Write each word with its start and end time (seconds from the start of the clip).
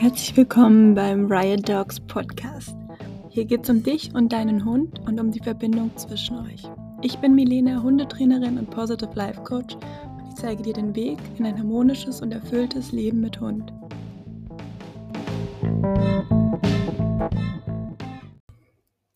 Herzlich 0.00 0.34
willkommen 0.34 0.94
beim 0.94 1.30
Riot 1.30 1.68
Dogs 1.68 2.00
Podcast. 2.00 2.74
Hier 3.28 3.44
geht 3.44 3.64
es 3.64 3.68
um 3.68 3.82
dich 3.82 4.14
und 4.14 4.32
deinen 4.32 4.64
Hund 4.64 4.98
und 5.00 5.20
um 5.20 5.30
die 5.30 5.40
Verbindung 5.40 5.94
zwischen 5.98 6.38
euch. 6.38 6.62
Ich 7.02 7.18
bin 7.18 7.34
Milena, 7.34 7.82
Hundetrainerin 7.82 8.56
und 8.56 8.70
Positive 8.70 9.12
Life 9.14 9.42
Coach 9.42 9.74
und 9.74 10.26
ich 10.26 10.36
zeige 10.36 10.62
dir 10.62 10.72
den 10.72 10.96
Weg 10.96 11.18
in 11.36 11.44
ein 11.44 11.58
harmonisches 11.58 12.22
und 12.22 12.32
erfülltes 12.32 12.92
Leben 12.92 13.20
mit 13.20 13.42
Hund. 13.42 13.74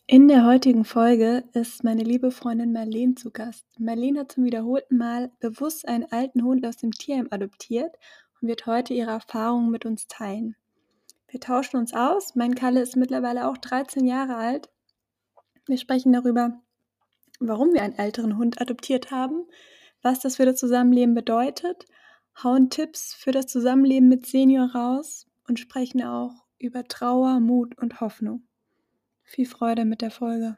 In 0.06 0.28
der 0.28 0.44
heutigen 0.44 0.84
Folge 0.84 1.44
ist 1.54 1.82
meine 1.82 2.02
liebe 2.02 2.30
Freundin 2.30 2.74
Marlene 2.74 3.14
zu 3.14 3.30
Gast. 3.30 3.64
Marlene 3.78 4.20
hat 4.20 4.32
zum 4.32 4.44
wiederholten 4.44 4.98
Mal 4.98 5.32
bewusst 5.40 5.88
einen 5.88 6.04
alten 6.12 6.44
Hund 6.44 6.66
aus 6.66 6.76
dem 6.76 6.90
Tierheim 6.90 7.28
adoptiert 7.30 7.96
und 8.42 8.48
wird 8.48 8.66
heute 8.66 8.92
ihre 8.92 9.12
Erfahrungen 9.12 9.70
mit 9.70 9.86
uns 9.86 10.08
teilen. 10.08 10.56
Wir 11.34 11.40
tauschen 11.40 11.78
uns 11.78 11.92
aus. 11.92 12.36
Mein 12.36 12.54
Kalle 12.54 12.80
ist 12.80 12.94
mittlerweile 12.94 13.48
auch 13.48 13.58
13 13.58 14.06
Jahre 14.06 14.36
alt. 14.36 14.70
Wir 15.66 15.78
sprechen 15.78 16.12
darüber, 16.12 16.62
warum 17.40 17.72
wir 17.72 17.82
einen 17.82 17.98
älteren 17.98 18.38
Hund 18.38 18.60
adoptiert 18.60 19.10
haben, 19.10 19.44
was 20.00 20.20
das 20.20 20.36
für 20.36 20.44
das 20.44 20.60
Zusammenleben 20.60 21.12
bedeutet, 21.12 21.86
hauen 22.44 22.70
Tipps 22.70 23.14
für 23.14 23.32
das 23.32 23.48
Zusammenleben 23.48 24.08
mit 24.08 24.26
Senior 24.26 24.76
raus 24.76 25.26
und 25.48 25.58
sprechen 25.58 26.04
auch 26.04 26.46
über 26.60 26.84
Trauer, 26.84 27.40
Mut 27.40 27.76
und 27.78 28.00
Hoffnung. 28.00 28.46
Viel 29.24 29.46
Freude 29.46 29.84
mit 29.84 30.02
der 30.02 30.12
Folge. 30.12 30.56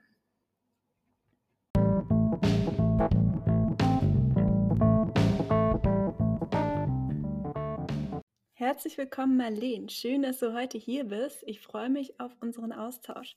Herzlich 8.66 8.98
willkommen, 8.98 9.36
Marlene. 9.36 9.88
Schön, 9.88 10.22
dass 10.22 10.40
du 10.40 10.52
heute 10.52 10.76
hier 10.76 11.04
bist. 11.04 11.44
Ich 11.46 11.60
freue 11.60 11.88
mich 11.88 12.18
auf 12.18 12.32
unseren 12.40 12.72
Austausch. 12.72 13.36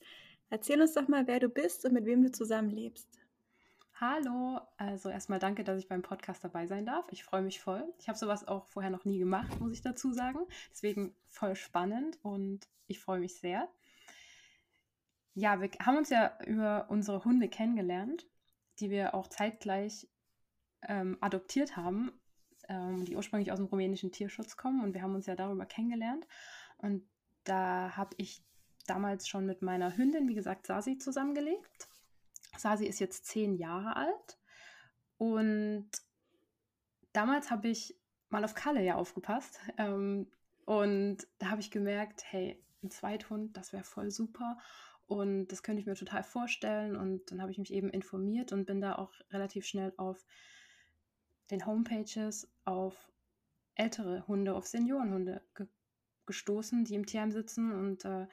Erzähl 0.50 0.82
uns 0.82 0.96
doch 0.96 1.08
mal, 1.08 1.28
wer 1.28 1.40
du 1.40 1.50
bist 1.50 1.86
und 1.86 1.94
mit 1.94 2.08
wem 2.08 2.24
du 2.24 2.32
zusammenlebst. 2.32 3.08
Hallo, 4.02 4.60
also 4.78 5.10
erstmal 5.10 5.38
danke, 5.38 5.64
dass 5.64 5.78
ich 5.78 5.88
beim 5.88 6.02
Podcast 6.02 6.44
dabei 6.44 6.66
sein 6.66 6.84
darf. 6.88 7.06
Ich 7.12 7.24
freue 7.24 7.44
mich 7.44 7.60
voll. 7.62 7.84
Ich 8.00 8.08
habe 8.08 8.18
sowas 8.18 8.48
auch 8.48 8.66
vorher 8.66 8.90
noch 8.90 9.06
nie 9.06 9.20
gemacht, 9.20 9.60
muss 9.60 9.74
ich 9.74 9.84
dazu 9.84 10.14
sagen. 10.14 10.40
Deswegen 10.72 11.14
voll 11.28 11.56
spannend 11.56 12.18
und 12.24 12.68
ich 12.88 13.00
freue 13.00 13.20
mich 13.20 13.36
sehr. 13.36 13.70
Ja, 15.36 15.62
wir 15.62 15.70
haben 15.86 15.98
uns 15.98 16.10
ja 16.10 16.40
über 16.48 16.88
unsere 16.90 17.24
Hunde 17.24 17.50
kennengelernt, 17.50 18.26
die 18.80 18.90
wir 18.90 19.14
auch 19.14 19.28
zeitgleich 19.28 20.08
ähm, 20.88 21.20
adoptiert 21.22 21.78
haben 21.78 22.20
ähm, 22.70 23.04
die 23.06 23.16
ursprünglich 23.16 23.52
aus 23.52 23.58
dem 23.58 23.66
rumänischen 23.66 24.12
Tierschutz 24.12 24.56
kommen 24.56 24.84
und 24.84 24.94
wir 24.94 25.02
haben 25.02 25.16
uns 25.16 25.26
ja 25.26 25.36
darüber 25.36 25.66
kennengelernt. 25.66 26.26
Und 26.78 27.04
da 27.44 27.98
habe 27.98 28.16
ich 28.18 28.42
damals 28.88 29.28
schon 29.28 29.46
mit 29.46 29.62
meiner 29.62 29.98
Hündin, 29.98 30.28
wie 30.28 30.36
gesagt, 30.36 30.68
Sasi 30.68 30.98
zusammengelebt. 30.98 31.88
Sasi 32.58 32.86
ist 32.86 33.00
jetzt 33.00 33.26
zehn 33.26 33.56
Jahre 33.56 33.96
alt 33.96 34.38
und 35.18 35.90
damals 37.14 37.52
habe 37.52 37.68
ich 37.68 37.96
mal 38.30 38.44
auf 38.44 38.56
Kalle 38.56 38.84
ja 38.84 38.96
aufgepasst 38.96 39.60
ähm, 39.78 40.32
und 40.66 41.28
da 41.40 41.50
habe 41.50 41.62
ich 41.62 41.72
gemerkt, 41.72 42.24
hey, 42.26 42.64
ein 42.84 42.92
Zweithund, 42.92 43.58
das 43.58 43.74
wäre 43.74 43.84
voll 43.84 44.12
super 44.12 44.58
und 45.08 45.48
das 45.48 45.64
könnte 45.64 45.82
ich 45.82 45.88
mir 45.88 45.96
total 45.96 46.24
vorstellen 46.24 46.96
und 46.96 47.32
dann 47.32 47.42
habe 47.42 47.52
ich 47.52 47.58
mich 47.58 47.74
eben 47.74 47.90
informiert 47.90 48.52
und 48.52 48.66
bin 48.66 48.82
da 48.82 48.96
auch 48.96 49.12
relativ 49.32 49.66
schnell 49.66 49.94
auf 49.98 50.26
den 51.52 51.66
Homepages 51.66 52.48
auf 52.66 52.96
ältere 53.76 54.28
Hunde, 54.28 54.56
auf 54.56 54.68
Seniorenhunde 54.68 55.42
ge 55.56 55.68
gestoßen, 56.26 56.86
die 56.86 56.94
im 56.94 57.08
Tierheim 57.08 57.32
sitzen 57.32 57.72
und 57.72 58.06
äh, 58.06 58.28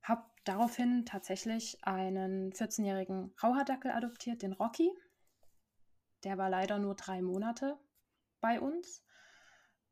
habe 0.00 0.24
daraufhin 0.44 1.04
tatsächlich 1.04 1.84
einen 1.84 2.50
14-jährigen 2.54 3.34
Rauhardackel 3.42 3.90
adoptiert, 3.90 4.40
den 4.40 4.54
Rocky. 4.54 4.90
Der 6.24 6.38
war 6.38 6.48
leider 6.48 6.78
nur 6.78 6.94
drei 6.94 7.20
Monate 7.20 7.78
bei 8.40 8.58
uns. 8.58 9.04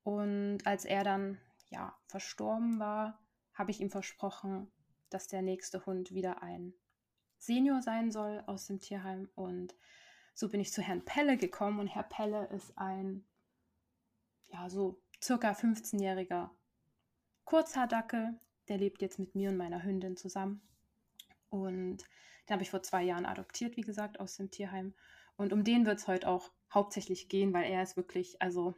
Und 0.05 0.67
als 0.67 0.87
er 0.87 1.05
dann 1.05 1.39
ja 1.69 1.95
verstorben 2.07 2.79
war, 2.79 3.21
habe 3.53 3.73
ich 3.73 3.81
ihm 3.81 3.91
versprochen, 3.91 4.71
dass 5.11 5.29
der 5.29 5.43
nächste 5.43 5.85
Hund 5.85 6.13
wieder 6.13 6.43
ein 6.43 6.73
Senior 7.37 7.83
sein 7.83 8.11
soll 8.11 8.43
aus 8.47 8.67
dem 8.67 8.81
Tierheim. 8.81 9.29
Und 9.35 9.75
so 10.39 10.49
bin 10.49 10.61
ich 10.61 10.73
zu 10.73 10.83
Herrn 10.83 11.05
Pelle 11.05 11.37
gekommen 11.37 11.81
und 11.81 11.89
Herr 11.89 12.05
Pelle 12.05 12.47
ist 12.55 12.79
ein, 12.79 13.25
ja, 14.53 14.71
so 14.71 15.03
circa 15.21 15.51
15-jähriger 15.51 16.51
Kurzhaardackel. 17.45 18.39
Der 18.69 18.79
lebt 18.79 19.03
jetzt 19.03 19.19
mit 19.19 19.35
mir 19.35 19.51
und 19.51 19.57
meiner 19.57 19.83
Hündin 19.83 20.17
zusammen. 20.17 20.63
Und 21.51 22.05
den 22.47 22.53
habe 22.53 22.63
ich 22.63 22.71
vor 22.71 22.85
zwei 22.85 23.03
Jahren 23.03 23.27
adoptiert, 23.27 23.77
wie 23.77 23.81
gesagt, 23.81 24.21
aus 24.21 24.37
dem 24.37 24.49
Tierheim. 24.53 24.95
Und 25.37 25.53
um 25.53 25.65
den 25.65 25.85
wird 25.87 25.99
es 25.99 26.07
heute 26.07 26.29
auch 26.29 26.53
hauptsächlich 26.73 27.29
gehen, 27.29 27.53
weil 27.53 27.69
er 27.69 27.83
ist 27.83 27.97
wirklich, 27.97 28.41
also 28.41 28.77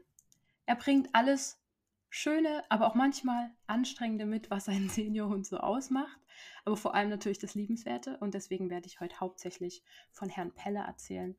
er 0.64 0.76
bringt 0.76 1.14
alles 1.14 1.60
Schöne, 2.08 2.64
aber 2.70 2.86
auch 2.86 2.94
manchmal 2.94 3.50
Anstrengende 3.66 4.24
mit, 4.24 4.50
was 4.50 4.66
einen 4.70 4.88
Seniorhund 4.88 5.46
so 5.46 5.58
ausmacht. 5.58 6.18
Aber 6.64 6.78
vor 6.78 6.94
allem 6.94 7.10
natürlich 7.10 7.38
das 7.38 7.54
Liebenswerte. 7.54 8.16
Und 8.16 8.32
deswegen 8.32 8.70
werde 8.70 8.86
ich 8.86 9.00
heute 9.00 9.20
hauptsächlich 9.20 9.84
von 10.10 10.30
Herrn 10.30 10.54
Pelle 10.54 10.80
erzählen, 10.80 11.36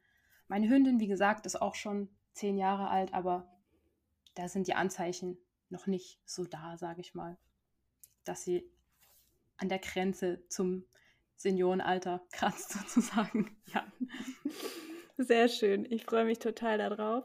meine 0.52 0.68
Hündin, 0.68 1.00
wie 1.00 1.08
gesagt, 1.08 1.46
ist 1.46 1.62
auch 1.62 1.76
schon 1.76 2.10
zehn 2.34 2.58
Jahre 2.58 2.90
alt, 2.90 3.14
aber 3.14 3.48
da 4.36 4.50
sind 4.50 4.68
die 4.68 4.74
Anzeichen 4.74 5.38
noch 5.70 5.88
nicht 5.88 6.20
so 6.26 6.44
da, 6.44 6.76
sage 6.76 7.00
ich 7.00 7.16
mal, 7.16 7.38
dass 8.26 8.44
sie 8.44 8.70
an 9.56 9.70
der 9.70 9.80
Grenze 9.80 10.46
zum 10.50 10.84
Seniorenalter 11.38 12.22
kratzt 12.34 12.74
sozusagen. 12.74 13.56
Ja. 13.74 13.90
Sehr 15.18 15.48
schön. 15.48 15.90
Ich 15.90 16.04
freue 16.04 16.26
mich 16.26 16.40
total 16.40 16.80
darauf. 16.80 17.24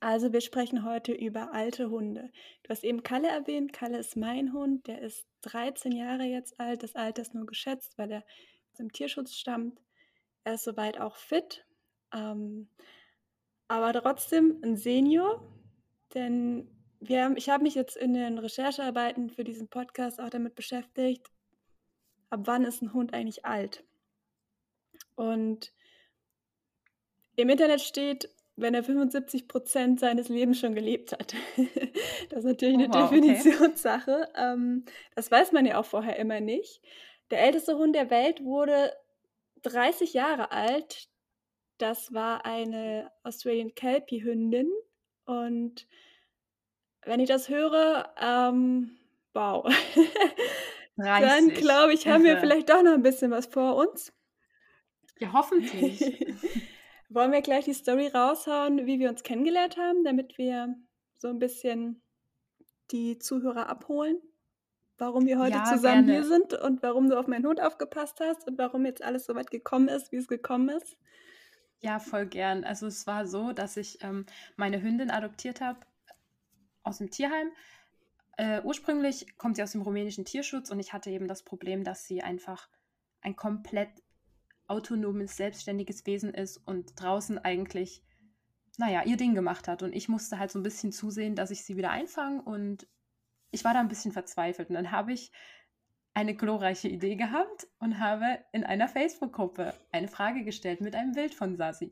Also 0.00 0.32
wir 0.32 0.40
sprechen 0.40 0.84
heute 0.84 1.12
über 1.12 1.52
alte 1.52 1.88
Hunde. 1.88 2.32
Du 2.64 2.70
hast 2.70 2.82
eben 2.82 3.04
Kalle 3.04 3.28
erwähnt. 3.28 3.72
Kalle 3.72 3.98
ist 3.98 4.16
mein 4.16 4.52
Hund. 4.52 4.88
Der 4.88 5.00
ist 5.02 5.24
13 5.42 5.92
Jahre 5.92 6.24
jetzt 6.24 6.58
alt. 6.58 6.82
Das 6.82 6.96
Alter 6.96 7.22
ist 7.22 7.34
nur 7.34 7.46
geschätzt, 7.46 7.96
weil 7.96 8.10
er 8.10 8.24
aus 8.72 8.78
dem 8.78 8.90
Tierschutz 8.90 9.34
stammt. 9.34 9.80
Er 10.42 10.54
ist 10.54 10.64
soweit 10.64 10.98
auch 10.98 11.14
fit. 11.14 11.64
Ähm, 12.12 12.68
aber 13.68 13.92
trotzdem 13.92 14.60
ein 14.62 14.76
Senior, 14.76 15.46
denn 16.14 16.70
wir 17.00 17.24
haben, 17.24 17.36
ich 17.36 17.48
habe 17.48 17.62
mich 17.62 17.74
jetzt 17.74 17.96
in 17.96 18.14
den 18.14 18.38
Recherchearbeiten 18.38 19.30
für 19.30 19.44
diesen 19.44 19.68
Podcast 19.68 20.20
auch 20.20 20.30
damit 20.30 20.54
beschäftigt, 20.54 21.30
ab 22.30 22.40
wann 22.44 22.64
ist 22.64 22.82
ein 22.82 22.92
Hund 22.92 23.14
eigentlich 23.14 23.44
alt? 23.44 23.84
Und 25.14 25.72
im 27.36 27.48
Internet 27.48 27.80
steht, 27.80 28.34
wenn 28.56 28.74
er 28.74 28.82
75 28.82 29.46
Prozent 29.46 30.00
seines 30.00 30.28
Lebens 30.28 30.58
schon 30.58 30.74
gelebt 30.74 31.12
hat. 31.12 31.34
das 32.30 32.40
ist 32.40 32.44
natürlich 32.44 32.74
eine 32.74 32.88
oh, 32.88 32.92
wow, 32.92 33.10
Definitionssache. 33.10 34.28
Okay. 34.30 34.52
Ähm, 34.52 34.84
das 35.14 35.30
weiß 35.30 35.52
man 35.52 35.64
ja 35.64 35.78
auch 35.78 35.84
vorher 35.84 36.16
immer 36.16 36.40
nicht. 36.40 36.82
Der 37.30 37.40
älteste 37.42 37.76
Hund 37.76 37.94
der 37.94 38.10
Welt 38.10 38.42
wurde 38.42 38.92
30 39.62 40.14
Jahre 40.14 40.50
alt. 40.50 41.08
Das 41.78 42.12
war 42.12 42.44
eine 42.44 43.10
Australian 43.22 43.74
Kelpie 43.74 44.22
Hündin 44.22 44.70
und 45.24 45.86
wenn 47.04 47.20
ich 47.20 47.28
das 47.28 47.48
höre, 47.48 48.12
ähm, 48.20 48.98
wow. 49.32 49.64
Dann 50.96 51.48
glaube 51.50 51.94
ich, 51.94 52.08
haben 52.08 52.24
wir 52.24 52.38
vielleicht 52.38 52.68
doch 52.68 52.82
noch 52.82 52.92
ein 52.92 53.02
bisschen 53.02 53.30
was 53.30 53.46
vor 53.46 53.76
uns. 53.76 54.12
Ja, 55.18 55.32
hoffentlich. 55.32 56.00
Wollen 57.08 57.32
wir 57.32 57.40
gleich 57.40 57.64
die 57.64 57.72
Story 57.72 58.08
raushauen, 58.08 58.84
wie 58.86 58.98
wir 58.98 59.08
uns 59.08 59.22
kennengelernt 59.22 59.76
haben, 59.76 60.04
damit 60.04 60.36
wir 60.38 60.74
so 61.16 61.28
ein 61.28 61.38
bisschen 61.38 62.02
die 62.90 63.18
Zuhörer 63.18 63.68
abholen? 63.68 64.20
Warum 64.98 65.26
wir 65.26 65.38
heute 65.38 65.58
ja, 65.58 65.64
zusammen 65.64 66.06
gerne. 66.06 66.12
hier 66.12 66.24
sind 66.24 66.54
und 66.54 66.82
warum 66.82 67.08
du 67.08 67.18
auf 67.18 67.28
meinen 67.28 67.46
Hund 67.46 67.62
aufgepasst 67.62 68.18
hast 68.20 68.48
und 68.48 68.58
warum 68.58 68.84
jetzt 68.84 69.02
alles 69.02 69.26
so 69.26 69.34
weit 69.36 69.50
gekommen 69.50 69.88
ist, 69.88 70.10
wie 70.10 70.16
es 70.16 70.26
gekommen 70.26 70.68
ist? 70.68 70.96
Ja, 71.80 72.00
voll 72.00 72.26
gern. 72.26 72.64
Also 72.64 72.86
es 72.86 73.06
war 73.06 73.26
so, 73.26 73.52
dass 73.52 73.76
ich 73.76 74.02
ähm, 74.02 74.26
meine 74.56 74.82
Hündin 74.82 75.10
adoptiert 75.10 75.60
habe 75.60 75.80
aus 76.82 76.98
dem 76.98 77.10
Tierheim. 77.10 77.52
Äh, 78.36 78.62
ursprünglich 78.62 79.36
kommt 79.36 79.56
sie 79.56 79.62
aus 79.62 79.72
dem 79.72 79.82
rumänischen 79.82 80.24
Tierschutz 80.24 80.70
und 80.70 80.80
ich 80.80 80.92
hatte 80.92 81.10
eben 81.10 81.28
das 81.28 81.42
Problem, 81.42 81.84
dass 81.84 82.04
sie 82.06 82.22
einfach 82.22 82.68
ein 83.20 83.36
komplett 83.36 83.90
autonomes, 84.66 85.36
selbstständiges 85.36 86.06
Wesen 86.06 86.34
ist 86.34 86.58
und 86.58 87.00
draußen 87.00 87.38
eigentlich, 87.38 88.02
naja, 88.76 89.02
ihr 89.04 89.16
Ding 89.16 89.34
gemacht 89.34 89.66
hat. 89.66 89.82
Und 89.82 89.92
ich 89.94 90.08
musste 90.08 90.38
halt 90.38 90.50
so 90.50 90.58
ein 90.58 90.62
bisschen 90.62 90.92
zusehen, 90.92 91.34
dass 91.34 91.50
ich 91.50 91.64
sie 91.64 91.76
wieder 91.76 91.90
einfange 91.90 92.42
und 92.42 92.86
ich 93.50 93.64
war 93.64 93.72
da 93.72 93.80
ein 93.80 93.88
bisschen 93.88 94.12
verzweifelt. 94.12 94.68
Und 94.68 94.74
dann 94.74 94.92
habe 94.92 95.12
ich 95.12 95.32
eine 96.18 96.34
glorreiche 96.34 96.88
Idee 96.88 97.14
gehabt 97.14 97.68
und 97.78 98.00
habe 98.00 98.40
in 98.50 98.64
einer 98.64 98.88
Facebook-Gruppe 98.88 99.72
eine 99.92 100.08
Frage 100.08 100.42
gestellt 100.42 100.80
mit 100.80 100.96
einem 100.96 101.12
Bild 101.12 101.32
von 101.32 101.56
Sasi. 101.56 101.90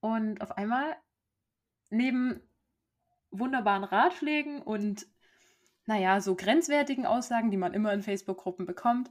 Und 0.00 0.40
auf 0.40 0.52
einmal, 0.52 0.96
neben 1.90 2.40
wunderbaren 3.30 3.84
Ratschlägen 3.84 4.62
und 4.62 5.06
naja, 5.84 6.22
so 6.22 6.36
grenzwertigen 6.36 7.04
Aussagen, 7.04 7.50
die 7.50 7.58
man 7.58 7.74
immer 7.74 7.92
in 7.92 8.02
Facebook-Gruppen 8.02 8.64
bekommt, 8.64 9.10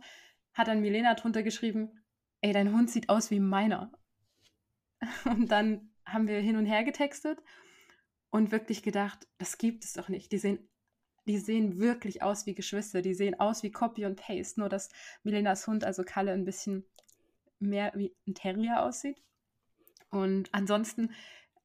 hat 0.56 0.68
dann 0.68 0.82
Milena 0.82 1.14
drunter 1.14 1.44
geschrieben, 1.44 2.04
ey, 2.42 2.54
dein 2.54 2.74
Hund 2.74 2.90
sieht 2.90 3.10
aus 3.10 3.30
wie 3.30 3.40
meiner. 3.40 3.92
Und 5.26 5.52
dann 5.52 5.92
haben 6.08 6.28
wir 6.28 6.40
hin 6.40 6.58
und 6.58 6.66
her 6.66 6.84
getextet 6.84 7.38
und 8.32 8.52
wirklich 8.52 8.82
gedacht, 8.82 9.28
das 9.38 9.58
gibt 9.60 9.84
es 9.84 9.94
doch 9.94 10.10
nicht. 10.10 10.32
Die 10.32 10.38
sehen, 10.38 10.68
die 11.28 11.38
sehen 11.38 11.80
wirklich 11.80 12.22
aus 12.24 12.46
wie 12.46 12.56
Geschwister, 12.56 13.02
die 13.02 13.14
sehen 13.14 13.40
aus 13.40 13.62
wie 13.64 13.72
Copy 13.72 14.06
und 14.06 14.20
Paste, 14.20 14.60
nur 14.60 14.70
dass 14.70 14.90
Milenas 15.24 15.68
Hund, 15.68 15.84
also 15.84 16.04
Kalle, 16.04 16.32
ein 16.32 16.46
bisschen 16.46 16.86
mehr 17.60 17.92
wie 17.96 18.16
ein 18.28 18.34
Terrier 18.34 18.84
aussieht. 18.84 19.22
Und 20.10 20.54
ansonsten 20.54 21.12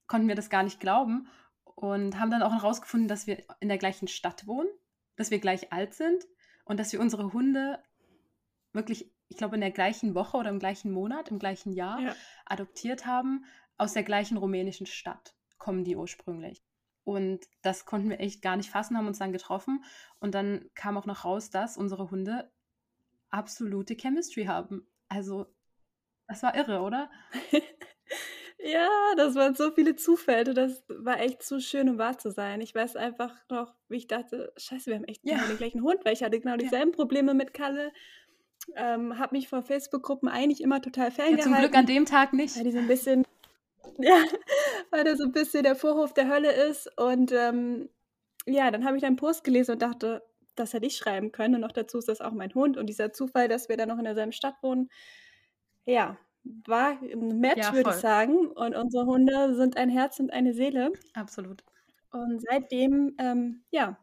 konnten 0.07 0.29
wir 0.29 0.35
das 0.35 0.51
gar 0.51 0.63
nicht 0.65 0.81
glauben 0.81 1.29
und 1.77 2.19
haben 2.19 2.31
dann 2.31 2.43
auch 2.43 2.53
herausgefunden, 2.53 3.09
dass 3.09 3.27
wir 3.27 3.45
in 3.61 3.69
der 3.69 3.79
gleichen 3.79 4.09
Stadt 4.09 4.47
wohnen, 4.47 4.69
dass 5.17 5.31
wir 5.31 5.39
gleich 5.39 5.73
alt 5.73 5.95
sind 5.95 6.27
und 6.65 6.81
dass 6.81 6.93
wir 6.93 7.01
unsere 7.01 7.33
Hunde 7.33 7.79
wirklich, 8.73 9.13
ich 9.29 9.37
glaube, 9.37 9.55
in 9.55 9.61
der 9.61 9.71
gleichen 9.71 10.15
Woche 10.15 10.37
oder 10.37 10.51
im 10.51 10.59
gleichen 10.59 10.91
Monat, 10.91 11.31
im 11.31 11.39
gleichen 11.39 11.73
Jahr 11.73 12.01
ja. 12.01 12.17
adoptiert 12.47 13.07
haben. 13.07 13.45
Aus 13.79 13.95
der 13.95 14.03
gleichen 14.03 14.37
rumänischen 14.37 14.87
Stadt 14.87 15.35
kommen 15.59 15.85
die 15.85 15.97
ursprünglich. 15.97 16.63
Und 17.05 17.47
das 17.63 17.85
konnten 17.85 18.11
wir 18.11 18.21
echt 18.21 18.43
gar 18.43 18.57
nicht 18.57 18.71
fassen, 18.71 18.97
haben 18.97 19.07
uns 19.07 19.19
dann 19.19 19.33
getroffen. 19.33 19.85
Und 20.21 20.35
dann 20.35 20.71
kam 20.75 20.97
auch 20.97 21.07
noch 21.07 21.25
raus, 21.25 21.51
dass 21.51 21.77
unsere 21.77 22.11
Hunde 22.11 22.51
absolute 23.31 23.95
Chemistry 23.95 24.45
haben. 24.45 24.87
Also, 25.09 25.47
das 26.29 26.43
war 26.43 26.55
irre, 26.55 26.81
oder? 26.81 27.11
Ja, 28.65 28.89
das 29.17 29.35
waren 29.35 29.55
so 29.55 29.73
viele 29.73 29.97
Zufälle. 29.97 30.55
Das 30.55 30.85
war 30.89 31.21
echt 31.21 31.43
zu 31.43 31.61
schön, 31.61 31.89
um 31.89 31.99
wahr 31.99 32.19
zu 32.19 32.31
sein. 32.31 32.61
Ich 32.61 32.75
weiß 32.75 32.95
einfach 32.95 33.35
noch, 33.51 33.75
wie 33.89 33.97
ich 33.97 34.07
dachte, 34.07 34.53
scheiße, 34.57 34.87
wir 34.87 34.97
haben 34.97 35.05
echt 35.05 35.25
ja. 35.25 35.35
genau 35.35 35.49
den 35.49 35.57
gleichen 35.57 35.83
Hund, 35.83 36.05
weil 36.05 36.13
ich 36.13 36.23
hatte 36.23 36.39
genau 36.39 36.57
dieselben 36.57 36.91
ja. 36.91 36.97
Probleme 36.97 37.35
mit 37.35 37.55
Kalle. 37.55 37.93
Ähm, 38.77 39.19
habe 39.19 39.35
mich 39.35 39.49
vor 39.49 39.63
Facebook-Gruppen 39.63 40.29
eigentlich 40.29 40.61
immer 40.61 40.81
total 40.81 41.11
ferngehalten. 41.11 41.51
Ja, 41.51 41.57
zum 41.57 41.65
Glück 41.65 41.77
an 41.77 41.87
dem 41.87 42.05
Tag 42.05 42.33
nicht. 42.33 42.57
Weil 42.57 42.65
die 42.65 42.71
so 42.71 42.79
ein 42.79 42.87
bisschen, 42.87 43.25
ja, 43.99 44.25
weil 44.91 45.05
der 45.05 45.17
so 45.17 45.25
ein 45.25 45.33
bisschen 45.33 45.63
der 45.65 45.77
Vorhof 45.77 46.15
der 46.15 46.29
Hölle 46.29 46.53
ist. 46.53 46.89
Und 46.99 47.33
ähm, 47.33 47.89
ja, 48.47 48.71
dann 48.71 48.85
habe 48.85 48.97
ich 48.97 49.03
deinen 49.03 49.17
Post 49.17 49.45
gelesen 49.45 49.73
und 49.73 49.83
dachte, 49.83 50.23
das 50.57 50.73
hätte 50.75 50.87
ich 50.87 50.97
schreiben 50.97 51.33
können. 51.33 51.55
Und 51.57 51.61
noch 51.63 51.73
dazu 51.73 51.99
ist 51.99 52.09
das 52.09 52.21
auch 52.21 52.33
mein 52.33 52.55
Hund. 52.55 52.77
Und 52.77 52.87
dieser 52.87 53.13
Zufall, 53.13 53.49
dass 53.49 53.69
wir 53.69 53.77
dann 53.77 53.89
noch 53.89 53.99
in 53.99 54.05
derselben 54.05 54.33
Stadt 54.33 54.57
wohnen. 54.63 54.89
Ja, 55.87 56.19
war 56.67 57.01
ein 57.03 57.41
Match, 57.41 57.69
Ja, 57.69 57.73
würde 57.73 57.91
ich 57.91 57.97
sagen. 57.97 58.49
Und 58.49 58.75
unsere 58.75 59.07
Hunde 59.07 59.55
sind 59.55 59.77
ein 59.77 59.89
Herz 59.91 60.19
und 60.21 60.33
eine 60.33 60.55
Seele. 60.55 60.93
Absolut. 61.15 61.63
Und 62.11 62.43
seitdem, 62.43 63.15
ähm, 63.19 63.65
ja, 63.71 63.99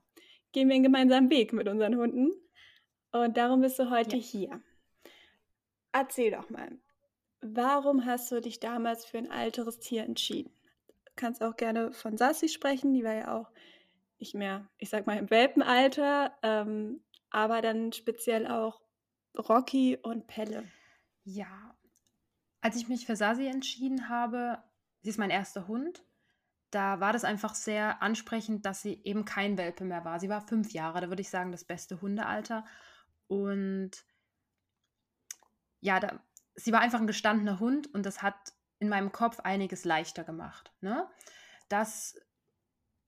gehen 0.51 0.67
wir 0.69 0.75
einen 0.75 0.83
gemeinsamen 0.83 1.29
Weg 1.29 1.53
mit 1.53 1.67
unseren 1.67 1.95
Hunden. 1.97 2.31
Und 3.11 3.37
darum 3.37 3.61
bist 3.61 3.77
du 3.79 3.89
heute 3.89 4.17
Ja. 4.17 4.21
hier. 4.23 4.61
Erzähl 5.91 6.31
doch 6.31 6.49
mal, 6.49 6.79
warum 7.41 8.05
hast 8.05 8.31
du 8.31 8.41
dich 8.41 8.59
damals 8.59 9.05
für 9.05 9.17
ein 9.17 9.31
älteres 9.31 9.79
Tier 9.79 10.03
entschieden? 10.03 10.51
Du 11.05 11.11
kannst 11.15 11.43
auch 11.43 11.55
gerne 11.55 11.91
von 11.91 12.17
Sassi 12.17 12.49
sprechen, 12.49 12.93
die 12.93 13.03
war 13.03 13.13
ja 13.13 13.37
auch 13.37 13.51
nicht 14.19 14.35
mehr, 14.35 14.67
ich 14.77 14.89
sag 14.89 15.07
mal, 15.07 15.17
im 15.17 15.29
Welpenalter, 15.29 16.37
ähm, 16.43 17.01
aber 17.29 17.61
dann 17.61 17.93
speziell 17.93 18.47
auch 18.47 18.81
Rocky 19.37 19.97
und 19.97 20.27
Pelle. 20.27 20.65
Ja, 21.23 21.75
als 22.61 22.75
ich 22.75 22.89
mich 22.89 23.05
für 23.05 23.15
Sasi 23.15 23.47
entschieden 23.47 24.09
habe, 24.09 24.61
sie 25.01 25.09
ist 25.09 25.19
mein 25.19 25.29
erster 25.29 25.67
Hund, 25.67 26.03
da 26.71 26.99
war 26.99 27.13
das 27.13 27.23
einfach 27.23 27.55
sehr 27.55 28.01
ansprechend, 28.01 28.65
dass 28.65 28.81
sie 28.81 29.01
eben 29.03 29.25
kein 29.25 29.57
Welpe 29.57 29.85
mehr 29.85 30.05
war. 30.05 30.19
Sie 30.19 30.29
war 30.29 30.41
fünf 30.41 30.71
Jahre, 30.71 31.01
da 31.01 31.09
würde 31.09 31.21
ich 31.21 31.29
sagen, 31.29 31.51
das 31.51 31.63
beste 31.63 32.01
Hundealter. 32.01 32.63
Und 33.27 33.91
ja, 35.79 35.99
da, 35.99 36.21
sie 36.59 36.71
war 36.71 36.81
einfach 36.81 36.99
ein 36.99 37.07
gestandener 37.07 37.59
Hund 37.59 37.93
und 37.93 38.05
das 38.05 38.21
hat 38.21 38.53
in 38.79 38.89
meinem 38.89 39.11
Kopf 39.11 39.39
einiges 39.41 39.85
leichter 39.85 40.23
gemacht. 40.23 40.71
Ne? 40.81 41.07
Das 41.67 42.15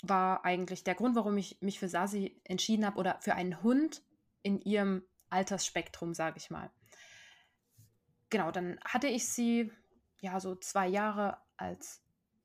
war 0.03 0.45
eigentlich 0.45 0.83
der 0.83 0.95
Grund, 0.95 1.15
warum 1.15 1.38
ich 1.38 1.62
mich 1.62 1.80
für 1.80 1.88
Sasi 1.88 2.42
entschieden 2.44 2.86
habe 2.86 2.98
oder 2.98 3.19
für 3.21 3.36
einen 3.36 3.62
Hund 3.63 4.01
in 4.42 4.59
ihrem 4.62 5.03
Altersspektrum, 5.30 6.13
sage 6.13 6.38
ich 6.38 6.50
mal 6.50 6.71
genau, 8.31 8.50
dann 8.50 8.80
hatte 8.83 9.07
ich 9.07 9.30
sie 9.30 9.71
ja 10.19 10.39
so 10.39 10.56
zwei 10.56 10.88
Jahre 10.88 11.38
als 11.57 12.01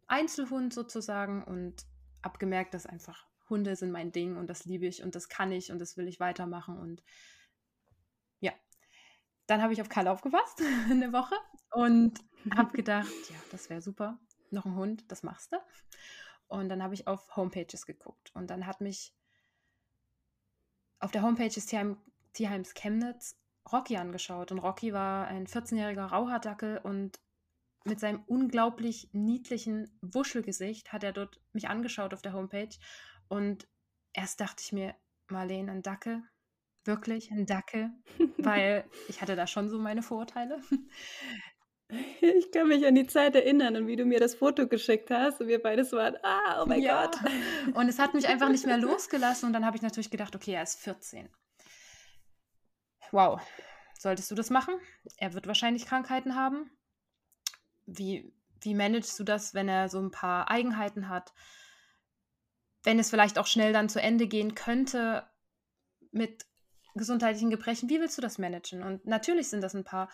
Einzelhund 0.06 0.75
sozusagen 0.75 1.43
und 1.43 1.87
habe 2.23 2.38
gemerkt, 2.38 2.75
dass 2.75 2.85
einfach 2.85 3.26
Hunde 3.49 3.76
sind 3.76 3.93
mein 3.93 4.12
Ding 4.12 4.37
und 4.37 4.50
das 4.50 4.67
liebe 4.67 4.87
ich 4.87 5.02
und 5.02 5.14
das 5.14 5.29
kann 5.31 5.52
ich 5.52 5.73
und 5.73 5.79
das 5.79 5.97
will 5.97 6.09
ich 6.09 6.20
weitermachen 6.20 6.79
und. 6.79 7.02
Dann 9.46 9.62
habe 9.62 9.72
ich 9.72 9.81
auf 9.81 9.88
Karl 9.88 10.08
aufgepasst 10.08 10.60
eine 10.90 11.12
Woche 11.12 11.37
und 11.72 12.20
habe 12.54 12.76
gedacht, 12.76 13.08
ja, 13.31 13.37
das 13.50 13.70
wäre 13.70 13.81
super. 13.81 14.19
Noch 14.50 14.64
ein 14.64 14.76
Hund, 14.76 15.10
das 15.10 15.22
machst 15.22 15.52
du. 15.52 15.56
Und 16.48 16.69
dann 16.69 16.82
habe 16.82 16.94
ich 16.94 17.06
auf 17.08 17.37
Homepages 17.37 17.87
geguckt 17.87 18.31
und 18.34 18.48
dann 18.50 18.66
hat 18.66 18.81
mich 18.81 19.12
auf 21.00 21.10
der 21.10 21.22
Homepage 21.22 21.48
des 21.48 21.66
Tierheim, 21.66 21.98
Tierheims 22.32 22.75
Chemnitz 22.75 23.37
Rocky 23.72 23.96
angeschaut. 23.96 24.52
Und 24.52 24.58
Rocky 24.58 24.93
war 24.93 25.26
ein 25.26 25.46
14-jähriger 25.46 26.06
Rauhaardackel 26.06 26.78
und 26.78 27.19
mit 27.84 28.00
seinem 28.00 28.22
unglaublich 28.26 29.10
niedlichen 29.12 29.96
Wuschelgesicht 30.00 30.92
hat 30.92 31.04
er 31.04 31.12
dort 31.12 31.40
mich 31.52 31.69
angeschaut 31.69 32.14
auf 32.14 32.22
der 32.22 32.32
Homepage. 32.32 32.76
Und 33.28 33.69
erst 34.12 34.40
dachte 34.40 34.62
ich 34.64 34.72
mir, 34.72 34.94
Marlene, 35.28 35.70
ein 35.70 35.82
Dackel? 35.82 36.22
Wirklich 36.87 37.31
ein 37.31 37.47
Dackel? 37.47 37.91
Weil 38.38 38.85
ich 39.09 39.21
hatte 39.21 39.37
da 39.37 39.47
schon 39.47 39.69
so 39.69 39.79
meine 39.79 40.03
Vorurteile. 40.03 40.61
Ich 42.21 42.50
kann 42.50 42.67
mich 42.67 42.85
an 42.85 42.97
die 42.97 43.06
Zeit 43.06 43.37
erinnern 43.37 43.77
und 43.77 43.87
wie 43.87 43.94
du 43.94 44.05
mir 44.05 44.19
das 44.19 44.35
Foto 44.35 44.67
geschickt 44.67 45.09
hast 45.11 45.41
und 45.41 45.47
wir 45.47 45.62
beides 45.62 45.93
waren, 45.93 46.17
ah, 46.25 46.62
oh 46.62 46.67
mein 46.67 46.81
ja. 46.81 47.06
Gott. 47.06 47.17
Und 47.75 47.88
es 47.88 48.00
hat 48.00 48.12
mich 48.12 48.27
einfach 48.27 48.49
nicht 48.49 48.67
mehr 48.67 48.79
losgelassen 48.79 49.47
und 49.47 49.53
dann 49.53 49.65
habe 49.65 49.77
ich 49.77 49.83
natürlich 49.83 50.11
gedacht, 50.11 50.35
okay, 50.35 50.55
er 50.55 50.65
ist 50.65 50.81
14 50.81 51.29
wow, 53.12 53.41
solltest 53.99 54.31
du 54.31 54.35
das 54.35 54.50
machen? 54.50 54.75
Er 55.17 55.35
wird 55.35 55.47
wahrscheinlich 55.47 55.87
Krankheiten 55.87 56.35
haben. 56.35 56.71
Wie, 57.87 58.33
wie 58.61 58.75
managst 58.75 59.19
du 59.19 59.25
das, 59.25 59.55
wenn 59.55 59.69
er 59.69 59.88
so 59.88 60.00
ein 60.00 60.11
paar 60.11 60.50
Eigenheiten 60.50 61.09
hat? 61.09 61.33
Wenn 62.83 62.99
es 62.99 63.11
vielleicht 63.11 63.38
auch 63.38 63.47
schnell 63.47 63.73
dann 63.73 63.88
zu 63.88 64.00
Ende 64.00 64.26
gehen 64.26 64.55
könnte 64.55 65.28
mit 66.12 66.47
gesundheitlichen 66.97 67.50
Gebrechen, 67.50 67.88
wie 67.88 68.00
willst 68.00 68.17
du 68.17 68.23
das 68.23 68.38
managen? 68.38 68.83
Und 68.83 69.07
natürlich 69.07 69.49
sind 69.49 69.61
das 69.61 69.75
ein 69.75 69.85
paar 69.85 70.09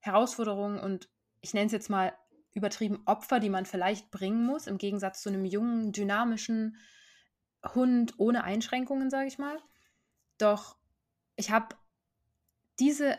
Herausforderungen 0.00 0.78
und 0.78 1.08
ich 1.40 1.54
nenne 1.54 1.66
es 1.66 1.72
jetzt 1.72 1.90
mal 1.90 2.16
übertrieben 2.54 3.02
Opfer, 3.06 3.38
die 3.40 3.50
man 3.50 3.66
vielleicht 3.66 4.10
bringen 4.10 4.44
muss, 4.44 4.66
im 4.66 4.78
Gegensatz 4.78 5.20
zu 5.20 5.28
einem 5.28 5.44
jungen, 5.44 5.92
dynamischen 5.92 6.76
Hund 7.74 8.14
ohne 8.18 8.44
Einschränkungen, 8.44 9.10
sage 9.10 9.28
ich 9.28 9.38
mal. 9.38 9.58
Doch 10.38 10.76
ich 11.36 11.50
habe 11.50 11.76
diese 12.78 13.18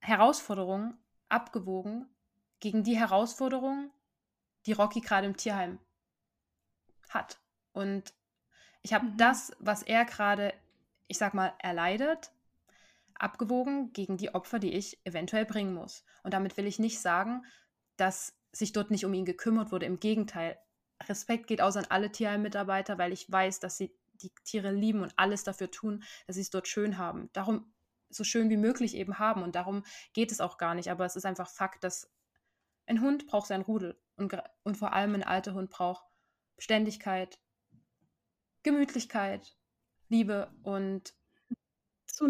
Herausforderung 0.00 0.96
abgewogen 1.28 2.06
gegen 2.60 2.82
die 2.82 2.96
Herausforderung, 2.96 3.90
die 4.66 4.72
Rocky 4.72 5.00
gerade 5.00 5.26
im 5.26 5.36
Tierheim 5.36 5.78
hat. 7.08 7.40
Und 7.72 8.14
ich 8.82 8.92
habe 8.92 9.06
mhm. 9.06 9.16
das, 9.16 9.52
was 9.58 9.82
er 9.82 10.04
gerade, 10.04 10.52
ich 11.10 11.18
sag 11.18 11.34
mal, 11.34 11.52
erleidet, 11.58 12.30
abgewogen 13.14 13.92
gegen 13.92 14.16
die 14.16 14.32
Opfer, 14.34 14.60
die 14.60 14.72
ich 14.72 15.04
eventuell 15.04 15.44
bringen 15.44 15.74
muss. 15.74 16.04
Und 16.22 16.34
damit 16.34 16.56
will 16.56 16.66
ich 16.66 16.78
nicht 16.78 17.00
sagen, 17.00 17.44
dass 17.96 18.38
sich 18.52 18.72
dort 18.72 18.90
nicht 18.90 19.04
um 19.04 19.12
ihn 19.12 19.24
gekümmert 19.24 19.72
wurde. 19.72 19.86
Im 19.86 19.98
Gegenteil, 19.98 20.58
Respekt 21.08 21.48
geht 21.48 21.60
aus 21.60 21.76
an 21.76 21.86
alle 21.88 22.12
Tierheim-Mitarbeiter, 22.12 22.96
weil 22.96 23.12
ich 23.12 23.30
weiß, 23.30 23.58
dass 23.58 23.76
sie 23.76 23.92
die 24.14 24.32
Tiere 24.44 24.70
lieben 24.70 25.02
und 25.02 25.12
alles 25.16 25.42
dafür 25.42 25.70
tun, 25.70 26.04
dass 26.26 26.36
sie 26.36 26.42
es 26.42 26.50
dort 26.50 26.68
schön 26.68 26.96
haben. 26.96 27.28
Darum 27.32 27.72
so 28.08 28.22
schön 28.22 28.48
wie 28.48 28.56
möglich 28.56 28.94
eben 28.94 29.18
haben. 29.18 29.42
Und 29.42 29.56
darum 29.56 29.84
geht 30.12 30.30
es 30.30 30.40
auch 30.40 30.58
gar 30.58 30.74
nicht. 30.74 30.90
Aber 30.90 31.04
es 31.04 31.16
ist 31.16 31.26
einfach 31.26 31.48
Fakt, 31.48 31.82
dass 31.82 32.08
ein 32.86 33.00
Hund 33.00 33.26
braucht 33.26 33.48
sein 33.48 33.62
Rudel. 33.62 34.00
Und, 34.16 34.36
und 34.62 34.76
vor 34.76 34.92
allem 34.92 35.14
ein 35.14 35.24
alter 35.24 35.54
Hund 35.54 35.70
braucht 35.70 36.04
Beständigkeit, 36.56 37.40
Gemütlichkeit, 38.62 39.56
Liebe 40.10 40.50
und. 40.62 41.14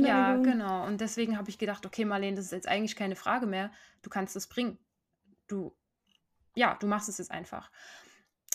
Ja, 0.07 0.37
genau. 0.37 0.87
Und 0.87 1.01
deswegen 1.01 1.37
habe 1.37 1.51
ich 1.51 1.59
gedacht, 1.59 1.85
okay, 1.85 2.05
Marlene, 2.05 2.37
das 2.37 2.45
ist 2.45 2.53
jetzt 2.53 2.69
eigentlich 2.69 2.95
keine 2.95 3.17
Frage 3.17 3.47
mehr. 3.47 3.73
Du 4.03 4.11
kannst 4.11 4.37
es 4.37 4.47
bringen. 4.47 4.79
Du, 5.49 5.75
ja, 6.55 6.77
du 6.79 6.87
machst 6.87 7.09
es 7.09 7.19
jetzt 7.19 7.33
einfach. 7.33 7.73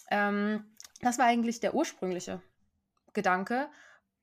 Ähm, 0.10 0.64
das 1.02 1.18
war 1.18 1.26
eigentlich 1.26 1.60
der 1.60 1.76
ursprüngliche 1.76 2.42
Gedanke. 3.14 3.70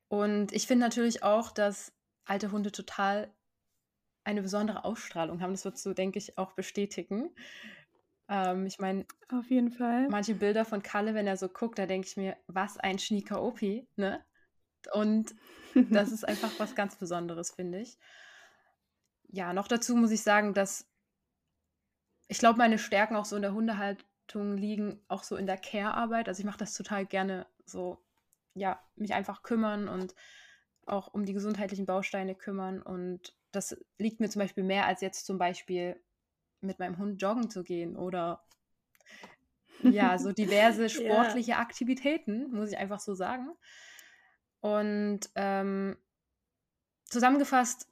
Und 0.09 0.53
ich 0.53 0.67
finde 0.67 0.87
natürlich 0.87 1.23
auch, 1.23 1.51
dass 1.51 1.93
alte 2.25 2.51
Hunde 2.51 2.73
total 2.73 3.31
eine 4.25 4.41
besondere 4.41 4.85
Ausstrahlung 4.85 5.43
haben. 5.43 5.53
Das 5.53 5.65
würdest 5.65 5.85
du, 5.85 5.93
denke 5.93 6.19
ich, 6.19 6.39
auch 6.39 6.53
bestätigen. 6.53 7.31
Ähm, 8.29 8.67
ich 8.67 8.79
meine, 8.79 9.05
auf 9.29 9.51
jeden 9.51 9.73
Fall. 9.73 10.09
Manche 10.09 10.35
Bilder 10.35 10.65
von 10.65 10.83
Kalle, 10.83 11.15
wenn 11.15 11.27
er 11.27 11.37
so 11.37 11.49
guckt, 11.49 11.79
da 11.79 11.87
denke 11.87 12.07
ich 12.07 12.17
mir, 12.17 12.37
was 12.47 12.79
ein 12.79 12.99
schnieker 12.99 13.43
Opi, 13.43 13.87
ne? 13.97 14.25
Und 14.89 15.35
das 15.91 16.13
ist 16.13 16.27
einfach 16.27 16.51
was 16.59 16.75
ganz 16.75 16.97
Besonderes, 16.97 17.53
finde 17.53 17.81
ich. 17.81 17.99
Ja, 19.29 19.53
noch 19.53 19.69
dazu 19.69 19.97
muss 19.97 20.11
ich 20.11 20.23
sagen, 20.23 20.55
dass 20.55 20.87
ich 22.29 22.39
glaube, 22.39 22.59
meine 22.59 22.79
Stärken 22.79 23.17
auch 23.17 23.25
so 23.25 23.37
in 23.37 23.43
der 23.43 23.53
Hundehaltung 23.53 24.57
liegen, 24.57 25.01
auch 25.09 25.23
so 25.23 25.37
in 25.37 25.47
der 25.47 25.59
Care-Arbeit. 25.59 26.29
Also 26.29 26.41
ich 26.41 26.47
mache 26.47 26.59
das 26.59 26.75
total 26.75 27.05
gerne 27.05 27.47
so, 27.67 27.99
ja, 28.55 28.83
mich 28.97 29.13
einfach 29.15 29.43
kümmern 29.43 29.89
und 29.89 30.15
auch 30.87 31.13
um 31.13 31.25
die 31.27 31.35
gesundheitlichen 31.35 31.87
Bausteine 31.87 32.35
kümmern. 32.35 32.81
Und 32.81 33.37
das 33.53 33.77
liegt 33.99 34.21
mir 34.21 34.29
zum 34.29 34.41
Beispiel 34.41 34.65
mehr 34.65 34.87
als 34.87 35.01
jetzt 35.01 35.27
zum 35.27 35.39
Beispiel 35.39 36.01
mit 36.61 36.79
meinem 36.79 36.99
Hund 36.99 37.21
joggen 37.21 37.51
zu 37.51 37.65
gehen 37.65 37.97
oder 37.97 38.43
ja, 39.83 40.19
so 40.19 40.33
diverse 40.33 40.89
sportliche 40.89 41.53
ja. 41.53 41.59
Aktivitäten, 41.59 42.51
muss 42.51 42.71
ich 42.71 42.79
einfach 42.79 43.01
so 43.01 43.15
sagen. 43.15 43.51
Und 44.63 45.21
ähm, 45.35 45.99
zusammengefasst, 47.11 47.89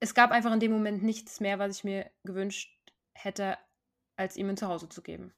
es 0.00 0.14
gab 0.14 0.32
einfach 0.32 0.52
in 0.52 0.60
dem 0.60 0.72
Moment 0.72 1.02
nichts 1.02 1.40
mehr, 1.40 1.58
was 1.58 1.78
ich 1.78 1.84
mir 1.84 2.10
gewünscht 2.24 2.76
hätte, 3.14 3.56
als 4.16 4.36
ihm 4.36 4.50
ein 4.50 4.56
Zuhause 4.56 4.88
zu 4.88 5.00
geben. 5.00 5.32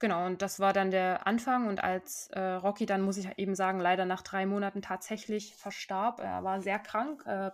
Genau, 0.00 0.26
und 0.26 0.42
das 0.42 0.58
war 0.58 0.72
dann 0.72 0.90
der 0.90 1.26
Anfang. 1.28 1.68
Und 1.68 1.82
als 1.82 2.26
äh, 2.32 2.40
Rocky 2.40 2.84
dann, 2.84 3.02
muss 3.02 3.16
ich 3.16 3.28
eben 3.38 3.54
sagen, 3.54 3.78
leider 3.78 4.04
nach 4.04 4.22
drei 4.22 4.44
Monaten 4.44 4.82
tatsächlich 4.82 5.54
verstarb, 5.54 6.20
er 6.20 6.42
war 6.42 6.60
sehr 6.60 6.80
krank, 6.80 7.24
äh, 7.24 7.52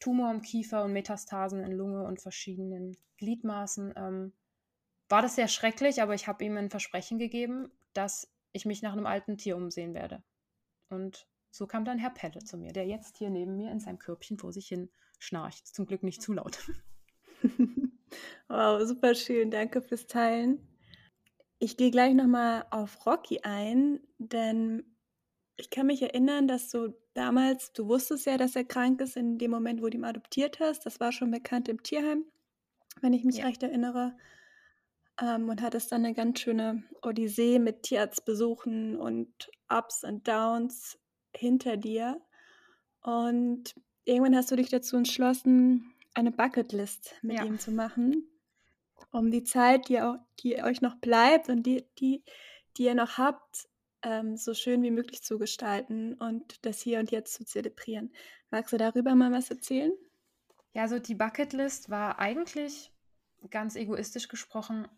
Tumor 0.00 0.32
im 0.32 0.42
Kiefer 0.42 0.82
und 0.82 0.92
Metastasen 0.92 1.62
in 1.62 1.70
Lunge 1.70 2.02
und 2.02 2.20
verschiedenen 2.20 2.96
Gliedmaßen, 3.18 3.94
ähm, 3.96 4.32
war 5.08 5.22
das 5.22 5.36
sehr 5.36 5.46
schrecklich, 5.46 6.02
aber 6.02 6.14
ich 6.14 6.26
habe 6.26 6.44
ihm 6.44 6.56
ein 6.56 6.70
Versprechen 6.70 7.20
gegeben, 7.20 7.70
dass 7.92 8.28
ich 8.50 8.66
mich 8.66 8.82
nach 8.82 8.92
einem 8.92 9.06
alten 9.06 9.38
Tier 9.38 9.56
umsehen 9.56 9.94
werde. 9.94 10.24
Und 10.92 11.26
so 11.50 11.66
kam 11.66 11.84
dann 11.84 11.98
Herr 11.98 12.10
Pelle 12.10 12.44
zu 12.44 12.56
mir, 12.56 12.72
der 12.72 12.86
jetzt 12.86 13.16
hier 13.16 13.30
neben 13.30 13.56
mir 13.56 13.70
in 13.70 13.80
seinem 13.80 13.98
Körbchen 13.98 14.38
vor 14.38 14.52
sich 14.52 14.68
hin 14.68 14.90
schnarcht. 15.18 15.66
Zum 15.66 15.86
Glück 15.86 16.02
nicht 16.02 16.22
zu 16.22 16.32
laut. 16.32 16.58
wow, 18.48 18.80
super 18.86 19.14
schön. 19.14 19.50
Danke 19.50 19.80
fürs 19.80 20.06
Teilen. 20.06 20.68
Ich 21.58 21.76
gehe 21.76 21.90
gleich 21.90 22.14
nochmal 22.14 22.66
auf 22.70 23.06
Rocky 23.06 23.40
ein, 23.42 24.00
denn 24.18 24.84
ich 25.56 25.70
kann 25.70 25.86
mich 25.86 26.02
erinnern, 26.02 26.48
dass 26.48 26.70
du 26.70 26.94
damals, 27.14 27.72
du 27.72 27.86
wusstest 27.86 28.26
ja, 28.26 28.36
dass 28.36 28.56
er 28.56 28.64
krank 28.64 29.00
ist 29.00 29.16
in 29.16 29.38
dem 29.38 29.50
Moment, 29.50 29.80
wo 29.80 29.88
du 29.88 29.96
ihn 29.96 30.04
adoptiert 30.04 30.60
hast. 30.60 30.84
Das 30.86 31.00
war 31.00 31.12
schon 31.12 31.30
bekannt 31.30 31.68
im 31.68 31.82
Tierheim, 31.82 32.24
wenn 33.00 33.12
ich 33.12 33.24
mich 33.24 33.38
ja. 33.38 33.46
recht 33.46 33.62
erinnere. 33.62 34.16
Ähm, 35.20 35.48
und 35.48 35.62
hattest 35.62 35.92
dann 35.92 36.04
eine 36.04 36.14
ganz 36.14 36.40
schöne 36.40 36.82
Odyssee 37.02 37.58
mit 37.58 37.82
Tierarztbesuchen 37.82 38.96
und 38.96 39.50
Ups 39.68 40.04
und 40.04 40.26
Downs 40.26 40.98
hinter 41.34 41.76
dir. 41.76 42.20
Und 43.02 43.74
irgendwann 44.04 44.36
hast 44.36 44.50
du 44.50 44.56
dich 44.56 44.68
dazu 44.68 44.96
entschlossen, 44.96 45.94
eine 46.14 46.30
Bucketlist 46.30 47.14
mit 47.22 47.38
ja. 47.38 47.44
ihm 47.44 47.58
zu 47.58 47.72
machen 47.72 48.28
um 49.10 49.30
die 49.30 49.44
Zeit, 49.44 49.88
die, 49.88 50.00
auch, 50.00 50.16
die 50.40 50.62
euch 50.62 50.80
noch 50.80 50.96
bleibt 50.96 51.48
und 51.48 51.64
die, 51.64 51.86
die, 51.98 52.24
die 52.76 52.84
ihr 52.84 52.94
noch 52.94 53.18
habt, 53.18 53.68
ähm, 54.02 54.36
so 54.36 54.54
schön 54.54 54.82
wie 54.82 54.90
möglich 54.90 55.22
zu 55.22 55.38
gestalten 55.38 56.14
und 56.14 56.64
das 56.64 56.80
Hier 56.80 56.98
und 56.98 57.10
Jetzt 57.10 57.34
zu 57.34 57.44
zelebrieren. 57.44 58.12
Magst 58.50 58.72
du 58.72 58.78
darüber 58.78 59.14
mal 59.14 59.32
was 59.32 59.50
erzählen? 59.50 59.92
Ja, 60.74 60.88
so 60.88 60.98
die 60.98 61.14
Bucketlist 61.14 61.90
war 61.90 62.18
eigentlich 62.18 62.90
ganz 63.50 63.76
egoistisch 63.76 64.28
gesprochen. 64.28 64.88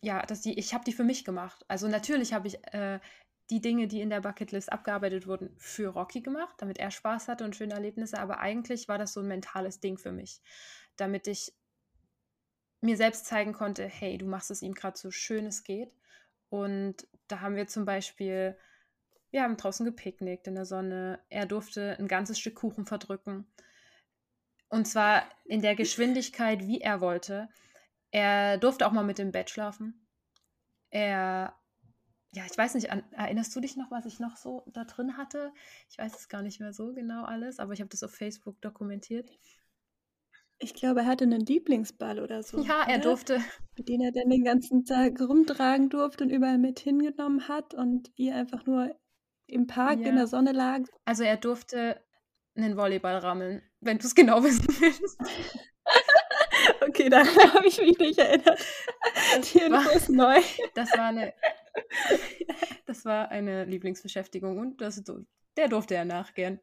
Ja, 0.00 0.22
dass 0.22 0.42
die, 0.42 0.58
ich 0.58 0.74
habe 0.74 0.84
die 0.84 0.92
für 0.92 1.04
mich 1.04 1.24
gemacht. 1.24 1.64
Also 1.68 1.88
natürlich 1.88 2.32
habe 2.32 2.46
ich 2.46 2.64
äh, 2.72 3.00
die 3.50 3.60
Dinge, 3.60 3.88
die 3.88 4.00
in 4.00 4.10
der 4.10 4.20
Bucketlist 4.20 4.70
abgearbeitet 4.72 5.26
wurden, 5.26 5.54
für 5.56 5.88
Rocky 5.88 6.20
gemacht, 6.20 6.54
damit 6.58 6.78
er 6.78 6.90
Spaß 6.90 7.28
hatte 7.28 7.44
und 7.44 7.56
schöne 7.56 7.74
Erlebnisse. 7.74 8.18
Aber 8.18 8.38
eigentlich 8.38 8.88
war 8.88 8.98
das 8.98 9.12
so 9.12 9.20
ein 9.20 9.28
mentales 9.28 9.80
Ding 9.80 9.98
für 9.98 10.12
mich, 10.12 10.40
damit 10.96 11.26
ich 11.26 11.52
mir 12.80 12.96
selbst 12.96 13.26
zeigen 13.26 13.52
konnte, 13.52 13.86
hey, 13.86 14.18
du 14.18 14.26
machst 14.26 14.50
es 14.50 14.62
ihm 14.62 14.74
gerade 14.74 14.98
so 14.98 15.10
schön 15.10 15.46
es 15.46 15.64
geht. 15.64 15.92
Und 16.48 17.08
da 17.26 17.40
haben 17.40 17.56
wir 17.56 17.66
zum 17.66 17.84
Beispiel, 17.84 18.56
wir 19.30 19.42
haben 19.42 19.56
draußen 19.56 19.84
gepicknickt 19.84 20.46
in 20.46 20.54
der 20.54 20.64
Sonne. 20.64 21.20
Er 21.28 21.46
durfte 21.46 21.98
ein 21.98 22.08
ganzes 22.08 22.38
Stück 22.38 22.54
Kuchen 22.54 22.86
verdrücken. 22.86 23.46
Und 24.68 24.86
zwar 24.86 25.24
in 25.44 25.62
der 25.62 25.74
Geschwindigkeit, 25.76 26.66
wie 26.66 26.80
er 26.80 27.00
wollte. 27.00 27.48
Er 28.10 28.58
durfte 28.58 28.86
auch 28.86 28.92
mal 28.92 29.04
mit 29.04 29.18
dem 29.18 29.32
Bett 29.32 29.50
schlafen. 29.50 30.06
Er, 30.90 31.54
ja, 32.32 32.44
ich 32.50 32.56
weiß 32.56 32.74
nicht, 32.74 32.90
an, 32.90 33.02
erinnerst 33.12 33.54
du 33.54 33.60
dich 33.60 33.76
noch, 33.76 33.90
was 33.90 34.06
ich 34.06 34.20
noch 34.20 34.36
so 34.36 34.64
da 34.72 34.84
drin 34.84 35.16
hatte? 35.16 35.52
Ich 35.90 35.98
weiß 35.98 36.14
es 36.18 36.28
gar 36.28 36.42
nicht 36.42 36.60
mehr 36.60 36.72
so 36.72 36.92
genau 36.94 37.24
alles, 37.24 37.58
aber 37.58 37.72
ich 37.72 37.80
habe 37.80 37.90
das 37.90 38.02
auf 38.02 38.14
Facebook 38.14 38.60
dokumentiert. 38.60 39.30
Ich 40.60 40.74
glaube, 40.74 41.00
er 41.00 41.06
hatte 41.06 41.24
einen 41.24 41.44
Lieblingsball 41.44 42.18
oder 42.18 42.42
so. 42.42 42.58
Ja, 42.64 42.84
er 42.88 42.98
durfte. 42.98 43.40
Mit 43.76 43.88
dem 43.88 44.00
er 44.00 44.12
dann 44.12 44.28
den 44.28 44.44
ganzen 44.44 44.84
Tag 44.84 45.20
rumtragen 45.20 45.88
durfte 45.88 46.24
und 46.24 46.30
überall 46.30 46.58
mit 46.58 46.80
hingenommen 46.80 47.46
hat 47.46 47.74
und 47.74 48.10
ihr 48.16 48.34
einfach 48.34 48.66
nur 48.66 48.98
im 49.46 49.66
Park 49.66 50.00
ja. 50.00 50.08
in 50.08 50.16
der 50.16 50.26
Sonne 50.26 50.52
lag. 50.52 50.80
Also 51.04 51.22
er 51.22 51.36
durfte 51.36 52.00
einen 52.56 52.76
Volleyball 52.76 53.18
rammeln, 53.18 53.62
wenn 53.80 53.98
du 53.98 54.06
es 54.06 54.14
genau 54.14 54.42
wissen 54.42 54.66
willst. 54.80 55.18
okay, 56.88 57.08
daran 57.08 57.26
habe 57.54 57.66
ich 57.66 57.78
mich 57.80 57.98
nicht 57.98 58.18
erinnert. 58.18 58.64
Die 59.52 59.58
Info 59.58 59.90
ist 59.90 60.08
neu. 60.08 60.40
Das 60.74 60.92
war 60.92 61.06
eine, 61.06 61.34
das 62.86 63.04
war 63.04 63.30
eine 63.30 63.64
Lieblingsbeschäftigung 63.64 64.58
und 64.58 64.80
das, 64.80 65.02
der 65.56 65.68
durfte 65.68 65.94
er 65.94 66.04
nachgehen. 66.04 66.60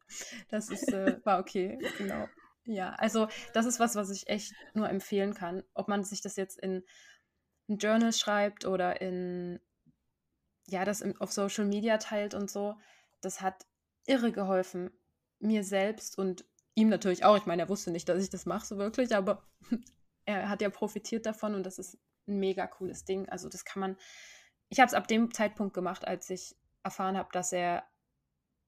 Das 0.50 0.70
ist, 0.70 0.91
äh, 0.91 1.20
war 1.25 1.39
okay, 1.39 1.79
genau. 1.98 2.27
Ja, 2.65 2.94
also 2.94 3.27
das 3.53 3.65
ist 3.65 3.79
was, 3.79 3.96
was 3.96 4.10
ich 4.10 4.27
echt 4.27 4.53
nur 4.74 4.89
empfehlen 4.89 5.34
kann. 5.34 5.63
Ob 5.74 5.88
man 5.88 6.03
sich 6.03 6.22
das 6.22 6.36
jetzt 6.36 6.60
in 6.60 6.84
ein 7.70 7.77
Journal 7.77 8.13
schreibt 8.13 8.65
oder 8.65 9.01
in, 9.01 9.60
ja, 10.67 10.84
das 10.84 11.03
auf 11.20 11.32
Social 11.32 11.65
Media 11.65 11.98
teilt 11.98 12.34
und 12.34 12.50
so, 12.50 12.75
das 13.22 13.41
hat 13.41 13.65
irre 14.08 14.32
geholfen. 14.32 14.91
Mir 15.39 15.63
selbst 15.63 16.17
und 16.17 16.46
ihm 16.75 16.89
natürlich 16.89 17.24
auch. 17.24 17.38
Ich 17.38 17.46
meine, 17.46 17.63
er 17.63 17.70
wusste 17.70 17.91
nicht, 17.91 18.08
dass 18.10 18.24
ich 18.24 18.29
das 18.29 18.46
mache 18.46 18.65
so 18.65 18.77
wirklich, 18.77 19.15
aber 19.15 19.44
er 20.25 20.50
hat 20.50 20.62
ja 20.62 20.70
profitiert 20.70 21.25
davon 21.25 21.55
und 21.55 21.63
das 21.65 21.79
ist 21.79 21.98
ein 22.27 22.39
mega 22.39 22.67
cooles 22.67 23.05
Ding. 23.05 23.29
Also 23.29 23.50
das 23.50 23.65
kann 23.65 23.79
man, 23.79 23.98
ich 24.70 24.79
habe 24.79 24.88
es 24.88 24.94
ab 24.94 25.08
dem 25.08 25.34
Zeitpunkt 25.34 25.74
gemacht, 25.74 26.08
als 26.08 26.29
ich 26.29 26.55
erfahren 26.84 27.17
habe, 27.17 27.29
dass 27.32 27.51
er 27.51 27.84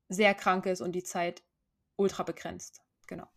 sehr 0.09 0.33
krank 0.33 0.65
ist 0.65 0.81
und 0.81 0.93
die 0.93 1.03
Zeit 1.03 1.43
ultra 1.95 2.23
begrenzt. 2.23 2.81
Genau. 3.07 3.27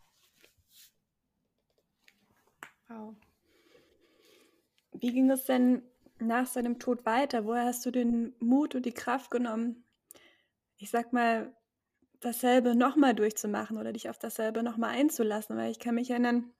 Wow. 2.88 3.14
Wie 4.92 5.12
ging 5.12 5.30
es 5.30 5.44
denn 5.44 5.82
nach 6.18 6.46
seinem 6.46 6.78
Tod 6.78 7.06
weiter? 7.06 7.44
Woher 7.44 7.64
hast 7.64 7.86
du 7.86 7.90
den 7.90 8.34
Mut 8.40 8.74
und 8.74 8.84
die 8.84 8.92
Kraft 8.92 9.30
genommen, 9.30 9.84
ich 10.76 10.90
sag 10.90 11.12
mal, 11.12 11.54
dasselbe 12.20 12.74
nochmal 12.74 13.14
durchzumachen 13.14 13.78
oder 13.78 13.92
dich 13.92 14.10
auf 14.10 14.18
dasselbe 14.18 14.62
nochmal 14.62 14.90
einzulassen? 14.90 15.56
Weil 15.56 15.70
ich 15.70 15.78
kann 15.78 15.94
mich 15.94 16.10
erinnern, 16.10 16.52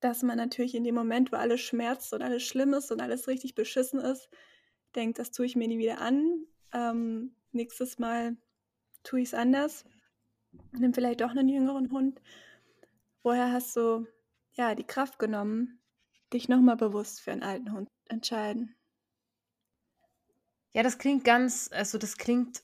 dass 0.00 0.22
man 0.22 0.36
natürlich 0.36 0.74
in 0.74 0.84
dem 0.84 0.94
Moment, 0.94 1.32
wo 1.32 1.36
alles 1.36 1.60
schmerzt 1.60 2.12
und 2.12 2.22
alles 2.22 2.42
schlimm 2.42 2.74
ist 2.74 2.90
und 2.92 3.00
alles 3.00 3.28
richtig 3.28 3.54
beschissen 3.54 4.00
ist, 4.00 4.28
denkt, 4.94 5.18
das 5.18 5.30
tue 5.30 5.46
ich 5.46 5.56
mir 5.56 5.68
nie 5.68 5.78
wieder 5.78 6.00
an. 6.00 6.46
Ähm, 6.72 7.34
nächstes 7.52 7.98
Mal 7.98 8.36
tue 9.02 9.20
ich 9.20 9.28
es 9.28 9.34
anders. 9.34 9.84
Nimm 10.72 10.94
vielleicht 10.94 11.20
doch 11.20 11.30
einen 11.30 11.48
jüngeren 11.48 11.90
Hund. 11.90 12.20
Woher 13.22 13.52
hast 13.52 13.76
du 13.76 14.06
ja, 14.52 14.74
die 14.74 14.84
Kraft 14.84 15.18
genommen, 15.18 15.80
dich 16.32 16.48
nochmal 16.48 16.76
bewusst 16.76 17.20
für 17.20 17.32
einen 17.32 17.42
alten 17.42 17.72
Hund 17.72 17.88
zu 17.88 18.10
entscheiden? 18.10 18.74
Ja, 20.72 20.82
das 20.82 20.98
klingt 20.98 21.24
ganz, 21.24 21.70
also 21.72 21.98
das 21.98 22.16
klingt, 22.16 22.62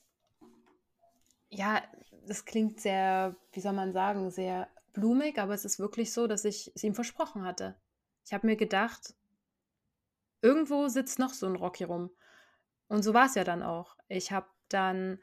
ja, 1.48 1.82
das 2.26 2.44
klingt 2.44 2.80
sehr, 2.80 3.36
wie 3.52 3.60
soll 3.60 3.72
man 3.72 3.92
sagen, 3.92 4.30
sehr 4.30 4.68
blumig, 4.92 5.38
aber 5.38 5.54
es 5.54 5.64
ist 5.64 5.78
wirklich 5.78 6.12
so, 6.12 6.26
dass 6.26 6.44
ich 6.44 6.72
es 6.74 6.84
ihm 6.84 6.94
versprochen 6.94 7.44
hatte. 7.44 7.80
Ich 8.24 8.32
habe 8.32 8.46
mir 8.46 8.56
gedacht, 8.56 9.14
irgendwo 10.40 10.88
sitzt 10.88 11.18
noch 11.18 11.34
so 11.34 11.46
ein 11.46 11.56
Rocky 11.56 11.84
rum. 11.84 12.10
Und 12.88 13.02
so 13.02 13.14
war 13.14 13.26
es 13.26 13.34
ja 13.34 13.44
dann 13.44 13.62
auch. 13.62 13.96
Ich 14.08 14.32
habe 14.32 14.46
dann 14.68 15.18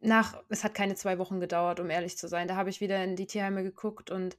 nach, 0.00 0.42
es 0.48 0.64
hat 0.64 0.74
keine 0.74 0.94
zwei 0.94 1.18
Wochen 1.18 1.40
gedauert, 1.40 1.80
um 1.80 1.90
ehrlich 1.90 2.16
zu 2.16 2.28
sein. 2.28 2.48
Da 2.48 2.56
habe 2.56 2.70
ich 2.70 2.80
wieder 2.80 3.02
in 3.04 3.16
die 3.16 3.26
Tierheime 3.26 3.62
geguckt 3.62 4.10
und 4.10 4.36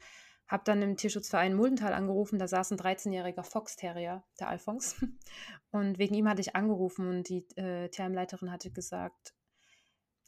habe 0.47 0.63
dann 0.65 0.81
im 0.81 0.97
Tierschutzverein 0.97 1.53
Muldental 1.53 1.93
angerufen, 1.93 2.37
da 2.37 2.47
saß 2.47 2.71
ein 2.71 2.77
13-jähriger 2.77 3.43
Fox-Terrier, 3.43 4.23
der 4.39 4.49
Alphons. 4.49 4.97
Und 5.71 5.97
wegen 5.97 6.13
ihm 6.13 6.27
hatte 6.27 6.41
ich 6.41 6.57
angerufen 6.57 7.07
und 7.07 7.29
die 7.29 7.47
äh, 7.55 7.87
Tierheimleiterin 7.87 8.51
hatte 8.51 8.69
gesagt, 8.71 9.33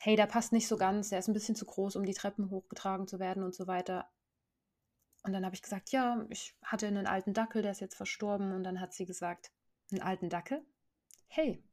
hey, 0.04 0.18
der 0.18 0.28
passt 0.28 0.52
nicht 0.52 0.68
so 0.68 0.76
ganz, 0.76 1.10
der 1.10 1.20
ist 1.20 1.30
ein 1.30 1.34
bisschen 1.34 1.56
zu 1.56 1.64
groß, 1.64 1.96
um 1.96 2.06
die 2.06 2.14
Treppen 2.14 2.50
hochgetragen 2.50 3.08
zu 3.08 3.20
werden 3.20 3.42
und 3.42 3.56
so 3.56 3.68
weiter. 3.68 4.10
Und 5.24 5.32
dann 5.32 5.46
habe 5.46 5.56
ich 5.56 5.62
gesagt, 5.62 5.92
ja, 5.92 6.26
ich 6.30 6.58
hatte 6.62 6.88
einen 6.88 7.08
alten 7.08 7.34
Dackel, 7.34 7.62
der 7.62 7.72
ist 7.72 7.80
jetzt 7.80 7.96
verstorben. 7.96 8.52
Und 8.52 8.66
dann 8.66 8.82
hat 8.82 8.94
sie 8.94 9.06
gesagt, 9.06 9.54
einen 9.94 10.02
alten 10.02 10.28
Dackel? 10.28 10.62
Hey, 11.28 11.64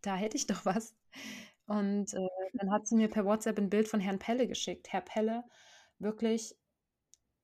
da 0.00 0.16
hätte 0.16 0.38
ich 0.38 0.46
doch 0.46 0.64
was. 0.64 0.94
Und 1.66 2.14
äh, 2.14 2.28
dann 2.54 2.72
hat 2.72 2.88
sie 2.88 2.96
mir 2.96 3.10
per 3.10 3.26
WhatsApp 3.26 3.58
ein 3.58 3.68
Bild 3.68 3.88
von 3.88 4.00
Herrn 4.00 4.18
Pelle 4.18 4.48
geschickt. 4.48 4.90
Herr 4.90 5.02
Pelle, 5.02 5.44
wirklich 5.98 6.56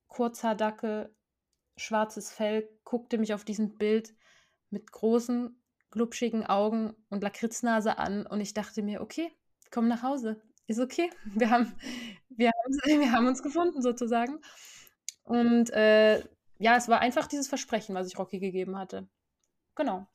kurzer 0.07 0.55
Dacke, 0.55 1.13
schwarzes 1.75 2.31
Fell, 2.31 2.67
guckte 2.85 3.19
mich 3.19 3.35
auf 3.35 3.45
diesem 3.45 3.77
Bild 3.77 4.15
mit 4.71 4.91
großen, 4.91 5.61
glubschigen 5.91 6.43
Augen 6.43 6.95
und 7.09 7.21
Lakritznase 7.21 7.99
an. 7.99 8.25
Und 8.25 8.41
ich 8.41 8.55
dachte 8.55 8.81
mir, 8.81 9.01
okay, 9.01 9.31
komm 9.71 9.87
nach 9.87 10.03
Hause. 10.03 10.41
Ist 10.67 10.79
okay. 10.79 11.09
Wir 11.25 11.49
haben, 11.49 11.73
wir 12.29 12.51
haben, 12.51 12.73
wir 13.01 13.11
haben 13.11 13.27
uns 13.27 13.41
gefunden 13.41 13.81
sozusagen. 13.81 14.39
Und 15.23 15.69
äh, 15.71 16.19
ja, 16.59 16.75
es 16.75 16.87
war 16.87 16.99
einfach 16.99 17.27
dieses 17.27 17.47
Versprechen, 17.47 17.95
was 17.95 18.07
ich 18.07 18.17
Rocky 18.17 18.39
gegeben 18.39 18.77
hatte. 18.77 19.07
Genau. 19.75 20.07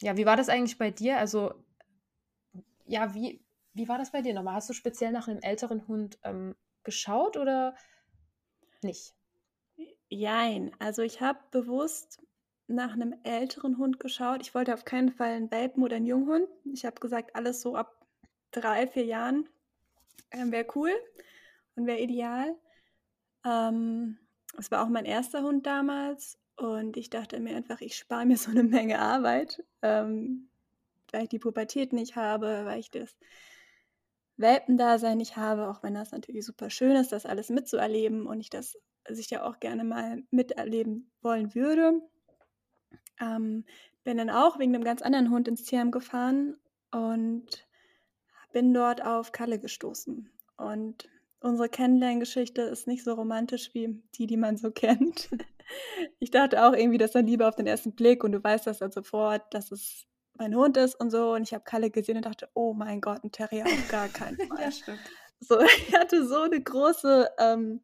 Ja, 0.00 0.16
wie 0.16 0.26
war 0.26 0.36
das 0.36 0.48
eigentlich 0.48 0.78
bei 0.78 0.90
dir? 0.90 1.18
Also, 1.18 1.54
ja, 2.86 3.14
wie, 3.14 3.44
wie 3.74 3.88
war 3.88 3.98
das 3.98 4.12
bei 4.12 4.22
dir 4.22 4.34
nochmal? 4.34 4.54
Hast 4.54 4.68
du 4.68 4.74
speziell 4.74 5.12
nach 5.12 5.28
einem 5.28 5.40
älteren 5.40 5.86
Hund 5.88 6.18
ähm, 6.24 6.54
geschaut 6.84 7.36
oder 7.36 7.74
nicht? 8.82 9.14
Jein. 10.08 10.72
Also 10.78 11.02
ich 11.02 11.20
habe 11.20 11.38
bewusst 11.50 12.20
nach 12.66 12.92
einem 12.92 13.14
älteren 13.22 13.78
Hund 13.78 13.98
geschaut. 13.98 14.42
Ich 14.42 14.54
wollte 14.54 14.74
auf 14.74 14.84
keinen 14.84 15.10
Fall 15.10 15.30
einen 15.30 15.50
Welpen 15.50 15.82
oder 15.82 15.96
einen 15.96 16.06
Junghund. 16.06 16.48
Ich 16.72 16.84
habe 16.84 17.00
gesagt, 17.00 17.34
alles 17.34 17.62
so 17.62 17.76
ab 17.76 18.01
drei, 18.52 18.86
vier 18.86 19.04
Jahren 19.04 19.48
äh, 20.30 20.44
wäre 20.50 20.66
cool 20.74 20.92
und 21.74 21.86
wäre 21.86 21.98
ideal. 21.98 22.54
Ähm, 23.44 24.18
es 24.58 24.70
war 24.70 24.84
auch 24.84 24.88
mein 24.88 25.04
erster 25.04 25.42
Hund 25.42 25.66
damals 25.66 26.38
und 26.56 26.96
ich 26.96 27.10
dachte 27.10 27.40
mir 27.40 27.56
einfach, 27.56 27.80
ich 27.80 27.96
spare 27.96 28.26
mir 28.26 28.36
so 28.36 28.50
eine 28.50 28.62
Menge 28.62 29.00
Arbeit, 29.00 29.62
ähm, 29.82 30.48
weil 31.10 31.24
ich 31.24 31.28
die 31.28 31.38
Pubertät 31.38 31.92
nicht 31.92 32.16
habe, 32.16 32.62
weil 32.64 32.80
ich 32.80 32.90
das 32.90 33.16
Welpendasein 34.36 35.18
nicht 35.18 35.36
habe, 35.36 35.68
auch 35.68 35.82
wenn 35.82 35.94
das 35.94 36.12
natürlich 36.12 36.44
super 36.44 36.70
schön 36.70 36.96
ist, 36.96 37.12
das 37.12 37.26
alles 37.26 37.50
mitzuerleben 37.50 38.26
und 38.26 38.40
ich 38.40 38.50
das 38.50 38.78
sich 39.08 39.30
ja 39.30 39.44
auch 39.44 39.60
gerne 39.60 39.84
mal 39.84 40.22
miterleben 40.30 41.10
wollen 41.22 41.54
würde. 41.54 42.00
Ähm, 43.20 43.64
bin 44.04 44.16
dann 44.16 44.30
auch 44.30 44.58
wegen 44.58 44.74
einem 44.74 44.84
ganz 44.84 45.02
anderen 45.02 45.30
Hund 45.30 45.48
ins 45.48 45.64
Tierheim 45.64 45.90
gefahren 45.90 46.56
und 46.90 47.66
bin 48.52 48.72
dort 48.72 49.04
auf 49.04 49.32
Kalle 49.32 49.58
gestoßen. 49.58 50.30
Und 50.56 51.08
unsere 51.40 51.68
Kennenlerngeschichte 51.68 52.62
ist 52.62 52.86
nicht 52.86 53.04
so 53.04 53.14
romantisch 53.14 53.74
wie 53.74 54.02
die, 54.14 54.26
die 54.26 54.36
man 54.36 54.56
so 54.56 54.70
kennt. 54.72 55.30
Ich 56.18 56.30
dachte 56.30 56.64
auch 56.64 56.72
irgendwie, 56.72 56.98
dass 56.98 57.14
er 57.14 57.22
Liebe 57.22 57.46
auf 57.48 57.56
den 57.56 57.66
ersten 57.66 57.92
Blick 57.92 58.24
und 58.24 58.32
du 58.32 58.42
weißt 58.42 58.66
das 58.66 58.78
dann 58.78 58.92
sofort, 58.92 59.42
dass 59.54 59.72
es 59.72 60.06
mein 60.34 60.54
Hund 60.54 60.76
ist 60.76 60.94
und 60.94 61.10
so. 61.10 61.32
Und 61.34 61.42
ich 61.42 61.54
habe 61.54 61.64
Kalle 61.64 61.90
gesehen 61.90 62.16
und 62.16 62.26
dachte, 62.26 62.48
oh 62.54 62.74
mein 62.74 63.00
Gott, 63.00 63.24
ein 63.24 63.32
Terrier 63.32 63.64
auf 63.64 63.88
gar 63.88 64.08
keinen 64.08 64.36
Fall. 64.48 64.60
ja, 64.60 64.70
stimmt. 64.70 65.00
So, 65.40 65.60
ich 65.88 65.94
hatte 65.94 66.26
so 66.26 66.42
eine 66.42 66.60
große 66.60 67.30
ähm, 67.38 67.80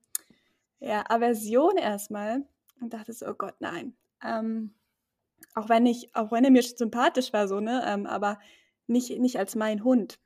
ja, 0.80 1.04
Aversion 1.08 1.76
erstmal 1.76 2.44
und 2.80 2.92
dachte 2.92 3.12
so, 3.12 3.26
oh 3.26 3.34
Gott, 3.34 3.54
nein. 3.60 3.96
Ähm, 4.22 4.75
auch 5.54 5.68
wenn 5.68 5.87
ich, 5.87 6.14
auch 6.14 6.30
wenn 6.30 6.44
er 6.44 6.50
mir 6.50 6.62
sympathisch 6.62 7.32
war, 7.32 7.48
so, 7.48 7.60
ne, 7.60 7.82
ähm, 7.87 8.06
aber 8.06 8.38
nicht, 8.87 9.18
nicht 9.18 9.38
als 9.38 9.54
mein 9.54 9.84
Hund. 9.84 10.18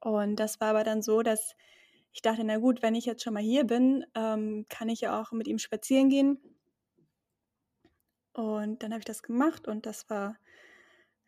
Und 0.00 0.36
das 0.36 0.60
war 0.60 0.68
aber 0.68 0.84
dann 0.84 1.02
so, 1.02 1.22
dass 1.22 1.54
ich 2.12 2.22
dachte, 2.22 2.42
na 2.44 2.58
gut, 2.58 2.82
wenn 2.82 2.94
ich 2.94 3.06
jetzt 3.06 3.22
schon 3.22 3.34
mal 3.34 3.42
hier 3.42 3.64
bin, 3.64 4.04
ähm, 4.14 4.66
kann 4.68 4.88
ich 4.88 5.02
ja 5.02 5.20
auch 5.20 5.32
mit 5.32 5.46
ihm 5.46 5.58
spazieren 5.58 6.08
gehen. 6.08 6.38
Und 8.32 8.82
dann 8.82 8.92
habe 8.92 9.00
ich 9.00 9.04
das 9.04 9.22
gemacht 9.22 9.68
und 9.68 9.86
das 9.86 10.08
war, 10.08 10.36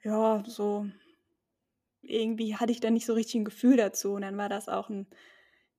ja, 0.02 0.42
so, 0.46 0.86
irgendwie 2.02 2.56
hatte 2.56 2.72
ich 2.72 2.80
da 2.80 2.90
nicht 2.90 3.06
so 3.06 3.14
richtig 3.14 3.36
ein 3.36 3.44
Gefühl 3.44 3.76
dazu. 3.76 4.12
Und 4.14 4.22
dann 4.22 4.36
war 4.36 4.48
das 4.48 4.68
auch 4.68 4.88
ein 4.88 5.06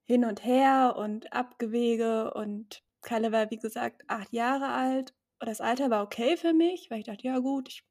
Hin 0.03 0.25
und 0.25 0.43
Her 0.43 0.95
und 0.97 1.33
Abgewege. 1.33 2.33
Und 2.33 2.83
Kalle 3.01 3.31
war, 3.31 3.51
wie 3.51 3.57
gesagt, 3.57 4.03
acht 4.07 4.31
Jahre 4.33 4.69
alt. 4.69 5.13
Und 5.39 5.47
das 5.49 5.61
Alter 5.61 5.89
war 5.89 6.03
okay 6.03 6.37
für 6.37 6.53
mich, 6.53 6.89
weil 6.89 6.99
ich 6.99 7.05
dachte, 7.05 7.27
ja 7.27 7.39
gut, 7.39 7.67
ich, 7.69 7.83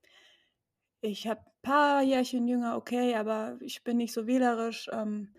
ich 1.02 1.26
habe 1.26 1.44
paar 1.62 2.02
Jährchen 2.02 2.46
jünger, 2.48 2.76
okay, 2.76 3.14
aber 3.14 3.56
ich 3.60 3.84
bin 3.84 3.96
nicht 3.96 4.12
so 4.12 4.26
wählerisch. 4.26 4.88
Ähm, 4.92 5.32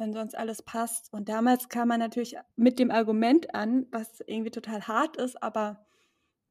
wenn 0.00 0.12
sonst 0.14 0.34
alles 0.34 0.62
passt. 0.62 1.12
Und 1.12 1.28
damals 1.28 1.68
kam 1.68 1.88
man 1.88 2.00
natürlich 2.00 2.36
mit 2.56 2.78
dem 2.78 2.90
Argument 2.90 3.54
an, 3.54 3.86
was 3.92 4.20
irgendwie 4.26 4.50
total 4.50 4.88
hart 4.88 5.16
ist, 5.18 5.40
aber 5.42 5.86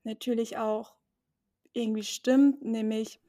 natürlich 0.04 0.58
auch 0.58 0.96
irgendwie 1.74 2.04
stimmt, 2.04 2.64
nämlich, 2.64 3.20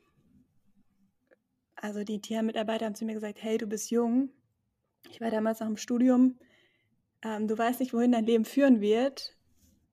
also 1.74 2.04
die 2.04 2.20
Tiermitarbeiter 2.20 2.84
haben 2.84 2.94
zu 2.94 3.06
mir 3.06 3.14
gesagt, 3.14 3.42
hey, 3.42 3.56
du 3.56 3.66
bist 3.66 3.90
jung. 3.90 4.30
Ich 5.10 5.20
war 5.22 5.30
damals 5.30 5.60
noch 5.60 5.68
im 5.68 5.78
Studium. 5.78 6.38
Ähm, 7.22 7.48
du 7.48 7.56
weißt 7.56 7.80
nicht, 7.80 7.94
wohin 7.94 8.12
dein 8.12 8.26
Leben 8.26 8.44
führen 8.44 8.82
wird. 8.82 9.36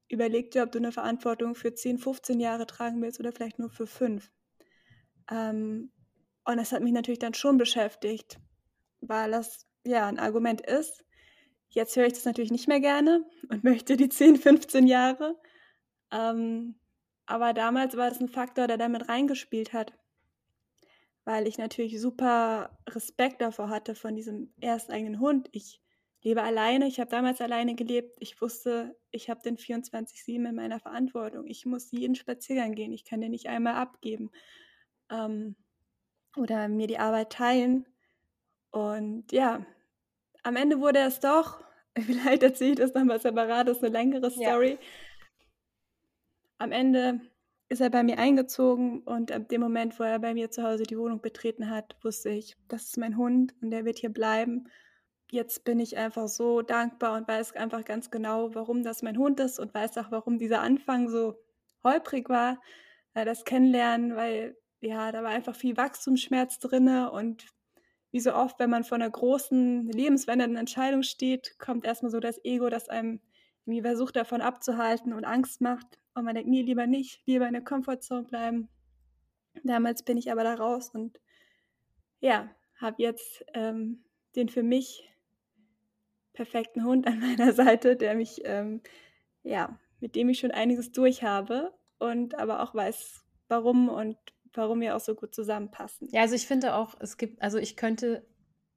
Überleg 0.10 0.52
dir, 0.52 0.64
ob 0.64 0.72
du 0.74 0.80
eine 0.80 0.92
Verantwortung 0.92 1.56
für 1.56 1.74
10, 1.74 2.00
15 2.00 2.42
Jahre 2.42 2.68
tragen 2.68 3.02
willst 3.02 3.20
oder 3.22 3.32
vielleicht 3.32 3.60
nur 3.60 3.70
für 3.70 3.88
fünf. 3.88 4.30
Ähm, 5.32 5.92
und 6.48 6.58
das 6.58 6.72
hat 6.72 6.82
mich 6.82 6.94
natürlich 6.94 7.20
dann 7.20 7.34
schon 7.34 7.58
beschäftigt, 7.58 8.40
weil 9.02 9.32
das 9.32 9.68
ja 9.84 10.08
ein 10.08 10.18
Argument 10.18 10.62
ist. 10.62 11.04
Jetzt 11.68 11.98
höre 11.98 12.06
ich 12.06 12.14
das 12.14 12.24
natürlich 12.24 12.52
nicht 12.52 12.70
mehr 12.70 12.80
gerne 12.80 13.26
und 13.50 13.64
möchte 13.66 13.98
die 13.98 14.08
10, 14.08 14.38
15 14.38 14.88
Jahre. 14.88 15.38
Ähm, 16.10 16.80
aber 17.26 17.54
damals 17.54 17.98
war 17.98 18.10
das 18.10 18.22
ein 18.22 18.30
Faktor, 18.30 18.68
der 18.68 18.78
damit 18.78 19.10
reingespielt 19.10 19.74
hat, 19.74 19.92
weil 21.26 21.48
ich 21.48 21.58
natürlich 21.58 22.00
super 22.00 22.80
Respekt 22.88 23.42
davor 23.42 23.70
hatte 23.70 23.94
von 23.94 24.16
diesem 24.16 24.54
ersten 24.62 24.94
eigenen 24.94 25.20
Hund. 25.20 25.50
Ich 25.52 25.82
lebe 26.24 26.44
alleine, 26.44 26.88
ich 26.88 27.02
habe 27.02 27.10
damals 27.12 27.42
alleine 27.42 27.76
gelebt. 27.76 28.16
Ich 28.22 28.40
wusste, 28.42 28.98
ich 29.12 29.30
habe 29.30 29.42
den 29.42 29.58
24-7 29.58 30.48
in 30.48 30.56
meiner 30.56 30.80
Verantwortung. 30.80 31.46
Ich 31.46 31.66
muss 31.66 31.92
jeden 31.92 32.16
Spaziergang 32.16 32.74
gehen, 32.74 32.94
ich 32.94 33.04
kann 33.04 33.20
den 33.20 33.32
nicht 33.32 33.48
einmal 33.48 33.76
abgeben 33.76 34.32
ähm, 35.10 35.58
oder 36.38 36.68
mir 36.68 36.88
die 36.88 37.00
Arbeit 37.00 37.32
teilen. 37.32 37.86
Und 38.72 39.32
ja, 39.32 39.66
am 40.44 40.56
Ende 40.56 40.80
wurde 40.80 41.00
es 41.00 41.20
doch, 41.20 41.64
vielleicht 41.98 42.44
erzähle 42.44 42.72
ich 42.72 42.78
das 42.78 42.94
nochmal 42.94 43.20
separat, 43.20 43.68
das 43.68 43.78
ist 43.78 43.84
eine 43.84 43.94
längere 43.94 44.32
Story. 44.32 44.72
Ja. 44.72 44.88
Am 46.60 46.72
Ende 46.72 47.22
ist 47.70 47.82
er 47.82 47.90
bei 47.90 48.04
mir 48.04 48.18
eingezogen 48.18 49.02
und 49.02 49.32
ab 49.32 49.50
dem 49.50 49.62
Moment, 49.62 50.00
wo 50.00 50.04
er 50.04 50.20
bei 50.20 50.34
mir 50.34 50.50
zu 50.50 50.64
Hause 50.64 50.84
die 50.84 50.98
Wohnung 50.98 51.22
betreten 51.22 51.70
hat, 51.70 51.98
wusste 52.02 52.30
ich, 52.30 52.56
das 52.68 52.84
ist 52.84 52.98
mein 52.98 53.18
Hund 53.18 53.54
und 53.62 53.72
der 53.72 53.84
wird 53.86 54.00
hier 54.00 54.12
bleiben. 54.12 54.70
Jetzt 55.30 55.66
bin 55.66 55.80
ich 55.80 55.98
einfach 55.98 56.30
so 56.30 56.62
dankbar 56.62 57.18
und 57.18 57.28
weiß 57.28 57.54
einfach 57.58 57.84
ganz 57.84 58.10
genau, 58.10 58.56
warum 58.56 58.84
das 58.84 59.04
mein 59.04 59.18
Hund 59.18 59.42
ist 59.42 59.60
und 59.60 59.74
weiß 59.74 59.98
auch, 59.98 60.12
warum 60.12 60.38
dieser 60.38 60.62
Anfang 60.62 61.10
so 61.10 61.36
holprig 61.84 62.30
war, 62.30 62.62
das 63.14 63.44
Kennenlernen, 63.44 64.16
weil 64.16 64.56
ja, 64.82 65.12
da 65.12 65.24
war 65.24 65.32
einfach 65.32 65.56
viel 65.56 65.78
Wachstumsschmerz 65.78 66.60
drin 66.60 66.88
und 67.08 67.48
wie 68.12 68.20
so 68.20 68.34
oft, 68.34 68.60
wenn 68.60 68.70
man 68.70 68.84
vor 68.84 68.96
einer 68.96 69.10
großen, 69.10 69.90
lebensverändernden 69.90 70.58
Entscheidung 70.58 71.04
steht, 71.04 71.60
kommt 71.60 71.86
erstmal 71.86 72.12
so 72.12 72.20
das 72.20 72.44
Ego, 72.44 72.70
das 72.70 72.90
einem 72.90 73.20
irgendwie 73.66 73.82
versucht, 73.82 74.16
davon 74.16 74.42
abzuhalten 74.42 75.14
und 75.14 75.26
Angst 75.26 75.60
macht. 75.62 76.00
Und 76.16 76.24
man 76.24 76.34
denkt, 76.34 76.50
nee, 76.50 76.62
lieber 76.62 76.88
nicht, 76.88 77.22
lieber 77.26 77.48
in 77.48 77.54
der 77.54 77.64
Komfortzone 77.64 78.24
bleiben. 78.24 78.70
Damals 79.64 80.04
bin 80.04 80.18
ich 80.18 80.32
aber 80.32 80.44
da 80.44 80.56
raus 80.56 80.90
und 80.92 81.20
ja, 82.20 82.50
habe 82.80 83.02
jetzt 83.02 83.44
ähm, 83.54 84.04
den 84.36 84.50
für 84.50 84.64
mich 84.64 85.12
perfekten 86.34 86.86
Hund 86.86 87.08
an 87.08 87.20
meiner 87.20 87.54
Seite, 87.54 87.96
der 87.96 88.16
mich, 88.16 88.42
ähm, 88.46 88.82
ja, 89.44 89.80
mit 90.00 90.16
dem 90.16 90.30
ich 90.30 90.40
schon 90.40 90.52
einiges 90.52 90.92
durch 90.92 91.24
habe 91.24 91.74
und 92.00 92.36
aber 92.36 92.64
auch 92.64 92.74
weiß, 92.74 93.26
warum 93.48 93.90
und 93.90 94.18
warum 94.54 94.82
wir 94.82 94.96
auch 94.96 95.00
so 95.00 95.16
gut 95.16 95.34
zusammenpassen. 95.34 96.08
Ja, 96.12 96.22
also 96.22 96.36
ich 96.36 96.48
finde 96.48 96.76
auch, 96.76 96.96
es 97.00 97.18
gibt, 97.18 97.42
also 97.42 97.58
ich 97.58 97.76
könnte 97.76 98.26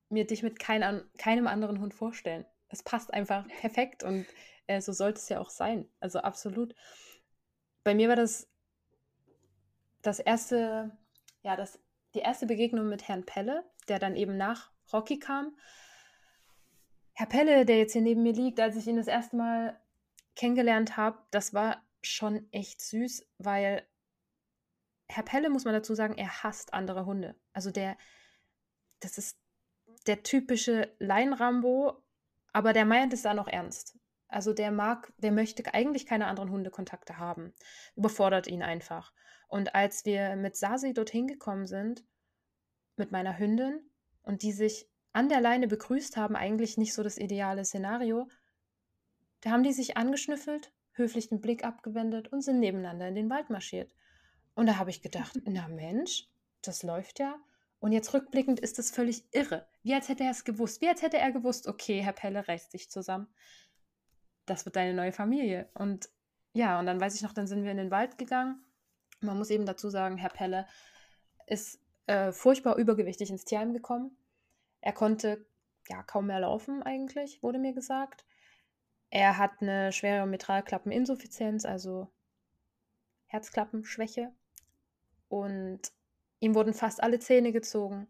mir 0.09 0.26
dich 0.26 0.42
mit 0.42 0.59
kein, 0.59 1.02
keinem 1.18 1.46
anderen 1.46 1.80
Hund 1.80 1.94
vorstellen. 1.94 2.44
Es 2.68 2.83
passt 2.83 3.12
einfach 3.12 3.46
perfekt 3.61 4.02
und 4.02 4.26
äh, 4.66 4.80
so 4.80 4.92
sollte 4.92 5.18
es 5.18 5.28
ja 5.28 5.40
auch 5.40 5.50
sein. 5.50 5.88
Also 6.00 6.20
absolut. 6.20 6.74
Bei 7.85 7.94
mir 7.94 8.09
war 8.09 8.16
das 8.16 8.48
das 10.02 10.18
erste, 10.18 10.96
ja, 11.42 11.56
das, 11.56 11.78
die 12.14 12.20
erste 12.20 12.46
Begegnung 12.46 12.88
mit 12.88 13.09
Herrn 13.09 13.26
Pelle, 13.26 13.64
der 13.88 13.98
dann 13.98 14.16
eben 14.16 14.37
nach 14.37 14.70
Rocky 14.92 15.18
kam. 15.18 15.56
Herr 17.12 17.26
Pelle, 17.26 17.66
der 17.66 17.78
jetzt 17.78 17.92
hier 17.92 18.02
neben 18.02 18.22
mir 18.22 18.33
liegt, 18.33 18.61
als 18.61 18.76
ich 18.76 18.87
ihn 18.87 18.96
das 18.96 19.06
erste 19.06 19.37
Mal 19.37 19.78
kennengelernt 20.37 20.96
habe, 20.96 21.18
das 21.30 21.52
war 21.52 21.83
schon 22.02 22.50
echt 22.50 22.80
süß, 22.80 23.26
weil 23.38 23.87
Herr 25.11 25.25
Pelle, 25.25 25.51
muss 25.51 25.64
man 25.64 25.75
dazu 25.75 25.94
sagen, 25.94 26.16
er 26.16 26.42
hasst 26.42 26.73
andere 26.73 27.05
Hunde. 27.05 27.35
Also 27.53 27.70
der, 27.70 27.96
das 29.01 29.18
ist 29.18 29.38
der 30.07 30.23
typische 30.23 30.94
Leinrambo, 30.99 32.03
aber 32.53 32.73
der 32.73 32.85
meint 32.85 33.12
es 33.12 33.23
dann 33.23 33.38
auch 33.38 33.49
ernst. 33.49 33.99
Also 34.29 34.53
der 34.53 34.70
mag, 34.70 35.12
der 35.18 35.33
möchte 35.33 35.75
eigentlich 35.75 36.07
keine 36.07 36.27
anderen 36.27 36.51
Hundekontakte 36.51 37.18
haben. 37.18 37.53
Überfordert 37.96 38.46
ihn 38.46 38.62
einfach. 38.62 39.12
Und 39.49 39.75
als 39.75 40.05
wir 40.05 40.37
mit 40.37 40.57
Sasi 40.57 40.94
dorthin 40.94 41.27
gekommen 41.27 41.66
sind 41.66 42.05
mit 42.96 43.11
meiner 43.11 43.38
Hündin 43.38 43.81
und 44.23 44.42
die 44.42 44.53
sich 44.53 44.88
an 45.12 45.29
der 45.29 45.40
Leine 45.40 45.66
begrüßt 45.66 46.16
haben, 46.16 46.37
eigentlich 46.37 46.79
nicht 46.79 46.94
so 46.94 47.03
das 47.03 47.18
ideale 47.18 47.64
Szenario. 47.64 48.29
Da 49.40 49.51
haben 49.51 49.64
die 49.64 49.73
sich 49.73 49.96
angeschnüffelt, 49.96 50.73
höflich 50.92 51.29
den 51.29 51.40
Blick 51.40 51.64
abgewendet 51.64 52.29
und 52.29 52.42
sind 52.42 52.61
nebeneinander 52.61 53.09
in 53.09 53.16
den 53.16 53.31
Wald 53.31 53.51
marschiert. 53.51 53.92
Und 54.61 54.66
da 54.66 54.77
habe 54.77 54.90
ich 54.90 55.01
gedacht, 55.01 55.40
na 55.46 55.68
Mensch, 55.68 56.29
das 56.61 56.83
läuft 56.83 57.18
ja. 57.18 57.35
Und 57.79 57.92
jetzt 57.92 58.12
rückblickend 58.12 58.61
ist 58.61 58.79
das 58.79 58.90
völlig 58.90 59.25
irre. 59.33 59.66
Wie 59.83 59.94
als 59.94 60.11
hätte 60.11 60.23
er 60.23 60.33
es 60.33 60.44
gewusst. 60.44 60.83
Wie 60.83 60.88
als 60.90 61.01
hätte 61.01 61.16
er 61.16 61.33
gewusst, 61.33 61.66
okay, 61.66 62.03
Herr 62.03 62.12
Pelle 62.12 62.46
reißt 62.46 62.70
sich 62.70 62.90
zusammen. 62.90 63.27
Das 64.44 64.66
wird 64.66 64.77
deine 64.77 64.92
neue 64.92 65.12
Familie. 65.12 65.70
Und 65.73 66.11
ja, 66.53 66.79
und 66.79 66.85
dann 66.85 67.01
weiß 67.01 67.14
ich 67.14 67.23
noch, 67.23 67.33
dann 67.33 67.46
sind 67.46 67.64
wir 67.64 67.70
in 67.70 67.79
den 67.79 67.90
Wald 67.90 68.18
gegangen. 68.18 68.62
Man 69.23 69.38
muss 69.38 69.49
eben 69.49 69.64
dazu 69.64 69.88
sagen, 69.88 70.18
Herr 70.18 70.29
Pelle 70.29 70.66
ist 71.46 71.81
äh, 72.07 72.31
furchtbar 72.31 72.77
übergewichtig 72.77 73.31
ins 73.31 73.46
Tierheim 73.46 73.73
gekommen. 73.73 74.14
Er 74.83 74.92
konnte 74.92 75.46
ja 75.88 76.03
kaum 76.03 76.27
mehr 76.27 76.40
laufen 76.40 76.83
eigentlich, 76.83 77.42
wurde 77.42 77.59
mir 77.59 77.73
gesagt. 77.73 78.27
Er 79.09 79.38
hat 79.38 79.62
eine 79.62 79.90
schwere 79.90 80.27
Mitralklappeninsuffizienz, 80.27 81.64
also 81.64 82.12
Herzklappenschwäche. 83.25 84.35
Und 85.30 85.80
ihm 86.40 86.54
wurden 86.54 86.74
fast 86.74 87.02
alle 87.02 87.20
Zähne 87.20 87.52
gezogen, 87.52 88.08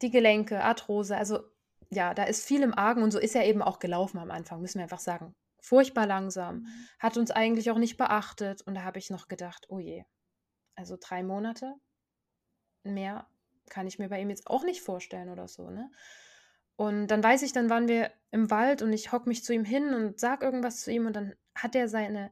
die 0.00 0.10
Gelenke, 0.10 0.62
Arthrose. 0.62 1.16
Also 1.16 1.40
ja, 1.90 2.14
da 2.14 2.24
ist 2.24 2.46
viel 2.46 2.62
im 2.62 2.72
Argen 2.72 3.02
und 3.02 3.10
so 3.10 3.18
ist 3.18 3.34
er 3.34 3.44
eben 3.44 3.62
auch 3.62 3.80
gelaufen 3.80 4.18
am 4.18 4.30
Anfang, 4.30 4.60
müssen 4.60 4.78
wir 4.78 4.84
einfach 4.84 5.00
sagen. 5.00 5.34
Furchtbar 5.60 6.06
langsam, 6.06 6.60
mhm. 6.60 6.66
hat 7.00 7.16
uns 7.16 7.32
eigentlich 7.32 7.70
auch 7.70 7.78
nicht 7.78 7.96
beachtet. 7.96 8.62
Und 8.62 8.76
da 8.76 8.84
habe 8.84 8.98
ich 8.98 9.10
noch 9.10 9.26
gedacht, 9.26 9.66
oh 9.68 9.80
je, 9.80 10.04
also 10.76 10.96
drei 11.00 11.24
Monate 11.24 11.74
mehr 12.84 13.26
kann 13.68 13.88
ich 13.88 13.98
mir 13.98 14.08
bei 14.08 14.20
ihm 14.20 14.30
jetzt 14.30 14.46
auch 14.46 14.62
nicht 14.62 14.82
vorstellen 14.82 15.28
oder 15.28 15.48
so, 15.48 15.70
ne? 15.70 15.90
Und 16.76 17.08
dann 17.08 17.24
weiß 17.24 17.42
ich, 17.42 17.52
dann 17.52 17.70
waren 17.70 17.88
wir 17.88 18.12
im 18.30 18.50
Wald 18.50 18.82
und 18.82 18.92
ich 18.92 19.10
hock 19.10 19.26
mich 19.26 19.42
zu 19.42 19.54
ihm 19.54 19.64
hin 19.64 19.94
und 19.94 20.20
sag 20.20 20.42
irgendwas 20.42 20.82
zu 20.82 20.92
ihm 20.92 21.06
und 21.06 21.16
dann 21.16 21.34
hat 21.54 21.74
er 21.74 21.88
seine 21.88 22.30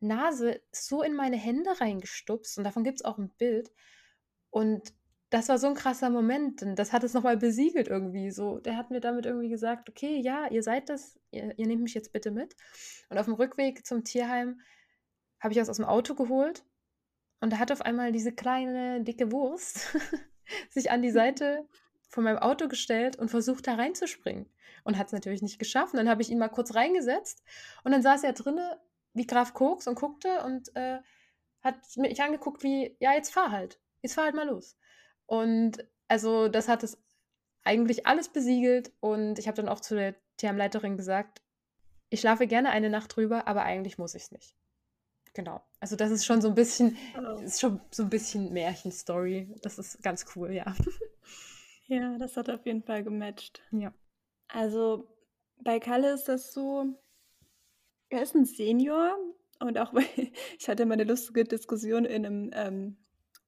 Nase 0.00 0.60
so 0.72 1.02
in 1.02 1.14
meine 1.14 1.36
Hände 1.36 1.80
reingestupst 1.80 2.58
und 2.58 2.64
davon 2.64 2.84
gibt 2.84 3.00
es 3.00 3.04
auch 3.04 3.18
ein 3.18 3.30
Bild. 3.38 3.70
Und 4.50 4.92
das 5.30 5.48
war 5.48 5.58
so 5.58 5.68
ein 5.68 5.74
krasser 5.74 6.10
Moment 6.10 6.62
und 6.62 6.76
das 6.76 6.92
hat 6.92 7.04
es 7.04 7.14
nochmal 7.14 7.36
besiegelt 7.36 7.88
irgendwie 7.88 8.30
so. 8.30 8.58
Der 8.58 8.76
hat 8.76 8.90
mir 8.90 9.00
damit 9.00 9.26
irgendwie 9.26 9.48
gesagt, 9.48 9.88
okay, 9.88 10.20
ja, 10.20 10.48
ihr 10.48 10.62
seid 10.62 10.88
das, 10.88 11.18
ihr, 11.30 11.56
ihr 11.56 11.66
nehmt 11.66 11.82
mich 11.82 11.94
jetzt 11.94 12.12
bitte 12.12 12.30
mit. 12.30 12.56
Und 13.08 13.18
auf 13.18 13.26
dem 13.26 13.34
Rückweg 13.34 13.86
zum 13.86 14.02
Tierheim 14.02 14.60
habe 15.38 15.52
ich 15.52 15.60
was 15.60 15.68
aus 15.68 15.76
dem 15.76 15.86
Auto 15.86 16.14
geholt 16.14 16.64
und 17.40 17.52
da 17.52 17.58
hat 17.58 17.72
auf 17.72 17.82
einmal 17.82 18.12
diese 18.12 18.32
kleine, 18.32 19.02
dicke 19.02 19.32
Wurst 19.32 19.96
sich 20.70 20.90
an 20.90 21.02
die 21.02 21.10
Seite 21.10 21.66
von 22.08 22.24
meinem 22.24 22.38
Auto 22.38 22.68
gestellt 22.68 23.16
und 23.16 23.30
versucht, 23.30 23.66
da 23.66 23.74
reinzuspringen. 23.74 24.46
Und 24.82 24.98
hat 24.98 25.08
es 25.08 25.12
natürlich 25.12 25.42
nicht 25.42 25.58
geschafft. 25.58 25.92
Und 25.92 25.98
dann 25.98 26.08
habe 26.08 26.22
ich 26.22 26.30
ihn 26.30 26.38
mal 26.38 26.48
kurz 26.48 26.74
reingesetzt 26.74 27.42
und 27.84 27.92
dann 27.92 28.02
saß 28.02 28.24
er 28.24 28.32
drinnen 28.32 28.70
wie 29.14 29.26
Graf 29.26 29.54
Koks 29.54 29.86
und 29.86 29.94
guckte 29.94 30.42
und 30.44 30.74
äh, 30.76 30.98
hat 31.62 31.76
mich 31.96 32.22
angeguckt 32.22 32.62
wie, 32.62 32.96
ja, 33.00 33.12
jetzt 33.12 33.32
fahr 33.32 33.50
halt. 33.50 33.80
Jetzt 34.02 34.14
fahr 34.14 34.24
halt 34.24 34.34
mal 34.34 34.48
los. 34.48 34.76
Und 35.26 35.86
also 36.08 36.48
das 36.48 36.68
hat 36.68 36.82
es 36.82 37.02
eigentlich 37.62 38.06
alles 38.06 38.28
besiegelt 38.28 38.92
und 39.00 39.38
ich 39.38 39.46
habe 39.46 39.56
dann 39.56 39.68
auch 39.68 39.80
zu 39.80 39.94
der 39.94 40.14
TM-Leiterin 40.38 40.96
gesagt, 40.96 41.42
ich 42.08 42.20
schlafe 42.20 42.46
gerne 42.46 42.70
eine 42.70 42.90
Nacht 42.90 43.14
drüber, 43.14 43.46
aber 43.46 43.62
eigentlich 43.62 43.98
muss 43.98 44.14
ich 44.14 44.24
es 44.24 44.32
nicht. 44.32 44.56
Genau. 45.34 45.62
Also 45.78 45.96
das 45.96 46.10
ist 46.10 46.24
schon 46.24 46.40
so 46.40 46.48
ein 46.48 46.54
bisschen, 46.54 46.96
oh. 47.16 47.40
ist 47.40 47.60
schon 47.60 47.80
so 47.90 48.02
ein 48.02 48.10
bisschen 48.10 48.52
Märchenstory. 48.52 49.54
Das 49.62 49.78
ist 49.78 50.02
ganz 50.02 50.26
cool, 50.34 50.52
ja. 50.52 50.74
Ja, 51.86 52.16
das 52.18 52.36
hat 52.36 52.48
auf 52.48 52.64
jeden 52.66 52.84
Fall 52.84 53.02
gematcht. 53.02 53.62
Ja. 53.72 53.92
Also 54.46 55.08
bei 55.56 55.80
Kalle 55.80 56.12
ist 56.12 56.28
das 56.28 56.52
so, 56.52 57.02
er 58.10 58.22
ist 58.22 58.34
ein 58.34 58.44
Senior 58.44 59.16
und 59.60 59.78
auch 59.78 59.92
ich 60.58 60.68
hatte 60.68 60.84
mal 60.84 60.94
eine 60.94 61.04
lustige 61.04 61.44
Diskussion 61.44 62.04
in 62.04 62.26
einem 62.26 62.50
ähm, 62.52 62.96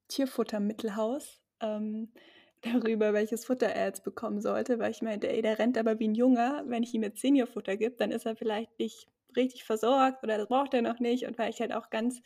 Tierfuttermittelhaus 0.09 1.40
ähm, 1.61 2.12
darüber, 2.62 3.12
welches 3.12 3.44
Futter 3.44 3.66
er 3.66 3.87
jetzt 3.87 4.05
bekommen 4.05 4.40
sollte, 4.40 4.79
weil 4.79 4.92
ich 4.92 5.03
meinte, 5.03 5.29
ey, 5.29 5.42
der 5.42 5.59
rennt 5.59 5.77
aber 5.77 5.98
wie 5.98 6.09
ein 6.09 6.14
Junger, 6.14 6.62
wenn 6.66 6.85
ich 6.85 6.94
ihm 6.94 7.03
jetzt 7.03 7.20
Seniorfutter 7.20 7.77
gebe, 7.77 7.96
dann 7.96 8.12
ist 8.12 8.25
er 8.25 8.37
vielleicht 8.37 8.79
nicht 8.79 9.09
richtig 9.37 9.64
versorgt 9.64 10.22
oder 10.22 10.38
das 10.38 10.48
braucht 10.48 10.72
er 10.75 10.83
noch 10.83 11.01
nicht. 11.01 11.27
Und 11.27 11.38
weil 11.38 11.51
ich 11.51 11.61
halt 11.61 11.72
auch 11.72 11.90
ganz 11.90 12.22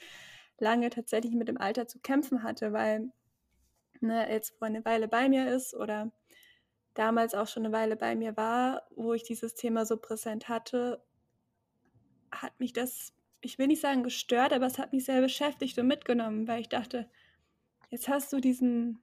lange 0.59 0.91
tatsächlich 0.91 1.35
mit 1.35 1.49
dem 1.49 1.59
Alter 1.59 1.87
zu 1.87 2.01
kämpfen 2.01 2.43
hatte, 2.43 2.73
weil 2.73 3.11
ne, 4.01 4.31
jetzt 4.31 4.59
vor 4.59 4.67
eine 4.67 4.85
Weile 4.85 5.09
bei 5.09 5.29
mir 5.29 5.55
ist 5.55 5.75
oder 5.75 6.13
damals 6.95 7.35
auch 7.35 7.47
schon 7.47 7.65
eine 7.65 7.75
Weile 7.75 7.97
bei 7.97 8.15
mir 8.15 8.37
war, 8.37 8.83
wo 8.95 9.13
ich 9.13 9.23
dieses 9.23 9.55
Thema 9.55 9.87
so 9.87 9.97
präsent 9.97 10.49
hatte, 10.49 11.03
hat 12.43 12.59
mich 12.61 12.73
das, 12.73 13.13
ich 13.41 13.59
will 13.59 13.67
nicht 13.67 13.81
sagen 13.81 14.03
gestört, 14.03 14.53
aber 14.53 14.67
es 14.67 14.79
hat 14.79 14.93
mich 14.93 15.05
sehr 15.05 15.21
beschäftigt 15.21 15.79
und 15.79 15.87
mitgenommen, 15.87 16.49
weil 16.49 16.61
ich 16.61 16.69
dachte, 16.69 17.09
jetzt 17.91 18.09
hast 18.09 18.33
du 18.33 18.41
diesen 18.41 18.99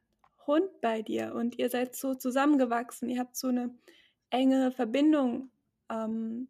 Hund 0.46 0.82
bei 0.82 1.02
dir 1.02 1.34
und 1.36 1.58
ihr 1.58 1.70
seid 1.70 1.96
so 1.96 2.16
zusammengewachsen, 2.16 3.10
ihr 3.10 3.20
habt 3.20 3.36
so 3.36 3.48
eine 3.48 3.74
enge 4.30 4.72
Verbindung 4.72 5.50
ähm, 5.90 6.48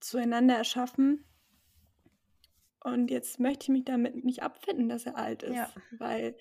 zueinander 0.00 0.56
erschaffen. 0.56 1.24
Und 2.82 3.10
jetzt 3.10 3.38
möchte 3.38 3.64
ich 3.64 3.68
mich 3.68 3.84
damit 3.84 4.24
nicht 4.24 4.42
abfinden, 4.42 4.88
dass 4.88 5.06
er 5.06 5.16
alt 5.16 5.42
ist, 5.42 5.56
ja. 5.56 5.70
weil 5.98 6.34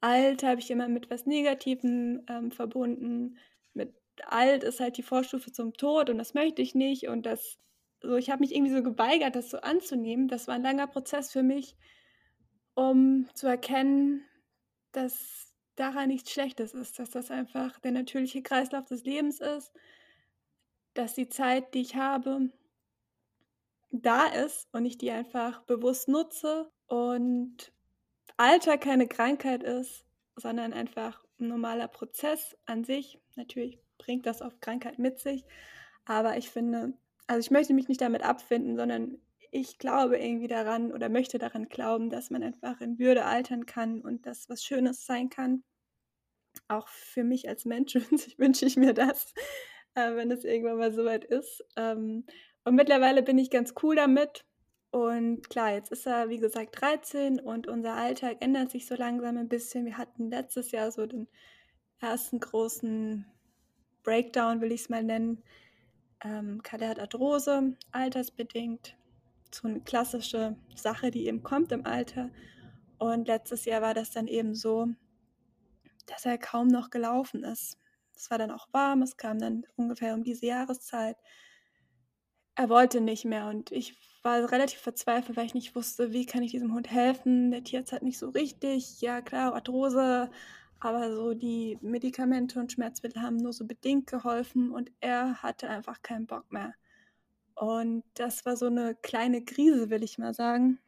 alt 0.00 0.42
habe 0.42 0.60
ich 0.60 0.70
immer 0.70 0.88
mit 0.88 1.10
was 1.10 1.26
Negativem 1.26 2.22
ähm, 2.28 2.50
verbunden. 2.50 3.38
Mit 3.72 3.94
alt 4.26 4.62
ist 4.62 4.80
halt 4.80 4.96
die 4.98 5.02
Vorstufe 5.02 5.52
zum 5.52 5.72
Tod 5.74 6.10
und 6.10 6.18
das 6.18 6.34
möchte 6.34 6.62
ich 6.62 6.74
nicht. 6.74 7.08
Und 7.08 7.24
das, 7.24 7.58
so 8.02 8.16
ich 8.16 8.30
habe 8.30 8.40
mich 8.40 8.54
irgendwie 8.54 8.74
so 8.74 8.82
geweigert, 8.82 9.36
das 9.36 9.50
so 9.50 9.58
anzunehmen. 9.58 10.28
Das 10.28 10.48
war 10.48 10.54
ein 10.54 10.62
langer 10.62 10.86
Prozess 10.86 11.32
für 11.32 11.42
mich, 11.42 11.76
um 12.74 13.28
zu 13.34 13.46
erkennen, 13.46 14.24
dass 14.92 15.54
daran 15.76 16.08
nichts 16.08 16.30
Schlechtes 16.32 16.74
ist, 16.74 16.98
dass 16.98 17.10
das 17.10 17.30
einfach 17.30 17.78
der 17.80 17.92
natürliche 17.92 18.42
Kreislauf 18.42 18.86
des 18.86 19.04
Lebens 19.04 19.40
ist, 19.40 19.72
dass 20.94 21.14
die 21.14 21.28
Zeit, 21.28 21.74
die 21.74 21.80
ich 21.80 21.96
habe, 21.96 22.50
da 23.90 24.26
ist 24.26 24.68
und 24.72 24.84
ich 24.84 24.98
die 24.98 25.10
einfach 25.10 25.62
bewusst 25.62 26.08
nutze 26.08 26.70
und 26.86 27.72
Alter 28.36 28.78
keine 28.78 29.08
Krankheit 29.08 29.62
ist, 29.62 30.04
sondern 30.36 30.72
einfach 30.72 31.24
ein 31.38 31.48
normaler 31.48 31.88
Prozess 31.88 32.56
an 32.66 32.84
sich. 32.84 33.18
Natürlich 33.36 33.78
bringt 33.98 34.26
das 34.26 34.42
oft 34.42 34.60
Krankheit 34.60 34.98
mit 34.98 35.18
sich, 35.18 35.44
aber 36.04 36.36
ich 36.36 36.50
finde, 36.50 36.94
also 37.26 37.40
ich 37.40 37.50
möchte 37.50 37.74
mich 37.74 37.88
nicht 37.88 38.00
damit 38.00 38.22
abfinden, 38.22 38.76
sondern 38.76 39.18
ich 39.50 39.78
glaube 39.78 40.18
irgendwie 40.18 40.48
daran 40.48 40.92
oder 40.92 41.08
möchte 41.08 41.38
daran 41.38 41.68
glauben, 41.68 42.10
dass 42.10 42.30
man 42.30 42.42
einfach 42.42 42.80
in 42.80 42.98
Würde 42.98 43.24
altern 43.24 43.66
kann 43.66 44.00
und 44.00 44.26
dass 44.26 44.48
was 44.48 44.64
Schönes 44.64 45.06
sein 45.06 45.28
kann. 45.28 45.64
Auch 46.68 46.88
für 46.88 47.24
mich 47.24 47.48
als 47.48 47.64
Mensch 47.64 47.94
wünsche 48.38 48.66
ich 48.66 48.76
mir 48.76 48.94
das, 48.94 49.34
äh, 49.94 50.14
wenn 50.14 50.30
es 50.30 50.44
irgendwann 50.44 50.78
mal 50.78 50.92
soweit 50.92 51.24
ist. 51.24 51.64
Ähm, 51.76 52.24
und 52.64 52.74
mittlerweile 52.74 53.22
bin 53.22 53.38
ich 53.38 53.50
ganz 53.50 53.74
cool 53.82 53.96
damit. 53.96 54.44
Und 54.90 55.48
klar, 55.48 55.72
jetzt 55.72 55.92
ist 55.92 56.06
er, 56.06 56.28
wie 56.28 56.38
gesagt, 56.38 56.80
13 56.80 57.38
und 57.38 57.68
unser 57.68 57.94
Alltag 57.94 58.38
ändert 58.40 58.70
sich 58.70 58.86
so 58.86 58.96
langsam 58.96 59.36
ein 59.36 59.48
bisschen. 59.48 59.84
Wir 59.84 59.98
hatten 59.98 60.30
letztes 60.30 60.72
Jahr 60.72 60.90
so 60.90 61.06
den 61.06 61.28
ersten 62.00 62.40
großen 62.40 63.24
Breakdown, 64.02 64.60
will 64.60 64.72
ich 64.72 64.82
es 64.82 64.88
mal 64.88 65.04
nennen. 65.04 65.42
Ähm, 66.22 66.62
Arthrose, 66.70 67.76
altersbedingt. 67.92 68.96
So 69.52 69.68
eine 69.68 69.80
klassische 69.80 70.56
Sache, 70.74 71.10
die 71.10 71.26
eben 71.26 71.42
kommt 71.42 71.72
im 71.72 71.86
Alter. 71.86 72.30
Und 72.98 73.26
letztes 73.26 73.64
Jahr 73.64 73.82
war 73.82 73.94
das 73.94 74.10
dann 74.10 74.28
eben 74.28 74.54
so, 74.54 74.88
dass 76.06 76.26
er 76.26 76.38
kaum 76.38 76.68
noch 76.68 76.90
gelaufen 76.90 77.44
ist. 77.44 77.78
Es 78.14 78.30
war 78.30 78.38
dann 78.38 78.50
auch 78.50 78.68
warm, 78.72 79.02
es 79.02 79.16
kam 79.16 79.38
dann 79.38 79.64
ungefähr 79.76 80.14
um 80.14 80.22
diese 80.22 80.46
Jahreszeit 80.46 81.16
er 82.60 82.68
wollte 82.68 83.00
nicht 83.00 83.24
mehr 83.24 83.46
und 83.48 83.72
ich 83.72 83.96
war 84.22 84.52
relativ 84.52 84.80
verzweifelt, 84.80 85.36
weil 85.36 85.46
ich 85.46 85.54
nicht 85.54 85.74
wusste, 85.74 86.12
wie 86.12 86.26
kann 86.26 86.42
ich 86.42 86.50
diesem 86.50 86.74
Hund 86.74 86.90
helfen. 86.90 87.50
Der 87.50 87.64
Tierarzt 87.64 87.92
hat 87.92 88.02
nicht 88.02 88.18
so 88.18 88.28
richtig, 88.28 89.00
ja 89.00 89.22
klar, 89.22 89.54
Arthrose, 89.54 90.30
aber 90.80 91.14
so 91.14 91.34
die 91.34 91.78
Medikamente 91.80 92.58
und 92.58 92.72
Schmerzmittel 92.72 93.22
haben 93.22 93.36
nur 93.36 93.52
so 93.52 93.66
bedingt 93.66 94.06
geholfen 94.06 94.70
und 94.70 94.90
er 95.00 95.42
hatte 95.42 95.68
einfach 95.68 96.02
keinen 96.02 96.26
Bock 96.26 96.50
mehr. 96.50 96.74
Und 97.54 98.04
das 98.14 98.46
war 98.46 98.56
so 98.56 98.66
eine 98.66 98.94
kleine 98.94 99.44
Krise, 99.44 99.90
will 99.90 100.02
ich 100.02 100.18
mal 100.18 100.34
sagen, 100.34 100.78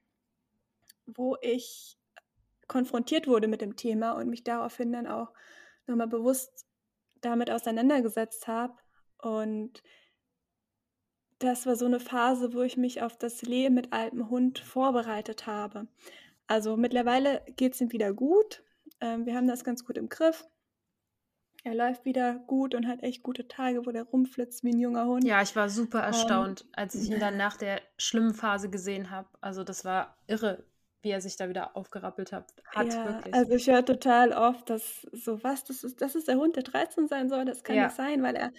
wo 1.07 1.37
ich 1.43 1.99
konfrontiert 2.69 3.29
wurde 3.29 3.49
mit 3.49 3.61
dem 3.61 3.77
Thema 3.77 4.13
und 4.13 4.31
mich 4.31 4.45
daraufhin 4.45 4.93
dann 4.93 5.07
auch 5.07 5.33
nochmal 5.87 6.09
bewusst 6.09 6.67
damit 7.21 7.51
auseinandergesetzt 7.51 8.49
habe 8.49 8.75
und 9.19 9.83
das 11.39 11.67
war 11.67 11.77
so 11.77 11.87
eine 11.87 12.01
Phase, 12.01 12.55
wo 12.55 12.63
ich 12.63 12.77
mich 12.77 13.03
auf 13.03 13.17
das 13.17 13.43
Leben 13.43 13.75
mit 13.75 13.93
altem 13.93 14.31
Hund 14.31 14.61
vorbereitet 14.61 15.47
habe. 15.47 15.89
Also 16.47 16.77
mittlerweile 16.77 17.43
geht 17.57 17.75
es 17.75 17.81
ihm 17.81 17.93
wieder 17.93 18.13
gut. 18.13 18.63
Ähm, 19.03 19.27
wir 19.27 19.35
haben 19.35 19.49
das 19.49 19.65
ganz 19.65 19.85
gut 19.85 19.99
im 19.99 20.09
Griff. 20.09 20.47
er 21.65 21.75
läuft 21.75 22.05
wieder 22.05 22.37
gut 22.47 22.75
und 22.75 22.89
hat 22.89 23.03
echt 23.03 23.23
gute 23.23 23.47
Tage, 23.47 23.85
wo 23.85 23.91
der 23.91 24.05
rumflitzt 24.05 24.65
wie 24.65 24.71
ein 24.71 24.79
junger 24.79 25.07
Hund. 25.07 25.25
Ja, 25.25 25.43
ich 25.43 25.55
war 25.55 25.69
super 25.69 26.01
erstaunt, 26.01 26.63
um, 26.63 26.69
als 26.73 26.95
ich 26.95 27.11
ihn 27.11 27.21
dann 27.21 27.37
nach 27.37 27.57
der 27.57 27.81
schlimmen 27.99 28.35
Phase 28.35 28.71
gesehen 28.71 29.11
habe. 29.11 29.29
Also 29.41 29.63
das 29.65 29.85
war 29.85 30.17
irre, 30.27 30.65
wie 31.03 31.11
er 31.11 31.21
sich 31.21 31.37
da 31.37 31.49
wieder 31.49 31.77
aufgerappelt 31.77 32.33
hat. 32.33 32.53
hat 32.67 32.95
ja, 32.95 33.05
wirklich. 33.07 33.35
Also 33.35 33.53
ich 33.53 33.67
höre 33.69 33.85
total 33.85 34.33
oft, 34.33 34.71
dass 34.71 35.07
so 35.13 35.43
was, 35.43 35.65
das 35.65 35.85
ist, 35.85 36.01
das 36.01 36.15
ist 36.15 36.29
der 36.29 36.37
Hund, 36.37 36.57
der 36.57 36.63
13 36.63 37.09
sein 37.09 37.29
soll. 37.29 37.45
Das 37.45 37.65
kann 37.65 37.77
ja. 37.77 37.85
nicht 37.85 37.97
sein, 37.97 38.23
weil 38.23 38.37
er, 38.37 38.53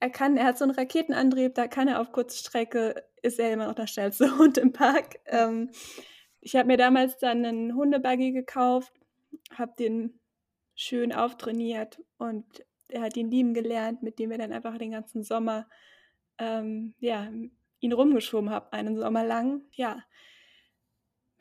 er 0.00 0.10
kann, 0.10 0.36
er 0.36 0.46
hat 0.46 0.58
so 0.58 0.64
einen 0.64 0.74
Raketenantrieb, 0.74 1.54
da 1.54 1.68
kann 1.68 1.88
er 1.88 2.00
auf 2.00 2.12
kurze 2.12 2.38
Strecke, 2.38 3.04
ist 3.22 3.38
er 3.38 3.52
immer 3.52 3.66
noch 3.66 3.74
der 3.74 3.86
schnellste 3.86 4.36
Hund 4.38 4.58
im 4.58 4.72
Park. 4.72 5.20
Ähm, 5.26 5.70
ich 6.40 6.54
habe 6.54 6.66
mir 6.66 6.76
damals 6.76 7.18
dann 7.18 7.44
einen 7.44 7.74
Hundebuggy 7.74 8.32
gekauft, 8.32 8.92
habe 9.52 9.74
den 9.78 10.20
schön 10.74 11.12
auftrainiert 11.12 12.02
und 12.18 12.44
er 12.88 13.02
hat 13.02 13.16
ihn 13.16 13.30
lieben 13.30 13.54
gelernt, 13.54 14.02
mit 14.02 14.18
dem 14.18 14.30
wir 14.30 14.38
dann 14.38 14.52
einfach 14.52 14.78
den 14.78 14.92
ganzen 14.92 15.22
Sommer 15.22 15.68
ähm, 16.38 16.94
ja, 16.98 17.30
ihn 17.80 17.92
rumgeschoben 17.92 18.50
haben, 18.50 18.66
einen 18.70 18.96
Sommer 18.96 19.24
lang. 19.24 19.62
Ja, 19.72 20.02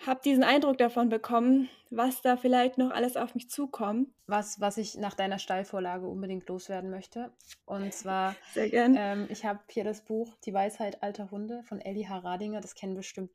habe 0.06 0.22
diesen 0.24 0.44
Eindruck 0.44 0.78
davon 0.78 1.10
bekommen, 1.10 1.70
was 1.90 2.22
da 2.22 2.38
vielleicht 2.38 2.78
noch 2.78 2.92
alles 2.92 3.18
auf 3.18 3.34
mich 3.34 3.50
zukommt. 3.50 4.10
Was, 4.28 4.60
was 4.60 4.78
ich 4.78 4.96
nach 4.96 5.14
deiner 5.14 5.40
Steilvorlage 5.40 6.08
unbedingt 6.08 6.48
loswerden 6.50 6.90
möchte. 6.90 7.32
Und 7.66 7.94
zwar, 7.94 8.36
Sehr 8.54 8.70
gern. 8.70 8.96
Ähm, 8.98 9.28
ich 9.30 9.46
habe 9.46 9.60
hier 9.70 9.84
das 9.84 10.04
Buch 10.04 10.36
Die 10.46 10.54
Weisheit 10.54 11.02
alter 11.02 11.32
Hunde 11.32 11.64
von 11.64 11.80
Ellie 11.80 12.08
Haradinger. 12.08 12.62
Das 12.62 12.76
kennen 12.76 12.96
bestimmt 12.96 13.32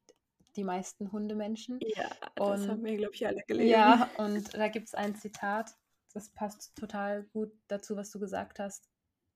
die 0.57 0.65
meisten 0.65 1.13
Hundemenschen. 1.13 1.79
Ja, 1.81 2.09
das 2.35 2.63
und, 2.63 2.69
haben 2.69 2.85
wir, 2.85 2.97
glaube 2.97 3.15
ich, 3.15 3.27
alle 3.27 3.43
gelesen. 3.47 3.71
Ja, 3.71 4.11
und 4.19 4.55
da 4.55 4.69
gibt 4.69 4.89
es 4.89 4.95
ein 4.95 5.15
Zitat, 5.15 5.77
das 6.13 6.29
passt 6.31 6.77
total 6.77 7.25
gut 7.25 7.53
dazu, 7.69 7.97
was 7.97 8.11
du 8.11 8.19
gesagt 8.19 8.59
hast, 8.59 8.89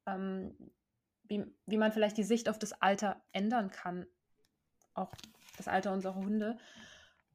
ähm, 0.06 0.56
wie, 1.24 1.44
wie 1.66 1.76
man 1.78 1.92
vielleicht 1.92 2.16
die 2.16 2.24
Sicht 2.24 2.48
auf 2.48 2.58
das 2.58 2.72
Alter 2.80 3.22
ändern 3.32 3.70
kann, 3.70 4.06
auch 4.94 5.12
das 5.56 5.68
Alter 5.68 5.92
unserer 5.92 6.14
Hunde. 6.14 6.58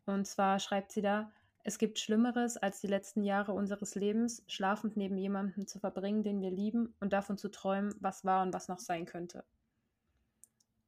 Und 0.05 0.25
zwar 0.27 0.59
schreibt 0.59 0.91
sie 0.91 1.01
da, 1.01 1.31
es 1.63 1.77
gibt 1.77 1.99
Schlimmeres, 1.99 2.57
als 2.57 2.79
die 2.81 2.87
letzten 2.87 3.23
Jahre 3.23 3.53
unseres 3.53 3.95
Lebens 3.95 4.43
schlafend 4.47 4.97
neben 4.97 5.17
jemandem 5.17 5.67
zu 5.67 5.79
verbringen, 5.79 6.23
den 6.23 6.41
wir 6.41 6.51
lieben 6.51 6.95
und 6.99 7.13
davon 7.13 7.37
zu 7.37 7.49
träumen, 7.49 7.93
was 7.99 8.23
war 8.25 8.43
und 8.43 8.53
was 8.53 8.69
noch 8.69 8.79
sein 8.79 9.05
könnte. 9.05 9.43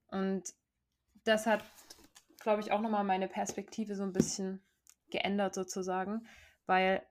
Und 0.08 0.54
das 1.24 1.46
hat, 1.46 1.64
glaube 2.42 2.62
ich, 2.62 2.72
auch 2.72 2.82
nochmal 2.82 3.04
meine 3.04 3.28
Perspektive 3.28 3.96
so 3.96 4.04
ein 4.04 4.14
bisschen 4.14 4.62
geändert 5.10 5.54
sozusagen, 5.54 6.28
weil 6.66 7.04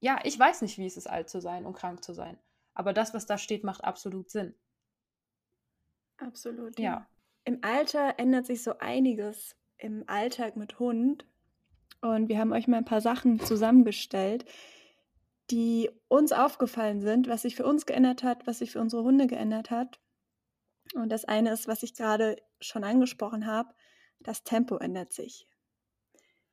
ja, 0.00 0.18
ich 0.24 0.36
weiß 0.36 0.62
nicht, 0.62 0.78
wie 0.78 0.86
es 0.86 0.96
ist, 0.96 1.08
alt 1.08 1.28
zu 1.28 1.40
sein 1.40 1.64
und 1.64 1.74
krank 1.74 2.02
zu 2.02 2.12
sein. 2.12 2.36
Aber 2.74 2.92
das, 2.92 3.14
was 3.14 3.26
da 3.26 3.38
steht, 3.38 3.62
macht 3.62 3.84
absolut 3.84 4.30
Sinn. 4.30 4.54
Absolut. 6.16 6.78
Ja. 6.78 6.84
ja. 6.84 7.06
Im 7.44 7.58
Alter 7.62 8.18
ändert 8.18 8.46
sich 8.46 8.62
so 8.62 8.78
einiges 8.78 9.54
im 9.78 10.04
Alltag 10.08 10.56
mit 10.56 10.78
Hund. 10.78 11.26
Und 12.00 12.28
wir 12.28 12.38
haben 12.38 12.52
euch 12.52 12.66
mal 12.66 12.78
ein 12.78 12.84
paar 12.84 13.00
Sachen 13.00 13.38
zusammengestellt, 13.40 14.44
die 15.50 15.90
uns 16.08 16.32
aufgefallen 16.32 17.00
sind, 17.00 17.28
was 17.28 17.42
sich 17.42 17.54
für 17.54 17.66
uns 17.66 17.86
geändert 17.86 18.24
hat, 18.24 18.46
was 18.46 18.58
sich 18.58 18.72
für 18.72 18.80
unsere 18.80 19.04
Hunde 19.04 19.28
geändert 19.28 19.70
hat. 19.70 20.00
Und 20.94 21.10
das 21.10 21.24
eine 21.24 21.52
ist, 21.52 21.68
was 21.68 21.82
ich 21.82 21.94
gerade 21.94 22.36
schon 22.60 22.82
angesprochen 22.84 23.46
habe, 23.46 23.72
das 24.22 24.44
Tempo 24.44 24.76
ändert 24.76 25.12
sich. 25.12 25.46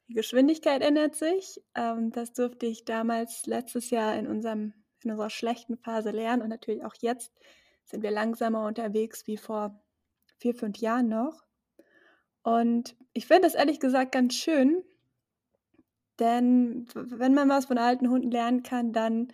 Die 0.07 0.13
Geschwindigkeit 0.13 0.81
ändert 0.81 1.15
sich. 1.15 1.61
Ähm, 1.75 2.11
das 2.11 2.33
durfte 2.33 2.65
ich 2.65 2.85
damals 2.85 3.45
letztes 3.45 3.89
Jahr 3.91 4.15
in, 4.15 4.27
unserem, 4.27 4.73
in 5.03 5.11
unserer 5.11 5.29
schlechten 5.29 5.77
Phase 5.77 6.11
lernen 6.11 6.41
und 6.41 6.49
natürlich 6.49 6.83
auch 6.83 6.95
jetzt 6.99 7.31
sind 7.85 8.03
wir 8.03 8.11
langsamer 8.11 8.65
unterwegs 8.65 9.25
wie 9.27 9.37
vor 9.37 9.81
vier, 10.37 10.55
fünf 10.55 10.77
Jahren 10.77 11.09
noch. 11.09 11.43
Und 12.43 12.95
ich 13.13 13.27
finde 13.27 13.43
das 13.43 13.55
ehrlich 13.55 13.79
gesagt 13.79 14.11
ganz 14.11 14.35
schön, 14.35 14.83
denn 16.19 16.87
wenn 16.93 17.33
man 17.33 17.49
was 17.49 17.65
von 17.65 17.77
alten 17.77 18.09
Hunden 18.09 18.31
lernen 18.31 18.63
kann, 18.63 18.93
dann 18.93 19.31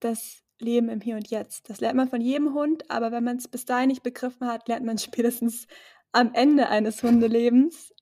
das 0.00 0.42
Leben 0.60 0.88
im 0.88 1.00
Hier 1.00 1.16
und 1.16 1.30
Jetzt. 1.30 1.68
Das 1.68 1.80
lernt 1.80 1.96
man 1.96 2.08
von 2.08 2.20
jedem 2.20 2.54
Hund, 2.54 2.90
aber 2.90 3.12
wenn 3.12 3.24
man 3.24 3.36
es 3.36 3.48
bis 3.48 3.64
dahin 3.64 3.88
nicht 3.88 4.02
begriffen 4.02 4.46
hat, 4.46 4.68
lernt 4.68 4.86
man 4.86 4.98
spätestens 4.98 5.66
am 6.14 6.32
Ende 6.32 6.68
eines 6.68 7.02
Hundelebens 7.02 7.94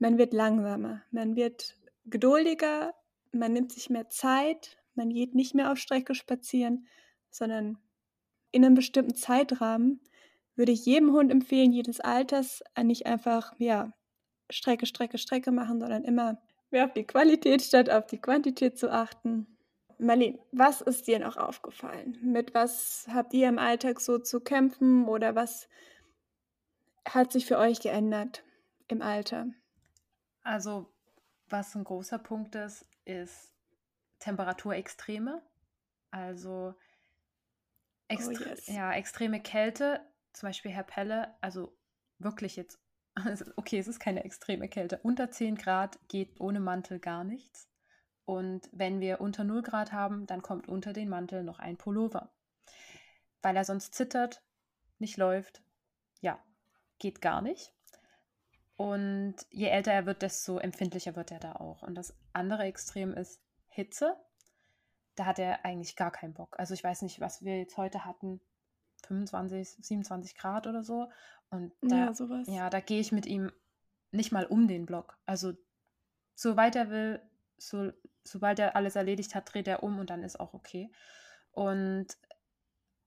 man 0.00 0.18
wird 0.18 0.32
langsamer, 0.32 1.02
man 1.10 1.36
wird 1.36 1.76
geduldiger, 2.06 2.94
man 3.32 3.52
nimmt 3.52 3.70
sich 3.70 3.90
mehr 3.90 4.08
Zeit, 4.08 4.78
man 4.94 5.10
geht 5.10 5.34
nicht 5.34 5.54
mehr 5.54 5.70
auf 5.70 5.78
Strecke 5.78 6.14
spazieren, 6.14 6.86
sondern 7.30 7.78
in 8.50 8.64
einem 8.64 8.74
bestimmten 8.74 9.14
Zeitrahmen 9.14 10.00
würde 10.56 10.72
ich 10.72 10.86
jedem 10.86 11.12
Hund 11.12 11.30
empfehlen, 11.30 11.72
jedes 11.72 12.00
Alters, 12.00 12.64
nicht 12.82 13.06
einfach, 13.06 13.52
ja, 13.58 13.92
Strecke, 14.48 14.86
Strecke, 14.86 15.18
Strecke 15.18 15.52
machen, 15.52 15.80
sondern 15.80 16.02
immer 16.02 16.40
mehr 16.70 16.86
auf 16.86 16.92
die 16.92 17.04
Qualität 17.04 17.62
statt 17.62 17.90
auf 17.90 18.06
die 18.06 18.18
Quantität 18.18 18.78
zu 18.78 18.90
achten. 18.90 19.46
Marlene, 19.98 20.38
was 20.50 20.80
ist 20.80 21.06
dir 21.06 21.18
noch 21.18 21.36
aufgefallen? 21.36 22.18
Mit 22.22 22.54
was 22.54 23.06
habt 23.12 23.34
ihr 23.34 23.48
im 23.48 23.58
Alltag 23.58 24.00
so 24.00 24.18
zu 24.18 24.40
kämpfen 24.40 25.06
oder 25.06 25.34
was 25.34 25.68
hat 27.08 27.32
sich 27.32 27.46
für 27.46 27.58
euch 27.58 27.80
geändert 27.80 28.44
im 28.88 29.02
Alter? 29.02 29.46
Also, 30.42 30.92
was 31.48 31.74
ein 31.74 31.84
großer 31.84 32.18
Punkt 32.18 32.54
ist, 32.54 32.86
ist 33.04 33.52
Temperaturextreme. 34.20 35.42
Also 36.10 36.74
extre 38.08 38.44
oh 38.44 38.48
yes. 38.48 38.66
ja, 38.66 38.92
extreme 38.92 39.40
Kälte, 39.40 40.00
zum 40.32 40.48
Beispiel 40.48 40.70
Herr 40.72 40.84
Pelle, 40.84 41.34
also 41.40 41.76
wirklich 42.18 42.56
jetzt, 42.56 42.78
okay, 43.56 43.78
es 43.78 43.88
ist 43.88 44.00
keine 44.00 44.24
extreme 44.24 44.68
Kälte. 44.68 45.00
Unter 45.02 45.30
10 45.30 45.56
Grad 45.56 45.98
geht 46.08 46.40
ohne 46.40 46.60
Mantel 46.60 46.98
gar 46.98 47.24
nichts. 47.24 47.68
Und 48.24 48.68
wenn 48.72 49.00
wir 49.00 49.20
unter 49.20 49.44
0 49.44 49.62
Grad 49.62 49.92
haben, 49.92 50.26
dann 50.26 50.42
kommt 50.42 50.68
unter 50.68 50.92
den 50.92 51.08
Mantel 51.08 51.42
noch 51.42 51.58
ein 51.58 51.76
Pullover. 51.76 52.32
Weil 53.42 53.56
er 53.56 53.64
sonst 53.64 53.94
zittert, 53.94 54.42
nicht 54.98 55.16
läuft. 55.16 55.62
Geht 57.00 57.20
gar 57.20 57.42
nicht. 57.42 57.72
Und 58.76 59.34
je 59.50 59.66
älter 59.66 59.92
er 59.92 60.06
wird, 60.06 60.22
desto 60.22 60.58
empfindlicher 60.58 61.16
wird 61.16 61.32
er 61.32 61.40
da 61.40 61.56
auch. 61.56 61.82
Und 61.82 61.96
das 61.96 62.14
andere 62.32 62.62
Extrem 62.62 63.12
ist 63.12 63.40
Hitze. 63.68 64.16
Da 65.16 65.26
hat 65.26 65.38
er 65.38 65.64
eigentlich 65.64 65.96
gar 65.96 66.12
keinen 66.12 66.32
Bock. 66.32 66.58
Also 66.58 66.72
ich 66.72 66.84
weiß 66.84 67.02
nicht, 67.02 67.20
was 67.20 67.44
wir 67.44 67.58
jetzt 67.58 67.76
heute 67.76 68.04
hatten. 68.04 68.40
25, 69.06 69.76
27 69.80 70.36
Grad 70.36 70.66
oder 70.66 70.82
so. 70.82 71.10
Und 71.50 71.72
da, 71.82 71.96
ja, 71.96 72.14
sowas. 72.14 72.46
ja, 72.48 72.70
da 72.70 72.80
gehe 72.80 73.00
ich 73.00 73.12
mit 73.12 73.26
ihm 73.26 73.50
nicht 74.12 74.32
mal 74.32 74.46
um 74.46 74.68
den 74.68 74.86
Block. 74.86 75.18
Also 75.26 75.52
soweit 76.34 76.76
er 76.76 76.90
will, 76.90 77.20
so, 77.58 77.92
sobald 78.24 78.58
er 78.58 78.76
alles 78.76 78.96
erledigt 78.96 79.34
hat, 79.34 79.52
dreht 79.52 79.68
er 79.68 79.82
um 79.82 79.98
und 79.98 80.10
dann 80.10 80.22
ist 80.22 80.38
auch 80.38 80.54
okay. 80.54 80.90
Und 81.52 82.06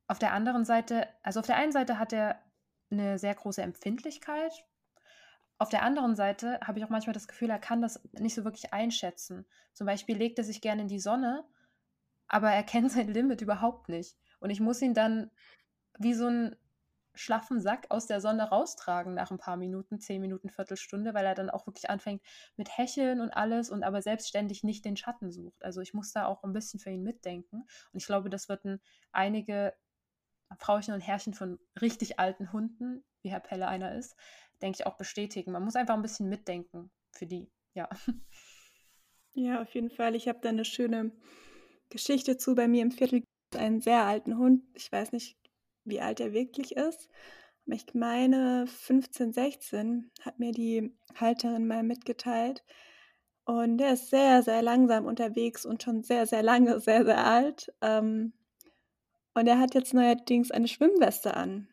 auf 0.07 0.19
der 0.19 0.33
anderen 0.33 0.65
Seite, 0.65 1.07
also 1.23 1.39
auf 1.39 1.47
der 1.47 1.55
einen 1.55 1.71
Seite 1.71 1.97
hat 1.97 2.13
er 2.13 2.39
eine 2.93 3.19
sehr 3.19 3.35
große 3.35 3.61
Empfindlichkeit 3.61 4.65
auf 5.63 5.69
der 5.69 5.83
anderen 5.83 6.15
Seite 6.15 6.59
habe 6.61 6.77
ich 6.77 6.85
auch 6.85 6.89
manchmal 6.89 7.13
das 7.13 7.27
Gefühl, 7.27 7.49
er 7.49 7.57
kann 7.57 7.81
das 7.81 8.01
nicht 8.11 8.35
so 8.35 8.43
wirklich 8.43 8.73
einschätzen. 8.73 9.45
Zum 9.73 9.87
Beispiel 9.87 10.17
legt 10.17 10.37
er 10.37 10.43
sich 10.43 10.59
gerne 10.59 10.81
in 10.81 10.87
die 10.87 10.99
Sonne, 10.99 11.45
aber 12.27 12.51
er 12.51 12.63
kennt 12.63 12.91
sein 12.91 13.07
Limit 13.07 13.41
überhaupt 13.41 13.89
nicht. 13.89 14.17
Und 14.39 14.49
ich 14.49 14.59
muss 14.59 14.81
ihn 14.81 14.93
dann 14.93 15.31
wie 15.97 16.13
so 16.13 16.27
einen 16.27 16.55
schlaffen 17.15 17.61
Sack 17.61 17.85
aus 17.89 18.07
der 18.07 18.19
Sonne 18.19 18.49
raustragen 18.49 19.13
nach 19.13 19.29
ein 19.29 19.37
paar 19.37 19.55
Minuten, 19.55 19.99
zehn 19.99 20.19
Minuten, 20.19 20.49
Viertelstunde, 20.49 21.13
weil 21.13 21.25
er 21.25 21.35
dann 21.35 21.51
auch 21.51 21.67
wirklich 21.67 21.89
anfängt 21.89 22.23
mit 22.57 22.75
Hecheln 22.75 23.21
und 23.21 23.29
alles 23.29 23.69
und 23.69 23.83
aber 23.83 24.01
selbstständig 24.01 24.63
nicht 24.63 24.83
den 24.83 24.97
Schatten 24.97 25.31
sucht. 25.31 25.63
Also 25.63 25.79
ich 25.79 25.93
muss 25.93 26.11
da 26.11 26.25
auch 26.25 26.43
ein 26.43 26.51
bisschen 26.51 26.79
für 26.79 26.89
ihn 26.89 27.03
mitdenken. 27.03 27.61
Und 27.93 28.01
ich 28.01 28.07
glaube, 28.07 28.31
das 28.31 28.49
würden 28.49 28.81
einige 29.11 29.73
Frauchen 30.59 30.93
und 30.93 31.01
Herrchen 31.01 31.33
von 31.33 31.59
richtig 31.81 32.19
alten 32.19 32.51
Hunden, 32.51 33.03
wie 33.21 33.29
Herr 33.29 33.39
Pelle 33.39 33.67
einer 33.67 33.95
ist, 33.95 34.15
denke 34.61 34.77
ich, 34.79 34.85
auch 34.85 34.97
bestätigen. 34.97 35.51
Man 35.51 35.63
muss 35.63 35.75
einfach 35.75 35.95
ein 35.95 36.01
bisschen 36.01 36.29
mitdenken 36.29 36.91
für 37.11 37.25
die, 37.25 37.49
ja. 37.73 37.89
Ja, 39.35 39.61
auf 39.61 39.73
jeden 39.73 39.89
Fall. 39.89 40.15
Ich 40.15 40.27
habe 40.27 40.39
da 40.41 40.49
eine 40.49 40.63
schöne 40.65 41.11
Geschichte 41.89 42.37
zu. 42.37 42.53
Bei 42.53 42.67
mir 42.67 42.83
im 42.83 42.91
Viertel 42.91 43.21
gibt 43.21 43.55
einen 43.55 43.81
sehr 43.81 44.03
alten 44.03 44.37
Hund. 44.37 44.63
Ich 44.75 44.91
weiß 44.91 45.11
nicht, 45.11 45.37
wie 45.85 46.01
alt 46.01 46.19
er 46.19 46.33
wirklich 46.33 46.75
ist. 46.75 47.09
Ich 47.65 47.93
meine, 47.93 48.67
15, 48.67 49.33
16 49.33 50.11
hat 50.21 50.37
mir 50.37 50.51
die 50.51 50.95
Halterin 51.15 51.65
mal 51.65 51.81
mitgeteilt. 51.81 52.63
Und 53.45 53.77
der 53.77 53.93
ist 53.93 54.09
sehr, 54.09 54.43
sehr 54.43 54.61
langsam 54.61 55.05
unterwegs 55.05 55.65
und 55.65 55.83
schon 55.83 56.03
sehr, 56.03 56.27
sehr 56.27 56.43
lange, 56.43 56.79
sehr, 56.79 57.03
sehr 57.03 57.25
alt. 57.25 57.73
Ähm, 57.81 58.33
und 59.33 59.47
er 59.47 59.59
hat 59.59 59.73
jetzt 59.73 59.93
neuerdings 59.93 60.51
eine 60.51 60.67
Schwimmweste 60.67 61.35
an. 61.35 61.67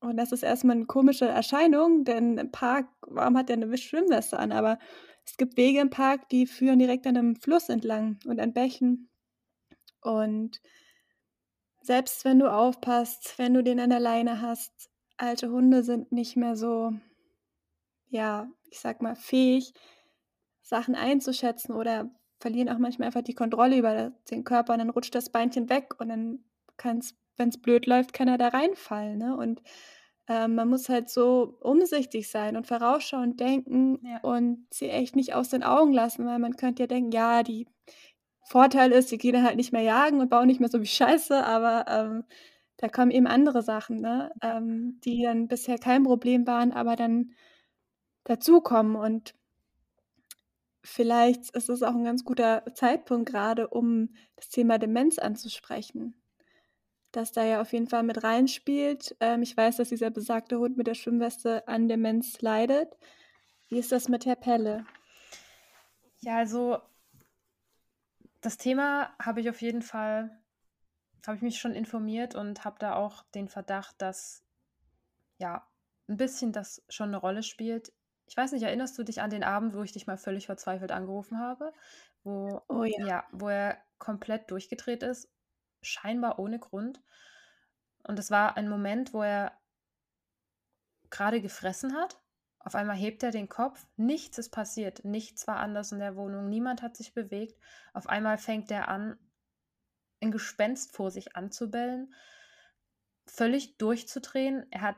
Und 0.00 0.16
das 0.16 0.32
ist 0.32 0.42
erstmal 0.42 0.76
eine 0.76 0.86
komische 0.86 1.26
Erscheinung, 1.26 2.04
denn 2.04 2.38
im 2.38 2.50
Park, 2.50 2.88
warum 3.00 3.36
hat 3.36 3.50
er 3.50 3.54
eine 3.54 3.76
Schwimmweste 3.78 4.38
an? 4.38 4.52
Aber 4.52 4.78
es 5.24 5.36
gibt 5.36 5.56
Wege 5.56 5.80
im 5.80 5.90
Park, 5.90 6.28
die 6.28 6.46
führen 6.46 6.78
direkt 6.78 7.06
an 7.06 7.16
einem 7.16 7.36
Fluss 7.36 7.68
entlang 7.68 8.18
und 8.26 8.40
an 8.40 8.52
Bächen. 8.52 9.08
Und 10.00 10.60
selbst 11.80 12.24
wenn 12.24 12.38
du 12.38 12.52
aufpasst, 12.52 13.34
wenn 13.38 13.54
du 13.54 13.62
den 13.62 13.80
an 13.80 13.90
der 13.90 14.00
Leine 14.00 14.40
hast, 14.40 14.90
alte 15.16 15.50
Hunde 15.50 15.82
sind 15.82 16.12
nicht 16.12 16.36
mehr 16.36 16.56
so, 16.56 16.92
ja, 18.08 18.48
ich 18.70 18.80
sag 18.80 19.02
mal, 19.02 19.16
fähig, 19.16 19.72
Sachen 20.62 20.94
einzuschätzen 20.94 21.74
oder 21.74 22.10
verlieren 22.38 22.68
auch 22.68 22.78
manchmal 22.78 23.06
einfach 23.06 23.22
die 23.22 23.34
Kontrolle 23.34 23.78
über 23.78 24.12
den 24.30 24.44
Körper 24.44 24.74
und 24.74 24.80
dann 24.80 24.90
rutscht 24.90 25.14
das 25.14 25.30
Beinchen 25.30 25.68
weg 25.70 25.94
und 25.98 26.08
dann 26.08 26.44
wenn 26.82 27.48
es 27.48 27.60
blöd 27.60 27.86
läuft, 27.86 28.12
kann 28.12 28.28
er 28.28 28.38
da 28.38 28.48
reinfallen. 28.48 29.18
Ne? 29.18 29.36
Und 29.36 29.62
ähm, 30.28 30.54
man 30.56 30.68
muss 30.68 30.88
halt 30.88 31.08
so 31.08 31.56
umsichtig 31.60 32.28
sein 32.28 32.56
und 32.56 32.66
vorausschauend 32.66 33.38
denken 33.38 34.00
Ja. 34.04 34.18
und 34.20 34.66
sie 34.72 34.88
echt 34.88 35.14
nicht 35.16 35.34
aus 35.34 35.50
den 35.50 35.62
Augen 35.62 35.92
lassen, 35.92 36.26
weil 36.26 36.38
man 36.38 36.56
könnte 36.56 36.82
ja 36.82 36.86
denken, 36.86 37.12
ja, 37.12 37.42
die 37.42 37.68
Vorteil 38.44 38.92
ist, 38.92 39.10
die 39.10 39.18
gehen 39.18 39.34
dann 39.34 39.44
halt 39.44 39.56
nicht 39.56 39.72
mehr 39.72 39.82
jagen 39.82 40.20
und 40.20 40.30
bauen 40.30 40.46
nicht 40.46 40.60
mehr 40.60 40.68
so 40.68 40.80
wie 40.80 40.86
Scheiße, 40.86 41.44
aber 41.44 41.86
ähm, 41.88 42.24
da 42.76 42.88
kommen 42.88 43.10
eben 43.10 43.26
andere 43.26 43.62
Sachen, 43.62 44.00
ne? 44.00 44.32
ähm, 44.42 45.00
die 45.04 45.22
dann 45.22 45.48
bisher 45.48 45.78
kein 45.78 46.04
Problem 46.04 46.46
waren, 46.46 46.72
aber 46.72 46.96
dann 46.96 47.32
dazukommen 48.24 48.96
und 48.96 49.34
vielleicht 50.82 51.50
ist 51.56 51.68
es 51.68 51.82
auch 51.82 51.94
ein 51.94 52.04
ganz 52.04 52.24
guter 52.24 52.64
Zeitpunkt 52.74 53.28
gerade, 53.30 53.68
um 53.68 54.14
das 54.36 54.48
Thema 54.48 54.78
Demenz 54.78 55.18
anzusprechen 55.18 56.14
das 57.16 57.32
da 57.32 57.44
ja 57.44 57.60
auf 57.60 57.72
jeden 57.72 57.88
Fall 57.88 58.02
mit 58.02 58.22
reinspielt. 58.22 59.16
Ähm, 59.20 59.42
ich 59.42 59.56
weiß, 59.56 59.76
dass 59.76 59.88
dieser 59.88 60.10
besagte 60.10 60.58
Hund 60.58 60.76
mit 60.76 60.86
der 60.86 60.94
Schwimmweste 60.94 61.66
an 61.66 61.88
Demenz 61.88 62.40
leidet. 62.40 62.96
Wie 63.68 63.78
ist 63.78 63.92
das 63.92 64.08
mit 64.08 64.26
Herr 64.26 64.36
Pelle? 64.36 64.84
Ja, 66.20 66.36
also 66.36 66.78
das 68.40 68.58
Thema 68.58 69.14
habe 69.20 69.40
ich 69.40 69.50
auf 69.50 69.60
jeden 69.60 69.82
Fall, 69.82 70.30
habe 71.26 71.36
ich 71.36 71.42
mich 71.42 71.58
schon 71.58 71.74
informiert 71.74 72.34
und 72.34 72.64
habe 72.64 72.76
da 72.78 72.94
auch 72.94 73.24
den 73.34 73.48
Verdacht, 73.48 73.96
dass 73.98 74.44
ja 75.38 75.66
ein 76.08 76.16
bisschen 76.16 76.52
das 76.52 76.84
schon 76.88 77.08
eine 77.08 77.16
Rolle 77.16 77.42
spielt. 77.42 77.92
Ich 78.28 78.36
weiß 78.36 78.52
nicht, 78.52 78.62
erinnerst 78.62 78.98
du 78.98 79.02
dich 79.02 79.20
an 79.20 79.30
den 79.30 79.44
Abend, 79.44 79.74
wo 79.74 79.82
ich 79.82 79.92
dich 79.92 80.06
mal 80.06 80.16
völlig 80.16 80.46
verzweifelt 80.46 80.92
angerufen 80.92 81.38
habe, 81.38 81.72
wo 82.24 82.62
Oh 82.68 82.84
ja. 82.84 83.06
ja, 83.06 83.24
wo 83.32 83.48
er 83.48 83.78
komplett 83.98 84.50
durchgedreht 84.50 85.02
ist, 85.02 85.28
scheinbar 85.86 86.38
ohne 86.38 86.58
Grund. 86.58 87.00
Und 88.02 88.18
es 88.18 88.30
war 88.30 88.56
ein 88.56 88.68
Moment, 88.68 89.12
wo 89.12 89.22
er 89.22 89.52
gerade 91.10 91.40
gefressen 91.40 91.94
hat. 91.94 92.20
Auf 92.58 92.74
einmal 92.74 92.96
hebt 92.96 93.22
er 93.22 93.30
den 93.30 93.48
Kopf. 93.48 93.86
Nichts 93.96 94.38
ist 94.38 94.50
passiert. 94.50 95.04
Nichts 95.04 95.46
war 95.46 95.58
anders 95.58 95.92
in 95.92 95.98
der 95.98 96.16
Wohnung. 96.16 96.48
Niemand 96.48 96.82
hat 96.82 96.96
sich 96.96 97.14
bewegt. 97.14 97.58
Auf 97.92 98.08
einmal 98.08 98.38
fängt 98.38 98.70
er 98.70 98.88
an, 98.88 99.18
ein 100.20 100.32
Gespenst 100.32 100.92
vor 100.92 101.10
sich 101.10 101.36
anzubellen, 101.36 102.14
völlig 103.26 103.78
durchzudrehen. 103.78 104.66
Er 104.70 104.80
hat 104.80 104.96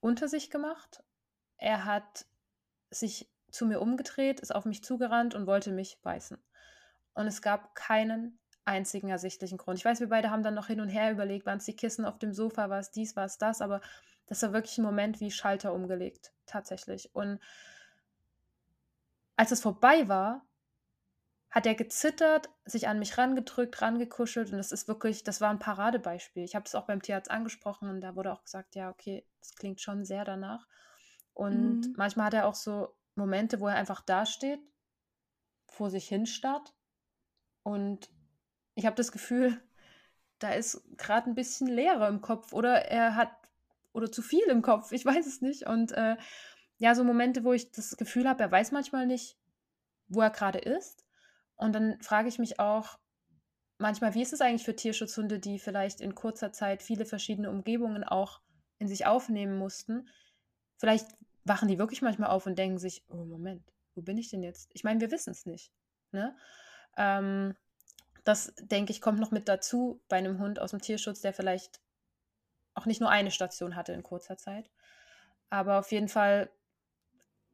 unter 0.00 0.28
sich 0.28 0.50
gemacht. 0.50 1.02
Er 1.56 1.84
hat 1.84 2.26
sich 2.90 3.32
zu 3.50 3.66
mir 3.66 3.80
umgedreht, 3.80 4.40
ist 4.40 4.54
auf 4.54 4.64
mich 4.64 4.82
zugerannt 4.82 5.34
und 5.34 5.46
wollte 5.46 5.72
mich 5.72 6.00
beißen. 6.02 6.38
Und 7.14 7.26
es 7.26 7.42
gab 7.42 7.74
keinen 7.74 8.38
einzigen 8.64 9.08
ersichtlichen 9.08 9.58
Grund. 9.58 9.78
Ich 9.78 9.84
weiß, 9.84 10.00
wir 10.00 10.08
beide 10.08 10.30
haben 10.30 10.42
dann 10.42 10.54
noch 10.54 10.68
hin 10.68 10.80
und 10.80 10.88
her 10.88 11.10
überlegt, 11.12 11.46
waren 11.46 11.58
es 11.58 11.64
die 11.64 11.76
Kissen 11.76 12.04
auf 12.04 12.18
dem 12.18 12.32
Sofa, 12.32 12.70
war 12.70 12.78
es 12.78 12.90
dies, 12.90 13.16
war 13.16 13.24
es 13.24 13.38
das, 13.38 13.60
aber 13.60 13.80
das 14.26 14.42
war 14.42 14.52
wirklich 14.52 14.78
ein 14.78 14.84
Moment 14.84 15.20
wie 15.20 15.30
Schalter 15.30 15.72
umgelegt, 15.74 16.32
tatsächlich. 16.46 17.14
Und 17.14 17.40
als 19.36 19.50
es 19.50 19.60
vorbei 19.60 20.08
war, 20.08 20.46
hat 21.50 21.66
er 21.66 21.74
gezittert, 21.74 22.48
sich 22.64 22.88
an 22.88 22.98
mich 22.98 23.18
rangedrückt, 23.18 23.82
rangekuschelt 23.82 24.50
und 24.50 24.56
das 24.56 24.72
ist 24.72 24.88
wirklich, 24.88 25.22
das 25.22 25.40
war 25.42 25.50
ein 25.50 25.58
Paradebeispiel. 25.58 26.44
Ich 26.44 26.54
habe 26.54 26.64
das 26.64 26.74
auch 26.74 26.86
beim 26.86 27.02
Tierarzt 27.02 27.30
angesprochen 27.30 27.90
und 27.90 28.00
da 28.00 28.16
wurde 28.16 28.32
auch 28.32 28.42
gesagt, 28.42 28.74
ja, 28.74 28.88
okay, 28.88 29.26
das 29.40 29.54
klingt 29.54 29.80
schon 29.80 30.04
sehr 30.04 30.24
danach. 30.24 30.66
Und 31.34 31.80
Mhm. 31.88 31.96
manchmal 31.96 32.26
hat 32.26 32.34
er 32.34 32.46
auch 32.46 32.54
so 32.54 32.96
Momente, 33.16 33.60
wo 33.60 33.68
er 33.68 33.76
einfach 33.76 34.00
dasteht, 34.00 34.60
vor 35.66 35.90
sich 35.90 36.08
hin 36.08 36.26
starrt 36.26 36.74
und 37.62 38.08
ich 38.74 38.86
habe 38.86 38.96
das 38.96 39.12
Gefühl, 39.12 39.60
da 40.38 40.52
ist 40.52 40.82
gerade 40.96 41.30
ein 41.30 41.34
bisschen 41.34 41.68
Leere 41.68 42.08
im 42.08 42.20
Kopf 42.20 42.52
oder 42.52 42.86
er 42.86 43.14
hat 43.16 43.30
oder 43.92 44.10
zu 44.10 44.22
viel 44.22 44.44
im 44.48 44.62
Kopf, 44.62 44.92
ich 44.92 45.04
weiß 45.04 45.26
es 45.26 45.40
nicht. 45.40 45.66
Und 45.66 45.92
äh, 45.92 46.16
ja, 46.78 46.94
so 46.94 47.04
Momente, 47.04 47.44
wo 47.44 47.52
ich 47.52 47.70
das 47.70 47.96
Gefühl 47.96 48.28
habe, 48.28 48.42
er 48.42 48.50
weiß 48.50 48.72
manchmal 48.72 49.06
nicht, 49.06 49.36
wo 50.08 50.20
er 50.20 50.30
gerade 50.30 50.58
ist. 50.58 51.04
Und 51.56 51.74
dann 51.74 52.00
frage 52.00 52.28
ich 52.28 52.38
mich 52.38 52.58
auch 52.58 52.98
manchmal, 53.78 54.14
wie 54.14 54.22
ist 54.22 54.32
es 54.32 54.40
eigentlich 54.40 54.64
für 54.64 54.74
Tierschutzhunde, 54.74 55.38
die 55.38 55.58
vielleicht 55.58 56.00
in 56.00 56.14
kurzer 56.14 56.52
Zeit 56.52 56.82
viele 56.82 57.04
verschiedene 57.04 57.50
Umgebungen 57.50 58.02
auch 58.04 58.40
in 58.78 58.88
sich 58.88 59.06
aufnehmen 59.06 59.58
mussten? 59.58 60.08
Vielleicht 60.78 61.06
wachen 61.44 61.68
die 61.68 61.78
wirklich 61.78 62.02
manchmal 62.02 62.30
auf 62.30 62.46
und 62.46 62.58
denken 62.58 62.78
sich, 62.78 63.04
oh 63.08 63.24
Moment, 63.24 63.62
wo 63.94 64.02
bin 64.02 64.18
ich 64.18 64.30
denn 64.30 64.42
jetzt? 64.42 64.70
Ich 64.72 64.84
meine, 64.84 65.00
wir 65.00 65.10
wissen 65.10 65.30
es 65.30 65.46
nicht. 65.46 65.70
Ne? 66.12 66.34
Ähm, 66.96 67.54
das, 68.24 68.54
denke 68.60 68.92
ich, 68.92 69.00
kommt 69.00 69.18
noch 69.20 69.30
mit 69.30 69.48
dazu 69.48 70.00
bei 70.08 70.16
einem 70.16 70.38
Hund 70.38 70.58
aus 70.60 70.70
dem 70.70 70.80
Tierschutz, 70.80 71.20
der 71.20 71.32
vielleicht 71.34 71.80
auch 72.74 72.86
nicht 72.86 73.00
nur 73.00 73.10
eine 73.10 73.30
Station 73.30 73.76
hatte 73.76 73.92
in 73.92 74.02
kurzer 74.02 74.36
Zeit. 74.38 74.70
Aber 75.50 75.78
auf 75.78 75.92
jeden 75.92 76.08
Fall 76.08 76.50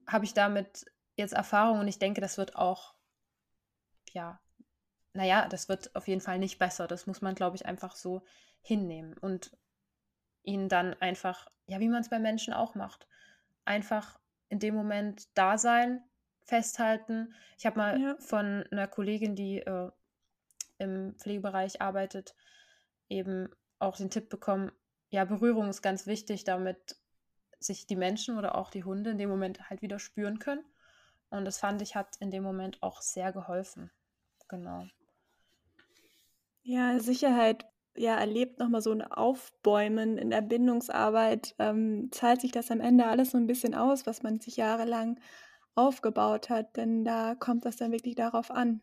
habe 0.07 0.25
ich 0.25 0.35
damit 0.35 0.87
jetzt 1.17 1.33
Erfahrung 1.35 1.81
und 1.81 1.89
ich 1.89 1.99
denke, 1.99 2.21
das 2.21 2.39
wird 2.39 2.57
auch, 2.57 2.95
ja, 4.13 4.41
naja, 5.15 5.49
das 5.49 5.69
wird 5.69 5.95
auf 5.97 6.09
jeden 6.09 6.21
Fall 6.21 6.39
nicht 6.39 6.59
besser. 6.59 6.87
Das 6.87 7.07
muss 7.07 7.23
man, 7.23 7.35
glaube 7.35 7.57
ich, 7.57 7.67
einfach 7.67 7.97
so 7.97 8.23
hinnehmen 8.63 9.17
und 9.19 9.57
ihnen 10.43 10.69
dann 10.69 10.95
einfach, 10.95 11.49
ja, 11.67 11.81
wie 11.81 11.89
man 11.89 12.03
es 12.03 12.09
bei 12.11 12.19
Menschen 12.19 12.55
auch 12.55 12.75
macht, 12.75 13.07
einfach 13.65 14.19
in 14.49 14.59
dem 14.61 14.75
Moment 14.75 15.29
da 15.35 15.59
sein, 15.59 16.03
festhalten. 16.43 17.35
Ich 17.59 17.67
habe 17.67 17.79
mal 17.79 18.01
Ja. 18.01 18.17
von 18.19 18.65
einer 18.71 18.89
Kollegin, 18.89 19.37
die 19.37 19.61
äh, 19.61 19.91
im 20.79 21.15
Pflegebereich 21.19 21.83
arbeitet, 21.83 22.35
eben 23.09 23.49
auch 23.79 23.97
den 23.97 24.11
Tipp 24.11 24.29
bekommen, 24.29 24.73
ja, 25.11 25.25
Berührung 25.25 25.69
ist 25.69 25.83
ganz 25.83 26.07
wichtig, 26.07 26.45
damit 26.45 26.97
sich 27.61 27.87
die 27.87 27.97
Menschen 27.97 28.39
oder 28.39 28.57
auch 28.57 28.71
die 28.71 28.85
Hunde 28.85 29.11
in 29.11 29.19
dem 29.19 29.31
Moment 29.31 29.71
halt 29.71 29.83
wieder 29.83 29.99
spüren 29.99 30.39
können. 30.39 30.65
Und 31.31 31.45
das 31.45 31.59
fand 31.59 31.83
ich, 31.83 31.97
hat 31.97 32.17
in 32.21 32.31
dem 32.31 32.43
Moment 32.43 32.83
auch 32.83 33.01
sehr 33.01 33.33
geholfen. 33.33 33.91
Genau. 34.49 34.87
Ja, 36.63 36.99
Sicherheit 36.99 37.67
ja, 37.97 38.17
erlebt 38.17 38.59
nochmal 38.59 38.81
so 38.81 38.93
ein 38.93 39.03
Aufbäumen 39.03 40.19
in 40.19 40.31
der 40.31 40.43
Bindungsarbeit. 40.43 41.55
Ähm, 41.59 42.11
zahlt 42.13 42.41
sich 42.41 42.53
das 42.53 42.71
am 42.71 42.81
Ende 42.81 43.07
alles 43.07 43.33
so 43.33 43.39
ein 43.39 43.47
bisschen 43.47 43.75
aus, 43.75 44.07
was 44.07 44.23
man 44.23 44.41
sich 44.41 44.57
jahrelang 44.57 45.19
aufgebaut 45.75 46.51
hat, 46.51 46.77
denn 46.77 47.05
da 47.05 47.35
kommt 47.35 47.65
das 47.65 47.77
dann 47.77 47.93
wirklich 47.93 48.15
darauf 48.15 48.51
an. 48.51 48.81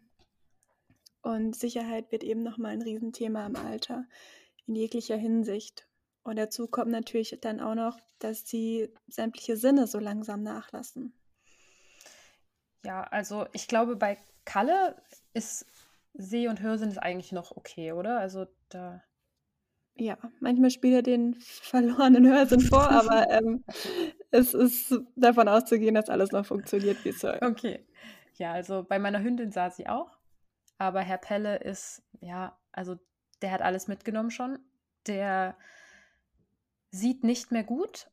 Und 1.25 1.55
Sicherheit 1.55 2.11
wird 2.11 2.23
eben 2.23 2.43
nochmal 2.43 2.73
ein 2.73 2.83
Riesenthema 2.83 3.47
im 3.47 3.55
Alter, 3.55 4.05
in 4.67 4.75
jeglicher 4.75 5.17
Hinsicht. 5.17 5.87
Und 6.21 6.35
dazu 6.35 6.67
kommt 6.67 6.91
natürlich 6.91 7.35
dann 7.41 7.59
auch 7.59 7.73
noch, 7.73 7.97
dass 8.19 8.43
die 8.43 8.93
sämtliche 9.07 9.57
Sinne 9.57 9.87
so 9.87 9.97
langsam 9.97 10.43
nachlassen. 10.43 11.13
Ja, 12.83 13.05
also 13.05 13.47
ich 13.53 13.67
glaube, 13.67 13.95
bei 13.95 14.19
Kalle 14.45 15.01
ist 15.33 15.65
Seh- 16.13 16.47
und 16.47 16.61
Hörsinn 16.61 16.89
ist 16.89 16.99
eigentlich 16.99 17.31
noch 17.31 17.57
okay, 17.57 17.91
oder? 17.91 18.19
Also 18.19 18.45
da. 18.69 19.01
Ja, 19.95 20.19
manchmal 20.41 20.69
spielt 20.69 20.93
er 20.93 21.01
den 21.01 21.33
verlorenen 21.39 22.27
Hörsinn 22.27 22.61
vor, 22.61 22.87
aber 22.91 23.31
ähm, 23.31 23.63
es 24.29 24.53
ist 24.53 24.93
davon 25.15 25.47
auszugehen, 25.47 25.95
dass 25.95 26.07
alles 26.07 26.31
noch 26.31 26.45
funktioniert, 26.45 27.03
wie 27.03 27.09
es 27.09 27.19
soll. 27.19 27.39
Okay. 27.41 27.83
Ja, 28.35 28.51
also 28.51 28.83
bei 28.83 28.99
meiner 28.99 29.23
Hündin 29.23 29.51
sah 29.51 29.71
sie 29.71 29.87
auch. 29.87 30.19
Aber 30.77 31.01
Herr 31.01 31.17
Pelle 31.17 31.57
ist, 31.57 32.03
ja, 32.19 32.57
also 32.71 32.97
der 33.41 33.51
hat 33.51 33.61
alles 33.61 33.87
mitgenommen 33.87 34.31
schon. 34.31 34.59
Der 35.07 35.55
sieht 36.91 37.23
nicht 37.23 37.51
mehr 37.51 37.63
gut. 37.63 38.09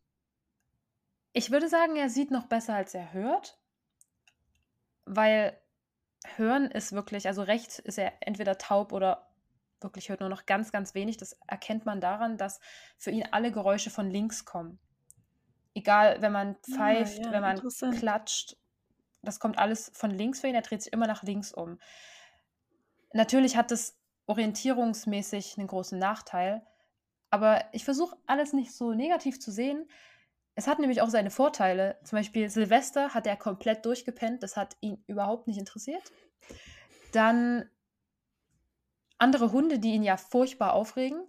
Ich 1.32 1.50
würde 1.50 1.68
sagen, 1.68 1.96
er 1.96 2.10
sieht 2.10 2.30
noch 2.30 2.46
besser, 2.46 2.74
als 2.74 2.94
er 2.94 3.12
hört. 3.12 3.58
Weil 5.04 5.58
hören 6.36 6.70
ist 6.70 6.92
wirklich, 6.92 7.26
also 7.26 7.42
rechts 7.42 7.78
ist 7.78 7.98
er 7.98 8.12
entweder 8.20 8.58
taub 8.58 8.92
oder 8.92 9.28
wirklich 9.80 10.08
hört 10.08 10.20
nur 10.20 10.28
noch 10.28 10.46
ganz, 10.46 10.70
ganz 10.70 10.94
wenig. 10.94 11.16
Das 11.16 11.36
erkennt 11.46 11.86
man 11.86 12.00
daran, 12.00 12.36
dass 12.36 12.60
für 12.98 13.10
ihn 13.10 13.26
alle 13.32 13.50
Geräusche 13.50 13.90
von 13.90 14.08
links 14.08 14.44
kommen. 14.44 14.78
Egal, 15.74 16.20
wenn 16.20 16.32
man 16.32 16.56
pfeift, 16.56 17.18
Ah, 17.20 17.22
ja, 17.24 17.32
wenn 17.32 17.40
man 17.40 17.60
klatscht, 17.98 18.56
das 19.22 19.40
kommt 19.40 19.58
alles 19.58 19.90
von 19.94 20.10
links 20.10 20.40
für 20.40 20.48
ihn. 20.48 20.54
Er 20.54 20.62
dreht 20.62 20.82
sich 20.82 20.92
immer 20.92 21.06
nach 21.06 21.22
links 21.22 21.52
um. 21.52 21.78
Natürlich 23.12 23.56
hat 23.56 23.72
es 23.72 23.98
orientierungsmäßig 24.26 25.58
einen 25.58 25.66
großen 25.66 25.98
Nachteil, 25.98 26.66
aber 27.30 27.64
ich 27.72 27.84
versuche 27.84 28.16
alles 28.26 28.52
nicht 28.52 28.72
so 28.72 28.92
negativ 28.92 29.40
zu 29.40 29.50
sehen. 29.50 29.88
Es 30.54 30.66
hat 30.66 30.78
nämlich 30.78 31.00
auch 31.00 31.08
seine 31.08 31.30
Vorteile. 31.30 31.98
Zum 32.04 32.18
Beispiel 32.18 32.50
Silvester 32.50 33.14
hat 33.14 33.26
er 33.26 33.36
komplett 33.36 33.86
durchgepennt. 33.86 34.42
Das 34.42 34.56
hat 34.56 34.76
ihn 34.80 35.02
überhaupt 35.06 35.46
nicht 35.46 35.58
interessiert. 35.58 36.12
Dann 37.12 37.68
andere 39.18 39.52
Hunde, 39.52 39.78
die 39.78 39.92
ihn 39.92 40.02
ja 40.02 40.16
furchtbar 40.16 40.74
aufregen, 40.74 41.22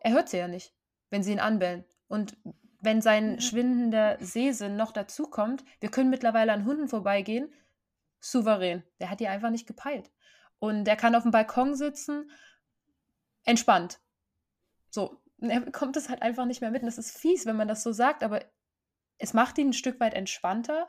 er 0.00 0.12
hört 0.12 0.28
sie 0.28 0.38
ja 0.38 0.48
nicht, 0.48 0.74
wenn 1.10 1.22
sie 1.22 1.32
ihn 1.32 1.40
anbellen. 1.40 1.84
Und 2.08 2.36
wenn 2.80 3.02
sein 3.02 3.34
ja. 3.34 3.40
schwindender 3.40 4.16
Sehsinn 4.20 4.76
noch 4.76 4.92
dazukommt, 4.92 5.64
wir 5.80 5.90
können 5.90 6.10
mittlerweile 6.10 6.52
an 6.52 6.64
Hunden 6.64 6.88
vorbeigehen, 6.88 7.52
souverän. 8.20 8.82
Der 9.00 9.10
hat 9.10 9.20
die 9.20 9.28
einfach 9.28 9.50
nicht 9.50 9.66
gepeilt. 9.66 10.10
Und 10.58 10.84
der 10.84 10.96
kann 10.96 11.14
auf 11.14 11.22
dem 11.22 11.32
Balkon 11.32 11.74
sitzen, 11.74 12.30
entspannt. 13.44 14.00
So, 14.90 15.20
er 15.40 15.60
bekommt 15.60 15.96
es 15.96 16.08
halt 16.08 16.22
einfach 16.22 16.46
nicht 16.46 16.60
mehr 16.60 16.70
mit. 16.70 16.82
Und 16.82 16.86
das 16.86 16.98
ist 16.98 17.16
fies, 17.16 17.46
wenn 17.46 17.56
man 17.56 17.68
das 17.68 17.82
so 17.82 17.92
sagt, 17.92 18.22
aber 18.22 18.44
es 19.18 19.34
macht 19.34 19.58
ihn 19.58 19.70
ein 19.70 19.74
Stück 19.74 20.00
weit 20.00 20.14
entspannter. 20.14 20.86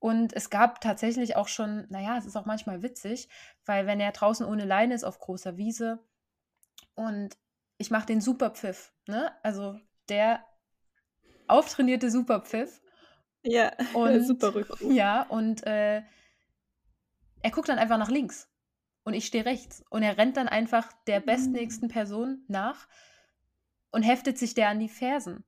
Und 0.00 0.32
es 0.32 0.50
gab 0.50 0.80
tatsächlich 0.80 1.36
auch 1.36 1.48
schon, 1.48 1.86
naja, 1.88 2.16
es 2.18 2.26
ist 2.26 2.36
auch 2.36 2.46
manchmal 2.46 2.82
witzig, 2.82 3.28
weil 3.64 3.86
wenn 3.86 3.98
er 3.98 4.12
draußen 4.12 4.46
ohne 4.46 4.64
Leine 4.64 4.94
ist 4.94 5.04
auf 5.04 5.18
großer 5.18 5.56
Wiese 5.56 5.98
und 6.94 7.36
ich 7.78 7.90
mache 7.90 8.06
den 8.06 8.20
Superpfiff, 8.20 8.92
ne? 9.06 9.32
Also 9.42 9.78
der 10.08 10.44
auftrainierte 11.48 12.10
Superpfiff. 12.10 12.80
Ja, 13.42 13.72
und, 13.94 14.24
super 14.24 14.54
Rückruf. 14.54 14.80
Ja, 14.82 15.22
und 15.22 15.66
äh, 15.66 16.02
er 17.42 17.50
guckt 17.50 17.68
dann 17.68 17.78
einfach 17.78 17.98
nach 17.98 18.10
links 18.10 18.47
und 19.08 19.14
ich 19.14 19.24
stehe 19.24 19.46
rechts. 19.46 19.82
Und 19.88 20.02
er 20.02 20.18
rennt 20.18 20.36
dann 20.36 20.48
einfach 20.48 20.92
der 21.06 21.20
bestnächsten 21.20 21.88
mhm. 21.88 21.92
Person 21.92 22.44
nach 22.46 22.86
und 23.90 24.02
heftet 24.02 24.36
sich 24.36 24.52
der 24.52 24.68
an 24.68 24.80
die 24.80 24.90
Fersen. 24.90 25.44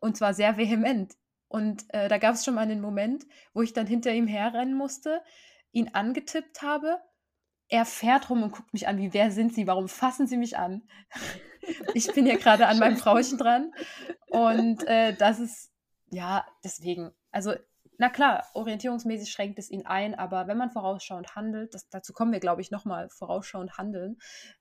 Und 0.00 0.18
zwar 0.18 0.34
sehr 0.34 0.58
vehement. 0.58 1.16
Und 1.48 1.92
äh, 1.94 2.08
da 2.08 2.18
gab 2.18 2.34
es 2.34 2.44
schon 2.44 2.54
mal 2.54 2.60
einen 2.60 2.82
Moment, 2.82 3.24
wo 3.54 3.62
ich 3.62 3.72
dann 3.72 3.86
hinter 3.86 4.12
ihm 4.12 4.26
herrennen 4.26 4.74
musste, 4.74 5.22
ihn 5.72 5.88
angetippt 5.94 6.60
habe. 6.60 7.00
Er 7.68 7.86
fährt 7.86 8.28
rum 8.28 8.42
und 8.42 8.52
guckt 8.52 8.74
mich 8.74 8.86
an, 8.86 8.98
wie 8.98 9.14
wer 9.14 9.30
sind 9.30 9.54
Sie? 9.54 9.66
Warum 9.66 9.88
fassen 9.88 10.26
Sie 10.26 10.36
mich 10.36 10.58
an? 10.58 10.82
ich 11.94 12.12
bin 12.12 12.26
ja 12.26 12.36
gerade 12.36 12.66
an 12.66 12.78
meinem 12.78 12.98
Frauchen 12.98 13.38
dran. 13.38 13.72
Und 14.28 14.86
äh, 14.86 15.14
das 15.14 15.40
ist, 15.40 15.72
ja, 16.10 16.46
deswegen. 16.62 17.12
Also 17.30 17.54
na 18.00 18.08
klar, 18.08 18.46
orientierungsmäßig 18.54 19.30
schränkt 19.30 19.58
es 19.58 19.70
ihn 19.70 19.84
ein, 19.84 20.14
aber 20.14 20.46
wenn 20.46 20.56
man 20.56 20.70
vorausschauend 20.70 21.36
handelt, 21.36 21.74
das, 21.74 21.86
dazu 21.90 22.14
kommen 22.14 22.32
wir, 22.32 22.40
glaube 22.40 22.62
ich, 22.62 22.70
nochmal, 22.70 23.10
vorausschauend 23.10 23.76
handeln, 23.76 24.16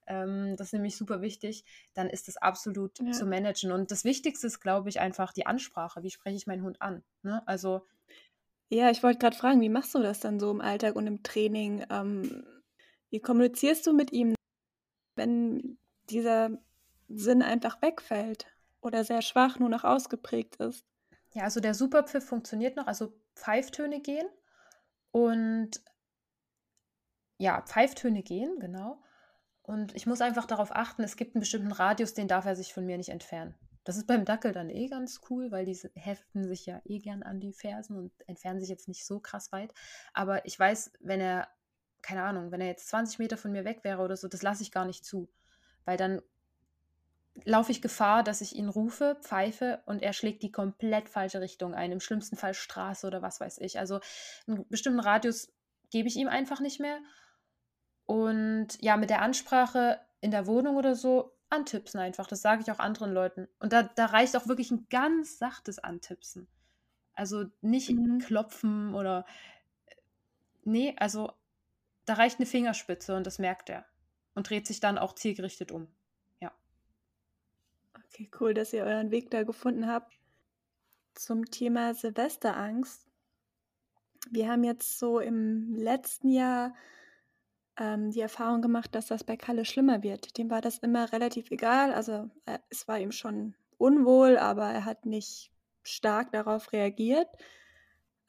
ähm, 0.08 0.58
das 0.58 0.68
ist 0.68 0.74
nämlich 0.74 0.98
super 0.98 1.22
wichtig, 1.22 1.64
dann 1.94 2.10
ist 2.10 2.28
das 2.28 2.36
absolut 2.36 3.00
ja. 3.00 3.14
zu 3.14 3.26
managen. 3.26 3.72
Und 3.72 3.92
das 3.92 4.04
Wichtigste 4.04 4.46
ist, 4.46 4.60
glaube 4.60 4.90
ich, 4.90 5.00
einfach 5.00 5.32
die 5.32 5.46
Ansprache. 5.46 6.04
Wie 6.04 6.10
spreche 6.10 6.36
ich 6.36 6.48
meinen 6.48 6.64
Hund 6.64 6.82
an? 6.82 7.02
Ne? 7.24 7.42
Also. 7.48 7.88
Ja, 8.68 8.90
ich 8.90 9.04
wollte 9.04 9.20
gerade 9.20 9.38
fragen, 9.38 9.62
wie 9.62 9.70
machst 9.70 9.96
du 9.96 10.00
das 10.00 10.20
dann 10.20 10.38
so 10.42 10.52
im 10.52 10.60
Alltag 10.60 10.98
und 10.98 11.08
im 11.08 11.24
Training? 11.24 11.86
Ähm, 11.90 12.44
wie 13.10 13.22
kommunizierst 13.22 13.88
du 13.88 13.94
mit 13.94 14.12
ihm, 14.12 14.36
wenn 15.16 15.78
dieser 16.10 16.50
Sinn 17.08 17.42
einfach 17.42 17.82
wegfällt 17.82 18.48
oder 18.82 19.06
sehr 19.06 19.22
schwach 19.22 19.60
nur 19.60 19.70
noch 19.70 19.86
ausgeprägt 19.86 20.58
ist? 20.58 20.84
Ja, 21.34 21.44
also 21.44 21.60
der 21.60 21.74
Superpfiff 21.74 22.26
funktioniert 22.26 22.76
noch. 22.76 22.88
Also 22.88 23.14
Pfeiftöne 23.40 24.02
gehen 24.02 24.28
und 25.12 25.82
ja, 27.38 27.62
Pfeiftöne 27.62 28.22
gehen, 28.22 28.60
genau. 28.60 29.02
Und 29.62 29.96
ich 29.96 30.06
muss 30.06 30.22
einfach 30.22 30.46
darauf 30.46 30.76
achten, 30.76 31.04
es 31.04 31.16
gibt 31.16 31.36
einen 31.36 31.42
bestimmten 31.42 31.72
Radius, 31.72 32.14
den 32.14 32.28
darf 32.28 32.46
er 32.46 32.56
sich 32.56 32.74
von 32.74 32.86
mir 32.86 32.98
nicht 32.98 33.10
entfernen. 33.10 33.56
Das 33.84 33.98
ist 33.98 34.08
beim 34.08 34.26
Dackel 34.26 34.52
dann 34.52 34.70
eh 34.70 34.88
ganz 34.88 35.22
cool, 35.30 35.52
weil 35.52 35.66
die 35.66 35.78
heften 35.96 36.44
sich 36.48 36.66
ja 36.66 36.82
eh 36.86 37.00
gern 37.00 37.24
an 37.24 37.40
die 37.40 37.54
Fersen 37.54 37.96
und 37.96 38.12
entfernen 38.28 38.60
sich 38.60 38.70
jetzt 38.70 38.88
nicht 38.88 39.06
so 39.06 39.20
krass 39.20 39.52
weit. 39.52 39.74
Aber 40.14 40.46
ich 40.46 40.60
weiß, 40.60 40.92
wenn 41.00 41.22
er, 41.22 41.48
keine 42.02 42.24
Ahnung, 42.24 42.52
wenn 42.52 42.62
er 42.62 42.68
jetzt 42.68 42.90
20 42.90 43.20
Meter 43.20 43.38
von 43.38 43.52
mir 43.52 43.64
weg 43.64 43.84
wäre 43.84 44.02
oder 44.02 44.18
so, 44.18 44.28
das 44.28 44.42
lasse 44.42 44.64
ich 44.64 44.72
gar 44.72 44.86
nicht 44.86 45.06
zu. 45.06 45.30
Weil 45.86 45.98
dann 45.98 46.22
laufe 47.46 47.72
ich 47.72 47.82
Gefahr, 47.82 48.24
dass 48.24 48.42
ich 48.42 48.56
ihn 48.56 48.70
rufe, 48.70 49.18
pfeife 49.22 49.82
und 49.86 50.02
er 50.02 50.14
schlägt 50.14 50.44
die 50.44 50.52
komplett 50.52 51.10
falsche 51.10 51.42
Richtung 51.42 51.74
ein. 51.74 51.92
Im 51.92 52.00
schlimmsten 52.00 52.36
Fall 52.36 52.54
Straße 52.54 53.06
oder 53.06 53.22
was 53.22 53.40
weiß 53.40 53.60
ich. 53.60 53.80
Also 53.80 54.00
einen 54.48 54.68
bestimmten 54.70 55.00
Radius 55.00 55.52
gebe 55.90 56.08
ich 56.08 56.16
ihm 56.16 56.28
einfach 56.28 56.60
nicht 56.60 56.80
mehr. 56.80 57.00
Und 58.06 58.70
ja, 58.82 58.98
mit 58.98 59.10
der 59.10 59.22
Ansprache 59.22 60.00
in 60.22 60.32
der 60.32 60.48
Wohnung 60.48 60.78
oder 60.78 60.96
so 60.96 61.36
antipsen 61.50 62.00
einfach. 62.00 62.28
Das 62.28 62.42
sage 62.42 62.62
ich 62.62 62.72
auch 62.72 62.80
anderen 62.80 63.14
Leuten. 63.14 63.48
Und 63.60 63.74
da, 63.74 63.84
da 63.84 64.08
reicht 64.08 64.36
auch 64.36 64.48
wirklich 64.48 64.72
ein 64.72 64.88
ganz 64.90 65.38
sachtes 65.38 65.80
Antipsen. 65.80 66.48
Also 67.14 67.46
nicht 67.62 67.90
mhm. 67.90 68.20
klopfen 68.20 68.96
oder. 68.96 69.26
Nee, 70.64 70.96
also 70.98 71.32
da 72.06 72.14
reicht 72.14 72.40
eine 72.40 72.46
Fingerspitze 72.46 73.16
und 73.16 73.26
das 73.26 73.40
merkt 73.40 73.70
er. 73.70 73.86
Und 74.36 74.50
dreht 74.50 74.68
sich 74.68 74.80
dann 74.80 74.98
auch 74.98 75.14
zielgerichtet 75.14 75.72
um. 75.72 75.88
Okay, 78.12 78.30
cool, 78.40 78.54
dass 78.54 78.74
ihr 78.74 78.84
euren 78.84 79.12
Weg 79.12 79.30
da 79.30 79.44
gefunden 79.44 79.88
habt. 79.88 80.18
Zum 81.14 81.46
Thema 81.46 81.94
Silvesterangst. 81.94 83.06
Wir 84.32 84.50
haben 84.50 84.64
jetzt 84.64 85.00
so 85.00 85.20
im 85.20 85.76
letzten 85.76 86.30
Jahr 86.30 86.74
ähm, 87.78 88.12
die 88.12 88.22
Erfahrung 88.22 88.62
gemacht, 88.62 88.94
dass 88.96 89.08
das 89.08 89.24
bei 89.24 89.38
Kalle 89.38 89.64
schlimmer 89.64 90.04
wird. 90.04 90.38
Dem 90.38 90.50
war 90.50 90.62
das 90.62 90.80
immer 90.80 91.12
relativ 91.14 91.52
egal. 91.52 91.94
Also 91.94 92.30
äh, 92.46 92.60
es 92.70 92.88
war 92.88 93.00
ihm 93.00 93.12
schon 93.12 93.56
unwohl, 93.78 94.38
aber 94.38 94.66
er 94.66 94.86
hat 94.86 95.06
nicht 95.06 95.52
stark 95.84 96.32
darauf 96.32 96.74
reagiert. 96.74 97.28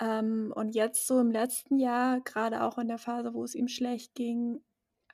Ähm, 0.00 0.52
und 0.54 0.74
jetzt 0.74 1.06
so 1.06 1.18
im 1.20 1.30
letzten 1.30 1.78
Jahr, 1.78 2.20
gerade 2.20 2.62
auch 2.62 2.78
in 2.78 2.88
der 2.88 2.98
Phase, 2.98 3.34
wo 3.34 3.44
es 3.44 3.54
ihm 3.54 3.68
schlecht 3.68 4.14
ging, 4.14 4.62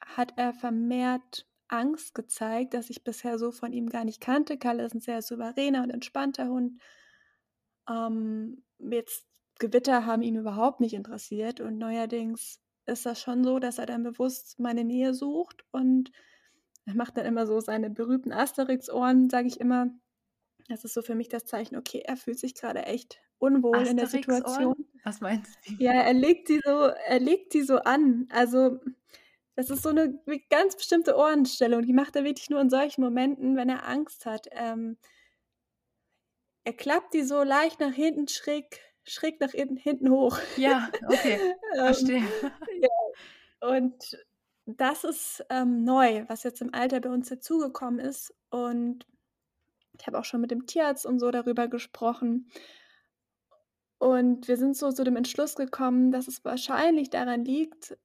hat 0.01 0.35
er 0.37 0.53
vermehrt 0.53 1.47
Angst 1.69 2.15
gezeigt, 2.15 2.75
dass 2.75 2.91
ich 2.91 3.05
bisher 3.05 3.39
so 3.39 3.51
von 3.51 3.73
ihm 3.73 3.89
gar 3.89 4.05
nicht 4.05 4.21
kannte. 4.21 4.59
Kalle 4.59 4.85
ist 4.85 4.95
ein 4.95 5.01
sehr 5.01 5.23
souveräner 5.23 5.83
und 5.83 5.91
entspannter 5.91 6.49
Hund. 6.49 6.81
Ähm, 7.89 8.65
jetzt 8.79 9.27
Gewitter 9.59 10.07
haben 10.07 10.23
ihn 10.23 10.37
überhaupt 10.37 10.81
nicht 10.81 10.95
interessiert 10.95 11.61
und 11.61 11.79
neuerdings 11.79 12.61
ist 12.87 13.07
das 13.07 13.21
schon 13.21 13.43
so, 13.43 13.59
dass 13.59 13.79
er 13.79 13.87
dann 13.87 14.03
bewusst 14.03 14.59
meine 14.59 14.85
Nähe 14.85 15.15
sucht 15.15 15.65
und 15.73 16.13
er 16.85 16.95
macht 16.95 17.17
dann 17.17 17.27
immer 17.27 17.47
so 17.47 17.59
seine 17.61 17.91
berühmten 17.91 18.33
Asterix-Ohren, 18.33 19.29
sage 19.29 19.49
ich 19.49 19.61
immer. 19.61 19.91
Das 20.69 20.85
ist 20.85 20.95
so 20.95 21.03
für 21.03 21.15
mich 21.15 21.29
das 21.29 21.45
Zeichen, 21.45 21.77
okay, 21.77 22.03
er 22.05 22.17
fühlt 22.17 22.39
sich 22.39 22.55
gerade 22.55 22.85
echt 22.85 23.21
unwohl 23.39 23.87
in 23.87 23.97
der 23.97 24.07
Situation. 24.07 24.87
Was 25.05 25.21
meinst 25.21 25.59
du? 25.67 25.75
Ja, 25.79 25.93
er 25.93 26.15
legt 26.15 26.49
sie 26.49 26.61
so, 26.65 26.71
er 26.71 27.21
legt 27.21 27.53
sie 27.53 27.63
so 27.63 27.79
an. 27.79 28.29
Also 28.31 28.79
das 29.57 29.71
ist 29.71 29.83
so 29.83 29.89
eine 29.89 30.21
ganz 30.51 30.77
bestimmte 30.77 31.17
Ohrenstellung. 31.17 31.83
Die 31.83 31.95
macht 31.95 32.15
er 32.15 32.25
wirklich 32.25 32.51
nur 32.51 32.61
in 32.61 32.69
solchen 32.69 33.03
Momenten, 33.03 33.57
wenn 33.57 33.71
er 33.71 33.89
Angst 33.89 34.27
hat. 34.27 34.47
Ähm, 34.53 34.99
er 36.65 36.75
klappt 36.75 37.15
die 37.15 37.23
so 37.23 37.43
leicht 37.43 37.81
nach 37.81 37.93
hinten 37.93 38.29
schräg, 38.29 38.81
schräg 39.05 39.41
nach 39.41 39.53
hinten 39.53 40.11
hoch. 40.11 40.39
Ja, 40.57 40.91
okay. 41.09 41.39
Ähm, 41.75 41.85
Verstehe. 41.85 42.23
ja. 42.81 43.69
Und 43.69 44.19
das 44.67 45.05
ist 45.05 45.45
ähm, 45.51 45.85
neu, 45.85 46.25
was 46.29 46.43
jetzt 46.43 46.61
im 46.61 46.73
Alter 46.73 47.01
bei 47.01 47.11
uns 47.11 47.29
dazugekommen 47.29 48.01
ist. 48.01 48.35
Und 48.51 49.07
ich 49.99 50.07
habe 50.07 50.19
auch 50.19 50.25
schon 50.25 50.41
mit 50.41 50.51
dem 50.51 50.67
Tierarzt 50.67 51.07
und 51.07 51.19
so 51.19 51.31
darüber 51.31 51.69
gesprochen. 51.69 52.51
Und 53.99 54.49
wir 54.49 54.57
sind 54.57 54.77
so 54.77 54.93
zu 54.93 55.05
dem 55.05 55.17
Entschluss 55.17 55.55
gekommen, 55.55 56.11
dass 56.11 56.29
es 56.29 56.45
wahrscheinlich 56.45 57.11
daran 57.11 57.45
liegt, 57.45 57.97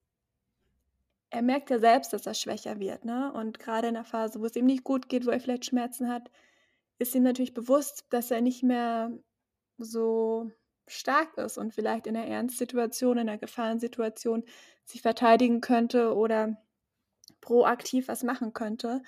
er 1.31 1.41
merkt 1.41 1.69
ja 1.69 1.79
selbst, 1.79 2.13
dass 2.13 2.27
er 2.27 2.33
schwächer 2.33 2.79
wird, 2.79 3.05
ne? 3.05 3.31
Und 3.33 3.59
gerade 3.59 3.87
in 3.87 3.95
der 3.95 4.03
Phase, 4.05 4.41
wo 4.41 4.45
es 4.45 4.55
ihm 4.55 4.65
nicht 4.65 4.83
gut 4.83 5.09
geht, 5.09 5.25
wo 5.25 5.31
er 5.31 5.39
vielleicht 5.39 5.65
Schmerzen 5.65 6.09
hat, 6.09 6.29
ist 6.99 7.15
ihm 7.15 7.23
natürlich 7.23 7.53
bewusst, 7.53 8.05
dass 8.11 8.31
er 8.31 8.41
nicht 8.41 8.63
mehr 8.63 9.11
so 9.77 10.51
stark 10.87 11.37
ist 11.37 11.57
und 11.57 11.73
vielleicht 11.73 12.07
in 12.07 12.17
einer 12.17 12.27
Ernstsituation, 12.27 13.17
in 13.17 13.29
einer 13.29 13.37
Gefahrensituation 13.37 14.43
sich 14.85 15.01
verteidigen 15.01 15.61
könnte 15.61 16.15
oder 16.15 16.57
proaktiv 17.41 18.07
was 18.09 18.23
machen 18.23 18.53
könnte. 18.53 19.01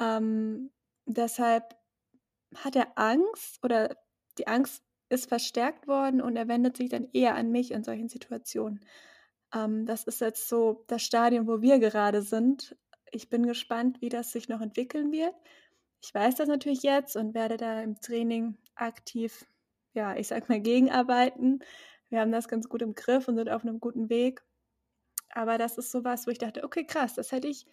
Ähm, 0.00 0.70
deshalb 1.06 1.76
hat 2.56 2.76
er 2.76 2.96
Angst 2.96 3.62
oder 3.64 3.96
die 4.38 4.46
Angst 4.46 4.82
ist 5.08 5.28
verstärkt 5.28 5.88
worden 5.88 6.20
und 6.20 6.36
er 6.36 6.48
wendet 6.48 6.76
sich 6.76 6.90
dann 6.90 7.08
eher 7.12 7.34
an 7.36 7.50
mich 7.50 7.70
in 7.72 7.84
solchen 7.84 8.08
Situationen. 8.08 8.80
Ähm, 9.56 9.86
das 9.86 10.04
ist 10.04 10.20
jetzt 10.20 10.48
so 10.48 10.84
das 10.86 11.02
Stadium, 11.02 11.46
wo 11.46 11.62
wir 11.62 11.78
gerade 11.78 12.22
sind. 12.22 12.76
Ich 13.10 13.28
bin 13.28 13.46
gespannt, 13.46 14.00
wie 14.00 14.08
das 14.08 14.32
sich 14.32 14.48
noch 14.48 14.60
entwickeln 14.60 15.12
wird. 15.12 15.34
Ich 16.02 16.14
weiß 16.14 16.36
das 16.36 16.48
natürlich 16.48 16.82
jetzt 16.82 17.16
und 17.16 17.34
werde 17.34 17.56
da 17.56 17.80
im 17.82 18.00
Training 18.00 18.56
aktiv, 18.74 19.46
ja, 19.94 20.14
ich 20.16 20.28
sag 20.28 20.48
mal, 20.48 20.60
gegenarbeiten. 20.60 21.60
Wir 22.10 22.20
haben 22.20 22.32
das 22.32 22.48
ganz 22.48 22.68
gut 22.68 22.82
im 22.82 22.94
Griff 22.94 23.28
und 23.28 23.36
sind 23.36 23.50
auf 23.50 23.62
einem 23.62 23.80
guten 23.80 24.08
Weg. 24.10 24.42
Aber 25.30 25.58
das 25.58 25.78
ist 25.78 25.90
so 25.90 26.04
was, 26.04 26.26
wo 26.26 26.30
ich 26.30 26.38
dachte, 26.38 26.64
okay, 26.64 26.84
krass, 26.84 27.14
das 27.14 27.32
hätte 27.32 27.48
ich 27.48 27.66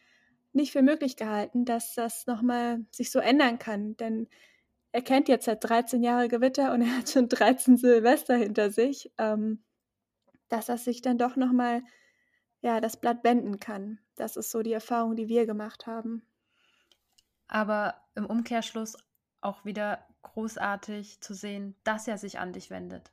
nicht 0.54 0.72
für 0.72 0.82
möglich 0.82 1.18
gehalten, 1.18 1.66
dass 1.66 1.96
das 1.96 2.28
nochmal 2.28 2.86
sich 2.92 3.12
so 3.12 3.20
ändern 3.20 3.60
kann. 3.60 3.98
Denn 3.98 4.28
er 4.92 5.02
kennt 5.02 5.28
jetzt 5.28 5.46
seit 5.46 5.64
13 5.64 6.04
Jahre 6.04 6.28
Gewitter 6.30 6.74
und 6.74 6.82
er 6.82 6.98
hat 6.98 7.10
schon 7.10 7.30
13 7.30 7.78
Silvester 7.78 8.36
hinter 8.36 8.72
sich. 8.72 9.12
Ähm, 9.18 9.64
dass 10.54 10.68
das 10.68 10.84
sich 10.84 11.02
dann 11.02 11.18
doch 11.18 11.36
nochmal 11.36 11.84
ja, 12.62 12.80
das 12.80 12.96
Blatt 12.96 13.24
wenden 13.24 13.60
kann. 13.60 14.00
Das 14.16 14.38
ist 14.38 14.52
so 14.52 14.62
die 14.62 14.72
Erfahrung, 14.72 15.16
die 15.16 15.28
wir 15.28 15.48
gemacht 15.48 15.88
haben. 15.88 16.22
Aber 17.48 17.96
im 18.16 18.26
Umkehrschluss 18.26 18.96
auch 19.42 19.66
wieder 19.66 20.08
großartig 20.22 21.22
zu 21.22 21.34
sehen, 21.34 21.76
dass 21.84 22.08
er 22.08 22.18
sich 22.20 22.38
an 22.40 22.54
dich 22.54 22.70
wendet. 22.70 23.12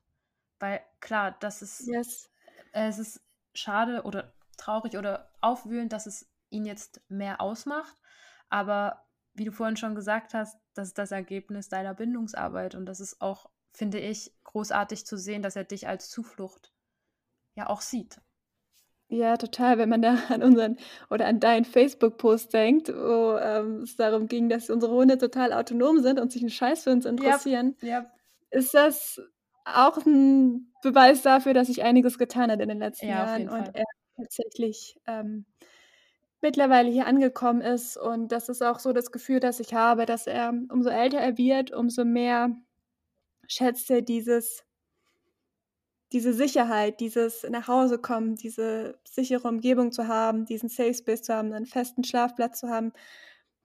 Weil 0.59 0.80
klar, 1.01 1.34
das 1.41 1.62
ist, 1.62 1.86
Yes. 1.86 2.30
es 2.72 2.99
ist 2.99 3.22
schade 3.55 4.03
oder 4.03 4.34
traurig 4.59 4.99
oder 4.99 5.32
aufwühlend, 5.41 5.93
dass 5.95 6.07
es 6.07 6.30
ihn 6.51 6.66
jetzt 6.66 7.01
mehr 7.09 7.41
ausmacht. 7.41 7.97
Aber 8.51 9.07
wie 9.32 9.45
du 9.45 9.53
vorhin 9.53 9.78
schon 9.78 9.95
gesagt 9.95 10.34
hast, 10.34 10.59
das 10.74 10.88
ist 10.88 10.99
das 10.99 11.11
Ergebnis 11.11 11.70
deiner 11.70 11.95
Bindungsarbeit. 11.95 12.74
Und 12.74 12.84
das 12.84 13.01
ist 13.01 13.22
auch, 13.22 13.51
finde 13.72 13.99
ich, 13.99 14.32
großartig 14.45 15.07
zu 15.07 15.16
sehen, 15.16 15.43
dass 15.43 15.57
er 15.57 15.64
dich 15.64 15.88
als 15.88 16.11
Zuflucht 16.11 16.72
ja 17.55 17.68
auch 17.68 17.80
sieht. 17.80 18.20
Ja, 19.12 19.36
total, 19.36 19.78
wenn 19.78 19.88
man 19.88 20.03
da 20.03 20.14
an 20.28 20.42
unseren 20.42 20.76
oder 21.11 21.26
an 21.26 21.40
deinen 21.40 21.64
Facebook-Post 21.64 22.53
denkt, 22.55 22.88
wo 22.88 23.36
ähm, 23.38 23.82
es 23.82 23.96
darum 23.96 24.28
ging, 24.28 24.48
dass 24.48 24.70
unsere 24.70 24.92
Hunde 24.94 25.18
total 25.18 25.53
autonom 25.53 25.98
sind 26.01 26.20
und 26.20 26.30
sich 26.30 26.42
'n 26.42 26.48
Scheiß 26.51 26.84
für 26.84 26.92
uns 26.92 27.05
interessieren, 27.07 27.76
Yep. 27.82 28.11
ist 28.51 28.74
das 28.74 29.20
auch 29.64 29.98
ein 30.07 30.72
Beweis 30.82 31.22
dafür, 31.22 31.55
dass 31.55 31.68
sich 31.68 31.82
einiges 31.84 32.18
getan 32.18 32.51
hat 32.53 32.61
in 32.61 32.68
den 32.68 32.78
letzten 32.78 33.11
Ja, 33.11 33.16
Jahren 33.16 33.48
und 33.48 33.68
Fall. 33.68 33.74
er 33.74 33.84
tatsächlich, 34.16 34.96
ähm, 35.07 35.46
mittlerweile 36.42 36.90
hier 36.90 37.07
angekommen 37.07 37.62
ist. 37.62 37.96
Und 37.98 38.32
das 38.32 38.48
ist 38.51 38.62
auch 38.62 38.78
so 38.80 38.92
das 38.94 39.12
Gefühl, 39.12 39.40
das 39.40 39.61
ich 39.61 39.74
habe, 39.74 40.07
dass 40.07 40.26
er 40.26 40.51
umso 40.70 40.90
älter 40.90 41.18
er 41.18 41.38
wird, 41.38 41.72
umso 41.72 42.05
mehr 42.05 42.57
schätzt 43.48 43.90
er 43.90 44.03
dieses 44.03 44.64
diese 46.12 46.32
Sicherheit, 46.34 47.00
dieses 47.00 47.44
nach 47.50 47.68
Hause 47.68 47.98
kommen, 47.98 48.36
diese 48.36 48.98
sichere 49.08 49.48
Umgebung 49.48 49.92
zu 49.92 50.08
haben, 50.08 50.44
diesen 50.46 50.68
Safe 50.68 50.94
Space 50.94 51.22
zu 51.22 51.34
haben, 51.34 51.52
einen 51.52 51.66
festen 51.66 52.04
Schlafplatz 52.04 52.61
zu 52.61 52.68
haben. 52.68 52.92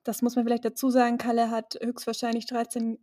Das 0.04 0.22
muss 0.22 0.36
man 0.36 0.44
vielleicht 0.46 0.64
dazu 0.66 0.90
sagen, 0.90 1.18
Kalle 1.18 1.50
hat 1.50 1.78
höchstwahrscheinlich 1.82 2.46
13 2.46 2.98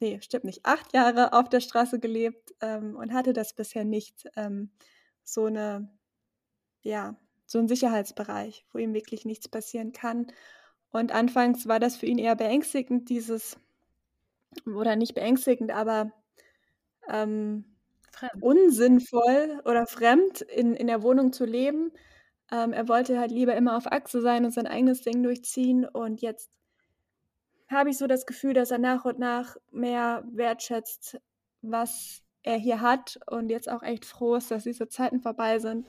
ne, 0.00 0.20
stimmt 0.22 0.44
nicht, 0.44 0.64
8 0.66 0.94
Jahre 0.94 1.32
auf 1.34 1.48
der 1.50 1.60
Straße 1.60 2.00
gelebt, 2.00 2.54
ähm, 2.62 2.96
und 2.96 3.12
hatte 3.14 3.32
das 3.34 3.54
bisher 3.54 3.84
nicht, 3.84 4.24
ähm, 4.36 4.70
so 5.24 5.48
'ne 5.48 5.90
ja, 6.82 7.16
so 7.46 7.58
'n 7.60 7.68
Sicherheitsbereich, 7.68 8.66
wo 8.72 8.78
ihm 8.80 8.94
wirklich 8.94 9.24
nichts 9.26 9.48
passieren 9.48 9.92
kann. 9.92 10.28
Und 10.92 11.12
anfangs 11.12 11.68
war 11.68 11.80
das 11.80 11.96
für 11.96 12.06
ihn 12.06 12.18
eher 12.18 12.36
beängstigend, 12.36 13.08
dieses 13.10 13.58
oder 14.66 14.96
nicht 14.96 15.14
beängstigend, 15.14 15.70
aber, 15.70 16.12
ähm, 17.10 17.64
Fremd. 18.18 18.42
unsinnvoll 18.42 19.60
oder 19.64 19.86
fremd 19.86 20.40
in 20.42 20.74
in 20.74 20.86
der 20.86 21.02
Wohnung 21.02 21.32
zu 21.32 21.44
leben. 21.44 21.92
Ähm, 22.52 22.72
er 22.72 22.88
wollte 22.88 23.18
halt 23.18 23.30
lieber 23.32 23.54
immer 23.56 23.76
auf 23.76 23.90
Achse 23.92 24.20
sein 24.22 24.44
und 24.44 24.52
sein 24.52 24.66
eigenes 24.66 25.02
Ding 25.02 25.22
durchziehen. 25.22 25.84
Und 25.86 26.22
jetzt 26.22 26.50
habe 27.70 27.90
ich 27.90 27.98
so 27.98 28.06
das 28.06 28.26
Gefühl, 28.26 28.54
dass 28.54 28.70
er 28.70 28.78
nach 28.78 29.04
und 29.04 29.18
nach 29.18 29.56
mehr 29.70 30.24
wertschätzt, 30.32 31.20
was 31.62 32.22
er 32.42 32.56
hier 32.56 32.80
hat 32.80 33.18
und 33.30 33.50
jetzt 33.50 33.68
auch 33.70 33.82
echt 33.82 34.04
froh 34.06 34.36
ist, 34.36 34.50
dass 34.50 34.64
diese 34.64 34.88
Zeiten 34.88 35.20
vorbei 35.20 35.58
sind 35.58 35.86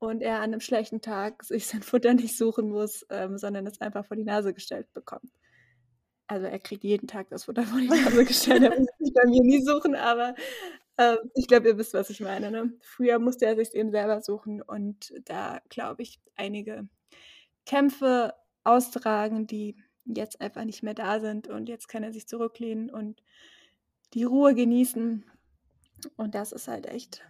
und 0.00 0.22
er 0.22 0.40
an 0.40 0.50
'nem 0.50 0.60
schlechten 0.60 1.00
Tag 1.02 1.44
sich 1.44 1.66
sein 1.68 1.82
Futter 1.82 2.14
nicht 2.14 2.36
suchen 2.36 2.70
muss, 2.70 3.06
ähm, 3.10 3.38
sondern 3.38 3.66
es 3.66 3.80
einfach 3.80 4.06
vor 4.06 4.16
die 4.16 4.24
Nase 4.24 4.54
gestellt 4.54 4.92
bekommt. 4.94 5.30
Also, 6.28 6.46
er 6.46 6.58
kriegt 6.58 6.84
jeden 6.84 7.06
Tag 7.06 7.28
das 7.30 7.44
Futter 7.44 7.64
vor 7.64 7.80
die 7.80 7.88
Nase 7.88 8.24
gestellt. 8.24 8.62
Er 8.62 8.70
muss 8.70 8.88
es 8.98 9.06
sich 9.06 9.14
bei 9.14 9.24
mir 9.26 9.42
nie 9.42 9.62
suchen, 9.62 9.94
aber, 9.94 10.34
ähm, 10.98 11.18
ich 11.34 11.46
glaube, 11.48 11.68
ihr 11.68 11.78
wisst, 11.78 11.94
was 11.94 12.10
ich 12.10 12.20
meine, 12.20 12.50
ne? 12.50 12.72
Früher 12.82 13.18
musste 13.18 13.46
er 13.46 13.56
sich's 13.56 13.74
eben 13.74 13.90
selber 13.90 14.20
suchen 14.22 14.62
und 14.62 15.12
da, 15.24 15.60
glaube 15.70 16.02
ich, 16.02 16.20
einige 16.36 16.88
Kämpfe 17.66 18.34
austragen, 18.64 19.46
die 19.48 19.76
jetzt 20.06 20.40
einfach 20.40 20.64
nicht 20.64 20.82
mehr 20.84 20.94
da 20.94 21.20
sind 21.20 21.48
und 21.48 21.68
jetzt 21.68 21.88
kann 21.88 22.02
er 22.04 22.12
sich 22.12 22.28
zurücklehnen 22.28 22.90
und 22.90 23.22
die 24.14 24.24
Ruhe 24.24 24.54
genießen. 24.54 25.24
Und 26.16 26.34
das 26.36 26.52
ist 26.52 26.68
halt 26.68 26.86
echt, 26.86 27.22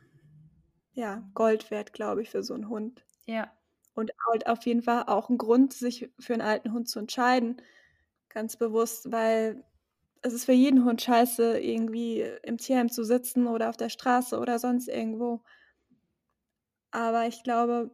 ja, 0.95 1.25
Gold 1.35 1.71
wert, 1.73 1.93
glaube 1.95 2.23
ich, 2.23 2.31
für 2.31 2.43
so 2.45 2.55
'n 2.55 2.69
Hund. 2.71 3.05
Ja. 3.27 3.53
Und 3.95 4.13
halt 4.31 4.47
auf 4.49 4.65
jeden 4.67 4.83
Fall 4.83 5.05
auch 5.09 5.31
'n 5.31 5.39
Grund, 5.39 5.73
sich 5.75 6.11
für 6.21 6.35
'n 6.35 6.43
alten 6.43 6.73
Hund 6.75 6.89
zu 6.89 6.99
entscheiden, 7.01 7.59
ganz 8.31 8.57
bewusst, 8.59 9.13
weil 9.13 9.65
es 10.25 10.33
ist 10.33 10.47
für 10.47 10.53
jeden 10.53 10.85
Hund 10.87 11.03
scheiße, 11.03 11.59
irgendwie 11.61 12.23
im 12.45 12.57
Tierheim 12.59 12.91
zu 12.91 13.05
sitzen 13.05 13.47
oder 13.47 13.69
auf 13.69 13.77
der 13.77 13.91
Straße 13.91 14.39
oder 14.41 14.59
sonst 14.59 14.89
irgendwo. 14.89 15.43
Aber 16.95 17.27
ich 17.27 17.43
glaube, 17.43 17.91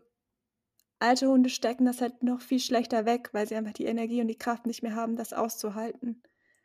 alte 1.00 1.28
Hunde 1.28 1.50
stecken 1.50 1.86
das 1.86 2.00
halt 2.02 2.22
noch 2.22 2.40
viel 2.42 2.60
schlechter 2.60 3.06
weg, 3.06 3.30
weil 3.32 3.48
sie 3.48 3.56
einfach 3.56 3.72
die 3.74 3.86
Energie 3.86 4.20
und 4.22 4.28
die 4.28 4.38
Kraft 4.38 4.66
nicht 4.66 4.82
mehr 4.82 4.96
haben, 4.96 5.16
das 5.16 5.32
auszuhalten. 5.32 6.22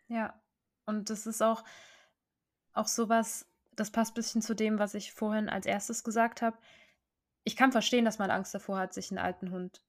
Ja, 0.10 0.40
und 0.86 1.10
das 1.10 1.26
ist 1.26 1.42
auch 1.42 1.64
auch 2.76 2.88
so 2.88 3.08
was 3.10 3.48
das 3.76 3.92
passt 3.92 4.16
bisschen 4.16 4.42
zu 4.42 4.54
dem, 4.56 4.80
was 4.80 4.94
ich 4.94 5.12
vorhin 5.14 5.50
als 5.50 5.66
1. 5.66 6.04
gesagt 6.04 6.42
habe. 6.42 6.58
Ich 7.46 7.56
kann 7.58 7.72
verstehen, 7.74 8.06
dass 8.06 8.20
man 8.20 8.32
Angst 8.32 8.54
davor 8.56 8.78
hat, 8.80 8.94
sich 8.94 9.12
'n 9.12 9.18
alten 9.20 9.52
Hund 9.52 9.80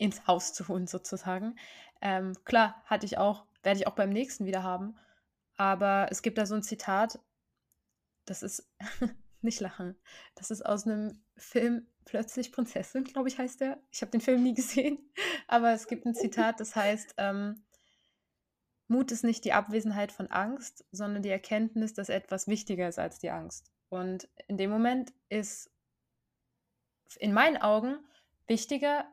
ins 0.00 0.26
Haus 0.26 0.52
zu 0.52 0.66
holen 0.68 0.86
sozusagen. 0.86 1.56
Ähm, 2.00 2.32
klar, 2.44 2.82
hatte 2.86 3.06
ich 3.06 3.18
auch, 3.18 3.46
werde 3.64 3.80
ich 3.80 3.86
auch 3.86 3.94
beim 3.94 4.10
nächsten 4.10 4.46
wieder 4.46 4.62
haben. 4.62 4.96
Aber 5.56 6.08
es 6.10 6.22
gibt 6.22 6.38
da 6.38 6.46
so 6.46 6.54
'n 6.56 6.62
Zitat 6.62 7.18
das 8.28 8.42
ist 8.42 8.68
nicht 9.42 9.60
lachen. 9.60 9.96
Das 10.34 10.50
ist 10.50 10.64
aus 10.64 10.86
'nem 10.86 11.22
Film 11.36 11.86
„Plötzlich 12.06 12.52
Prinzessin“, 12.52 13.04
glaube 13.04 13.28
ich, 13.28 13.38
heißt 13.38 13.60
der. 13.60 13.78
Ich 13.90 14.02
habe 14.02 14.10
den 14.10 14.20
Film 14.20 14.42
nie 14.42 14.54
gesehen, 14.54 14.98
aber 15.48 15.72
es 15.72 15.86
gibt 15.86 16.06
'n 16.06 16.14
Zitat, 16.14 16.60
das 16.60 16.76
heißt, 16.76 17.14
ähm: 17.18 17.64
„Mut 18.90 19.10
ist 19.12 19.24
nicht 19.24 19.44
die 19.46 19.52
Abwesenheit 19.54 20.12
von 20.12 20.26
Angst, 20.30 20.84
sondern 20.92 21.22
die 21.22 21.30
Erkenntnis, 21.30 21.94
dass 21.94 22.10
etwas 22.10 22.48
wichtiger 22.48 22.86
ist 22.88 22.98
als 22.98 23.18
die 23.18 23.30
Angst.“ 23.30 23.70
Und 23.88 24.28
in 24.46 24.58
dem 24.58 24.70
Moment 24.70 25.12
ist 25.30 25.70
in 27.20 27.32
meinen 27.32 27.56
Augen 27.56 27.98
wichtiger, 28.46 29.06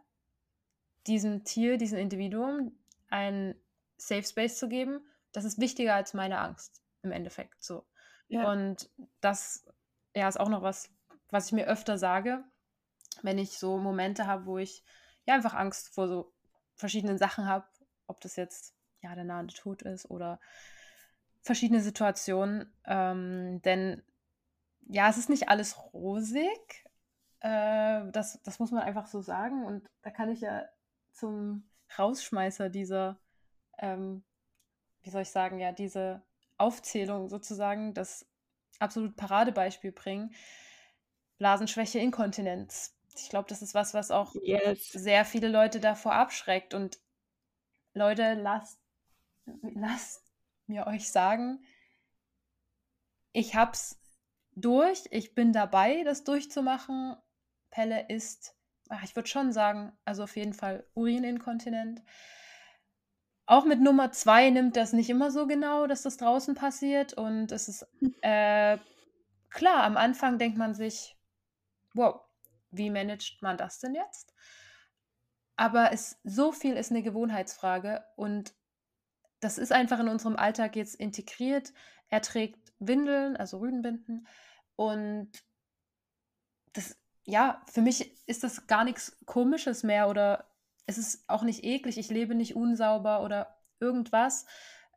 diesem 1.08 1.43
Tier, 1.43 1.78
diesem 1.78 1.97
Individuum 1.97 2.78
einen 3.10 3.56
Safe 4.02 4.24
Space 4.24 4.58
zu 4.58 4.68
geben. 4.68 5.06
Das 5.32 5.45
ist 5.45 5.60
wichtiger 5.60 5.95
als 5.95 6.14
meine 6.14 6.39
Angst 6.39 6.82
im 7.04 7.12
Endeffekt 7.12 7.64
so. 7.64 7.86
Ja. 8.28 8.52
Und 8.52 8.89
das, 9.20 9.66
ja, 10.16 10.28
ist 10.28 10.39
auch 10.39 10.49
noch 10.49 10.62
was, 10.62 10.89
was 11.30 11.47
ich 11.47 11.52
mir 11.52 11.68
öfter 11.68 11.97
sage, 11.97 12.43
wenn 13.22 13.38
ich 13.38 13.58
so 13.58 13.78
Momente 13.78 14.26
habe, 14.26 14.45
wo 14.45 14.58
ich, 14.58 14.84
ja, 15.26 15.36
einfach 15.36 15.54
Angst 15.54 15.93
vor 15.93 16.08
so 16.08 16.34
verschiedenen 16.76 17.18
Sachen 17.18 17.45
habe, 17.47 17.66
ob 18.08 18.22
das 18.22 18.36
jetzt, 18.36 18.74
ja, 19.02 19.14
der 19.16 19.24
nahende 19.24 19.54
Tod 19.54 19.82
ist 19.84 20.10
oder 20.10 20.39
verschiedene 21.41 21.82
Situationen. 21.82 22.74
Ähm, 22.86 23.62
denn 23.62 24.02
ja, 24.88 25.10
es 25.10 25.18
ist 25.18 25.30
nicht 25.30 25.49
alles 25.49 25.78
rosig. 25.93 26.86
Äh, 27.39 28.12
das 28.12 28.41
das 28.43 28.60
muss 28.60 28.72
man 28.72 28.84
einfach 28.84 29.08
so 29.08 29.22
sagen. 29.22 29.66
Und 29.66 29.89
da 30.02 30.10
kann 30.10 30.30
ich 30.30 30.41
ja 30.41 30.66
zum 31.12 31.70
Rausschmeißer 31.97 32.70
dieser, 32.70 33.20
ähm, 33.78 34.24
wie 35.04 35.10
soll 35.10 35.24
ich 35.24 35.30
sagen, 35.30 35.60
ja, 35.60 35.72
diese 35.72 36.22
Aufzählung 36.58 37.30
sozusagen, 37.30 37.94
das 37.94 38.26
absolut 38.80 39.16
Paradebeispiel 39.16 39.92
bringen. 39.92 40.34
Blasenschwäche, 41.38 42.00
Inkontinenz. 42.00 42.96
Ich 43.16 43.30
glaube, 43.30 43.50
das 43.50 43.62
ist 43.62 43.74
was, 43.74 43.94
was 43.94 44.12
auch 44.12 44.34
Yes. 44.44 44.90
sehr 44.92 45.26
viele 45.26 45.50
Leute 45.50 45.80
davor 45.80 46.14
abschreckt. 46.14 46.74
Und 46.74 47.00
Leute, 47.94 48.34
lasst 48.36 48.80
lasst 49.64 50.24
mir 50.68 50.88
euch 50.88 51.12
sagen 51.12 51.60
ich 53.34 53.56
habe 53.56 53.72
es 53.74 54.00
durch. 54.56 55.04
Ich 55.12 55.34
bin 55.36 55.54
dabei, 55.54 56.04
das 56.04 56.24
durchzumachen. 56.24 57.16
Pelle 57.70 58.08
ist, 58.10 58.56
ach, 58.90 59.04
ich 59.04 59.16
würde 59.16 59.30
schon 59.30 59.52
sagen, 59.54 59.94
also 60.06 60.24
auf 60.24 60.36
jeden 60.36 60.54
Fall 60.54 60.86
urininkontinent. 60.94 62.02
Auch 63.48 63.66
mit 63.66 63.82
Nummer 63.82 64.12
2 64.12 64.50
nimmt 64.50 64.78
das 64.78 64.94
nicht 64.94 65.10
immer 65.10 65.32
so 65.32 65.48
genau, 65.48 65.88
dass 65.88 66.04
das 66.04 66.18
draußen 66.18 66.56
passiert. 66.56 67.14
Und 67.14 67.52
es 67.52 67.68
ist, 67.68 67.88
äh, 68.22 68.78
klar, 69.50 69.84
am 69.84 69.98
Anfang 69.98 70.38
denkt 70.38 70.58
man 70.58 70.74
sich: 70.76 71.18
„Wow, 71.96 72.22
wie 72.72 72.89
managt 72.92 73.42
man 73.42 73.58
das 73.58 73.80
denn 73.80 73.96
jetzt?“ 73.96 74.32
Aber 75.60 75.92
es 75.92 76.20
so 76.24 76.52
viel 76.52 76.76
ist 76.76 76.92
'ne 76.92 77.04
Gewohnheitsfrage 77.04 78.04
und 78.16 78.54
das 79.42 79.58
ist 79.60 79.72
einfach 79.74 80.00
in 80.00 80.10
unserem 80.10 80.38
Alltag 80.38 80.76
jetzt 80.78 80.96
integriert. 80.96 81.74
Er 82.10 82.22
trägt 82.22 82.74
Windeln, 82.80 83.38
also 83.38 83.60
Rüdenbinden 83.60 84.28
und 84.78 85.32
das 86.76 86.98
ja, 87.24 87.62
für 87.72 87.82
mich 87.82 88.12
ist 88.28 88.44
das 88.44 88.66
gar 88.68 88.84
nix 88.84 89.16
Komisches 89.26 89.84
mehr 89.84 90.10
oder 90.10 90.51
es 90.86 90.98
ist 90.98 91.30
auch 91.30 91.44
nicht 91.44 91.64
eklig. 91.64 91.98
Ich 91.98 92.10
lebe 92.10 92.36
nicht 92.36 92.56
unsauber 92.56 93.24
oder 93.24 93.58
irgendwas. 93.80 94.46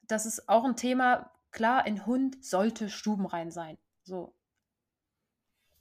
Das 0.08 0.26
ist 0.26 0.48
auch 0.48 0.64
'n 0.64 0.76
Thema. 0.76 1.32
Klar, 1.50 1.84
ein 1.84 2.06
Hund 2.06 2.44
sollte 2.44 2.88
stubenrein 2.90 3.50
sein, 3.50 3.78
so. 4.02 4.34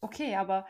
Okay, 0.01 0.35
aber 0.35 0.67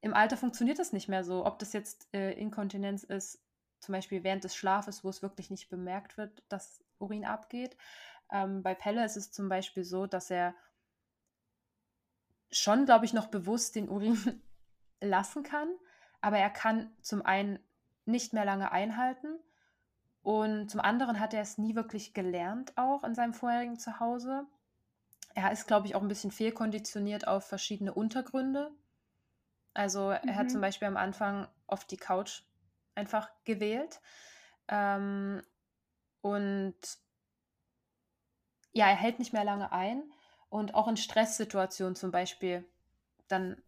im 0.00 0.14
Alter 0.14 0.36
funktioniert 0.36 0.78
das 0.78 0.92
nicht 0.92 1.08
mehr 1.08 1.24
so. 1.24 1.46
Ob 1.46 1.58
das 1.58 1.72
jetzt 1.72 2.08
äh, 2.12 2.32
Inkontinenz 2.32 3.04
ist, 3.04 3.40
zum 3.80 3.92
Beispiel 3.92 4.24
während 4.24 4.44
des 4.44 4.56
Schlafes, 4.56 5.04
wo 5.04 5.08
es 5.08 5.22
wirklich 5.22 5.50
nicht 5.50 5.68
bemerkt 5.68 6.16
wird, 6.16 6.42
dass 6.48 6.84
Urin 6.98 7.24
abgeht. 7.24 7.76
Ähm, 8.30 8.62
bei 8.62 8.74
Pelle 8.74 9.04
ist 9.04 9.16
es 9.16 9.32
zum 9.32 9.48
Beispiel 9.48 9.84
so, 9.84 10.06
dass 10.06 10.30
er 10.30 10.54
schon, 12.50 12.84
glaube 12.84 13.04
ich, 13.04 13.12
noch 13.12 13.26
bewusst 13.26 13.76
den 13.76 13.88
Urin 13.88 14.42
lassen 15.00 15.42
kann, 15.42 15.68
aber 16.20 16.38
er 16.38 16.50
kann 16.50 16.94
zum 17.02 17.22
einen 17.22 17.58
nicht 18.04 18.32
mehr 18.32 18.44
lange 18.44 18.72
einhalten 18.72 19.38
und 20.22 20.70
zum 20.70 20.80
anderen 20.80 21.18
hat 21.18 21.34
er 21.34 21.42
es 21.42 21.58
nie 21.58 21.74
wirklich 21.74 22.14
gelernt, 22.14 22.72
auch 22.76 23.02
in 23.02 23.14
seinem 23.14 23.34
vorherigen 23.34 23.78
Zuhause. 23.78 24.46
Er 25.34 25.50
ist, 25.50 25.66
glaube 25.66 25.86
ich, 25.86 25.94
auch 25.94 26.02
ein 26.02 26.08
bisschen 26.08 26.30
fehlkonditioniert 26.30 27.26
auf 27.26 27.46
verschiedene 27.46 27.92
Untergründe. 27.92 28.70
Also 29.74 30.10
er 30.10 30.24
mhm. 30.24 30.36
hat 30.36 30.50
zum 30.50 30.60
mhm. 30.60 30.62
Beispiel 30.62 30.88
am 30.88 30.96
Anfang 30.96 31.48
oft 31.66 31.90
die 31.90 31.96
Couch 31.96 32.42
einfach 32.94 33.30
gewählt. 33.44 34.00
Ähm, 34.68 35.42
und 36.20 36.76
ja, 38.72 38.86
er 38.86 38.96
hält 38.96 39.18
nicht 39.18 39.32
mehr 39.32 39.44
lange 39.44 39.72
ein. 39.72 40.04
Und 40.50 40.74
auch 40.74 40.86
in 40.86 40.98
Stresssituationen 40.98 41.96
zum 41.96 42.10
Beispiel, 42.12 42.64
dann 43.26 43.60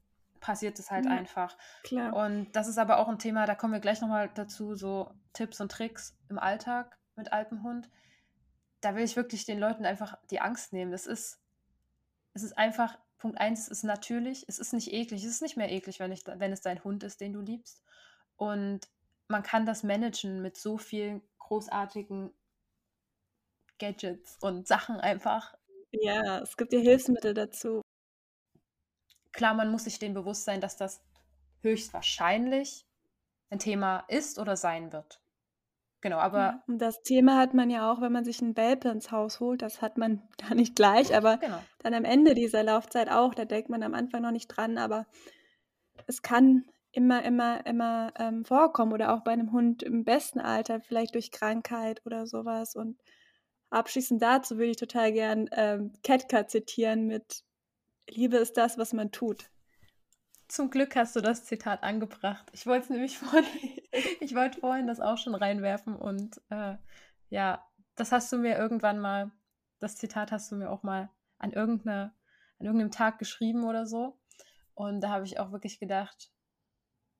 passiert 0.45 0.79
es 0.79 0.91
halt 0.91 1.07
ja, 1.07 1.11
einfach. 1.13 1.57
Klar. 1.85 2.15
Und 2.15 2.53
das 2.53 2.69
ist 2.69 2.77
aber 2.77 2.99
auch 2.99 3.09
ein 3.09 3.19
Thema, 3.19 3.47
da 3.47 3.55
kommen 3.55 3.73
wir 3.73 3.81
gleich 3.81 4.03
nochmal 4.03 4.31
dazu, 4.35 4.75
so 4.75 5.11
Tipps 5.33 5.59
und 5.59 5.73
Tricks 5.73 6.19
im 6.29 6.39
Alltag 6.39 6.99
mit 7.17 7.33
Alpenhund. 7.33 7.89
Da 8.83 8.95
will 8.95 9.05
ich 9.05 9.17
wirklich 9.17 9.47
den 9.47 9.59
Leuten 9.59 9.87
einfach 9.87 10.19
die 10.31 10.43
Angst 10.43 10.75
nehmen. 10.75 10.93
Das 10.93 11.07
ist, 11.07 11.41
es 12.35 12.43
ist 12.43 12.59
einfach, 12.59 12.99
Punkt 13.17 13.41
eins, 13.41 13.63
es 13.63 13.79
ist 13.79 13.83
natürlich, 13.85 14.45
es 14.47 14.59
ist 14.59 14.75
nicht 14.75 14.93
eklig, 14.93 15.25
es 15.25 15.31
ist 15.31 15.41
nicht 15.41 15.57
mehr 15.57 15.73
eklig, 15.73 15.99
wenn, 15.99 16.13
ich, 16.13 16.27
wenn 16.27 16.53
es 16.53 16.61
dein 16.61 16.85
Hund 16.85 17.05
ist, 17.05 17.23
den 17.23 17.33
du 17.33 17.41
liebst. 17.41 17.83
Und 18.37 18.81
man 19.29 19.43
kann 19.43 19.65
das 19.65 19.83
managen 19.83 20.43
mit 20.43 20.59
so 20.59 20.77
vielen 20.77 21.23
großartigen 21.39 22.35
Gadgets 23.79 24.37
und 24.43 24.69
Sachen 24.69 24.97
einfach. 24.97 25.55
Ja, 25.91 26.41
es 26.41 26.59
gibt 26.59 26.75
ja 26.75 26.81
Hilfsmittel 26.81 27.33
dazu. 27.33 27.81
Klar, 29.35 29.55
man 29.55 29.71
muss 29.71 29.85
sich 29.85 29.99
dem 29.99 30.15
bewusst 30.15 30.45
sein, 30.45 30.61
dass 30.61 30.77
das 30.77 31.03
höchstwahrscheinlich 31.61 32.87
ein 33.51 33.59
Thema 33.59 34.05
ist 34.09 34.39
oder 34.39 34.57
sein 34.57 34.93
wird. 34.93 35.21
Genau, 36.01 36.19
aber. 36.19 36.39
Ja, 36.39 36.63
und 36.67 36.79
das 36.79 37.03
Thema 37.03 37.39
hat 37.39 37.55
man 37.55 37.71
ja 37.71 37.91
auch, 37.91 38.01
wenn 38.01 38.13
man 38.13 38.25
sich 38.25 38.41
einen 38.41 38.57
Welpe 38.57 38.91
ins 38.91 39.11
Haus 39.11 39.41
holt. 39.41 39.63
Das 39.63 39.83
hat 39.83 39.99
man 39.99 40.23
gar 40.39 40.55
nicht 40.55 40.77
gleich, 40.77 41.17
aber 41.17 41.39
genau. 41.39 41.59
dann 41.81 41.95
am 41.95 42.05
Ende 42.05 42.35
dieser 42.35 42.63
Laufzeit 42.63 43.11
auch. 43.11 43.35
Da 43.35 43.45
denkt 43.45 43.71
man 43.71 43.83
am 43.83 43.95
Anfang 43.95 44.23
noch 44.23 44.31
nicht 44.31 44.49
dran, 44.49 44.79
aber 44.79 45.07
es 46.07 46.23
kann 46.23 46.65
immer, 46.93 47.25
immer, 47.25 47.67
immer 47.67 48.13
ähm, 48.19 48.45
vorkommen 48.45 48.93
oder 48.93 49.15
auch 49.15 49.25
bei 49.25 49.33
einem 49.33 49.51
Hund 49.51 49.83
im 49.83 50.05
besten 50.05 50.41
Alter, 50.41 50.81
vielleicht 50.81 51.15
durch 51.15 51.33
Krankheit 51.33 52.03
oder 52.05 52.27
sowas. 52.27 52.77
Und 52.77 53.01
abschließend 53.71 54.23
dazu 54.23 54.59
würde 54.59 54.71
ich 54.71 54.77
total 54.77 55.13
gern 55.13 55.49
ähm, 55.53 55.93
Ketka 56.03 56.47
zitieren 56.47 57.07
mit 57.07 57.43
Liebe 58.09 58.37
ist 58.37 58.57
das, 58.57 58.79
was 58.79 58.93
man 58.93 59.13
tut. 59.13 59.51
Zum 60.49 60.71
Glück 60.71 60.95
hast 60.95 61.17
du 61.17 61.21
das 61.21 61.45
Zitat 61.45 61.83
angebracht. 61.83 62.47
Ich 62.53 62.67
wollte 62.67 62.85
es 62.85 62.91
nämlich 62.91 63.19
vorhin, 63.19 63.45
ich 64.21 64.35
wollte 64.35 64.61
vorhin 64.61 64.87
das 64.87 65.01
auch 65.01 65.19
schon 65.19 65.35
reinwerfen 65.35 65.97
und 65.97 66.41
äh, 66.51 66.77
ja, 67.31 67.67
das 67.97 68.13
hast 68.13 68.33
du 68.33 68.39
mir 68.39 68.57
irgendwann 68.57 68.99
mal, 69.01 69.31
das 69.81 69.97
Zitat 69.97 70.33
hast 70.33 70.51
du 70.53 70.57
mir 70.57 70.71
auch 70.71 70.83
mal 70.83 71.11
an, 71.39 71.53
irgendeine, 71.53 72.15
an 72.59 72.67
irgendeinem 72.67 72.91
Tag 72.91 73.19
geschrieben 73.19 73.65
oder 73.65 73.87
so. 73.87 74.19
Und 74.75 75.01
da 75.01 75.11
habe 75.11 75.25
ich 75.25 75.39
auch 75.39 75.53
wirklich 75.53 75.79
gedacht, 75.79 76.31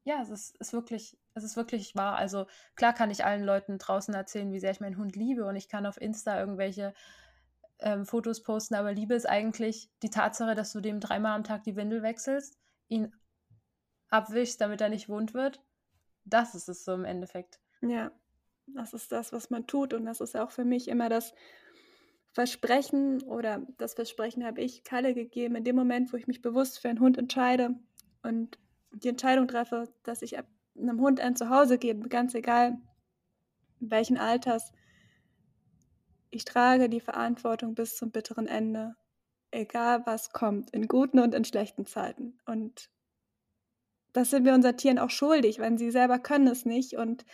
ja, 0.05 0.21
es 0.21 0.29
ist, 0.29 0.57
ist 0.59 0.73
wirklich, 0.73 1.19
es 1.35 1.45
ist 1.45 1.57
wirklich 1.57 1.95
wahr. 1.95 2.17
Also 2.17 2.47
klar 2.75 2.93
kann 2.93 3.11
ich 3.11 3.25
allen 3.25 3.45
Leuten 3.45 3.79
draußen 3.79 4.13
erzählen, 4.15 4.53
wie 4.53 4.61
sehr 4.61 4.73
ich 4.73 4.81
meinen 4.81 4.99
Hund 4.99 5.17
liebe 5.17 5.47
und 5.47 5.57
ich 5.57 5.69
kann 5.69 5.87
auf 5.87 6.01
Insta 6.01 6.39
irgendwelche 6.39 6.95
ähm, 7.81 8.07
Fotos 8.07 8.43
posten, 8.43 8.75
aber 8.75 8.93
Liebe 8.93 9.15
ist 9.15 9.29
eigentlich 9.29 9.91
die 10.03 10.11
Tatsache, 10.11 10.55
dass 10.55 10.73
du 10.73 10.81
dem 10.81 11.01
dreimal 11.01 11.35
am 11.35 11.45
Tag 11.45 11.65
die 11.65 11.77
Windel 11.77 12.03
wechselst, 12.03 12.59
ihn 12.89 13.13
abwischst, 14.09 14.61
damit 14.61 14.81
er 14.81 14.89
nicht 14.89 15.09
wund 15.09 15.35
wird. 15.35 15.63
Das 16.25 16.55
ist 16.55 16.69
es 16.69 16.85
so 16.85 16.95
im 16.95 17.05
Endeffekt. 17.05 17.61
Ja, 17.83 18.11
das 18.67 18.95
ist 18.95 19.13
das, 19.13 19.33
was 19.33 19.51
man 19.51 19.67
tut 19.67 19.93
und 19.93 20.07
das 20.07 20.21
ist 20.21 20.37
auch 20.37 20.51
für 20.51 20.65
mich 20.65 20.89
immer 20.89 21.09
das 21.09 21.35
Versprechen 22.33 23.23
oder 23.23 23.63
das 23.79 23.95
Versprechen 23.95 24.45
habe 24.45 24.61
ich 24.61 24.83
Kalle 24.83 25.15
gegeben 25.15 25.55
in 25.55 25.65
dem 25.65 25.77
Moment, 25.77 26.13
wo 26.13 26.17
ich 26.17 26.27
mich 26.27 26.43
bewusst 26.43 26.81
für 26.81 26.89
einen 26.89 27.01
Hund 27.01 27.17
entscheide 27.17 27.75
und 28.23 28.59
die 28.93 29.09
Entscheidung 29.09 29.47
treffe, 29.47 29.93
dass 30.03 30.23
ich 30.23 30.37
einem 30.77 31.01
Hund 31.01 31.21
ein 31.21 31.37
Zuhause 31.37 31.79
gebe, 31.79 32.09
ganz 32.09 32.35
egal 32.35 32.79
welchen 33.81 34.17
Alters, 34.17 34.73
ich 36.35 36.45
trage 36.45 36.89
die 36.89 37.01
Verantwortung 37.01 37.75
bis 37.75 37.97
zum 37.97 38.11
bitteren 38.11 38.47
Ende, 38.47 38.97
egal 39.51 40.05
was 40.07 40.31
kommt, 40.31 40.71
in 40.71 40.89
guten 40.89 41.21
und 41.21 41.35
in 41.35 41.45
schlechten 41.45 41.87
Zeiten. 41.87 42.39
Und 42.45 42.91
das 44.13 44.31
sind 44.31 44.45
wir 44.45 44.55
unseren 44.55 44.77
Tieren 44.77 44.99
auch 44.99 45.11
schuldig, 45.11 45.59
wenn 45.59 45.79
sie 45.79 45.91
selber 45.91 46.19
können 46.19 46.49
es 46.49 46.65
nicht. 46.65 46.95
Und 46.95 47.25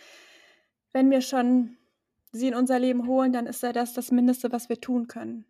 wenn 0.93 1.09
wir 1.09 1.21
schon 1.21 1.77
sie 2.31 2.47
in 2.47 2.55
unser 2.55 2.79
Leben 2.79 3.07
holen, 3.07 3.33
dann 3.33 3.47
ist 3.47 3.63
ja 3.63 3.73
das 3.73 3.93
das 3.93 4.11
Mindeste, 4.11 4.51
was 4.51 4.69
wir 4.69 4.79
tun 4.79 5.07
können. 5.07 5.45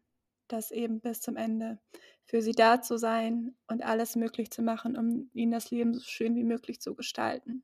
Das 0.48 0.72
eben 0.72 1.00
bis 1.00 1.22
zum 1.22 1.36
Ende 1.36 1.80
für 2.24 2.42
sie 2.42 2.54
da 2.54 2.82
zu 2.82 2.98
sein 2.98 3.56
und 3.68 3.84
alles 3.84 4.16
möglich 4.16 4.52
zu 4.52 4.62
machen, 4.62 4.98
um 4.98 5.30
ihnen 5.34 5.52
das 5.52 5.72
Leben 5.72 5.94
so 5.94 6.02
schön 6.02 6.36
wie 6.36 6.44
möglich 6.44 6.80
zu 6.80 6.96
gestalten. 6.96 7.64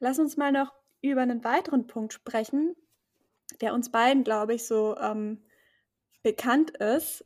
Lass 0.00 0.18
uns 0.18 0.36
mal 0.36 0.52
noch 0.52 0.74
über 1.00 1.22
einen 1.22 1.44
weiteren 1.44 1.86
Punkt 1.86 2.12
sprechen, 2.12 2.74
der 3.60 3.74
uns 3.74 3.90
beiden, 3.90 4.24
glaube 4.24 4.54
ich, 4.54 4.66
so 4.66 4.96
ähm, 4.98 5.42
bekannt 6.22 6.70
ist. 6.70 7.24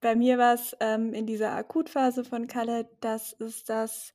Bei 0.00 0.14
mir 0.14 0.38
war 0.38 0.54
es 0.54 0.76
ähm, 0.80 1.14
in 1.14 1.26
dieser 1.26 1.52
Akutphase 1.52 2.24
von 2.24 2.46
Kalle, 2.46 2.88
das 3.00 3.32
ist 3.32 3.70
das 3.70 4.12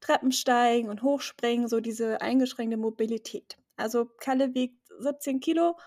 Treppensteigen 0.00 0.90
und 0.90 1.02
Hochspringen, 1.02 1.68
so 1.68 1.80
diese 1.80 2.20
eingeschränkte 2.20 2.76
Mobilität. 2.76 3.58
Also 3.76 4.04
Kalle 4.04 4.54
wiegt 4.54 4.80
17 4.98 5.40
Kilo 5.40 5.78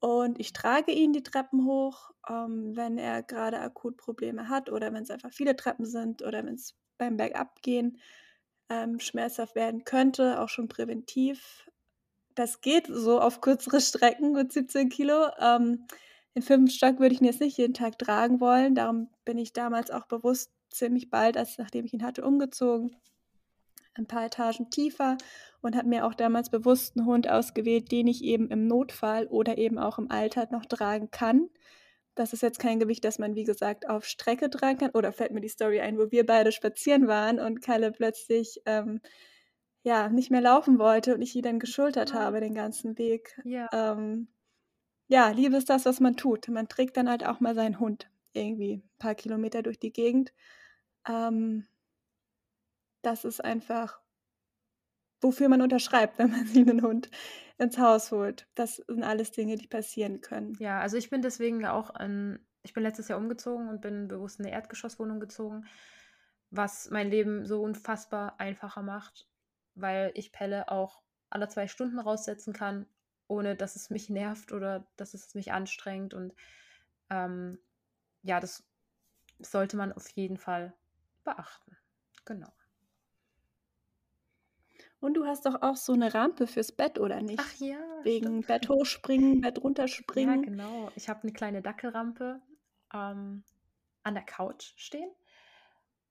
und 0.00 0.38
ich 0.40 0.52
trage 0.52 0.92
ihn 0.92 1.12
die 1.12 1.22
Treppen 1.22 1.64
hoch, 1.64 2.10
ähm, 2.28 2.76
wenn 2.76 2.98
er 2.98 3.22
gerade 3.22 3.60
akut 3.60 3.96
Probleme 3.96 4.48
hat 4.48 4.70
oder 4.70 4.92
wenn 4.92 5.02
es 5.02 5.10
einfach 5.10 5.32
viele 5.32 5.56
Treppen 5.56 5.86
sind 5.86 6.22
oder 6.22 6.44
wenn 6.44 6.54
es 6.54 6.74
beim 6.98 7.16
Bergabgehen 7.16 7.98
ähm, 8.68 9.00
schmerzhaft 9.00 9.54
werden 9.54 9.84
könnte, 9.84 10.40
auch 10.40 10.48
schon 10.48 10.68
präventiv 10.68 11.68
das 12.34 12.60
geht 12.60 12.86
so 12.88 13.20
auf 13.20 13.40
kürzere 13.40 13.80
Strecken 13.80 14.32
mit 14.32 14.52
17 14.52 14.88
Kilo. 14.88 15.28
Ähm, 15.38 15.86
den 16.34 16.42
fünften 16.42 16.70
Stock 16.70 16.98
würde 16.98 17.14
ich 17.14 17.20
ihn 17.20 17.26
jetzt 17.26 17.40
nicht 17.40 17.58
jeden 17.58 17.74
Tag 17.74 17.98
tragen 17.98 18.40
wollen. 18.40 18.74
Darum 18.74 19.08
bin 19.24 19.38
ich 19.38 19.52
damals 19.52 19.90
auch 19.90 20.06
bewusst 20.06 20.50
ziemlich 20.70 21.10
bald, 21.10 21.36
als 21.36 21.58
nachdem 21.58 21.84
ich 21.84 21.92
ihn 21.92 22.04
hatte, 22.04 22.24
umgezogen. 22.24 22.96
Ein 23.94 24.06
paar 24.06 24.24
Etagen 24.24 24.70
tiefer 24.70 25.18
und 25.60 25.76
habe 25.76 25.88
mir 25.88 26.06
auch 26.06 26.14
damals 26.14 26.48
bewusst 26.48 26.96
einen 26.96 27.06
Hund 27.06 27.28
ausgewählt, 27.28 27.92
den 27.92 28.06
ich 28.06 28.24
eben 28.24 28.50
im 28.50 28.66
Notfall 28.66 29.26
oder 29.26 29.58
eben 29.58 29.78
auch 29.78 29.98
im 29.98 30.10
Alter 30.10 30.48
noch 30.50 30.64
tragen 30.64 31.10
kann. 31.10 31.50
Das 32.14 32.32
ist 32.32 32.42
jetzt 32.42 32.58
kein 32.58 32.78
Gewicht, 32.78 33.04
das 33.04 33.18
man, 33.18 33.34
wie 33.34 33.44
gesagt, 33.44 33.88
auf 33.88 34.06
Strecke 34.06 34.48
tragen 34.48 34.78
kann. 34.78 34.90
Oder 34.90 35.12
fällt 35.12 35.32
mir 35.32 35.40
die 35.40 35.48
Story 35.48 35.80
ein, 35.80 35.98
wo 35.98 36.10
wir 36.10 36.24
beide 36.24 36.52
spazieren 36.52 37.06
waren 37.06 37.38
und 37.38 37.60
Kalle 37.60 37.92
plötzlich 37.92 38.62
ähm, 38.64 39.00
ja, 39.82 40.08
nicht 40.08 40.30
mehr 40.30 40.40
laufen 40.40 40.78
wollte 40.78 41.14
und 41.14 41.22
ich 41.22 41.34
ihn 41.34 41.42
dann 41.42 41.58
geschultert 41.58 42.14
ah. 42.14 42.20
habe 42.20 42.40
den 42.40 42.54
ganzen 42.54 42.98
Weg. 42.98 43.40
Ja. 43.44 43.68
Ähm, 43.72 44.28
ja, 45.08 45.28
Liebe 45.30 45.56
ist 45.56 45.68
das, 45.68 45.84
was 45.84 46.00
man 46.00 46.16
tut. 46.16 46.48
Man 46.48 46.68
trägt 46.68 46.96
dann 46.96 47.08
halt 47.08 47.26
auch 47.26 47.40
mal 47.40 47.54
seinen 47.54 47.80
Hund 47.80 48.08
irgendwie 48.32 48.76
ein 48.76 48.98
paar 48.98 49.14
Kilometer 49.14 49.62
durch 49.62 49.78
die 49.78 49.92
Gegend. 49.92 50.32
Ähm, 51.06 51.66
das 53.02 53.24
ist 53.24 53.44
einfach, 53.44 54.00
wofür 55.20 55.48
man 55.48 55.60
unterschreibt, 55.60 56.18
wenn 56.18 56.30
man 56.30 56.46
sich 56.46 56.58
einen 56.58 56.82
Hund 56.82 57.10
ins 57.58 57.76
Haus 57.76 58.12
holt. 58.12 58.46
Das 58.54 58.76
sind 58.76 59.02
alles 59.02 59.32
Dinge, 59.32 59.56
die 59.56 59.66
passieren 59.66 60.20
können. 60.20 60.54
Ja, 60.60 60.80
also 60.80 60.96
ich 60.96 61.10
bin 61.10 61.22
deswegen 61.22 61.66
auch 61.66 61.90
an, 61.90 62.38
ich 62.62 62.72
bin 62.72 62.84
letztes 62.84 63.08
Jahr 63.08 63.18
umgezogen 63.18 63.68
und 63.68 63.80
bin 63.80 64.06
bewusst 64.06 64.38
in 64.38 64.46
eine 64.46 64.54
Erdgeschosswohnung 64.54 65.18
gezogen, 65.18 65.66
was 66.50 66.88
mein 66.90 67.10
Leben 67.10 67.44
so 67.44 67.60
unfassbar 67.60 68.38
einfacher 68.38 68.82
macht 68.82 69.28
weil 69.74 70.12
ich 70.14 70.32
Pelle 70.32 70.70
auch 70.70 71.02
alle 71.30 71.48
zwei 71.48 71.66
Stunden 71.66 71.98
raussetzen 71.98 72.52
kann, 72.52 72.86
ohne 73.26 73.56
dass 73.56 73.76
es 73.76 73.90
mich 73.90 74.10
nervt 74.10 74.52
oder 74.52 74.86
dass 74.96 75.14
es 75.14 75.34
mich 75.34 75.52
anstrengt. 75.52 76.14
Und 76.14 76.34
ähm, 77.10 77.58
ja, 78.22 78.40
das 78.40 78.64
sollte 79.38 79.76
man 79.76 79.92
auf 79.92 80.08
jeden 80.10 80.38
Fall 80.38 80.74
beachten. 81.24 81.76
Genau. 82.24 82.52
Und 85.00 85.14
du 85.14 85.26
hast 85.26 85.46
doch 85.46 85.62
auch 85.62 85.76
so 85.76 85.94
eine 85.94 86.14
Rampe 86.14 86.46
fürs 86.46 86.70
Bett, 86.70 87.00
oder 87.00 87.20
nicht? 87.20 87.40
Ach 87.42 87.54
ja. 87.58 87.80
Wegen 88.04 88.26
stimmt. 88.26 88.46
Bett 88.46 88.68
hochspringen, 88.68 89.40
Bett 89.40 89.60
runterspringen. 89.60 90.44
Ja, 90.44 90.48
genau. 90.48 90.90
Ich 90.94 91.08
habe 91.08 91.24
eine 91.24 91.32
kleine 91.32 91.60
Dackelrampe 91.60 92.40
ähm, 92.94 93.42
an 94.04 94.14
der 94.14 94.22
Couch 94.22 94.74
stehen. 94.76 95.10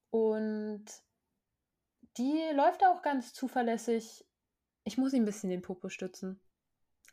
Und 0.09 0.84
die 2.18 2.39
läuft 2.55 2.84
auch 2.84 3.01
ganz 3.01 3.34
zuverlässig. 3.34 4.26
Ich 4.84 4.97
muss 4.97 5.14
ihn 5.14 5.24
ein 5.24 5.26
bisschen 5.26 5.49
den 5.49 5.62
Popo 5.62 5.89
stützen. 5.89 6.39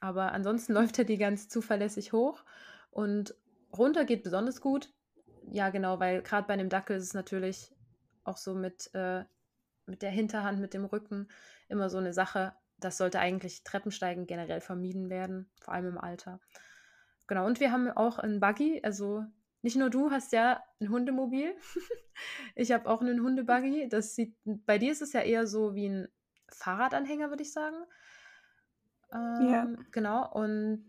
Aber 0.00 0.32
ansonsten 0.32 0.72
läuft 0.74 0.98
er 0.98 1.04
die 1.04 1.18
ganz 1.18 1.48
zuverlässig 1.48 2.12
hoch 2.12 2.44
und 2.90 3.34
runter 3.76 4.04
geht 4.04 4.22
besonders 4.22 4.60
gut. 4.60 4.92
Ja, 5.50 5.70
genau, 5.70 5.98
weil 6.00 6.22
gerade 6.22 6.46
bei 6.46 6.54
einem 6.54 6.68
Dackel 6.68 6.96
ist 6.96 7.04
es 7.04 7.14
natürlich 7.14 7.72
auch 8.24 8.36
so 8.36 8.54
mit, 8.54 8.90
äh, 8.94 9.24
mit 9.86 10.02
der 10.02 10.10
Hinterhand, 10.10 10.60
mit 10.60 10.74
dem 10.74 10.84
Rücken 10.84 11.28
immer 11.68 11.88
so 11.88 11.98
eine 11.98 12.12
Sache. 12.12 12.54
Das 12.76 12.98
sollte 12.98 13.18
eigentlich 13.18 13.64
Treppensteigen 13.64 14.26
generell 14.26 14.60
vermieden 14.60 15.10
werden, 15.10 15.50
vor 15.60 15.74
allem 15.74 15.88
im 15.88 15.98
Alter. 15.98 16.40
Genau, 17.26 17.46
und 17.46 17.60
wir 17.60 17.72
haben 17.72 17.90
auch 17.90 18.18
einen 18.18 18.40
Buggy, 18.40 18.80
also 18.82 19.24
nicht 19.62 19.76
nur 19.76 19.90
du 19.90 20.10
hast 20.10 20.32
ja 20.32 20.62
ein 20.80 20.90
Hundemobil. 20.90 21.54
ich 22.54 22.72
habe 22.72 22.88
auch 22.88 23.00
einen 23.00 23.22
Hundebuggy. 23.22 23.88
Das 23.88 24.14
sieht, 24.14 24.36
bei 24.44 24.78
dir 24.78 24.92
ist 24.92 25.02
es 25.02 25.12
ja 25.12 25.20
eher 25.20 25.46
so 25.46 25.74
wie 25.74 25.88
ein 25.88 26.08
Fahrradanhänger, 26.48 27.30
würde 27.30 27.42
ich 27.42 27.52
sagen. 27.52 27.76
Ähm, 29.12 29.48
ja. 29.48 29.68
Genau. 29.90 30.30
Und 30.32 30.86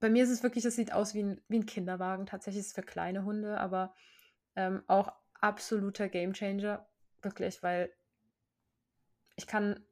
bei 0.00 0.10
mir 0.10 0.24
ist 0.24 0.30
es 0.30 0.42
wirklich, 0.42 0.64
das 0.64 0.76
sieht 0.76 0.92
aus 0.92 1.14
wie 1.14 1.22
ein, 1.22 1.40
wie 1.48 1.58
ein 1.58 1.66
Kinderwagen. 1.66 2.26
Tatsächlich 2.26 2.60
ist 2.60 2.66
es 2.68 2.74
für 2.74 2.82
kleine 2.82 3.24
Hunde, 3.24 3.58
aber 3.58 3.94
ähm, 4.54 4.82
auch 4.86 5.12
absoluter 5.40 6.08
Gamechanger. 6.08 6.86
Wirklich, 7.22 7.62
weil 7.62 7.92
ich 9.36 9.46
kann 9.46 9.84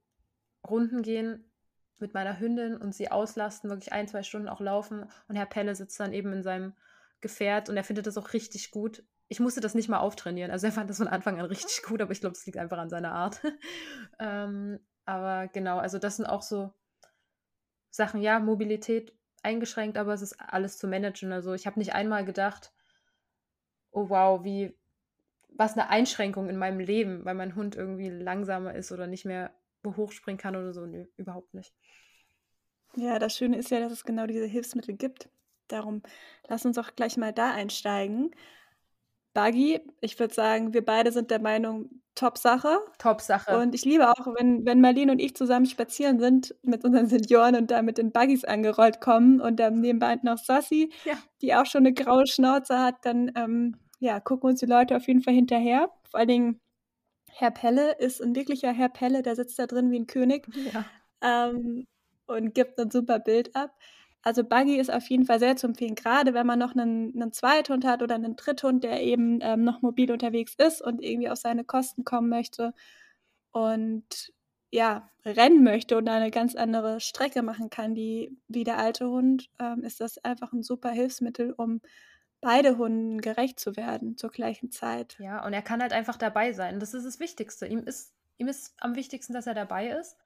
Runden 0.69 1.03
gehen 1.03 1.51
mit 1.99 2.15
meiner 2.15 2.39
Hündin 2.39 2.77
und 2.77 2.95
sie 2.95 3.11
auslasten, 3.11 3.71
wirklich 3.71 3.93
ein, 3.93 4.07
zwei 4.07 4.23
Stunden 4.23 4.49
auch 4.49 4.61
laufen. 4.61 5.09
Und 5.29 5.37
Herr 5.37 5.47
Pelle 5.47 5.75
sitzt 5.75 5.99
dann 5.99 6.13
eben 6.13 6.33
in 6.33 6.43
seinem 6.43 6.75
Gefährt 7.23 7.71
und 7.71 7.77
er 7.77 7.85
findet 7.85 8.07
das 8.07 8.19
auch 8.19 8.35
richtig 8.35 8.71
gut. 8.71 9.03
Ich 9.29 9.41
musste 9.41 9.61
das 9.61 9.75
nicht 9.75 9.89
mal 9.89 10.01
auftrainieren. 10.01 10.51
Also 10.51 10.67
er 10.67 10.73
fand 10.73 10.91
das 10.91 10.99
von 10.99 11.09
Anfang 11.09 11.41
an 11.41 11.47
richtig 11.47 11.83
gut, 11.85 12.03
aber 12.03 12.13
ich 12.13 12.21
glaube, 12.21 12.35
es 12.37 12.45
liegt 12.45 12.59
einfach 12.59 12.79
an 12.79 12.91
seiner 12.91 13.13
Art. 13.13 13.41
ähm, 14.19 14.79
aber 15.07 15.49
genau, 15.49 15.79
also 15.79 15.99
das 15.99 16.17
sind 16.17 16.27
auch 16.27 16.43
so 16.43 16.73
Sachen, 17.91 18.21
ja, 18.21 18.39
Mobilität 18.41 19.17
eingeschränkt, 19.43 19.97
aber 19.97 20.13
es 20.13 20.23
ist 20.23 20.39
alles 20.39 20.77
zu 20.77 20.87
managen. 20.87 21.33
Also 21.33 21.55
ich 21.55 21.67
habe 21.67 21.79
nicht 21.79 21.95
einmal 21.95 22.25
gedacht, 22.25 22.73
oh 23.91 24.09
wow, 24.09 24.45
wie, 24.45 24.77
was 25.49 25.73
eine 25.75 25.89
Einschränkung 25.89 26.49
in 26.49 26.57
meinem 26.57 26.81
Leben, 26.81 27.25
weil 27.25 27.35
mein 27.35 27.55
Hund 27.55 27.77
irgendwie 27.77 28.09
langsamer 28.11 28.75
ist 28.75 28.93
oder 28.93 29.07
nicht 29.07 29.25
mehr 29.25 29.55
hochspringen 29.85 30.39
kann 30.39 30.57
oder 30.57 30.73
so. 30.73 30.87
Nö, 30.87 31.07
überhaupt 31.17 31.55
nicht. 31.55 31.75
Ja, 32.95 33.19
das 33.19 33.37
Schöne 33.37 33.57
ist 33.57 33.71
ja, 33.71 33.81
dass 33.81 33.93
es 33.93 34.05
genau 34.05 34.27
diese 34.27 34.47
Hilfsmittel 34.47 34.97
gibt. 34.97 35.29
Darum 35.73 36.03
lass 36.49 36.65
uns 36.65 36.79
auch 36.79 36.95
gleich 36.95 37.17
mal 37.17 37.33
da 37.33 37.51
einsteigen. 37.51 38.31
Buggy, 39.35 39.81
ich 40.01 40.19
würde 40.21 40.35
sagen, 40.35 40.75
wir 40.75 40.85
beide 40.85 41.11
sind 41.11 41.31
der 41.31 41.41
Meinung, 41.41 41.89
Top-Sache. 42.15 42.81
Top-Sache. 42.99 43.59
Und 43.59 43.75
ich 43.75 43.87
liebe 43.87 44.11
auch, 44.11 44.27
wenn, 44.39 44.67
wenn 44.67 44.83
Marlene 44.83 45.13
und 45.13 45.19
ich 45.19 45.35
zusammen 45.35 45.65
spazieren 45.65 46.19
sind 46.19 46.55
mit 46.63 46.85
unseren 46.85 47.07
Senioren 47.07 47.57
und 47.57 47.71
da 47.71 47.81
mit 47.81 47.97
den 47.97 48.13
Buggys 48.13 48.45
angerollt 48.45 49.01
kommen 49.01 49.41
und 49.41 49.59
dann 49.59 49.81
nebenbei 49.81 50.19
noch 50.23 50.37
Sassi, 50.37 50.93
ja. 51.05 51.15
die 51.41 51.55
auch 51.55 51.65
schon 51.65 51.87
eine 51.87 51.95
graue 51.95 52.27
Schnauze 52.27 52.79
hat, 52.79 52.97
dann 53.03 53.33
ähm, 53.35 53.77
ja, 53.99 54.21
gucken 54.21 54.51
uns 54.51 54.61
die 54.61 54.67
Leute 54.67 54.97
auf 54.97 55.07
jeden 55.07 55.23
Fall 55.23 55.33
hinterher. 55.33 55.91
Vor 56.11 56.21
allen 56.21 56.29
Dingen 56.29 56.61
Herr 57.31 57.51
Pelle 57.51 57.93
ist 57.99 58.21
ein 58.21 58.37
wirklicher 58.37 58.73
Herr 58.73 58.91
Pelle, 58.91 59.23
der 59.23 59.35
sitzt 59.35 59.59
da 59.59 59.67
drin 59.67 59.91
wie 59.91 59.99
ein 59.99 60.07
König 60.07 60.47
ja. 60.73 60.85
ähm, 61.23 61.87
und 62.27 62.55
gibt 62.55 62.79
ein 62.79 62.91
super 62.91 63.19
Bild 63.19 63.57
ab. 63.57 63.75
Also 64.23 64.45
Buggy 64.45 64.77
ist 64.79 64.93
auf 64.93 65.09
jeden 65.09 65.27
Fall 65.27 65.41
sehr 65.41 65.57
zu 65.57 65.67
empfehlen, 65.67 65.97
gerade 65.97 66.33
wenn 66.33 66.47
man 66.47 66.59
noch 66.59 66.75
einen, 66.75 67.13
einen 67.15 67.33
Zweithund 67.33 67.85
hat 67.85 68.03
oder 68.03 68.15
einen 68.15 68.37
Dritthund, 68.37 68.85
der 68.85 69.03
eben 69.03 69.41
ähm, 69.43 69.65
noch 69.65 69.83
mobil 69.83 70.13
unterwegs 70.13 70.55
ist 70.57 70.81
und 70.81 71.03
irgendwie 71.03 71.29
auf 71.29 71.39
seine 71.39 71.65
Kosten 71.65 72.05
kommen 72.05 72.29
möchte 72.29 72.73
und 73.51 74.33
ja, 74.71 75.11
rennen 75.25 75.63
möchte 75.63 75.99
und 75.99 76.09
eine 76.09 76.31
ganz 76.31 76.55
andere 76.55 76.99
Strecke 77.01 77.43
machen 77.43 77.69
kann, 77.69 77.95
die 77.95 78.39
wie 78.49 78.65
der 78.65 78.79
alte 78.79 79.09
Hund, 79.09 79.51
ähm, 79.59 79.85
ist 79.85 80.01
das 80.01 80.19
einfach 80.25 80.53
ein 80.53 80.63
super 80.63 80.91
Hilfsmittel, 80.91 81.53
um 81.53 81.83
beide 82.41 82.79
Hunden 82.79 83.21
gerecht 83.21 83.61
zu 83.61 83.77
werden 83.77 84.17
zur 84.17 84.31
gleichen 84.31 84.71
Zeit. 84.71 85.17
Ja, 85.21 85.45
und 85.45 85.53
er 85.53 85.63
kann 85.63 85.83
halt 85.83 85.93
einfach 85.93 86.17
dabei 86.17 86.53
sein. 86.53 86.81
Das 86.81 86.95
ist 86.95 87.05
das 87.05 87.21
Wichtigste. 87.21 87.67
Ihm 87.67 87.81
ist, 87.81 88.15
ihm 88.39 88.49
ist 88.49 88.75
am 88.79 88.97
wichtigsten, 88.97 89.35
dass 89.35 89.47
er 89.47 89.55
dabei 89.55 89.91
ist. 89.91 90.17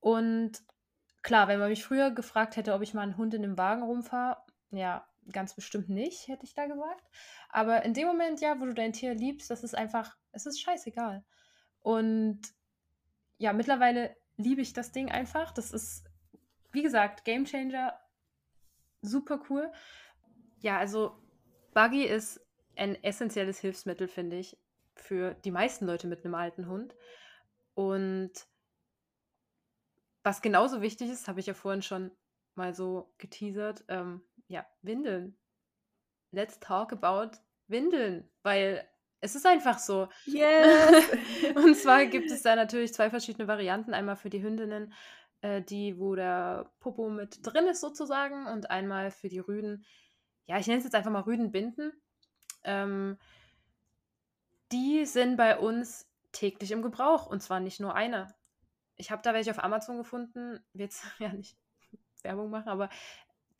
Und 0.00 0.62
klar, 1.28 1.46
wenn 1.46 1.60
man 1.60 1.68
mich 1.68 1.84
früher 1.84 2.10
gefragt 2.10 2.56
hätte, 2.56 2.72
ob 2.72 2.80
ich 2.80 2.94
mal 2.94 3.02
einen 3.02 3.18
Hund 3.18 3.34
in 3.34 3.42
dem 3.42 3.58
Wagen 3.58 3.82
rumfahre, 3.82 4.38
ja, 4.70 5.06
ganz 5.30 5.54
bestimmt 5.54 5.90
nicht, 5.90 6.26
hätte 6.26 6.46
ich 6.46 6.54
da 6.54 6.66
gesagt. 6.66 7.04
Aber 7.50 7.82
in 7.84 7.92
dem 7.92 8.06
Moment, 8.06 8.40
ja, 8.40 8.58
wo 8.58 8.64
du 8.64 8.72
dein 8.72 8.94
Tier 8.94 9.14
liebst, 9.14 9.50
das 9.50 9.62
ist 9.62 9.74
einfach, 9.74 10.16
es 10.32 10.46
ist 10.46 10.58
scheißegal. 10.58 11.22
Und 11.80 12.40
ja, 13.36 13.52
mittlerweile 13.52 14.16
liebe 14.38 14.62
ich 14.62 14.72
das 14.72 14.90
Ding 14.90 15.10
einfach. 15.10 15.52
Das 15.52 15.70
ist, 15.70 16.08
wie 16.72 16.82
gesagt, 16.82 17.26
Game 17.26 17.44
Changer, 17.44 18.00
super 19.02 19.38
cool. 19.50 19.70
Ja, 20.60 20.78
also 20.78 21.22
Buggy 21.74 22.04
ist 22.04 22.40
ein 22.74 23.04
essentielles 23.04 23.58
Hilfsmittel, 23.60 24.08
finde 24.08 24.38
ich, 24.38 24.56
für 24.94 25.34
die 25.34 25.50
meisten 25.50 25.84
Leute 25.84 26.06
mit 26.06 26.24
einem 26.24 26.36
alten 26.36 26.68
Hund. 26.68 26.96
Und 27.74 28.32
was 30.22 30.42
genauso 30.42 30.82
wichtig 30.82 31.10
ist, 31.10 31.28
habe 31.28 31.40
ich 31.40 31.46
ja 31.46 31.54
vorhin 31.54 31.82
schon 31.82 32.10
mal 32.54 32.74
so 32.74 33.12
geteasert, 33.18 33.84
ähm, 33.88 34.22
ja, 34.48 34.66
Windeln. 34.82 35.38
Let's 36.32 36.58
talk 36.60 36.92
about 36.92 37.38
Windeln, 37.68 38.28
weil 38.42 38.86
es 39.20 39.34
ist 39.34 39.46
einfach 39.46 39.78
so. 39.78 40.08
Yes! 40.26 41.04
und 41.54 41.76
zwar 41.76 42.06
gibt 42.06 42.30
es 42.30 42.42
da 42.42 42.56
natürlich 42.56 42.92
zwei 42.92 43.10
verschiedene 43.10 43.48
Varianten. 43.48 43.94
Einmal 43.94 44.16
für 44.16 44.30
die 44.30 44.42
Hündinnen, 44.42 44.92
äh, 45.40 45.62
die, 45.62 45.98
wo 45.98 46.14
der 46.14 46.70
Popo 46.80 47.08
mit 47.08 47.38
drin 47.42 47.66
ist 47.66 47.80
sozusagen, 47.80 48.46
und 48.46 48.70
einmal 48.70 49.10
für 49.10 49.28
die 49.28 49.38
Rüden. 49.38 49.84
Ja, 50.46 50.58
ich 50.58 50.66
nenne 50.66 50.78
es 50.78 50.84
jetzt 50.84 50.94
einfach 50.94 51.10
mal 51.10 51.22
Rüdenbinden. 51.22 51.92
Ähm, 52.64 53.18
die 54.72 55.06
sind 55.06 55.36
bei 55.36 55.58
uns 55.58 56.06
täglich 56.32 56.72
im 56.72 56.82
Gebrauch 56.82 57.26
und 57.26 57.42
zwar 57.42 57.60
nicht 57.60 57.80
nur 57.80 57.94
eine 57.94 58.34
ich 58.98 59.10
habe 59.10 59.22
da 59.22 59.32
welche 59.32 59.50
auf 59.50 59.62
Amazon 59.62 59.96
gefunden, 59.96 60.60
will 60.72 60.82
jetzt 60.82 61.04
ja 61.18 61.32
nicht 61.32 61.56
Werbung 62.22 62.50
machen, 62.50 62.68
aber 62.68 62.90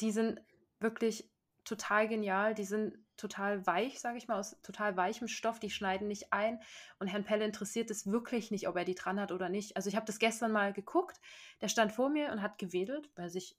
die 0.01 0.13
sind 0.13 0.41
wirklich 0.81 1.29
total 1.65 2.09
genial. 2.09 2.55
Die 2.55 2.65
sind 2.65 2.99
total 3.17 3.67
weich, 3.67 4.01
sage 4.01 4.17
ich 4.17 4.29
mal, 4.29 4.39
aus 4.39 4.57
total 4.63 4.97
weichem 4.97 5.29
Stoff. 5.29 5.59
Die 5.59 5.71
schneiden 5.71 6.09
nicht 6.09 6.33
ein. 6.33 6.61
Und 6.99 7.09
Herrn 7.09 7.25
Pelle 7.25 7.45
interessiert 7.45 7.91
es 7.91 8.11
wirklich 8.11 8.51
nicht, 8.51 8.69
ob 8.69 8.77
er 8.77 8.85
die 8.85 8.95
dran 8.95 9.21
hat 9.21 9.33
oder 9.33 9.49
nicht. 9.49 9.77
Also 9.77 9.89
ich 9.89 9.97
habe 9.97 10.07
das 10.07 10.19
gestern 10.19 10.53
mal 10.53 10.73
geguckt. 10.73 11.21
Der 11.61 11.69
stand 11.69 11.93
vor 11.93 12.09
mir 12.09 12.33
und 12.33 12.43
hat 12.43 12.59
gewedelt, 12.59 13.11
weil 13.17 13.27
er 13.27 13.31
sich 13.31 13.57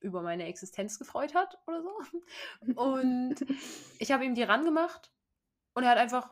über 0.00 0.22
meine 0.22 0.46
Existenz 0.46 0.98
gefreut 0.98 1.34
hat 1.34 1.58
oder 1.66 1.82
so. 1.82 1.96
Und 2.74 3.36
ich 4.00 4.10
habe 4.10 4.24
ihm 4.24 4.34
die 4.34 4.42
rangemacht 4.42 5.12
und 5.74 5.84
er 5.84 5.90
hat 5.90 5.98
einfach, 5.98 6.28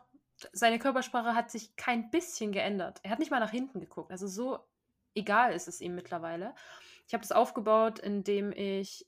seine 0.53 0.81
Körpersprache 0.81 1.37
hat 1.37 1.53
sich 1.53 1.77
kein 1.77 2.11
bisschen 2.11 2.51
geändert. 2.51 2.99
Er 3.05 3.13
hat 3.13 3.21
nicht 3.21 3.31
mal 3.31 3.39
nach 3.39 3.53
hinten 3.53 3.79
geguckt. 3.79 4.11
Also 4.11 4.27
so 4.27 4.59
egal 5.15 5.53
ist 5.53 5.69
es 5.69 5.81
ihm 5.81 5.95
mittlerweile. 5.95 6.55
Ich 7.07 7.15
habe 7.15 7.23
das 7.23 7.33
aufgebaut, 7.33 7.99
indem 7.99 8.53
ich 8.53 9.07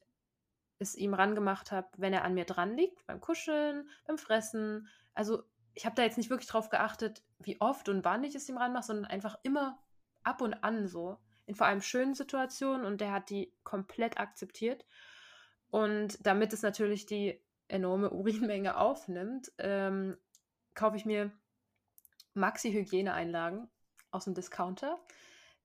es 0.79 0.97
ihm 0.97 1.15
rangemacht 1.15 1.71
habe, 1.73 1.89
wenn 1.97 2.13
er 2.13 2.25
an 2.25 2.35
mir 2.35 2.45
dran 2.45 2.77
liegt, 2.77 3.07
beim 3.07 3.21
Kuscheln, 3.21 3.89
beim 4.07 4.19
Fressen. 4.19 4.89
Also 5.15 5.45
ich 5.75 5.87
habe 5.87 5.95
da 5.95 6.03
jetzt 6.03 6.19
nicht 6.19 6.31
wirklich 6.31 6.49
drauf 6.49 6.69
geachtet, 6.69 7.23
wie 7.39 7.61
oft 7.61 7.89
und 7.89 8.05
wann 8.05 8.25
ich 8.25 8.35
es 8.35 8.49
ihm 8.49 8.59
ranmache, 8.59 8.87
sondern 8.87 9.07
einfach 9.07 9.39
immer 9.43 9.79
ab 10.23 10.43
und 10.43 10.55
an 10.55 10.87
so. 10.87 11.19
In 11.47 11.55
vor 11.55 11.67
allem 11.67 11.81
schönen 11.81 12.15
Situationen 12.15 12.85
und 12.85 13.01
der 13.01 13.13
hat 13.13 13.31
die 13.31 13.53
komplett 13.65 14.19
akzeptiert. 14.19 14.85
Und 15.71 16.25
damit 16.27 16.53
es 16.53 16.63
natürlich 16.63 17.07
die 17.07 17.41
enorme 17.69 18.11
Urinmenge 18.13 18.77
aufnimmt, 18.77 19.53
ähm, 19.59 20.17
kaufe 20.75 20.97
ich 20.97 21.05
mir 21.05 21.31
Maxi-Hygieneeinlagen 22.35 23.69
aus 24.11 24.25
dem 24.25 24.35
Discounter 24.35 24.99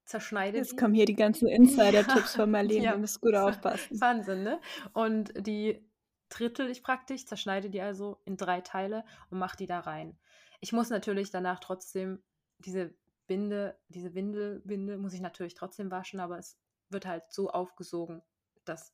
zerschneide 0.08 0.58
Jetzt 0.58 0.72
die. 0.72 0.76
kommen 0.78 0.94
hier 0.94 1.06
die 1.06 1.16
ganzen 1.16 1.48
Insider-Tipps 1.48 2.36
von 2.36 2.50
Marlene, 2.50 2.86
ja. 2.86 2.92
ihr 2.94 2.98
müsst 2.98 3.22
gut 3.22 3.36
aufpassen. 3.36 4.00
Wahnsinn, 4.00 4.44
ne? 4.44 4.60
Und 4.94 5.34
die 5.46 5.86
drittel 6.30 6.70
ich 6.70 6.84
praktisch, 6.84 7.26
zerschneide 7.26 7.70
die 7.70 7.82
also 7.82 8.20
in 8.26 8.38
drei 8.38 8.62
Teile 8.62 9.06
und 9.30 9.40
mache 9.40 9.58
die 9.58 9.68
da 9.68 9.80
rein. 9.80 10.18
Ich 10.60 10.74
muss 10.74 10.90
natürlich 10.90 11.30
danach 11.30 11.60
trotzdem 11.60 12.24
diese 12.60 12.94
Binde, 13.28 13.78
diese 13.90 14.14
Windelbinde, 14.14 14.98
muss 14.98 15.14
ich 15.14 15.22
natürlich 15.22 15.54
trotzdem 15.54 15.92
waschen, 15.92 16.20
aber 16.20 16.38
es 16.38 16.58
wird 16.90 17.06
halt 17.06 17.24
so 17.30 17.50
aufgesogen, 17.50 18.22
dass, 18.66 18.94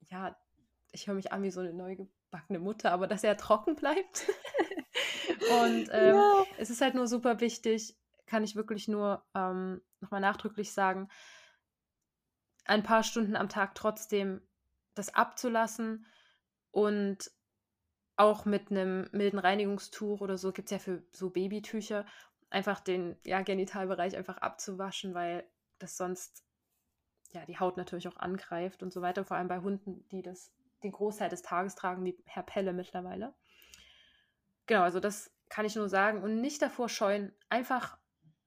ja, 0.00 0.36
ich 0.92 1.06
höre 1.06 1.14
mich 1.14 1.32
an 1.32 1.42
wie 1.42 1.50
so 1.50 1.60
eine 1.60 1.72
neugebackene 1.72 2.58
Mutter, 2.58 2.92
aber 2.92 3.06
dass 3.06 3.24
er 3.24 3.36
trocken 3.36 3.76
bleibt. 3.76 4.26
und 5.62 5.88
ähm, 5.92 6.16
ja. 6.16 6.44
es 6.58 6.70
ist 6.70 6.80
halt 6.80 6.94
nur 6.94 7.06
super 7.06 7.40
wichtig, 7.40 7.96
kann 8.30 8.44
ich 8.44 8.54
wirklich 8.54 8.86
nur 8.86 9.24
ähm, 9.34 9.82
nochmal 10.00 10.20
nachdrücklich 10.20 10.72
sagen, 10.72 11.08
ein 12.64 12.84
paar 12.84 13.02
Stunden 13.02 13.34
am 13.34 13.48
Tag 13.48 13.74
trotzdem 13.74 14.40
das 14.94 15.12
abzulassen 15.12 16.06
und 16.70 17.30
auch 18.16 18.44
mit 18.44 18.70
einem 18.70 19.08
milden 19.10 19.40
Reinigungstuch 19.40 20.20
oder 20.20 20.38
so 20.38 20.52
gibt 20.52 20.70
es 20.70 20.70
ja 20.70 20.78
für 20.78 21.02
so 21.10 21.30
Babytücher 21.30 22.06
einfach 22.50 22.78
den 22.78 23.16
ja, 23.24 23.42
Genitalbereich 23.42 24.16
einfach 24.16 24.38
abzuwaschen, 24.38 25.12
weil 25.12 25.44
das 25.80 25.96
sonst 25.96 26.44
ja 27.32 27.44
die 27.46 27.58
Haut 27.58 27.76
natürlich 27.76 28.06
auch 28.06 28.16
angreift 28.16 28.84
und 28.84 28.92
so 28.92 29.02
weiter. 29.02 29.24
Vor 29.24 29.38
allem 29.38 29.48
bei 29.48 29.58
Hunden, 29.58 30.06
die 30.10 30.22
das 30.22 30.52
den 30.84 30.92
Großteil 30.92 31.30
des 31.30 31.42
Tages 31.42 31.74
tragen, 31.74 32.04
wie 32.04 32.16
Herr 32.26 32.42
Pelle 32.44 32.72
mittlerweile. 32.72 33.34
Genau, 34.66 34.82
also 34.82 35.00
das 35.00 35.32
kann 35.48 35.64
ich 35.64 35.74
nur 35.74 35.88
sagen 35.88 36.22
und 36.22 36.40
nicht 36.40 36.62
davor 36.62 36.88
scheuen, 36.88 37.32
einfach 37.48 37.98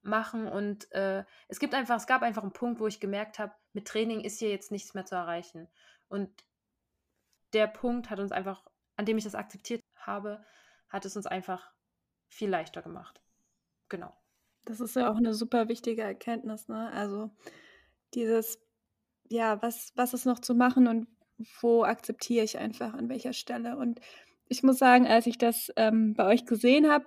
machen 0.04 0.46
und 0.46 0.90
äh, 0.92 1.24
es 1.48 1.58
gibt 1.58 1.74
einfach, 1.74 1.96
es 1.96 2.06
gab 2.06 2.22
einfach 2.22 2.42
einen 2.42 2.52
Punkt, 2.52 2.80
wo 2.80 2.86
ich 2.86 3.00
gemerkt 3.00 3.38
habe, 3.38 3.52
mit 3.72 3.86
Training 3.86 4.20
ist 4.20 4.38
hier 4.38 4.50
jetzt 4.50 4.70
nichts 4.70 4.94
mehr 4.94 5.04
zu 5.04 5.14
erreichen 5.14 5.68
und 6.08 6.30
der 7.52 7.66
Punkt 7.66 8.10
hat 8.10 8.18
uns 8.18 8.32
einfach, 8.32 8.64
an 8.96 9.06
dem 9.06 9.16
ich 9.16 9.24
das 9.24 9.34
akzeptiert 9.34 9.82
habe, 9.96 10.44
hat 10.88 11.04
es 11.04 11.16
uns 11.16 11.26
einfach 11.26 11.72
viel 12.28 12.50
leichter 12.50 12.82
gemacht. 12.82 13.20
Genau. 13.88 14.12
Das 14.64 14.80
ist 14.80 14.96
ja 14.96 15.10
auch 15.10 15.16
eine 15.16 15.34
super 15.34 15.68
wichtige 15.68 16.02
Erkenntnis, 16.02 16.68
ne? 16.68 16.90
Also 16.92 17.30
dieses, 18.14 18.58
ja, 19.28 19.60
was, 19.62 19.92
was 19.94 20.14
ist 20.14 20.24
noch 20.24 20.40
zu 20.40 20.54
machen 20.54 20.86
und 20.86 21.08
wo 21.60 21.84
akzeptiere 21.84 22.44
ich 22.44 22.58
einfach 22.58 22.94
an 22.94 23.08
welcher 23.08 23.32
Stelle. 23.32 23.76
Und 23.76 24.00
ich 24.48 24.62
muss 24.62 24.78
sagen, 24.78 25.06
als 25.06 25.26
ich 25.26 25.38
das 25.38 25.70
ähm, 25.76 26.14
bei 26.14 26.26
euch 26.26 26.46
gesehen 26.46 26.90
habe, 26.90 27.06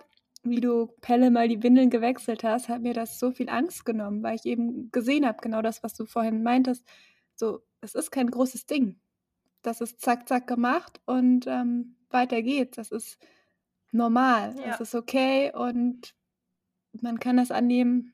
wie 0.49 0.61
du 0.61 0.87
Pelle 1.01 1.31
mal 1.31 1.47
die 1.47 1.61
Windeln 1.63 1.89
gewechselt 1.89 2.43
hast, 2.43 2.69
hat 2.69 2.81
mir 2.81 2.93
das 2.93 3.19
so 3.19 3.31
viel 3.31 3.49
Angst 3.49 3.85
genommen, 3.85 4.23
weil 4.23 4.35
ich 4.35 4.45
eben 4.45 4.91
gesehen 4.91 5.25
habe, 5.25 5.39
genau 5.41 5.61
das, 5.61 5.83
was 5.83 5.93
du 5.93 6.05
vorhin 6.05 6.43
meintest. 6.43 6.85
So, 7.35 7.61
es 7.81 7.95
ist 7.95 8.11
kein 8.11 8.29
großes 8.29 8.65
Ding. 8.65 8.99
Das 9.61 9.81
ist 9.81 10.01
zack, 10.01 10.27
zack 10.27 10.47
gemacht 10.47 11.01
und 11.05 11.45
ähm, 11.47 11.95
weiter 12.09 12.41
geht's. 12.41 12.77
Das 12.77 12.91
ist 12.91 13.17
normal. 13.91 14.55
Ja. 14.59 14.67
Das 14.67 14.81
ist 14.81 14.95
okay 14.95 15.51
und 15.53 16.13
man 17.01 17.19
kann 17.19 17.37
das 17.37 17.51
annehmen. 17.51 18.13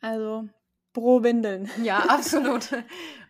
Also, 0.00 0.48
pro 0.92 1.22
Windeln. 1.22 1.70
Ja, 1.82 1.98
absolut. 2.08 2.70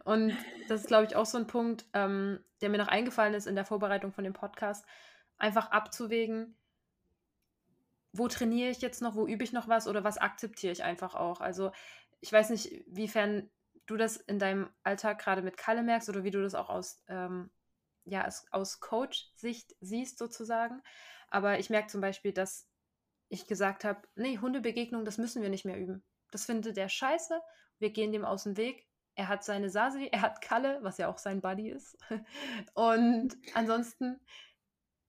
Und 0.04 0.36
das 0.68 0.82
ist, 0.82 0.86
glaube 0.86 1.06
ich, 1.06 1.16
auch 1.16 1.26
so 1.26 1.38
ein 1.38 1.46
Punkt, 1.46 1.86
ähm, 1.92 2.38
der 2.60 2.68
mir 2.68 2.78
noch 2.78 2.88
eingefallen 2.88 3.34
ist 3.34 3.46
in 3.46 3.54
der 3.54 3.64
Vorbereitung 3.64 4.12
von 4.12 4.24
dem 4.24 4.32
Podcast, 4.32 4.84
einfach 5.38 5.70
abzuwägen, 5.70 6.56
wo 8.18 8.28
trainiere 8.28 8.70
ich 8.70 8.80
jetzt 8.80 9.02
noch, 9.02 9.14
wo 9.14 9.26
übe 9.26 9.44
ich 9.44 9.52
noch 9.52 9.68
was 9.68 9.88
oder 9.88 10.04
was 10.04 10.18
akzeptiere 10.18 10.72
ich 10.72 10.82
einfach 10.82 11.14
auch. 11.14 11.40
Also 11.40 11.72
ich 12.20 12.32
weiß 12.32 12.50
nicht, 12.50 12.84
wiefern 12.86 13.50
du 13.86 13.96
das 13.96 14.16
in 14.16 14.38
deinem 14.38 14.68
Alltag 14.82 15.18
gerade 15.20 15.42
mit 15.42 15.56
Kalle 15.56 15.82
merkst 15.82 16.08
oder 16.08 16.24
wie 16.24 16.30
du 16.30 16.42
das 16.42 16.54
auch 16.54 16.68
aus, 16.68 17.02
ähm, 17.08 17.50
ja, 18.04 18.28
aus, 18.50 18.80
Coach-Sicht 18.80 19.74
siehst 19.80 20.18
sozusagen. 20.18 20.82
Aber 21.28 21.58
ich 21.58 21.70
merke 21.70 21.88
zum 21.88 22.00
Beispiel, 22.00 22.32
dass 22.32 22.68
ich 23.28 23.46
gesagt 23.46 23.84
habe, 23.84 24.02
nee, 24.14 24.38
Hundebegegnung, 24.38 25.04
das 25.04 25.18
müssen 25.18 25.42
wir 25.42 25.48
nicht 25.48 25.64
mehr 25.64 25.78
üben. 25.78 26.04
Das 26.30 26.44
findet 26.44 26.76
der 26.76 26.88
scheiße. 26.88 27.40
Wir 27.78 27.90
gehen 27.90 28.12
dem 28.12 28.24
aus 28.24 28.44
dem 28.44 28.56
Weg. 28.56 28.86
Er 29.14 29.28
hat 29.28 29.44
seine 29.44 29.70
Sasi, 29.70 30.08
er 30.12 30.20
hat 30.20 30.42
Kalle, 30.42 30.78
was 30.82 30.98
ja 30.98 31.08
auch 31.08 31.18
sein 31.18 31.40
Buddy 31.40 31.70
ist. 31.70 31.96
Und 32.74 33.36
ansonsten 33.54 34.20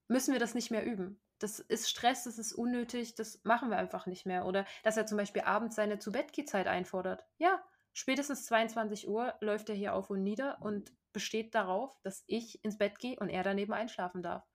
müssen 0.08 0.34
wir 0.34 0.40
das 0.40 0.56
nicht 0.56 0.72
mehr 0.72 0.86
üben. 0.86 1.20
Das 1.40 1.60
ist 1.60 1.90
Stress, 1.90 2.24
das 2.24 2.40
ist 2.40 2.54
unnötig, 2.54 3.16
das 3.16 3.44
machen 3.44 3.70
wir 3.70 3.78
einfach 3.78 4.06
nicht 4.08 4.26
mehr. 4.26 4.46
Oder 4.46 4.66
dass 4.84 4.98
er 4.98 5.06
zum 5.06 5.18
Beispiel 5.18 5.44
abends 5.44 5.76
seine 5.76 6.00
zu 6.00 6.12
zeit 6.12 6.68
einfordert. 6.68 7.26
Ja, 7.38 7.64
spätestens 7.94 8.46
22 8.46 9.08
Uhr 9.08 9.36
läuft 9.42 9.70
er 9.70 9.76
hier 9.76 9.94
auf 9.94 10.10
und 10.10 10.24
nieder 10.24 10.58
und 10.62 10.92
besteht 11.14 11.56
darauf, 11.56 12.00
dass 12.04 12.24
ich 12.28 12.64
ins 12.64 12.78
Bett 12.78 13.00
gehe 13.00 13.20
und 13.20 13.30
er 13.30 13.44
daneben 13.44 13.74
einschlafen 13.74 14.22
darf. 14.22 14.48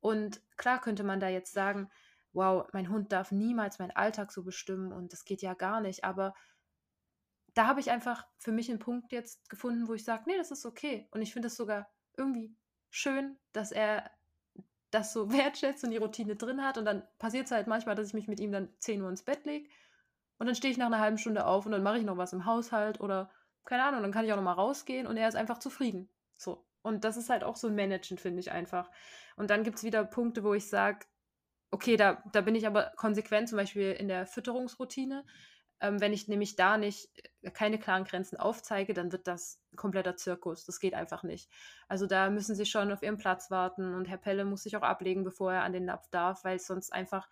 Und 0.00 0.42
klar 0.56 0.80
könnte 0.80 1.04
man 1.04 1.20
da 1.20 1.28
jetzt 1.28 1.52
sagen, 1.52 1.90
wow, 2.32 2.66
mein 2.72 2.88
Hund 2.88 3.12
darf 3.12 3.30
niemals 3.30 3.78
meinen 3.78 3.92
Alltag 3.92 4.32
so 4.32 4.42
bestimmen 4.42 4.92
und 4.92 5.12
das 5.12 5.24
geht 5.24 5.42
ja 5.42 5.54
gar 5.54 5.80
nicht. 5.80 6.04
Aber 6.04 6.34
da 7.54 7.66
habe 7.66 7.80
ich 7.80 7.90
einfach 7.90 8.26
für 8.38 8.52
mich 8.52 8.70
einen 8.70 8.78
Punkt 8.78 9.12
jetzt 9.12 9.48
gefunden, 9.48 9.88
wo 9.88 9.94
ich 9.94 10.04
sage, 10.04 10.24
nee, 10.26 10.36
das 10.36 10.50
ist 10.50 10.64
okay. 10.64 11.08
Und 11.10 11.22
ich 11.22 11.32
finde 11.32 11.48
es 11.48 11.56
sogar 11.56 11.90
irgendwie 12.16 12.56
schön, 12.90 13.38
dass 13.52 13.72
er 13.72 14.10
das 14.92 15.12
so 15.12 15.32
wertschätzt 15.32 15.82
und 15.82 15.90
die 15.90 15.96
Routine 15.96 16.36
drin 16.36 16.62
hat. 16.62 16.78
Und 16.78 16.84
dann 16.84 17.02
passiert 17.18 17.46
es 17.46 17.50
halt 17.50 17.66
manchmal, 17.66 17.96
dass 17.96 18.06
ich 18.06 18.14
mich 18.14 18.28
mit 18.28 18.38
ihm 18.38 18.52
dann 18.52 18.68
10 18.78 19.02
Uhr 19.02 19.10
ins 19.10 19.24
Bett 19.24 19.44
lege. 19.44 19.68
Und 20.38 20.46
dann 20.46 20.54
stehe 20.54 20.70
ich 20.70 20.78
nach 20.78 20.86
einer 20.86 21.00
halben 21.00 21.18
Stunde 21.18 21.46
auf 21.46 21.66
und 21.66 21.72
dann 21.72 21.82
mache 21.82 21.98
ich 21.98 22.04
noch 22.04 22.16
was 22.16 22.32
im 22.32 22.46
Haushalt 22.46 23.00
oder 23.00 23.30
keine 23.64 23.84
Ahnung, 23.84 24.02
dann 24.02 24.12
kann 24.12 24.24
ich 24.24 24.32
auch 24.32 24.36
noch 24.36 24.42
mal 24.42 24.52
rausgehen 24.52 25.06
und 25.06 25.16
er 25.16 25.28
ist 25.28 25.36
einfach 25.36 25.58
zufrieden. 25.58 26.08
So. 26.36 26.64
Und 26.82 27.04
das 27.04 27.16
ist 27.16 27.30
halt 27.30 27.44
auch 27.44 27.56
so 27.56 27.68
ein 27.68 27.76
Managen, 27.76 28.18
finde 28.18 28.40
ich 28.40 28.50
einfach. 28.50 28.90
Und 29.36 29.50
dann 29.50 29.62
gibt 29.62 29.76
es 29.76 29.84
wieder 29.84 30.04
Punkte, 30.04 30.42
wo 30.42 30.52
ich 30.52 30.68
sage, 30.68 31.06
okay, 31.70 31.96
da, 31.96 32.22
da 32.32 32.40
bin 32.40 32.56
ich 32.56 32.66
aber 32.66 32.92
konsequent, 32.96 33.48
zum 33.48 33.56
Beispiel 33.56 33.92
in 33.92 34.08
der 34.08 34.26
Fütterungsroutine. 34.26 35.24
Ähm, 35.82 36.00
wenn 36.00 36.12
ich 36.12 36.28
nämlich 36.28 36.54
da 36.54 36.78
nicht 36.78 37.10
äh, 37.42 37.50
keine 37.50 37.78
klaren 37.78 38.04
Grenzen 38.04 38.38
aufzeige, 38.38 38.94
dann 38.94 39.10
wird 39.10 39.26
das 39.26 39.60
ein 39.72 39.76
kompletter 39.76 40.16
Zirkus. 40.16 40.64
Das 40.64 40.78
geht 40.78 40.94
einfach 40.94 41.24
nicht. 41.24 41.50
Also 41.88 42.06
da 42.06 42.30
müssen 42.30 42.54
sie 42.54 42.66
schon 42.66 42.92
auf 42.92 43.02
ihren 43.02 43.18
Platz 43.18 43.50
warten 43.50 43.92
und 43.94 44.08
Herr 44.08 44.16
Pelle 44.16 44.44
muss 44.44 44.62
sich 44.62 44.76
auch 44.76 44.82
ablegen, 44.82 45.24
bevor 45.24 45.52
er 45.52 45.64
an 45.64 45.72
den 45.72 45.84
Napf 45.84 46.08
darf, 46.10 46.44
weil 46.44 46.60
sonst 46.60 46.92
einfach 46.92 47.28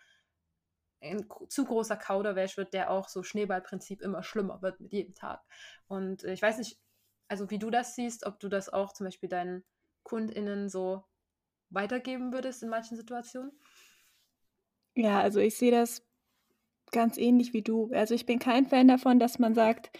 ein 1.01 1.27
zu 1.49 1.65
großer 1.65 1.97
Kauderwelsch 1.97 2.57
wird, 2.57 2.75
der 2.75 2.91
auch 2.91 3.09
so 3.09 3.23
Schneeballprinzip 3.23 4.03
immer 4.03 4.25
schlimmer 4.25 4.61
wird 4.63 4.81
mit 4.81 4.93
jedem 4.93 5.15
Tag. 5.15 5.41
Und 5.87 6.25
äh, 6.25 6.33
ich 6.33 6.43
weiß 6.43 6.59
nicht, 6.59 6.81
also 7.29 7.51
wie 7.51 7.61
du 7.61 7.71
das 7.71 7.95
siehst, 7.95 8.27
ob 8.27 8.41
du 8.41 8.49
das 8.49 8.69
auch 8.69 8.93
zum 8.93 9.07
Beispiel 9.07 9.29
deinen 9.29 9.65
KundInnen 10.03 10.69
so 10.69 11.05
weitergeben 11.71 12.33
würdest 12.33 12.65
in 12.65 12.69
manchen 12.69 12.97
Situationen. 12.97 13.53
Ja, 14.97 15.21
also 15.21 15.39
ich 15.39 15.57
sehe 15.57 15.71
das 15.71 16.03
ganz 16.93 17.19
ähnlich 17.19 17.53
wie 17.53 17.63
du. 17.63 17.91
Also 17.93 18.15
ich 18.15 18.27
bin 18.27 18.39
kein 18.39 18.67
Fan 18.67 18.89
davon, 18.89 19.19
dass 19.19 19.39
man 19.39 19.55
sagt, 19.55 19.91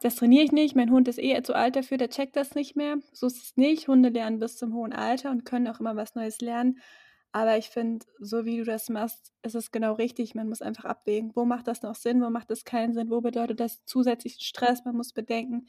das 0.00 0.16
trainiere 0.16 0.44
ich 0.44 0.52
nicht, 0.52 0.76
mein 0.76 0.90
Hund 0.90 1.08
ist 1.08 1.18
eh 1.18 1.40
zu 1.42 1.54
alt 1.54 1.76
dafür, 1.76 1.96
der 1.96 2.10
checkt 2.10 2.36
das 2.36 2.54
nicht 2.54 2.76
mehr. 2.76 2.96
So 3.12 3.26
ist 3.26 3.42
es 3.42 3.56
nicht. 3.56 3.88
Hunde 3.88 4.10
lernen 4.10 4.38
bis 4.38 4.56
zum 4.56 4.74
hohen 4.74 4.92
Alter 4.92 5.30
und 5.30 5.44
können 5.44 5.68
auch 5.68 5.80
immer 5.80 5.96
was 5.96 6.14
Neues 6.14 6.40
lernen. 6.40 6.78
Aber 7.32 7.56
ich 7.56 7.68
finde, 7.68 8.06
so 8.20 8.44
wie 8.44 8.58
du 8.58 8.64
das 8.64 8.88
machst, 8.88 9.32
ist 9.42 9.54
es 9.54 9.72
genau 9.72 9.94
richtig. 9.94 10.34
Man 10.34 10.48
muss 10.48 10.62
einfach 10.62 10.84
abwägen, 10.84 11.32
wo 11.34 11.44
macht 11.44 11.66
das 11.66 11.82
noch 11.82 11.94
Sinn, 11.94 12.22
wo 12.22 12.30
macht 12.30 12.50
das 12.50 12.64
keinen 12.64 12.92
Sinn, 12.92 13.10
wo 13.10 13.20
bedeutet 13.20 13.60
das 13.60 13.84
zusätzlichen 13.86 14.40
Stress. 14.40 14.84
Man 14.84 14.96
muss 14.96 15.12
bedenken, 15.12 15.66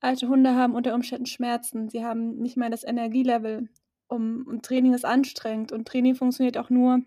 alte 0.00 0.28
Hunde 0.28 0.54
haben 0.54 0.74
unter 0.74 0.94
Umständen 0.94 1.26
Schmerzen. 1.26 1.88
Sie 1.88 2.04
haben 2.04 2.36
nicht 2.38 2.56
mehr 2.56 2.70
das 2.70 2.84
Energielevel, 2.84 3.68
um, 4.08 4.46
und 4.46 4.64
Training 4.64 4.94
ist 4.94 5.04
anstrengend. 5.04 5.72
Und 5.72 5.86
Training 5.86 6.14
funktioniert 6.14 6.56
auch 6.56 6.70
nur, 6.70 7.02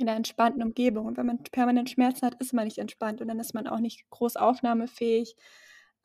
in 0.00 0.08
einer 0.08 0.16
entspannten 0.16 0.62
Umgebung. 0.62 1.06
Und 1.06 1.16
wenn 1.16 1.26
man 1.26 1.42
permanent 1.42 1.90
Schmerzen 1.90 2.26
hat, 2.26 2.40
ist 2.40 2.52
man 2.52 2.64
nicht 2.64 2.78
entspannt 2.78 3.20
und 3.20 3.28
dann 3.28 3.40
ist 3.40 3.54
man 3.54 3.66
auch 3.66 3.80
nicht 3.80 4.08
groß 4.10 4.36
aufnahmefähig 4.36 5.36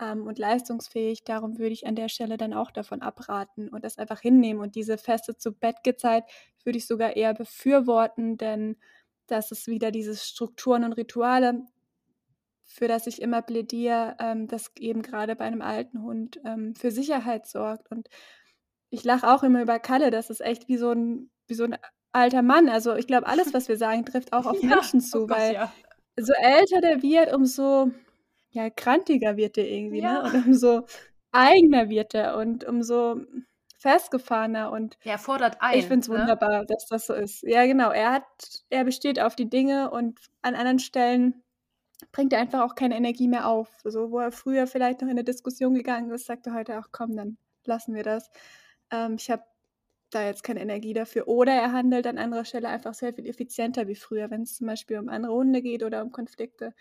ähm, 0.02 0.28
und 0.28 0.40
leistungsfähig. 0.40 1.24
Darum 1.24 1.58
würde 1.60 1.74
ich 1.74 1.88
an 1.88 1.96
der 1.96 2.10
Stelle 2.10 2.38
dann 2.38 2.54
auch 2.54 2.72
davon 2.72 3.02
abraten 3.02 3.70
und 3.70 3.84
das 3.84 3.98
einfach 3.98 4.20
hinnehmen. 4.22 4.62
Und 4.62 4.76
diese 4.76 4.98
feste 4.98 5.38
zu 5.38 5.54
Bettgezeit 5.54 6.24
würde 6.64 6.78
ich 6.78 6.88
sogar 6.88 7.16
eher 7.16 7.34
befürworten, 7.34 8.38
denn 8.38 8.78
das 9.28 9.52
ist 9.52 9.68
wieder 9.68 9.92
diese 9.92 10.16
Strukturen 10.16 10.84
und 10.84 10.94
Rituale, 10.94 11.66
für 12.66 12.88
das 12.88 13.08
ich 13.08 13.22
immer 13.22 13.42
plädiere, 13.42 14.16
ähm, 14.20 14.48
das 14.48 14.72
eben 14.78 15.02
gerade 15.02 15.36
bei 15.36 15.46
einem 15.46 15.62
alten 15.62 16.02
Hund 16.02 16.40
ähm, 16.46 16.76
für 16.76 16.92
Sicherheit 16.92 17.46
sorgt. 17.46 17.92
Und 17.92 18.10
ich 18.90 19.04
lache 19.04 19.28
auch 19.28 19.44
immer 19.44 19.62
über 19.62 19.80
Kalle, 19.80 20.12
das 20.12 20.30
ist 20.30 20.42
echt 20.42 20.68
wie 20.68 20.78
so 20.78 20.92
ein, 20.92 21.30
wie 21.48 21.56
so 21.56 21.66
ein 21.66 21.78
alter 22.14 22.42
Mann. 22.42 22.70
Also 22.70 22.96
ich 22.96 23.08
glaube, 23.08 23.28
alles, 23.28 23.54
was 23.54 23.68
wir 23.68 23.78
sagen, 23.78 24.06
trifft 24.06 24.34
auch 24.34 24.46
auf 24.46 24.58
ja, 24.64 24.70
Menschen 24.70 25.02
zu, 25.02 25.24
oh 25.24 25.28
Gott, 25.28 25.38
weil 25.38 25.54
ja. 25.54 25.74
so 26.18 26.34
älter 26.34 26.82
der 26.82 27.02
wird, 27.02 27.34
umso 27.34 27.92
ja, 28.52 28.70
krantiger 28.70 29.36
wird 29.36 29.58
der 29.58 29.70
irgendwie, 29.70 30.02
ne? 30.02 30.08
ja. 30.08 30.24
ne? 30.24 30.38
Und 30.38 30.48
umso 30.48 30.86
eigener 31.32 31.90
wird 31.90 32.14
er 32.14 32.38
und 32.38 32.64
umso 32.64 33.18
festgefahrener 33.80 34.72
und 34.72 34.98
er 35.04 35.18
fordert 35.18 35.58
ein. 35.60 35.78
Ich 35.78 35.88
finde 35.88 36.02
es 36.02 36.08
ne? 36.08 36.20
wunderbar, 36.20 36.66
dass 36.66 36.86
das 36.88 37.06
so 37.08 37.14
ist. 37.14 37.44
Ja, 37.44 37.66
genau. 37.66 37.92
Er 37.92 38.12
hat, 38.12 38.64
er 38.70 38.86
besteht 38.86 39.20
auf 39.20 39.36
die 39.36 39.50
Dinge 39.50 39.92
und 39.92 40.20
an 40.42 40.56
anderen 40.56 40.80
Stellen 40.80 41.44
bringt 42.12 42.32
er 42.32 42.40
einfach 42.40 42.62
auch 42.62 42.76
keine 42.76 42.96
Energie 42.96 43.28
mehr 43.28 43.48
auf. 43.48 43.68
So, 43.84 44.12
wo 44.12 44.20
er 44.20 44.32
früher 44.32 44.68
vielleicht 44.68 45.02
noch 45.02 45.08
in 45.08 45.14
eine 45.14 45.24
Diskussion 45.24 45.74
gegangen 45.74 46.12
ist, 46.12 46.26
sagt 46.26 46.48
er 46.48 46.54
heute 46.54 46.80
auch, 46.80 46.88
komm, 46.92 47.16
dann 47.16 47.38
lassen 47.66 47.94
wir 47.94 48.04
das. 48.04 48.30
Ähm, 48.92 49.16
ich 49.20 49.30
habe 49.30 49.44
da 50.14 50.26
jetzt 50.26 50.44
keine 50.44 50.62
Energie 50.62 50.94
dafür. 50.94 51.28
Oder 51.28 51.54
er 51.54 51.72
handelt 51.72 52.08
an 52.08 52.18
anderer 52.18 52.46
Stelle 52.46 52.70
einfach 52.70 52.94
sehr 52.94 53.14
viel 53.14 53.28
effizienter 53.28 53.88
wie 53.88 53.96
früher, 53.96 54.30
wenn 54.32 54.44
es 54.44 54.56
zum 54.56 54.68
Beispiel 54.68 55.00
um 55.00 55.10
andere 55.10 55.34
Hunde 55.34 55.62
geht 55.62 55.84
oder 55.84 56.02
um 56.04 56.12
Konflikte. 56.12 56.74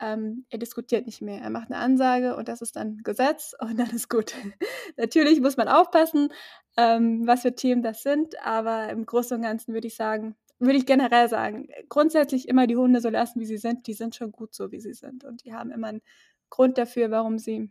Ähm, 0.00 0.46
er 0.50 0.58
diskutiert 0.58 1.06
nicht 1.06 1.22
mehr. 1.22 1.40
Er 1.40 1.50
macht 1.50 1.70
eine 1.70 1.80
Ansage 1.80 2.36
und 2.36 2.48
das 2.48 2.62
ist 2.62 2.76
dann 2.76 2.98
Gesetz 2.98 3.54
und 3.60 3.78
dann 3.78 3.90
ist 3.90 4.08
gut. 4.08 4.34
Natürlich 4.96 5.40
muss 5.40 5.56
man 5.56 5.68
aufpassen, 5.68 6.28
ähm, 6.76 7.26
was 7.26 7.42
für 7.42 7.54
Themen 7.54 7.82
das 7.82 8.02
sind, 8.02 8.34
aber 8.44 8.90
im 8.90 9.06
Großen 9.06 9.36
und 9.36 9.42
Ganzen 9.42 9.74
würde 9.74 9.88
ich 9.88 9.96
sagen, 9.96 10.36
würde 10.60 10.78
ich 10.78 10.86
generell 10.86 11.28
sagen, 11.28 11.68
grundsätzlich 11.88 12.48
immer 12.48 12.66
die 12.66 12.76
Hunde 12.76 13.00
so 13.00 13.08
lassen, 13.10 13.40
wie 13.40 13.46
sie 13.46 13.58
sind. 13.58 13.86
Die 13.86 13.94
sind 13.94 14.14
schon 14.16 14.32
gut 14.32 14.54
so, 14.54 14.72
wie 14.72 14.80
sie 14.80 14.94
sind 14.94 15.24
und 15.24 15.44
die 15.44 15.54
haben 15.54 15.70
immer 15.70 15.88
einen 15.88 16.02
Grund 16.50 16.78
dafür, 16.78 17.10
warum 17.10 17.38
sie 17.38 17.70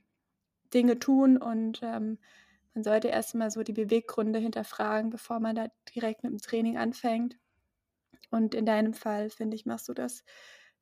Dinge 0.73 0.99
tun 0.99 1.37
und 1.37 1.81
ähm, 1.83 2.17
man 2.77 2.83
sollte 2.83 3.07
erstmal 3.07 3.49
so 3.49 3.63
die 3.63 3.73
Beweggründe 3.73 4.37
hinterfragen, 4.37 5.09
bevor 5.09 5.39
man 5.39 5.55
da 5.55 5.69
direkt 5.95 6.21
mit 6.21 6.31
dem 6.31 6.37
Training 6.37 6.77
anfängt. 6.77 7.39
Und 8.31 8.55
in 8.55 8.65
deinem 8.67 8.93
Fall, 8.93 9.29
finde 9.31 9.55
ich, 9.55 9.65
machst 9.65 9.89
du 9.89 9.93
das 9.95 10.23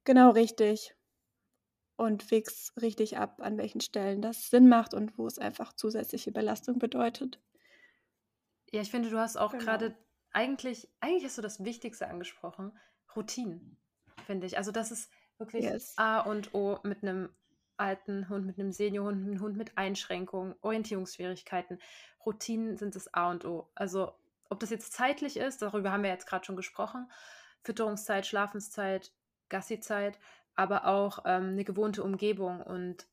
Genau 0.06 0.32
richtig. 0.32 0.96
Und 1.98 2.32
wägst 2.32 2.72
richtig 2.82 3.18
ab, 3.18 3.42
an 3.42 3.58
welchen 3.58 3.82
Stellen 3.82 4.22
das 4.22 4.50
Sinn 4.50 4.70
macht 4.70 4.94
und 4.94 5.18
wo 5.18 5.28
es 5.28 5.40
einfach 5.40 5.74
zusätzliche 5.74 6.32
Belastung 6.32 6.80
bedeutet. 6.80 7.42
Ja, 8.72 8.82
ich 8.82 8.92
finde, 8.92 9.10
du 9.10 9.20
hast 9.20 9.38
auch 9.38 9.58
Genau. 9.58 9.58
gerade 9.58 9.96
eigentlich, 10.32 10.90
eigentlich 11.00 11.24
hast 11.26 11.38
du 11.38 11.42
das 11.42 11.64
Wichtigste 11.64 12.08
angesprochen, 12.08 12.78
Routinen, 13.16 13.78
finde 14.26 14.48
ich. 14.48 14.58
Also 14.58 14.72
das 14.72 14.92
ist 14.92 15.12
wirklich 15.38 15.74
Yes. 15.74 15.96
A 15.96 16.20
und 16.20 16.54
O 16.54 16.80
mit 16.84 17.04
einem 17.04 17.30
alten 17.78 18.30
Hund, 18.30 18.46
mit 18.46 18.60
einem 18.60 18.72
Seniorhund, 18.72 19.20
mit 19.20 19.28
einem 19.28 19.42
Hund 19.42 19.58
mit 19.58 19.78
Einschränkungen, 19.78 20.56
Orientierungsschwierigkeiten. 20.62 21.80
Routinen 22.26 22.78
sind 22.78 22.96
das 22.96 23.14
A 23.14 23.30
und 23.30 23.46
O. 23.46 23.70
Also 23.76 24.14
ob 24.50 24.60
das 24.60 24.70
jetzt 24.70 24.94
zeitlich 24.94 25.38
ist, 25.38 25.62
darüber 25.62 25.92
haben 25.92 26.04
wir 26.04 26.10
jetzt 26.10 26.28
gerade 26.28 26.46
schon 26.46 26.56
gesprochen, 26.56 27.10
Fütterungszeit, 27.64 28.26
Schlafenszeit, 28.26 29.12
Gassizeit, 29.50 30.20
aber 30.56 30.86
auch 30.86 31.20
ähm, 31.26 31.50
eine 31.50 31.64
gewohnte 31.64 32.04
Umgebung. 32.04 32.62
Und 32.62 33.08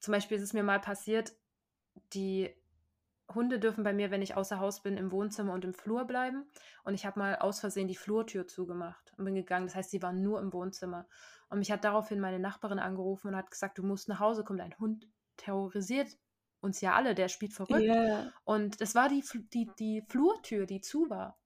zum 0.00 0.12
Beispiel 0.12 0.36
ist 0.36 0.44
es 0.44 0.52
mir 0.52 0.62
mal 0.62 0.80
passiert, 0.80 1.32
die 2.12 2.50
Hunde 3.34 3.58
dürfen 3.58 3.84
bei 3.84 3.92
mir, 3.92 4.10
wenn 4.10 4.22
ich 4.22 4.36
außer 4.36 4.58
Haus 4.58 4.82
bin, 4.82 4.96
im 4.96 5.12
Wohnzimmer 5.12 5.52
und 5.52 5.64
im 5.64 5.74
Flur 5.74 6.06
bleiben. 6.06 6.46
Und 6.84 6.94
ich 6.94 7.04
habe 7.04 7.18
mal 7.18 7.36
aus 7.36 7.60
Versehen 7.60 7.88
die 7.88 7.96
Flurtür 7.96 8.46
zugemacht 8.46 9.12
und 9.16 9.24
bin 9.24 9.34
gegangen. 9.34 9.66
Das 9.66 9.74
heißt, 9.74 9.90
sie 9.90 10.02
waren 10.02 10.22
nur 10.22 10.40
im 10.40 10.52
Wohnzimmer. 10.52 11.06
Und 11.50 11.58
mich 11.58 11.70
hat 11.70 11.84
daraufhin 11.84 12.20
meine 12.20 12.38
Nachbarin 12.38 12.78
angerufen 12.78 13.28
und 13.28 13.36
hat 13.36 13.50
gesagt, 13.50 13.78
du 13.78 13.82
musst 13.82 14.08
nach 14.08 14.20
Hause 14.20 14.44
kommen. 14.44 14.58
Dein 14.58 14.78
Hund 14.78 15.06
terrorisiert 15.36 16.16
uns 16.60 16.80
ja 16.80 16.94
alle, 16.94 17.14
der 17.14 17.28
spielt 17.28 17.52
verrückt. 17.52 17.82
Ja. 17.82 18.32
Und 18.44 18.80
es 18.80 18.94
war 18.94 19.08
die, 19.08 19.22
die, 19.52 19.70
die 19.78 20.02
Flurtür, 20.08 20.66
die 20.66 20.80
zu 20.80 21.08
war. 21.10 21.38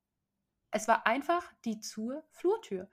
Es 0.70 0.88
war 0.88 1.06
einfach 1.06 1.52
die 1.64 1.80
zu 1.80 2.22
Flurtür. 2.30 2.88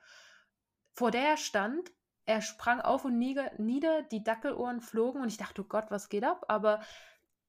Vor 0.94 1.12
der 1.12 1.30
er 1.30 1.38
stand, 1.38 1.92
er 2.26 2.42
sprang 2.42 2.82
auf 2.82 3.06
und 3.06 3.18
nieder, 3.18 3.52
nieder, 3.58 4.04
die 4.04 4.24
Dackelohren 4.24 4.82
flogen 4.82 5.22
und 5.22 5.30
ich 5.30 5.38
dachte, 5.38 5.62
oh 5.62 5.66
Gott, 5.66 5.86
was 5.90 6.10
geht 6.10 6.24
ab? 6.24 6.46
Aber 6.48 6.82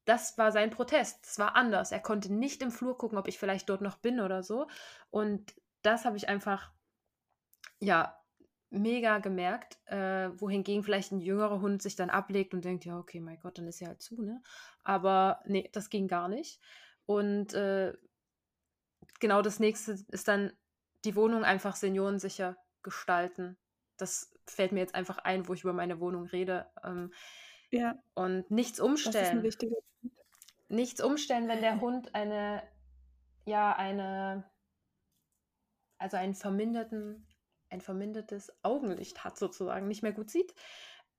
das 0.04 0.38
war 0.38 0.52
sein 0.52 0.70
Protest. 0.70 1.26
Es 1.26 1.38
war 1.38 1.56
anders. 1.56 1.92
Er 1.92 2.00
konnte 2.00 2.32
nicht 2.32 2.62
im 2.62 2.70
Flur 2.72 2.96
gucken, 2.98 3.18
ob 3.18 3.28
ich 3.28 3.38
vielleicht 3.38 3.68
dort 3.68 3.80
noch 3.82 3.96
bin 3.98 4.20
oder 4.20 4.42
so. 4.42 4.66
Und 5.10 5.54
das 5.82 6.04
habe 6.04 6.16
ich 6.16 6.28
einfach, 6.28 6.72
ja, 7.80 8.16
mega 8.70 9.18
gemerkt. 9.18 9.78
Äh, 9.86 10.30
wohingegen 10.40 10.84
vielleicht 10.84 11.12
ein 11.12 11.20
jüngerer 11.20 11.60
Hund 11.60 11.82
sich 11.82 11.96
dann 11.96 12.10
ablegt 12.10 12.54
und 12.54 12.64
denkt, 12.64 12.84
ja, 12.84 12.98
okay, 12.98 13.20
mein 13.20 13.40
Gott, 13.40 13.58
dann 13.58 13.66
ist 13.66 13.80
er 13.80 13.88
halt 13.88 14.02
zu, 14.02 14.22
ne? 14.22 14.42
Aber 14.84 15.42
nee, 15.46 15.68
das 15.72 15.90
ging 15.90 16.06
gar 16.08 16.28
nicht. 16.28 16.60
Und 17.06 17.54
äh, 17.54 17.94
genau 19.18 19.42
das 19.42 19.60
nächste 19.60 19.92
ist 20.08 20.28
dann 20.28 20.52
die 21.04 21.16
Wohnung 21.16 21.44
einfach 21.44 21.76
seniorensicher 21.76 22.56
gestalten. 22.82 23.58
Das 23.96 24.32
fällt 24.46 24.72
mir 24.72 24.80
jetzt 24.80 24.94
einfach 24.94 25.18
ein, 25.18 25.48
wo 25.48 25.54
ich 25.54 25.62
über 25.62 25.72
meine 25.72 26.00
Wohnung 26.00 26.26
rede. 26.26 26.70
Ähm, 26.82 27.12
Ja, 27.70 28.02
und 28.14 28.50
nichts 28.50 28.80
das 29.02 29.20
ist 29.20 29.32
ein 29.32 29.42
umstellen. 29.42 29.42
wichtiger. 29.42 29.76
Nichts 30.70 31.00
umstellen, 31.02 31.48
wenn 31.48 31.60
der 31.60 31.80
Hund 31.80 32.14
eine, 32.14 32.62
ja, 33.44 33.74
eine, 33.74 34.48
also 35.98 36.16
einen 36.16 36.34
verminderten, 36.34 37.26
ein 37.70 37.80
vermindertes 37.80 38.52
Augenlicht 38.62 39.24
hat 39.24 39.36
sozusagen, 39.36 39.88
nicht 39.88 40.04
mehr 40.04 40.12
gut 40.12 40.30
sieht. 40.30 40.54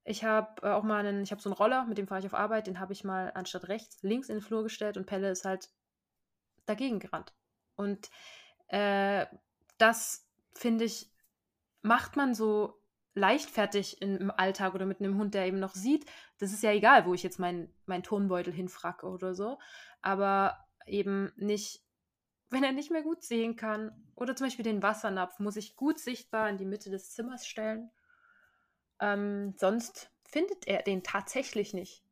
Ich 0.05 0.23
habe 0.23 0.65
äh, 0.65 0.71
auch 0.71 0.83
mal 0.83 1.05
einen, 1.05 1.23
ich 1.23 1.31
habe 1.31 1.41
so 1.41 1.49
einen 1.49 1.57
Roller, 1.57 1.83
mit 1.85 1.97
dem 1.97 2.07
fahre 2.07 2.21
ich 2.21 2.25
auf 2.25 2.33
Arbeit, 2.33 2.67
den 2.67 2.79
habe 2.79 2.93
ich 2.93 3.03
mal 3.03 3.31
anstatt 3.35 3.67
rechts 3.67 4.01
links 4.03 4.29
in 4.29 4.37
den 4.37 4.41
Flur 4.41 4.63
gestellt 4.63 4.95
und 4.95 5.05
Pelle 5.05 5.29
ist 5.29 5.43
halt 5.43 5.69
dagegen 6.65 6.99
gerannt. 6.99 7.33
Und 7.75 8.09
äh, 8.69 9.25
das, 9.77 10.27
finde 10.53 10.85
ich, 10.85 11.11
macht 11.81 12.15
man 12.15 12.33
so 12.33 12.81
leichtfertig 13.15 14.01
im 14.01 14.31
Alltag 14.31 14.75
oder 14.75 14.85
mit 14.85 15.01
einem 15.01 15.17
Hund, 15.17 15.33
der 15.33 15.45
eben 15.45 15.59
noch 15.59 15.75
sieht. 15.75 16.05
Das 16.41 16.51
ist 16.51 16.63
ja 16.63 16.71
egal, 16.71 17.05
wo 17.05 17.13
ich 17.13 17.21
jetzt 17.21 17.37
meinen 17.37 17.71
mein 17.85 18.01
Turnbeutel 18.01 18.51
hinfracke 18.51 19.05
oder 19.05 19.35
so. 19.35 19.59
Aber 20.01 20.57
eben 20.87 21.31
nicht, 21.35 21.83
wenn 22.49 22.63
er 22.63 22.71
nicht 22.71 22.89
mehr 22.89 23.03
gut 23.03 23.23
sehen 23.23 23.55
kann. 23.55 23.91
Oder 24.15 24.35
zum 24.35 24.47
Beispiel 24.47 24.63
den 24.63 24.81
Wassernapf 24.81 25.39
muss 25.39 25.55
ich 25.55 25.75
gut 25.75 25.99
sichtbar 25.99 26.49
in 26.49 26.57
die 26.57 26.65
Mitte 26.65 26.89
des 26.89 27.11
Zimmers 27.11 27.45
stellen. 27.45 27.91
Ähm, 28.99 29.53
sonst 29.57 30.09
findet 30.23 30.67
er 30.67 30.81
den 30.81 31.03
tatsächlich 31.03 31.73
nicht. 31.75 32.03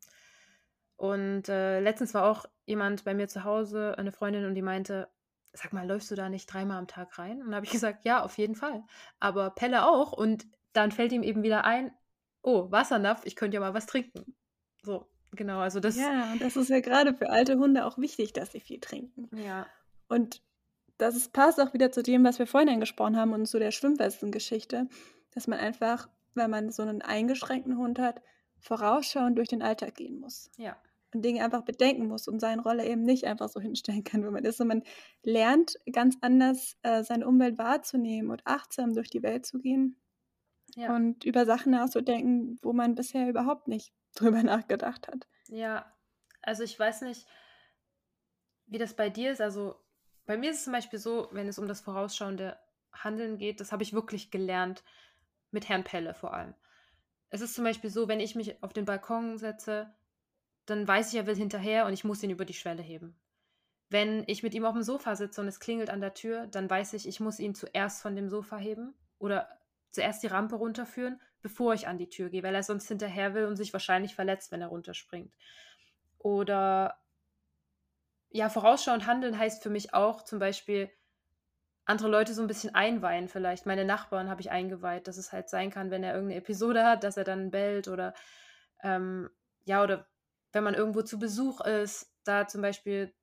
Und 0.96 1.50
äh, 1.50 1.80
letztens 1.80 2.14
war 2.14 2.30
auch 2.30 2.46
jemand 2.66 3.06
bei 3.06 3.16
mir 3.16 3.28
zu 3.28 3.44
Hause, 3.46 3.96
eine 3.98 4.12
Freundin, 4.12 4.46
und 4.46 4.54
die 4.54 4.62
meinte, 4.62 5.10
sag 5.54 5.74
mal, 5.74 5.88
läufst 5.88 6.12
du 6.12 6.16
da 6.16 6.30
nicht 6.30 6.46
dreimal 6.46 6.78
am 6.78 6.88
Tag 6.88 7.18
rein? 7.18 7.42
Und 7.42 7.56
habe 7.56 7.66
ich 7.66 7.72
gesagt, 7.72 8.06
ja, 8.06 8.22
auf 8.22 8.38
jeden 8.38 8.56
Fall. 8.56 8.84
Aber 9.20 9.50
Pelle 9.50 9.88
auch. 9.88 10.12
Und 10.12 10.46
dann 10.74 10.92
fällt 10.92 11.14
ihm 11.14 11.24
eben 11.24 11.42
wieder 11.42 11.64
ein, 11.64 11.92
oh, 12.42 12.72
Wassernapf, 12.72 13.26
ich 13.26 13.36
könnte 13.36 13.56
ja 13.56 13.62
mal 13.62 13.74
was 13.74 13.86
trinken. 13.86 14.36
So, 14.84 15.08
genau, 15.32 15.60
also 15.60 15.80
das. 15.80 15.98
Ja, 15.98 16.32
und 16.32 16.42
das 16.42 16.56
ist 16.56 16.70
ja 16.70 16.80
gerade 16.80 17.14
für 17.14 17.30
alte 17.30 17.58
Hunde 17.58 17.86
auch 17.86 17.98
wichtig, 17.98 18.34
dass 18.34 18.52
sie 18.52 18.60
viel 18.60 18.80
trinken. 18.80 19.30
Ja, 19.36 19.68
Und 20.08 20.42
das 20.98 21.16
ist, 21.16 21.34
passt 21.34 21.60
auch 21.60 21.74
wieder 21.74 21.92
zu 21.92 22.04
dem, 22.04 22.24
was 22.24 22.40
wir 22.40 22.48
vorhin 22.48 22.70
angesprochen 22.70 23.18
haben 23.18 23.34
und 23.34 23.46
zu 23.46 23.58
der 23.58 23.72
Schwimmwesten-Geschichte, 23.72 24.88
dass 25.32 25.48
man 25.48 25.60
einfach, 25.60 26.10
wenn 26.36 26.52
man 26.52 26.72
so 26.72 26.84
einen 26.84 27.02
eingeschränkten 27.02 27.78
Hund 27.78 28.00
hat, 28.00 28.22
vorausschauend 28.60 29.38
durch 29.38 29.48
den 29.48 29.62
Alltag 29.62 29.96
gehen 29.96 30.20
muss 30.20 30.52
ja, 30.58 30.76
und 31.14 31.24
Dinge 31.24 31.44
einfach 31.44 31.64
bedenken 31.64 32.08
muss 32.08 32.28
und 32.28 32.42
seine 32.42 32.62
Rolle 32.62 32.86
eben 32.86 33.04
nicht 33.04 33.24
einfach 33.24 33.48
so 33.48 33.60
hinstellen 33.62 34.04
kann, 34.04 34.24
wie 34.26 34.30
man 34.30 34.44
ist. 34.44 34.60
Und 34.60 34.68
man 34.68 34.84
lernt 35.24 35.76
ganz 35.92 36.18
anders, 36.22 36.78
äh, 36.84 37.04
seine 37.04 37.28
Umwelt 37.28 37.58
wahrzunehmen 37.58 38.30
und 38.30 38.42
achtsam 38.46 38.94
durch 38.94 39.10
die 39.10 39.24
Welt 39.24 39.46
zu 39.46 39.60
gehen 39.60 39.96
ja. 40.76 40.96
und 40.96 41.24
über 41.26 41.46
Sachen 41.46 41.72
nachzudenken, 41.72 42.58
wo 42.62 42.74
man 42.74 42.96
bisher 42.96 43.30
überhaupt 43.30 43.68
nicht 43.68 43.94
drüber 44.16 44.44
nachgedacht 44.44 45.08
hat. 45.08 45.28
Ja, 45.48 45.92
also 46.42 46.64
ich 46.64 46.78
weiß 46.80 47.02
nicht, 47.02 47.28
wie 48.68 48.78
das 48.78 48.94
bei 48.96 49.10
dir 49.10 49.32
ist. 49.32 49.42
Also 49.42 49.76
bei 50.26 50.38
mir 50.38 50.52
ist 50.52 50.58
es 50.58 50.64
zum 50.64 50.74
Beispiel 50.74 51.00
so, 51.00 51.28
wenn 51.32 51.48
es 51.48 51.60
um 51.60 51.68
das 51.68 51.82
vorausschauende 51.82 52.58
Handeln 52.92 53.38
geht, 53.38 53.60
das 53.60 53.72
habe 53.72 53.84
ich 53.84 53.94
wirklich 53.94 54.32
gelernt 54.32 54.84
mit 55.52 55.70
Herrn 55.70 55.84
Pelle 55.84 56.14
vor 56.14 56.34
allem. 56.34 56.54
Es 57.30 57.42
ist 57.42 57.54
zum 57.54 57.64
Beispiel 57.64 57.90
so, 57.90 58.08
wenn 58.08 58.20
ich 58.20 58.36
mich 58.36 58.62
auf 58.64 58.74
den 58.74 58.86
Balkon 58.86 59.38
setze, 59.38 59.94
dann 60.66 60.88
weiß 60.88 61.12
ich, 61.12 61.20
er 61.20 61.28
will 61.28 61.36
hinterher 61.36 61.86
und 61.86 61.94
ich 61.94 62.04
muss 62.04 62.24
ihn 62.24 62.30
über 62.30 62.46
die 62.46 62.54
Schwelle 62.54 62.82
heben. 62.82 63.20
Wenn 63.90 64.24
ich 64.28 64.44
mit 64.44 64.54
ihm 64.54 64.66
auf 64.66 64.74
dem 64.74 64.84
Sofa 64.84 65.16
sitze 65.16 65.42
und 65.42 65.48
es 65.48 65.60
klingelt 65.60 65.90
an 65.90 66.02
der 66.02 66.14
Tür, 66.14 66.48
dann 66.48 66.70
weiß 66.70 66.94
ich, 66.94 67.08
ich 67.08 67.20
muss 67.20 67.40
ihn 67.40 67.56
zuerst 67.56 68.02
von 68.02 68.16
dem 68.16 68.30
Sofa 68.30 68.58
heben 68.58 68.94
oder 69.18 69.59
zuerst 69.92 70.24
die 70.24 70.28
Rampe 70.28 70.56
runterführen, 70.56 71.20
bevor 71.42 71.74
ich 71.74 71.88
an 71.88 71.98
die 71.98 72.10
Tür 72.10 72.30
gehe, 72.30 72.44
weil 72.44 72.56
er 72.56 72.64
sonst 72.64 72.88
hinterher 72.88 73.34
will 73.34 73.46
und 73.46 73.56
sich 73.56 73.74
wahrscheinlich 73.74 74.16
verletzt, 74.16 74.52
wenn 74.52 74.62
er 74.62 74.68
runterspringt. 74.68 75.34
Oder 76.18 77.00
ja, 78.30 78.50
vorausschauend 78.50 79.08
handeln 79.08 79.38
heißt 79.38 79.64
für 79.64 79.70
mich 79.70 79.94
auch 79.94 80.24
zum 80.24 80.40
Beispiel 80.40 80.92
andere 81.86 82.10
Leute 82.10 82.34
so 82.36 82.42
ein 82.42 82.48
bisschen 82.48 82.76
einweihen 82.76 83.28
vielleicht. 83.28 83.66
Meine 83.66 83.86
Nachbarn 83.86 84.30
habe 84.30 84.42
ich 84.42 84.52
eingeweiht, 84.52 85.08
dass 85.08 85.18
es 85.18 85.32
halt 85.32 85.50
sein 85.50 85.72
kann, 85.72 85.90
wenn 85.90 86.04
er 86.04 86.14
irgendeine 86.14 86.40
Episode 86.40 86.86
hat, 86.86 87.04
dass 87.04 87.18
er 87.18 87.24
dann 87.24 87.50
bellt 87.50 87.88
oder 87.88 88.14
ähm, 88.84 89.30
ja, 89.66 89.84
oder 89.84 90.08
wenn 90.52 90.64
man 90.64 90.76
irgendwo 90.76 91.02
zu 91.02 91.18
Besuch 91.18 91.62
ist, 91.62 92.14
da 92.24 92.48
zum 92.48 92.62
Beispiel 92.62 93.14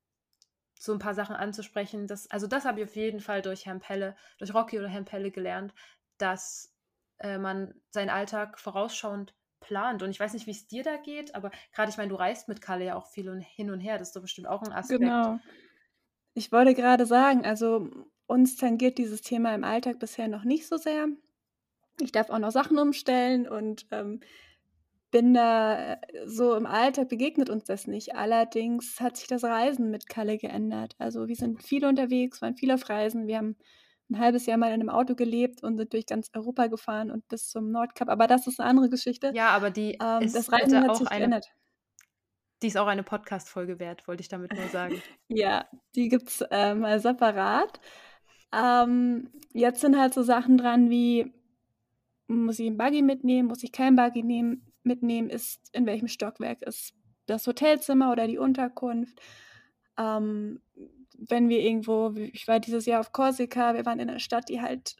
so 0.78 0.92
ein 0.92 0.98
paar 0.98 1.14
Sachen 1.14 1.36
anzusprechen. 1.36 2.06
Das, 2.06 2.30
also 2.30 2.46
das 2.46 2.64
habe 2.64 2.80
ich 2.80 2.86
auf 2.86 2.96
jeden 2.96 3.20
Fall 3.20 3.40
durch 3.40 3.66
Herrn 3.66 3.80
Pelle, 3.80 4.16
durch 4.38 4.52
Rocky 4.52 4.78
oder 4.78 4.88
Herrn 4.88 5.04
Pelle 5.04 5.30
gelernt, 5.30 5.72
dass 6.18 6.74
äh, 7.18 7.38
man 7.38 7.74
seinen 7.90 8.10
Alltag 8.10 8.58
vorausschauend 8.58 9.34
plant. 9.60 10.02
Und 10.02 10.10
ich 10.10 10.20
weiß 10.20 10.32
nicht, 10.34 10.46
wie 10.46 10.52
es 10.52 10.66
dir 10.66 10.82
da 10.82 10.96
geht, 10.96 11.34
aber 11.34 11.50
gerade, 11.72 11.90
ich 11.90 11.96
meine, 11.96 12.10
du 12.10 12.16
reist 12.16 12.48
mit 12.48 12.60
Kalle 12.60 12.84
ja 12.86 12.96
auch 12.96 13.06
viel 13.06 13.28
und 13.28 13.40
hin 13.40 13.70
und 13.70 13.80
her. 13.80 13.98
Das 13.98 14.08
ist 14.08 14.16
doch 14.16 14.22
bestimmt 14.22 14.48
auch 14.48 14.62
ein 14.62 14.72
Aspekt. 14.72 15.00
Genau. 15.00 15.38
Ich 16.34 16.52
wollte 16.52 16.74
gerade 16.74 17.06
sagen, 17.06 17.44
also 17.44 17.88
uns 18.26 18.56
tangiert 18.56 18.98
dieses 18.98 19.22
Thema 19.22 19.54
im 19.54 19.64
Alltag 19.64 19.98
bisher 19.98 20.28
noch 20.28 20.44
nicht 20.44 20.66
so 20.68 20.76
sehr. 20.76 21.08
Ich 22.00 22.12
darf 22.12 22.28
auch 22.28 22.38
noch 22.38 22.50
Sachen 22.50 22.78
umstellen 22.78 23.48
und 23.48 23.86
ähm, 23.90 24.20
bin 25.10 25.32
da 25.32 25.94
äh, 25.94 25.98
so 26.26 26.54
im 26.54 26.66
Alltag 26.66 27.08
begegnet 27.08 27.48
uns 27.48 27.64
das 27.64 27.86
nicht. 27.86 28.14
Allerdings 28.14 29.00
hat 29.00 29.16
sich 29.16 29.28
das 29.28 29.44
Reisen 29.44 29.90
mit 29.90 30.08
Kalle 30.08 30.36
geändert. 30.36 30.94
Also 30.98 31.28
wir 31.28 31.36
sind 31.36 31.62
viel 31.62 31.86
unterwegs, 31.86 32.42
waren 32.42 32.56
viel 32.56 32.70
auf 32.70 32.88
Reisen. 32.88 33.26
Wir 33.26 33.38
haben 33.38 33.56
ein 34.10 34.18
halbes 34.18 34.46
Jahr 34.46 34.56
mal 34.58 34.68
in 34.68 34.74
einem 34.74 34.88
Auto 34.90 35.14
gelebt 35.14 35.62
und 35.62 35.76
sind 35.76 35.92
durch 35.92 36.06
ganz 36.06 36.30
Europa 36.34 36.68
gefahren 36.68 37.10
und 37.10 37.26
bis 37.28 37.48
zum 37.48 37.70
Nordkap. 37.70 38.08
Aber 38.08 38.26
das 38.26 38.46
ist 38.46 38.60
eine 38.60 38.68
andere 38.70 38.88
Geschichte. 38.88 39.32
Ja, 39.34 39.48
aber 39.50 39.70
die 39.70 39.98
Ähm, 40.00 40.22
ist 40.22 40.36
das 40.36 40.52
Reisen 40.52 40.80
hat 40.82 40.90
auch 40.90 40.96
sich 40.96 41.08
eine, 41.08 41.18
geändert. 41.18 41.46
die 42.62 42.68
ist 42.68 42.76
auch 42.78 42.86
eine 42.86 43.02
Podcast-Folge 43.02 43.78
wert, 43.78 44.06
wollte 44.08 44.20
ich 44.22 44.28
damit 44.28 44.52
nur 44.54 44.68
sagen. 44.68 45.02
Ja, 45.28 45.66
die 45.94 46.08
gibt 46.08 46.28
es 46.28 46.40
äh, 46.50 46.74
mal 46.74 47.00
separat. 47.00 47.80
Ähm, 48.52 49.30
jetzt 49.52 49.80
sind 49.80 49.98
halt 49.98 50.14
so 50.14 50.22
Sachen 50.22 50.56
dran 50.56 50.88
wie, 50.88 51.32
muss 52.28 52.58
ich 52.58 52.66
einen 52.68 52.78
Buggy 52.78 53.02
mitnehmen, 53.02 53.48
muss 53.48 53.62
ich 53.62 53.72
keinen 53.72 53.96
Buggy 53.96 54.22
nehmen, 54.22 54.72
mitnehmen, 54.84 55.28
ist 55.30 55.68
in 55.74 55.84
welchem 55.86 56.08
Stockwerk 56.08 56.62
ist 56.62 56.94
das 57.26 57.46
Hotelzimmer 57.46 58.12
oder 58.12 58.26
die 58.28 58.38
Unterkunft. 58.38 59.20
Ähm, 59.98 60.60
wenn 61.18 61.48
wir 61.48 61.60
irgendwo, 61.60 62.14
ich 62.16 62.46
war 62.48 62.60
dieses 62.60 62.86
Jahr 62.86 63.00
auf 63.00 63.12
Korsika, 63.12 63.74
wir 63.74 63.86
waren 63.86 64.00
in 64.00 64.10
einer 64.10 64.18
Stadt, 64.18 64.48
die 64.48 64.60
halt 64.60 64.96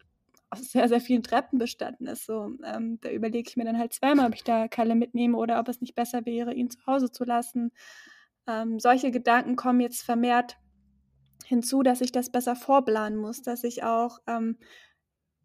aus 0.50 0.70
sehr, 0.70 0.88
sehr 0.88 1.00
vielen 1.00 1.22
Treppen 1.22 1.58
bestanden 1.58 2.06
ist. 2.06 2.26
So, 2.26 2.50
ähm, 2.64 2.98
da 3.00 3.10
überlege 3.10 3.48
ich 3.48 3.56
mir 3.56 3.64
dann 3.64 3.78
halt 3.78 3.92
zweimal, 3.92 4.28
ob 4.28 4.34
ich 4.34 4.44
da 4.44 4.68
Kalle 4.68 4.94
mitnehme 4.94 5.36
oder 5.36 5.58
ob 5.58 5.68
es 5.68 5.80
nicht 5.80 5.94
besser 5.94 6.24
wäre, 6.24 6.54
ihn 6.54 6.70
zu 6.70 6.78
Hause 6.86 7.10
zu 7.10 7.24
lassen. 7.24 7.72
Ähm, 8.46 8.78
solche 8.78 9.10
Gedanken 9.10 9.56
kommen 9.56 9.80
jetzt 9.80 10.02
vermehrt 10.02 10.56
hinzu, 11.44 11.82
dass 11.82 12.00
ich 12.00 12.12
das 12.12 12.30
besser 12.30 12.56
vorplanen 12.56 13.18
muss, 13.18 13.42
dass 13.42 13.64
ich 13.64 13.82
auch 13.84 14.18
ähm, 14.26 14.58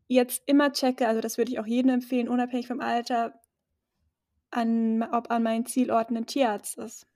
jetzt 0.08 0.44
immer 0.46 0.72
checke, 0.72 1.08
also 1.08 1.22
das 1.22 1.38
würde 1.38 1.52
ich 1.52 1.60
auch 1.60 1.68
jedem 1.68 1.92
empfehlen, 1.92 2.28
unabhängig 2.28 2.68
vom 2.68 2.82
Alter, 2.82 3.40
an, 4.52 5.04
ob 5.04 5.32
an 5.32 5.44
meinen 5.44 5.66
Zielorten 5.66 6.18
ein 6.18 6.26
Tierarzt 6.26 6.78
ist. 6.78 7.08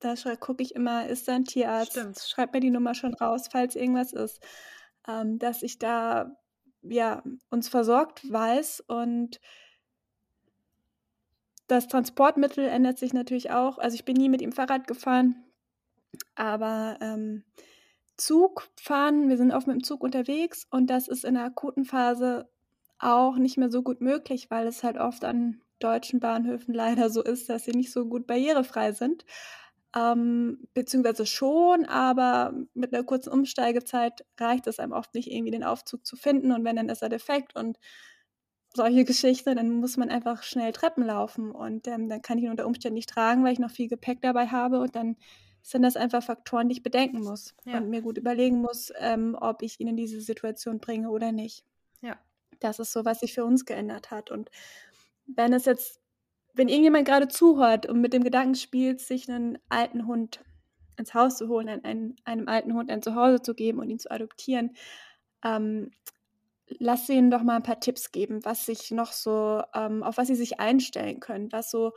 Da 0.00 0.14
gucke 0.36 0.62
ich 0.62 0.74
immer, 0.74 1.06
ist 1.08 1.28
da 1.28 1.34
ein 1.34 1.44
Tierarzt? 1.44 1.92
Stimmt. 1.92 2.18
Schreib 2.18 2.52
mir 2.52 2.60
die 2.60 2.70
Nummer 2.70 2.94
schon 2.94 3.14
raus, 3.14 3.48
falls 3.50 3.74
irgendwas 3.74 4.12
ist. 4.12 4.40
Ähm, 5.06 5.38
dass 5.38 5.62
ich 5.62 5.78
da 5.78 6.36
ja, 6.82 7.22
uns 7.50 7.68
versorgt 7.68 8.30
weiß 8.30 8.84
und 8.86 9.40
das 11.66 11.86
Transportmittel 11.88 12.66
ändert 12.66 12.98
sich 12.98 13.12
natürlich 13.12 13.50
auch. 13.50 13.78
Also 13.78 13.94
ich 13.94 14.04
bin 14.04 14.16
nie 14.16 14.28
mit 14.28 14.40
ihm 14.40 14.52
Fahrrad 14.52 14.86
gefahren, 14.86 15.44
aber 16.34 16.96
ähm, 17.00 17.44
Zug 18.16 18.68
fahren, 18.80 19.28
wir 19.28 19.36
sind 19.36 19.52
oft 19.52 19.66
mit 19.66 19.76
dem 19.76 19.84
Zug 19.84 20.02
unterwegs 20.02 20.66
und 20.70 20.88
das 20.88 21.08
ist 21.08 21.24
in 21.24 21.34
der 21.34 21.44
akuten 21.44 21.84
Phase 21.84 22.48
auch 22.98 23.36
nicht 23.36 23.58
mehr 23.58 23.70
so 23.70 23.82
gut 23.82 24.00
möglich, 24.00 24.50
weil 24.50 24.66
es 24.66 24.82
halt 24.82 24.96
oft 24.96 25.24
an 25.24 25.60
deutschen 25.78 26.20
Bahnhöfen 26.20 26.74
leider 26.74 27.10
so 27.10 27.22
ist, 27.22 27.48
dass 27.48 27.64
sie 27.64 27.72
nicht 27.72 27.92
so 27.92 28.06
gut 28.06 28.26
barrierefrei 28.26 28.92
sind. 28.92 29.24
Ähm, 29.98 30.68
beziehungsweise 30.74 31.26
schon, 31.26 31.84
aber 31.86 32.52
mit 32.74 32.92
einer 32.92 33.04
kurzen 33.04 33.30
Umsteigezeit 33.30 34.24
reicht 34.38 34.66
es 34.66 34.78
einem 34.78 34.92
oft 34.92 35.14
nicht, 35.14 35.30
irgendwie 35.30 35.50
den 35.50 35.64
Aufzug 35.64 36.06
zu 36.06 36.14
finden 36.16 36.52
und 36.52 36.64
wenn, 36.64 36.76
dann 36.76 36.88
ist 36.88 37.02
er 37.02 37.08
defekt 37.08 37.56
und 37.56 37.78
solche 38.74 39.04
Geschichten, 39.04 39.56
dann 39.56 39.80
muss 39.80 39.96
man 39.96 40.10
einfach 40.10 40.42
schnell 40.42 40.72
Treppen 40.72 41.04
laufen 41.04 41.50
und 41.50 41.88
ähm, 41.88 42.08
dann 42.08 42.22
kann 42.22 42.38
ich 42.38 42.44
ihn 42.44 42.50
unter 42.50 42.66
Umständen 42.66 42.94
nicht 42.94 43.08
tragen, 43.08 43.42
weil 43.44 43.54
ich 43.54 43.58
noch 43.58 43.70
viel 43.70 43.88
Gepäck 43.88 44.20
dabei 44.20 44.46
habe 44.48 44.80
und 44.80 44.94
dann 44.94 45.16
sind 45.62 45.82
das 45.82 45.96
einfach 45.96 46.22
Faktoren, 46.22 46.68
die 46.68 46.76
ich 46.76 46.82
bedenken 46.82 47.22
muss 47.22 47.54
ja. 47.64 47.78
und 47.78 47.88
mir 47.88 48.02
gut 48.02 48.18
überlegen 48.18 48.60
muss, 48.60 48.92
ähm, 48.98 49.36
ob 49.40 49.62
ich 49.62 49.80
ihn 49.80 49.88
in 49.88 49.96
diese 49.96 50.20
Situation 50.20 50.78
bringe 50.78 51.10
oder 51.10 51.32
nicht. 51.32 51.64
Ja. 52.02 52.16
Das 52.60 52.78
ist 52.78 52.92
so, 52.92 53.04
was 53.04 53.20
sich 53.20 53.34
für 53.34 53.44
uns 53.44 53.64
geändert 53.64 54.10
hat 54.10 54.30
und 54.30 54.50
wenn 55.26 55.52
es 55.52 55.64
jetzt 55.64 56.00
wenn 56.54 56.68
irgendjemand 56.68 57.06
gerade 57.06 57.28
zuhört 57.28 57.86
und 57.86 58.00
mit 58.00 58.12
dem 58.12 58.24
Gedanken 58.24 58.54
spielt, 58.54 59.00
sich 59.00 59.28
einen 59.28 59.58
alten 59.68 60.06
Hund 60.06 60.40
ins 60.96 61.14
Haus 61.14 61.36
zu 61.36 61.48
holen, 61.48 61.68
einen, 61.68 62.16
einem 62.24 62.48
alten 62.48 62.74
Hund 62.74 62.90
ein 62.90 63.02
Zuhause 63.02 63.40
zu 63.40 63.54
geben 63.54 63.78
und 63.78 63.88
ihn 63.88 63.98
zu 63.98 64.10
adoptieren, 64.10 64.74
ähm, 65.44 65.92
lass 66.78 67.08
ihnen 67.08 67.30
doch 67.30 67.42
mal 67.42 67.56
ein 67.56 67.62
paar 67.62 67.80
Tipps 67.80 68.12
geben, 68.12 68.44
was 68.44 68.66
sich 68.66 68.90
noch 68.90 69.12
so, 69.12 69.62
ähm, 69.74 70.02
auf 70.02 70.18
was 70.18 70.26
sie 70.26 70.34
sich 70.34 70.60
einstellen 70.60 71.20
können, 71.20 71.52
was 71.52 71.70
so 71.70 71.92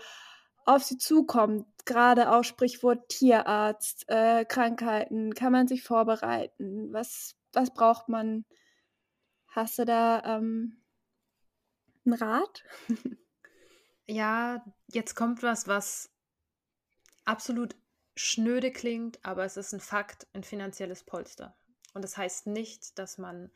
auf 0.65 0.83
sie 0.83 0.97
zukommt, 0.97 1.65
gerade 1.85 2.31
auch 2.31 2.43
Sprichwort 2.43 3.09
Tierarzt, 3.09 4.05
äh, 4.07 4.45
Krankheiten, 4.45 5.33
kann 5.33 5.51
man 5.51 5.67
sich 5.67 5.83
vorbereiten, 5.83 6.93
was, 6.93 7.35
was 7.53 7.73
braucht 7.73 8.09
man? 8.09 8.45
Hast 9.47 9.79
du 9.79 9.85
da 9.85 10.21
ähm, 10.37 10.81
einen 12.05 12.13
Rat? 12.13 12.63
Ja, 14.11 14.61
jetzt 14.87 15.15
kommt 15.15 15.41
was, 15.41 15.69
was 15.69 16.09
absolut 17.23 17.77
schnöde 18.17 18.69
klingt, 18.73 19.23
aber 19.23 19.45
es 19.45 19.55
ist 19.55 19.71
ein 19.71 19.79
Fakt, 19.79 20.27
ein 20.33 20.43
finanzielles 20.43 21.05
Polster. 21.05 21.55
Und 21.93 22.01
das 22.01 22.17
heißt 22.17 22.47
nicht, 22.47 22.99
dass 22.99 23.17
man 23.17 23.51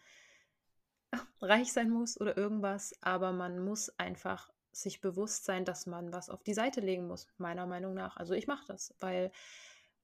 reich 1.42 1.74
sein 1.74 1.90
muss 1.90 2.18
oder 2.22 2.38
irgendwas, 2.38 2.94
aber 3.02 3.34
man 3.34 3.66
muss 3.66 3.90
einfach 4.00 4.50
sich 4.72 5.02
bewusst 5.02 5.44
sein, 5.44 5.66
dass 5.66 5.88
man 5.88 6.14
was 6.14 6.30
auf 6.30 6.42
die 6.42 6.54
Seite 6.54 6.80
legen 6.80 7.06
muss, 7.06 7.28
meiner 7.38 7.66
Meinung 7.66 7.94
nach. 7.94 8.16
Also 8.16 8.34
ich 8.34 8.48
mache 8.48 8.64
das, 8.66 8.96
weil 9.02 9.34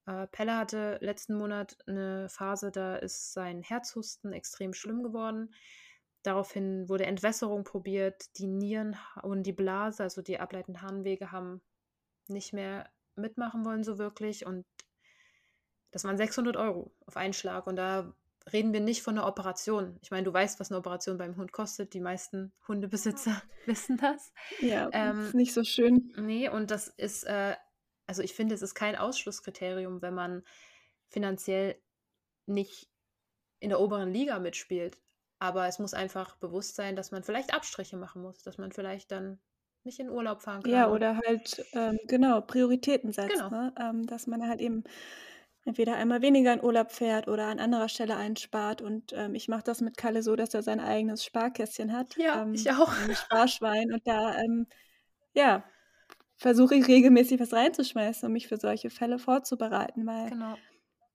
äh, 0.05 0.27
Pelle 0.27 0.57
hatte 0.57 0.97
letzten 0.99 1.35
Monat 1.35 1.77
eine 1.87 2.27
Phase, 2.27 2.71
da 2.71 2.97
ist 2.97 3.31
sein 3.31 3.61
Herzhusten 3.63 4.33
extrem 4.33 4.73
schlimm 4.73 5.01
geworden. 5.01 5.53
Daraufhin 6.23 6.87
wurde 6.87 7.05
Entwässerung 7.05 7.63
probiert. 7.63 8.37
Die 8.37 8.47
Nieren 8.47 8.95
und 9.23 9.43
die 9.43 9.53
Blase, 9.53 10.03
also 10.03 10.21
die 10.21 10.39
ableitenden 10.39 10.81
Harnwege, 10.81 11.31
haben 11.31 11.61
nicht 12.27 12.53
mehr 12.53 12.89
mitmachen 13.15 13.65
wollen 13.65 13.83
so 13.83 13.97
wirklich. 13.97 14.45
Und 14.45 14.65
das 15.91 16.03
waren 16.03 16.17
600 16.17 16.57
Euro 16.57 16.91
auf 17.05 17.17
einen 17.17 17.33
Schlag. 17.33 17.67
Und 17.67 17.75
da 17.75 18.13
reden 18.51 18.73
wir 18.73 18.79
nicht 18.79 19.01
von 19.01 19.17
einer 19.17 19.27
Operation. 19.27 19.99
Ich 20.01 20.11
meine, 20.11 20.23
du 20.23 20.33
weißt, 20.33 20.59
was 20.59 20.71
eine 20.71 20.79
Operation 20.79 21.17
beim 21.17 21.35
Hund 21.37 21.51
kostet. 21.51 21.93
Die 21.93 21.99
meisten 21.99 22.51
Hundebesitzer 22.67 23.41
wissen 23.65 23.97
das. 23.97 24.33
Ja, 24.59 24.89
ähm, 24.93 25.25
ist 25.25 25.35
nicht 25.35 25.53
so 25.53 25.63
schön. 25.63 26.13
Nee, 26.17 26.49
und 26.49 26.71
das 26.71 26.87
ist, 26.87 27.23
äh, 27.23 27.55
also 28.07 28.21
ich 28.21 28.33
finde, 28.33 28.55
es 28.55 28.61
ist 28.61 28.75
kein 28.75 28.95
Ausschlusskriterium, 28.95 30.01
wenn 30.01 30.13
man 30.13 30.43
finanziell 31.09 31.75
nicht 32.45 32.89
in 33.59 33.69
der 33.69 33.79
oberen 33.79 34.11
Liga 34.11 34.39
mitspielt. 34.39 34.97
Aber 35.41 35.67
es 35.67 35.79
muss 35.79 35.95
einfach 35.95 36.35
bewusst 36.35 36.75
sein, 36.75 36.95
dass 36.95 37.09
man 37.09 37.23
vielleicht 37.23 37.51
Abstriche 37.51 37.97
machen 37.97 38.21
muss, 38.21 38.43
dass 38.43 38.59
man 38.59 38.71
vielleicht 38.71 39.11
dann 39.11 39.39
nicht 39.83 39.99
in 39.99 40.07
Urlaub 40.07 40.43
fahren 40.43 40.61
kann. 40.61 40.71
Ja, 40.71 40.87
oder 40.87 41.19
halt, 41.25 41.65
ähm, 41.73 41.97
genau, 42.07 42.41
Prioritäten 42.41 43.11
setzt. 43.11 43.33
Genau. 43.33 43.49
Ne? 43.49 43.73
Ähm, 43.79 44.05
dass 44.05 44.27
man 44.27 44.47
halt 44.47 44.61
eben 44.61 44.83
entweder 45.65 45.95
einmal 45.95 46.21
weniger 46.21 46.53
in 46.53 46.63
Urlaub 46.63 46.91
fährt 46.91 47.27
oder 47.27 47.47
an 47.47 47.59
anderer 47.59 47.89
Stelle 47.89 48.17
einspart. 48.17 48.83
Und 48.83 49.13
ähm, 49.13 49.33
ich 49.33 49.47
mache 49.47 49.63
das 49.63 49.81
mit 49.81 49.97
Kalle 49.97 50.21
so, 50.21 50.35
dass 50.35 50.53
er 50.53 50.61
sein 50.61 50.79
eigenes 50.79 51.25
Sparkästchen 51.25 51.91
hat. 51.91 52.15
Ja, 52.17 52.43
ähm, 52.43 52.53
ich 52.53 52.69
auch. 52.69 52.93
Ein 53.01 53.15
Sparschwein. 53.15 53.91
Und 53.91 54.05
da, 54.05 54.37
ähm, 54.37 54.67
ja, 55.33 55.63
versuche 56.37 56.75
ich 56.75 56.87
regelmäßig 56.87 57.39
was 57.39 57.53
reinzuschmeißen, 57.53 58.27
um 58.27 58.33
mich 58.33 58.47
für 58.47 58.57
solche 58.57 58.91
Fälle 58.91 59.17
vorzubereiten. 59.17 60.05
Weil 60.05 60.29
genau 60.29 60.55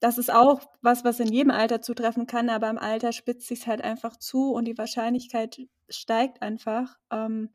das 0.01 0.19
ist 0.19 0.33
auch 0.33 0.61
was, 0.83 1.05
was 1.05 1.21
in 1.21 1.33
jedem 1.33 1.51
Alter 1.51 1.81
zutreffen 1.81 2.27
kann, 2.27 2.51
aber 2.51 2.69
im 2.69 2.79
Alter 2.79 3.13
spitzt 3.13 3.49
sich 3.49 3.67
halt 3.67 3.83
einfach 3.83 4.17
zu 4.17 4.53
und 4.53 4.67
die 4.67 4.77
Wahrscheinlichkeit 4.77 5.59
steigt 5.89 6.43
einfach. 6.43 6.97
Ähm, 7.11 7.51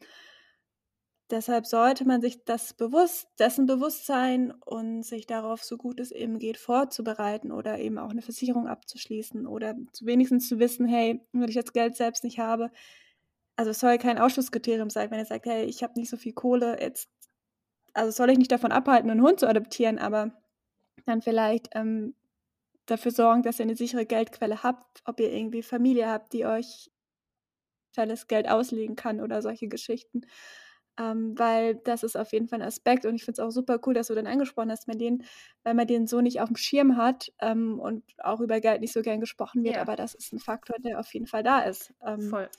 deshalb 1.30 1.68
sollte 1.68 2.06
man 2.06 2.22
sich 2.22 2.44
das 2.44 2.74
bewusst, 2.74 3.28
dessen 3.40 3.68
bewusst 3.68 4.06
sein 4.06 4.52
und 4.66 5.04
sich 5.04 5.28
darauf, 5.28 5.64
so 5.64 5.78
gut 5.78 6.00
es 6.00 6.12
eben 6.12 6.40
geht, 6.40 6.58
vorzubereiten 6.58 7.52
oder 7.52 7.80
eben 7.80 7.98
auch 8.00 8.10
eine 8.10 8.24
Versicherung 8.24 8.68
abzuschließen 8.68 9.46
oder 9.46 9.76
wenigstens 10.02 10.48
zu 10.48 10.60
wissen, 10.60 10.88
hey, 10.88 11.22
wenn 11.32 11.50
ich 11.50 11.56
jetzt 11.56 11.74
Geld 11.74 11.96
selbst 11.96 12.24
nicht 12.24 12.40
habe, 12.40 12.72
also 13.56 13.72
es 13.72 13.80
soll 13.80 13.98
kein 14.00 14.18
Ausschlusskriterium 14.18 14.90
sein, 14.90 15.12
wenn 15.12 15.20
er 15.20 15.26
sagt, 15.26 15.46
hey, 15.46 15.66
ich 15.66 15.84
habe 15.84 15.94
nicht 16.00 16.10
so 16.10 16.18
viel 16.18 16.34
Kohle, 16.34 16.82
jetzt, 16.82 17.10
also 17.94 18.12
soll 18.12 18.32
ich 18.32 18.38
nicht 18.40 18.52
davon 18.52 18.72
abhalten, 18.72 19.12
einen 19.12 19.22
Hund 19.22 19.40
zu 19.40 19.48
adoptieren, 19.48 20.00
aber 20.00 20.32
dann 21.06 21.22
vielleicht 21.22 21.70
ähm, 21.74 22.16
dafür 22.92 23.12
sorgen, 23.12 23.44
dass 23.44 23.60
ihr 23.60 23.64
eine 23.64 23.76
sichere 23.76 24.06
Geldquelle 24.06 24.64
habt, 24.64 25.02
ob 25.06 25.20
ihr 25.20 25.32
irgendwie 25.32 25.64
Familie 25.64 26.08
habt, 26.08 26.34
die 26.34 26.46
euch 26.46 26.92
das 27.96 28.28
Geld 28.28 28.50
auslegen 28.50 28.96
kann 28.96 29.20
oder 29.20 29.42
solche 29.42 29.68
Geschichten. 29.68 30.22
Ähm, 31.00 31.38
weil 31.38 31.76
das 31.76 32.04
ist 32.04 32.18
auf 32.18 32.34
jeden 32.34 32.48
Fall 32.50 32.62
ein 32.62 32.68
Aspekt 32.68 33.06
und 33.06 33.16
ich 33.16 33.24
finde 33.24 33.42
es 33.42 33.48
auch 33.48 33.52
super 33.52 33.80
cool, 33.86 33.94
dass 33.94 34.08
du 34.08 34.16
dann 34.16 34.28
angesprochen 34.28 34.72
hast, 34.72 34.88
mit 34.88 35.00
denen, 35.00 35.24
weil 35.64 35.74
man 35.74 35.88
den 35.88 36.06
so 36.06 36.20
nicht 36.20 36.42
auf 36.42 36.50
dem 36.50 36.58
Schirm 36.58 36.98
hat 36.98 37.32
ähm, 37.40 37.80
und 37.80 38.04
auch 38.18 38.42
über 38.42 38.60
Geld 38.60 38.82
nicht 38.82 38.94
so 38.94 39.02
gern 39.02 39.22
gesprochen 39.22 39.64
wird, 39.64 39.76
ja. 39.76 39.82
aber 39.82 39.96
das 39.96 40.14
ist 40.14 40.34
ein 40.34 40.40
Faktor, 40.40 40.76
der 40.80 41.00
auf 41.00 41.14
jeden 41.14 41.28
Fall 41.28 41.44
da 41.44 41.62
ist. 41.62 41.94
Ähm, 42.06 42.30
Voll. 42.30 42.50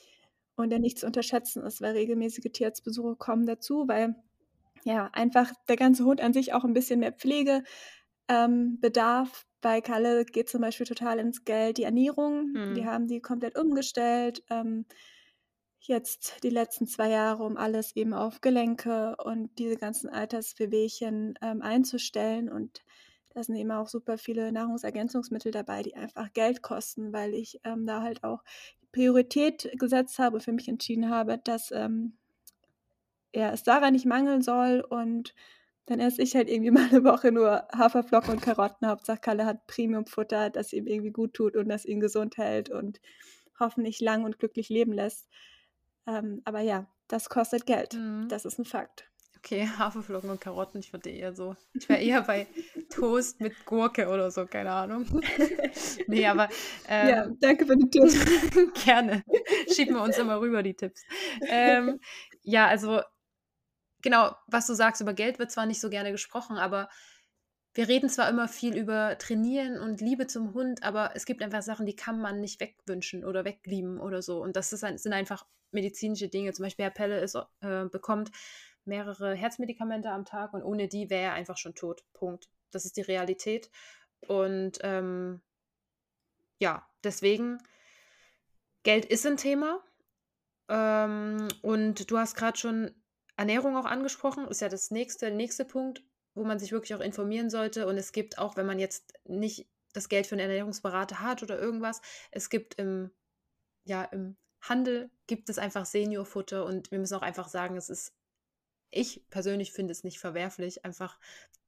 Und 0.57 0.71
der 0.71 0.79
nicht 0.79 0.99
zu 0.99 1.07
unterschätzen 1.07 1.63
ist, 1.63 1.83
weil 1.83 1.93
regelmäßige 1.93 2.51
Tierarztbesuche 2.53 3.17
kommen 3.17 3.47
dazu, 3.47 3.87
weil 3.87 4.15
ja 4.85 5.11
einfach 5.13 5.53
der 5.69 5.77
ganze 5.77 6.05
Hund 6.05 6.21
an 6.21 6.33
sich 6.33 6.55
auch 6.55 6.65
ein 6.65 6.75
bisschen 6.75 7.01
mehr 7.01 7.13
Pflege 7.13 7.63
ähm, 8.29 8.79
bedarf, 8.81 9.47
bei 9.63 9.81
Kalle 9.81 10.25
geht 10.27 10.51
zum 10.51 10.61
Beispiel 10.61 10.87
total 10.87 11.19
ins 11.19 11.45
Geld 11.45 11.79
die 11.79 11.85
Ernährung. 11.85 12.53
Mhm. 12.53 12.77
Wir 12.77 12.85
haben 12.85 13.07
die 13.07 13.21
komplett 13.21 13.57
umgestellt. 13.57 14.43
Ähm, 14.51 14.85
jetzt 15.81 16.43
die 16.43 16.51
letzten 16.51 16.87
zwei 16.87 17.09
Jahre, 17.09 17.45
um 17.45 17.57
alles 17.57 17.97
eben 17.97 18.13
auf 18.13 18.41
Gelenke 18.41 19.17
und 19.17 19.59
diese 19.59 19.77
ganzen 19.77 20.11
Alterswehwehchen 20.11 21.39
ähm, 21.41 21.63
einzustellen. 21.63 22.51
Und 22.51 22.83
da 23.31 23.43
sind 23.43 23.57
eben 23.57 23.71
auch 23.71 23.89
super 23.89 24.19
viele 24.19 24.53
Nahrungsergänzungsmittel 24.53 25.53
dabei, 25.53 25.83
die 25.83 25.97
einfach 25.97 26.33
Geld 26.33 26.63
kosten, 26.63 27.13
weil 27.13 27.35
ich 27.35 27.61
ähm, 27.65 27.87
da 27.87 28.03
halt 28.03 28.23
auch 28.25 28.43
Priorität 28.93 29.71
gesetzt 29.79 30.19
habe, 30.19 30.41
für 30.41 30.53
mich 30.53 30.69
entschieden 30.69 31.09
habe, 31.09 31.39
dass 31.39 31.71
ähm, 31.73 32.19
ja, 33.35 33.51
es 33.51 33.63
daran 33.63 33.95
nicht 33.95 34.07
mangeln 34.07 34.43
soll 34.43 34.85
und 34.89 35.35
dann 35.87 36.01
esse 36.01 36.23
ich 36.23 36.35
halt 36.35 36.49
irgendwie 36.49 36.71
mal 36.71 36.89
eine 36.89 37.05
Woche 37.05 37.33
nur 37.33 37.67
Haferflocken 37.77 38.31
und 38.35 38.43
Karotten. 38.43 38.89
Hauptsache 38.89 39.21
Kalle 39.21 39.47
hat 39.47 39.67
Premiumfutter, 39.67 40.51
das 40.51 40.73
ihm 40.73 40.87
irgendwie 40.87 41.13
gut 41.13 41.35
tut 41.35 41.57
und 41.57 41.69
das 41.69 41.85
ihn 41.85 42.01
gesund 42.01 42.37
hält 42.37 42.71
und 42.71 43.01
hoffentlich 43.59 44.01
lang 44.01 44.25
und 44.25 44.39
glücklich 44.39 44.69
leben 44.69 44.93
lässt. 44.93 45.29
Ähm, 46.07 46.43
aber 46.45 46.61
ja, 46.61 46.87
das 47.09 47.29
kostet 47.29 47.67
Geld. 47.67 47.95
Mhm. 47.95 48.29
Das 48.29 48.45
ist 48.45 48.59
ein 48.59 48.65
Fakt. 48.65 49.09
Okay, 49.39 49.67
Haferflocken 49.79 50.31
und 50.31 50.41
Karotten, 50.41 50.79
ich 50.79 50.93
würde 50.93 51.11
eher 51.11 51.35
so, 51.35 51.57
ich 51.75 51.89
wäre 51.89 52.01
eher 52.01 52.23
bei 52.23 52.47
Toast 52.91 53.41
mit 53.41 53.67
Gurke 53.67 54.09
oder 54.09 54.31
so, 54.31 54.47
keine 54.47 54.71
Ahnung. 54.71 55.05
nee, 56.07 56.27
aber. 56.27 56.49
Ähm, 56.89 57.09
ja, 57.09 57.27
danke 57.41 57.67
für 57.67 57.77
den 57.77 57.91
Tipp. 57.91 58.05
gerne. 58.85 59.25
schieben 59.75 59.97
wir 59.97 60.03
uns 60.03 60.17
immer 60.19 60.41
rüber, 60.41 60.63
die 60.63 60.75
Tipps. 60.75 61.03
Ähm, 61.49 61.99
ja, 62.43 62.67
also 62.67 63.01
genau, 64.03 64.35
was 64.47 64.67
du 64.67 64.75
sagst 64.75 65.01
über 65.01 65.15
Geld 65.15 65.39
wird 65.39 65.51
zwar 65.51 65.67
nicht 65.67 65.81
so 65.81 65.91
gerne 65.91 66.13
gesprochen, 66.13 66.59
aber 66.59 66.89
wir 67.75 67.89
reden 67.89 68.11
zwar 68.11 68.29
immer 68.29 68.49
viel 68.49 68.77
über 68.77 69.17
Trainieren 69.19 69.79
und 69.79 70.01
Liebe 70.01 70.27
zum 70.27 70.53
Hund, 70.53 70.83
aber 70.83 71.13
es 71.15 71.25
gibt 71.25 71.43
einfach 71.43 71.63
Sachen, 71.63 71.87
die 71.87 71.97
kann 71.97 72.21
man 72.21 72.41
nicht 72.41 72.61
wegwünschen 72.61 73.25
oder 73.25 73.45
weglieben 73.45 73.99
oder 73.99 74.21
so. 74.21 74.43
Und 74.43 74.57
das 74.57 74.85
ein, 74.85 74.99
sind 74.99 75.15
einfach 75.15 75.47
medizinische 75.71 76.29
Dinge. 76.29 76.53
Zum 76.53 76.65
Beispiel 76.65 76.85
Herr 76.85 76.91
Pelle 76.91 77.21
ist, 77.21 77.35
äh, 77.61 77.87
bekommt 77.87 78.31
mehrere 78.85 79.35
Herzmedikamente 79.35 80.11
am 80.11 80.27
Tag 80.27 80.53
und 80.53 80.63
ohne 80.63 80.89
die 80.89 81.09
wäre 81.09 81.23
er 81.23 81.33
einfach 81.33 81.57
schon 81.57 81.75
tot. 81.75 82.05
Punkt. 82.13 82.51
Das 82.71 82.85
ist 82.85 82.97
die 82.99 83.03
Realität. 83.03 83.71
Und 84.21 84.79
ähm, 84.83 85.41
ja, 86.59 86.87
deswegen, 87.03 87.59
Geld 88.83 89.07
ist 89.07 89.27
ein 89.27 89.39
Thema. 89.39 89.83
Ähm, 90.69 91.49
und 91.63 92.11
du 92.11 92.19
hast 92.19 92.35
gerade 92.35 92.59
schon 92.59 92.95
Ernährung 93.37 93.77
auch 93.77 93.87
angesprochen, 93.87 94.47
ist 94.49 94.61
ja 94.61 94.69
das 94.69 94.91
nächste, 94.91 95.31
nächste 95.31 95.65
Punkt 95.65 96.03
wo 96.35 96.45
man 96.45 96.59
sich 96.59 96.73
wirklich 96.73 96.95
auch 96.95 97.01
informieren 97.01 97.51
sollte. 97.51 97.87
Und 97.87 97.97
es 97.97 98.13
gibt 98.13 98.39
auch, 98.39 98.57
wenn 98.57 98.67
man 98.67 98.79
jetzt 98.79 99.15
nicht 99.25 99.69
das 99.93 100.09
Geld 100.09 100.27
für 100.27 100.35
einen 100.35 100.49
Ernährungsberater 100.49 101.21
hat 101.21 101.43
oder 101.43 101.59
irgendwas, 101.59 102.01
es 102.31 102.49
gibt 102.49 102.75
im, 102.75 103.11
ja, 103.85 104.05
im 104.05 104.37
Handel 104.63 105.11
gibt 105.27 105.51
es 105.51 105.59
einfach 105.59 105.85
Seniorfutter 105.85 106.65
und 106.65 106.91
wir 106.91 106.99
müssen 106.99 107.15
auch 107.15 107.23
einfach 107.23 107.49
sagen, 107.49 107.77
es 107.77 107.91
ist, 107.91 108.15
ich 108.91 109.27
persönlich 109.29 109.73
finde 109.73 109.93
es 109.93 110.05
nicht 110.05 110.19
verwerflich, 110.19 110.85
einfach 110.85 111.19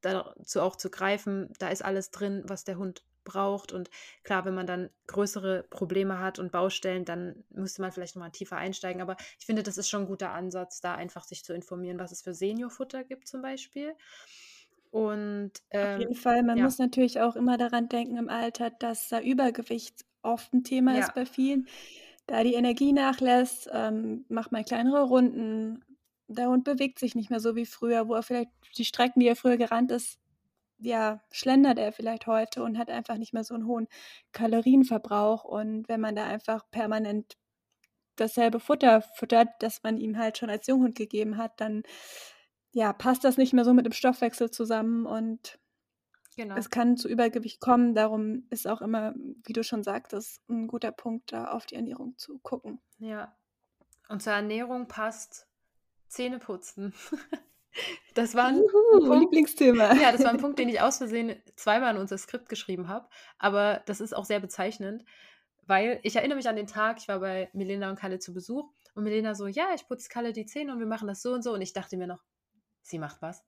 dazu 0.00 0.60
auch 0.60 0.76
zu 0.76 0.90
greifen. 0.90 1.52
Da 1.58 1.68
ist 1.68 1.84
alles 1.84 2.10
drin, 2.10 2.42
was 2.46 2.64
der 2.64 2.78
Hund 2.78 3.04
braucht. 3.24 3.72
Und 3.72 3.90
klar, 4.22 4.44
wenn 4.44 4.54
man 4.54 4.66
dann 4.66 4.90
größere 5.06 5.64
Probleme 5.70 6.18
hat 6.20 6.38
und 6.38 6.52
Baustellen, 6.52 7.04
dann 7.04 7.44
müsste 7.50 7.82
man 7.82 7.92
vielleicht 7.92 8.16
nochmal 8.16 8.30
tiefer 8.30 8.56
einsteigen. 8.56 9.02
Aber 9.02 9.16
ich 9.38 9.46
finde, 9.46 9.62
das 9.62 9.78
ist 9.78 9.88
schon 9.88 10.02
ein 10.02 10.08
guter 10.08 10.32
Ansatz, 10.32 10.80
da 10.80 10.94
einfach 10.94 11.24
sich 11.24 11.44
zu 11.44 11.52
informieren, 11.54 11.98
was 11.98 12.12
es 12.12 12.22
für 12.22 12.34
Seniorfutter 12.34 13.04
gibt 13.04 13.26
zum 13.28 13.42
Beispiel. 13.42 13.94
Und 14.90 15.50
ähm, 15.70 15.94
auf 15.94 15.98
jeden 15.98 16.14
Fall, 16.14 16.44
man 16.44 16.56
ja. 16.56 16.64
muss 16.64 16.78
natürlich 16.78 17.20
auch 17.20 17.34
immer 17.34 17.58
daran 17.58 17.88
denken 17.88 18.16
im 18.16 18.28
Alter, 18.28 18.70
dass 18.70 19.08
da 19.08 19.20
Übergewicht 19.20 20.04
oft 20.22 20.52
ein 20.54 20.62
Thema 20.62 20.94
ja. 20.94 21.00
ist 21.00 21.14
bei 21.14 21.26
vielen. 21.26 21.66
Da 22.26 22.44
die 22.44 22.54
Energie 22.54 22.92
nachlässt, 22.92 23.68
ähm, 23.72 24.24
macht 24.28 24.52
man 24.52 24.64
kleinere 24.64 25.02
Runden. 25.02 25.84
Der 26.28 26.48
Hund 26.48 26.64
bewegt 26.64 26.98
sich 26.98 27.14
nicht 27.14 27.28
mehr 27.28 27.40
so 27.40 27.56
wie 27.56 27.66
früher, 27.66 28.08
wo 28.08 28.14
er 28.14 28.22
vielleicht 28.22 28.50
die 28.78 28.84
Strecken, 28.84 29.20
die 29.20 29.26
er 29.26 29.36
früher 29.36 29.56
gerannt 29.56 29.90
ist, 29.90 30.18
ja, 30.84 31.20
schlendert 31.30 31.78
er 31.78 31.92
vielleicht 31.92 32.26
heute 32.26 32.62
und 32.62 32.78
hat 32.78 32.90
einfach 32.90 33.16
nicht 33.16 33.32
mehr 33.32 33.44
so 33.44 33.54
einen 33.54 33.66
hohen 33.66 33.88
Kalorienverbrauch. 34.32 35.44
Und 35.44 35.88
wenn 35.88 36.00
man 36.00 36.14
da 36.14 36.26
einfach 36.26 36.70
permanent 36.70 37.36
dasselbe 38.16 38.60
Futter 38.60 39.02
füttert, 39.02 39.48
das 39.60 39.82
man 39.82 39.98
ihm 39.98 40.18
halt 40.18 40.38
schon 40.38 40.50
als 40.50 40.66
Junghund 40.66 40.94
gegeben 40.94 41.36
hat, 41.36 41.60
dann 41.60 41.82
ja, 42.72 42.92
passt 42.92 43.24
das 43.24 43.36
nicht 43.36 43.52
mehr 43.52 43.64
so 43.64 43.72
mit 43.72 43.86
dem 43.86 43.92
Stoffwechsel 43.92 44.50
zusammen 44.50 45.06
und 45.06 45.58
genau. 46.36 46.56
es 46.56 46.70
kann 46.70 46.96
zu 46.96 47.08
Übergewicht 47.08 47.60
kommen. 47.60 47.94
Darum 47.94 48.46
ist 48.50 48.66
auch 48.66 48.82
immer, 48.82 49.14
wie 49.44 49.52
du 49.52 49.62
schon 49.62 49.84
sagtest, 49.84 50.42
ein 50.48 50.66
guter 50.66 50.92
Punkt, 50.92 51.32
da 51.32 51.52
auf 51.52 51.66
die 51.66 51.76
Ernährung 51.76 52.18
zu 52.18 52.38
gucken. 52.40 52.80
Ja. 52.98 53.36
Und 54.08 54.22
zur 54.22 54.32
Ernährung 54.32 54.88
passt 54.88 55.46
Zähne 56.08 56.38
putzen. 56.38 56.92
Das 58.14 58.34
war 58.34 58.46
ein 58.46 58.56
Juhu, 58.56 59.06
Punkt, 59.06 59.20
Lieblingsthema. 59.20 59.94
Ja, 59.94 60.12
das 60.12 60.22
war 60.22 60.30
ein 60.30 60.38
Punkt, 60.38 60.58
den 60.58 60.68
ich 60.68 60.80
aus 60.80 60.98
Versehen 60.98 61.36
zweimal 61.56 61.94
in 61.94 62.00
unser 62.00 62.18
Skript 62.18 62.48
geschrieben 62.48 62.88
habe. 62.88 63.08
Aber 63.38 63.82
das 63.86 64.00
ist 64.00 64.14
auch 64.14 64.24
sehr 64.24 64.40
bezeichnend, 64.40 65.04
weil 65.66 65.98
ich 66.02 66.16
erinnere 66.16 66.36
mich 66.36 66.48
an 66.48 66.56
den 66.56 66.66
Tag, 66.66 66.98
ich 67.00 67.08
war 67.08 67.20
bei 67.20 67.50
Milena 67.52 67.90
und 67.90 67.98
Kalle 67.98 68.18
zu 68.18 68.32
Besuch 68.32 68.70
und 68.94 69.04
Milena 69.04 69.34
so, 69.34 69.46
ja, 69.46 69.68
ich 69.74 69.86
putze 69.88 70.08
Kalle 70.08 70.32
die 70.32 70.46
Zähne 70.46 70.72
und 70.72 70.78
wir 70.78 70.86
machen 70.86 71.08
das 71.08 71.22
so 71.22 71.32
und 71.32 71.42
so. 71.42 71.52
Und 71.52 71.62
ich 71.62 71.72
dachte 71.72 71.96
mir 71.96 72.06
noch, 72.06 72.22
Sie 72.84 72.98
macht 72.98 73.22
was? 73.22 73.42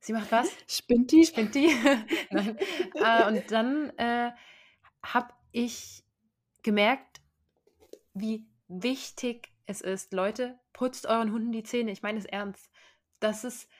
Sie 0.00 0.12
macht 0.12 0.30
was? 0.30 0.52
Spinnt 0.68 1.10
die? 1.10 1.24
Spinnt 1.24 1.54
die? 1.54 1.74
Nein. 2.30 2.58
äh, 2.94 3.26
und 3.26 3.50
dann 3.50 3.88
äh, 3.96 4.32
habe 5.02 5.32
ich 5.50 6.04
gemerkt, 6.62 7.22
wie 8.12 8.46
wichtig 8.68 9.48
es 9.64 9.80
ist. 9.80 10.12
Leute, 10.12 10.60
putzt 10.74 11.06
euren 11.06 11.32
Hunden 11.32 11.52
die 11.52 11.62
Zähne. 11.62 11.90
Ich 11.90 12.02
meine 12.02 12.18
es 12.18 12.26
ernst. 12.26 12.70
Das 13.24 13.42
ist, 13.42 13.70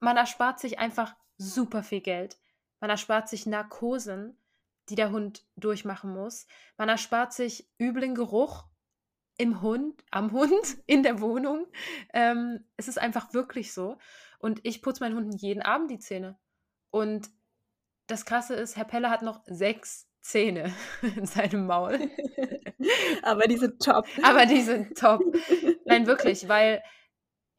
man 0.00 0.16
erspart 0.16 0.58
sich 0.58 0.78
einfach 0.78 1.14
super 1.36 1.82
viel 1.82 2.00
Geld. 2.00 2.38
Man 2.80 2.88
erspart 2.88 3.28
sich 3.28 3.44
Narkosen, 3.44 4.38
die 4.88 4.94
der 4.94 5.10
Hund 5.10 5.44
durchmachen 5.56 6.14
muss. 6.14 6.46
Man 6.78 6.88
erspart 6.88 7.34
sich 7.34 7.68
üblen 7.78 8.14
Geruch, 8.14 8.64
im 9.36 9.60
Hund, 9.60 10.02
am 10.10 10.32
Hund, 10.32 10.52
in 10.86 11.02
der 11.02 11.20
Wohnung. 11.20 11.66
Ähm, 12.14 12.64
es 12.78 12.88
ist 12.88 12.98
einfach 12.98 13.34
wirklich 13.34 13.74
so. 13.74 13.98
Und 14.38 14.60
ich 14.62 14.80
putze 14.80 15.04
meinen 15.04 15.16
Hunden 15.16 15.36
jeden 15.36 15.60
Abend 15.60 15.90
die 15.90 15.98
Zähne. 15.98 16.38
Und 16.90 17.28
das 18.06 18.24
Krasse 18.24 18.54
ist, 18.54 18.76
Herr 18.76 18.86
Pelle 18.86 19.10
hat 19.10 19.20
noch 19.20 19.42
sechs 19.44 20.08
Zähne 20.22 20.72
in 21.16 21.26
seinem 21.26 21.66
Maul. 21.66 22.10
Aber 23.22 23.46
die 23.46 23.58
sind 23.58 23.82
top. 23.82 24.06
Aber 24.22 24.46
die 24.46 24.62
sind 24.62 24.96
top. 24.96 25.20
Nein, 25.84 26.06
wirklich, 26.06 26.48
weil 26.48 26.82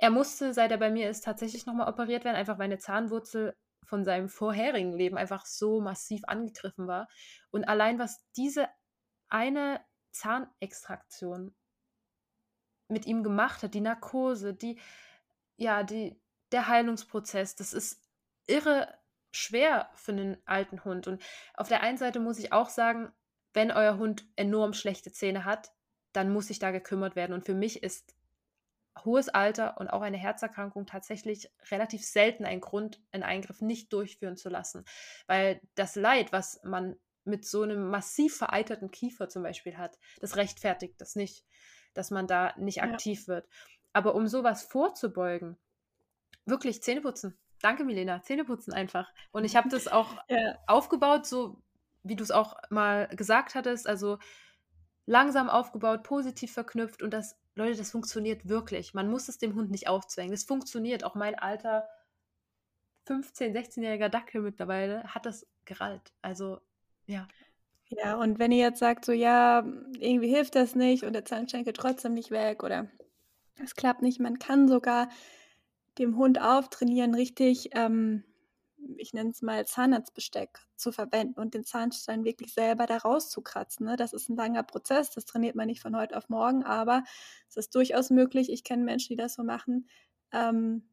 er 0.04 0.10
musste, 0.10 0.54
seit 0.54 0.70
er 0.70 0.78
bei 0.78 0.90
mir 0.90 1.10
ist, 1.10 1.24
tatsächlich 1.24 1.66
nochmal 1.66 1.88
operiert 1.88 2.26
werden, 2.26 2.36
einfach 2.36 2.58
weil 2.58 2.66
eine 2.66 2.78
Zahnwurzel 2.78 3.56
von 3.86 4.04
seinem 4.04 4.28
vorherigen 4.28 4.92
Leben 4.92 5.16
einfach 5.16 5.46
so 5.46 5.80
massiv 5.80 6.24
angegriffen 6.28 6.88
war. 6.88 7.08
Und 7.52 7.64
allein 7.64 8.00
was 8.00 8.22
diese 8.36 8.68
eine 9.30 9.80
Zahnextraktion 10.12 11.56
mit 12.90 13.06
ihm 13.06 13.24
gemacht 13.24 13.64
hat, 13.64 13.76
die 13.76 13.80
Narkose, 13.80 14.54
die, 14.54 14.78
ja, 15.56 15.84
die, 15.84 16.20
der 16.52 16.68
Heilungsprozess, 16.68 17.56
das 17.56 17.72
ist 17.72 18.04
irre 18.46 18.94
schwer 19.32 19.90
für 19.96 20.12
einen 20.12 20.36
alten 20.44 20.84
Hund. 20.84 21.08
Und 21.08 21.24
auf 21.54 21.70
der 21.70 21.82
einen 21.82 21.98
Seite 21.98 22.20
muss 22.20 22.40
ich 22.40 22.52
auch 22.52 22.68
sagen, 22.68 23.14
wenn 23.54 23.72
euer 23.72 23.98
Hund 23.98 24.28
enorm 24.36 24.74
schlechte 24.74 25.14
Zähne 25.14 25.46
hat, 25.46 25.72
dann 26.12 26.34
muss 26.34 26.48
sich 26.48 26.60
da 26.60 26.72
gekümmert 26.72 27.16
werden. 27.16 27.32
Und 27.32 27.46
für 27.46 27.56
mich 27.56 27.84
ist 27.84 28.14
hohes 29.04 29.30
Alter 29.30 29.78
und 29.80 29.90
auch 29.90 30.02
eine 30.02 30.18
Herzerkrankung 30.18 30.86
tatsächlich 30.86 31.50
relativ 31.72 32.06
selten 32.06 32.46
ein 32.46 32.62
Grund, 32.62 33.02
einen 33.12 33.24
Eingriff 33.24 33.62
nicht 33.62 33.92
durchführen 33.92 34.38
zu 34.38 34.50
lassen. 34.50 34.86
Weil 35.28 35.62
das 35.76 35.96
Leid, 35.96 36.32
was 36.32 36.62
man 36.64 36.96
mit 37.26 37.46
so 37.46 37.64
einem 37.64 37.90
massiv 37.90 38.38
vereiterten 38.38 38.92
Kiefer 38.92 39.30
zum 39.30 39.44
Beispiel 39.44 39.78
hat, 39.78 39.98
das 40.20 40.36
rechtfertigt 40.36 40.96
das 41.00 41.16
nicht 41.16 41.46
dass 41.94 42.12
man 42.12 42.28
da 42.28 42.54
nicht 42.58 42.78
ja. 42.78 42.84
aktiv 42.84 43.28
wird. 43.28 43.48
Aber 43.94 44.16
um 44.16 44.28
sowas 44.28 44.64
vorzubeugen, 44.64 45.58
wirklich 46.46 46.82
Zähne 46.84 47.02
putzen. 47.02 47.38
Danke, 47.62 47.84
Milena. 47.84 48.22
Zähne 48.24 48.44
putzen 48.44 48.74
einfach. 48.74 49.10
Und 49.32 49.46
ich 49.46 49.56
habe 49.56 49.70
das 49.70 49.88
auch 49.88 50.18
ja. 50.30 50.58
aufgebaut, 50.68 51.26
so 51.26 51.62
wie 52.04 52.16
du 52.16 52.24
es 52.24 52.32
auch 52.32 52.56
mal 52.70 53.08
gesagt 53.08 53.56
hattest. 53.56 53.88
Also 53.88 54.18
langsam 55.06 55.50
aufgebaut, 55.50 56.04
positiv 56.04 56.54
verknüpft. 56.54 57.02
Und 57.02 57.12
das, 57.12 57.40
Leute, 57.56 57.78
das 57.78 57.92
funktioniert 57.92 58.48
wirklich. 58.48 58.94
Man 58.94 59.10
muss 59.10 59.30
es 59.30 59.38
dem 59.38 59.56
Hund 59.56 59.70
nicht 59.70 59.88
aufzwängen. 59.88 60.32
Das 60.32 60.44
funktioniert. 60.44 61.04
Auch 61.04 61.16
mein 61.16 61.36
alter 61.38 61.88
15-, 63.08 63.54
16-jähriger 63.54 64.10
Dackel 64.10 64.42
mittlerweile 64.42 65.04
hat 65.04 65.26
das 65.26 65.46
gerallt. 65.66 66.14
Also, 66.22 66.60
ja. 67.06 67.28
Ja, 67.90 68.16
und 68.16 68.40
wenn 68.40 68.52
ihr 68.52 68.60
jetzt 68.64 68.80
sagt, 68.80 69.06
so 69.06 69.12
ja, 69.12 69.64
irgendwie 70.00 70.30
hilft 70.30 70.56
das 70.56 70.74
nicht 70.74 71.04
und 71.04 71.14
der 71.14 71.26
Zahnstein 71.26 71.64
geht 71.64 71.78
trotzdem 71.78 72.14
nicht 72.14 72.32
weg 72.32 72.64
oder 72.64 72.88
es 73.62 73.76
klappt 73.76 74.02
nicht, 74.02 74.20
man 74.20 74.40
kann 74.40 74.68
sogar 74.68 75.10
dem 76.00 76.18
Hund 76.18 76.42
auftrainieren, 76.42 77.14
richtig, 77.14 77.70
ähm, 77.74 78.24
ich 78.98 79.14
nenne 79.14 79.32
es 79.32 79.42
mal 79.42 79.66
Zahnarztbesteck 79.66 80.60
zu 80.76 80.92
verwenden 80.92 81.40
und 81.40 81.54
den 81.54 81.64
Zahnstein 81.64 82.24
wirklich 82.24 82.54
selber 82.54 82.86
da 82.86 82.98
rauszukratzen. 82.98 83.86
Ne? 83.86 83.96
Das 83.96 84.14
ist 84.14 84.30
ein 84.30 84.36
langer 84.36 84.64
Prozess, 84.64 85.12
das 85.12 85.26
trainiert 85.26 85.56
man 85.56 85.68
nicht 85.68 85.82
von 85.82 85.96
heute 85.96 86.18
auf 86.18 86.30
morgen, 86.30 86.64
aber 86.64 87.04
es 87.50 87.58
ist 87.58 87.76
durchaus 87.76 88.10
möglich. 88.10 88.52
Ich 88.52 88.64
kenne 88.64 88.84
Menschen, 88.84 89.10
die 89.10 89.16
das 89.16 89.36
so 89.36 89.44
machen. 89.44 89.88
Ähm, 90.32 90.90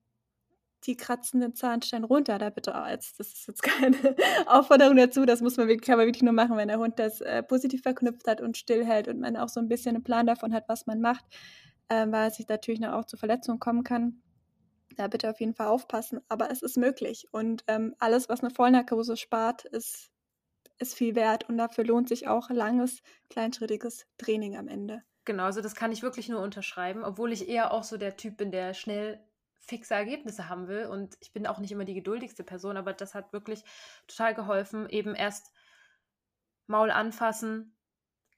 die 0.84 0.96
kratzen 0.96 1.40
den 1.40 1.54
Zahnstein 1.54 2.04
runter, 2.04 2.38
da 2.38 2.50
bitte 2.50 2.74
als 2.74 3.14
das 3.16 3.28
ist 3.28 3.48
jetzt 3.48 3.62
keine 3.62 4.16
Aufforderung 4.46 4.96
dazu, 4.96 5.26
das 5.26 5.40
muss 5.40 5.56
man 5.56 5.68
wirklich, 5.68 5.86
kann 5.86 5.98
wirklich 5.98 6.22
nur 6.22 6.32
machen, 6.32 6.56
wenn 6.56 6.68
der 6.68 6.78
Hund 6.78 6.98
das 6.98 7.20
äh, 7.20 7.42
positiv 7.42 7.82
verknüpft 7.82 8.26
hat 8.26 8.40
und 8.40 8.56
stillhält 8.56 9.08
und 9.08 9.20
man 9.20 9.36
auch 9.36 9.48
so 9.48 9.60
ein 9.60 9.68
bisschen 9.68 9.94
einen 9.94 10.04
Plan 10.04 10.26
davon 10.26 10.54
hat, 10.54 10.64
was 10.68 10.86
man 10.86 11.00
macht, 11.00 11.24
äh, 11.88 12.06
weil 12.08 12.28
es 12.28 12.36
sich 12.36 12.48
natürlich 12.48 12.86
auch 12.86 13.04
zu 13.04 13.16
Verletzungen 13.16 13.60
kommen 13.60 13.84
kann. 13.84 14.22
Da 14.96 15.08
bitte 15.08 15.30
auf 15.30 15.40
jeden 15.40 15.54
Fall 15.54 15.68
aufpassen, 15.68 16.20
aber 16.28 16.50
es 16.50 16.62
ist 16.62 16.76
möglich 16.76 17.26
und 17.32 17.64
ähm, 17.68 17.94
alles, 17.98 18.28
was 18.28 18.40
eine 18.40 18.50
Vollnarkose 18.50 19.16
spart, 19.16 19.64
ist, 19.64 20.10
ist 20.78 20.94
viel 20.94 21.14
wert 21.14 21.48
und 21.48 21.58
dafür 21.58 21.84
lohnt 21.84 22.08
sich 22.08 22.28
auch 22.28 22.50
langes, 22.50 23.00
kleinschrittiges 23.28 24.06
Training 24.18 24.56
am 24.56 24.68
Ende. 24.68 25.02
Genau, 25.24 25.44
also 25.44 25.60
das 25.60 25.74
kann 25.74 25.92
ich 25.92 26.02
wirklich 26.02 26.28
nur 26.28 26.40
unterschreiben, 26.42 27.04
obwohl 27.04 27.32
ich 27.32 27.48
eher 27.48 27.72
auch 27.72 27.84
so 27.84 27.96
der 27.96 28.16
Typ 28.16 28.36
bin, 28.36 28.50
der 28.50 28.74
schnell 28.74 29.24
fixe 29.58 29.94
Ergebnisse 29.94 30.48
haben 30.48 30.66
will. 30.66 30.86
Und 30.86 31.16
ich 31.20 31.32
bin 31.32 31.46
auch 31.46 31.58
nicht 31.58 31.70
immer 31.72 31.84
die 31.84 31.94
geduldigste 31.94 32.42
Person, 32.42 32.76
aber 32.76 32.92
das 32.92 33.14
hat 33.14 33.32
wirklich 33.32 33.62
total 34.08 34.34
geholfen. 34.34 34.88
Eben 34.88 35.14
erst 35.14 35.52
Maul 36.66 36.90
anfassen, 36.90 37.76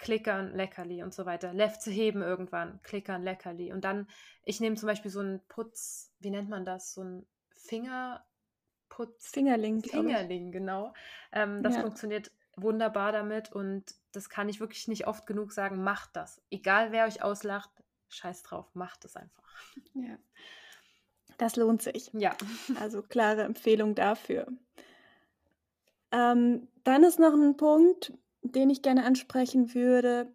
klickern, 0.03 0.53
leckerli 0.55 1.03
und 1.03 1.15
so 1.15 1.25
weiter. 1.25 1.55
Left 1.55 1.81
zu 1.81 1.91
heben 1.91 2.23
irgendwann, 2.23 2.81
klickern, 2.83 3.23
leckerli. 3.23 3.73
Und 3.73 3.85
dann, 3.85 4.09
ich 4.45 4.61
nehme 4.61 4.77
zum 4.77 4.89
Beispiel 4.89 5.13
so 5.13 5.21
einen 5.21 5.41
Putz, 5.47 6.13
wie 6.19 6.31
nennt 6.31 6.51
man 6.51 6.65
das? 6.65 6.93
So 6.93 7.05
ein 7.05 7.27
Fingerputz. 7.51 9.31
Fingerling. 9.31 9.81
Fingerling, 9.83 10.51
genau. 10.51 10.93
Ähm, 11.31 11.63
das 11.63 11.77
ja. 11.77 11.83
funktioniert 11.83 12.33
wunderbar 12.57 13.13
damit 13.13 13.53
und 13.53 13.95
das 14.11 14.29
kann 14.29 14.49
ich 14.49 14.61
wirklich 14.61 14.89
nicht 14.89 15.07
oft 15.07 15.25
genug 15.25 15.53
sagen. 15.53 15.85
Macht 15.85 16.17
das. 16.17 16.43
Egal 16.51 16.91
wer 16.91 17.07
euch 17.07 17.23
auslacht, 17.23 17.71
scheiß 18.09 18.43
drauf, 18.43 18.67
macht 18.75 19.05
es 19.05 19.17
einfach. 19.17 19.43
Ja. 19.95 20.19
Das 21.39 21.55
lohnt 21.57 21.81
sich. 21.81 22.11
Ja. 22.13 22.37
Also 22.81 23.03
klare 23.03 23.43
Empfehlung 23.43 23.95
dafür. 23.95 24.49
Ähm, 26.11 26.69
dann 26.85 27.05
ist 27.05 27.21
noch 27.21 27.33
ein 27.33 27.57
Punkt, 27.57 28.13
den 28.43 28.71
ich 28.71 28.83
gerne 28.83 29.05
ansprechen 29.05 29.75
würde, 29.75 30.33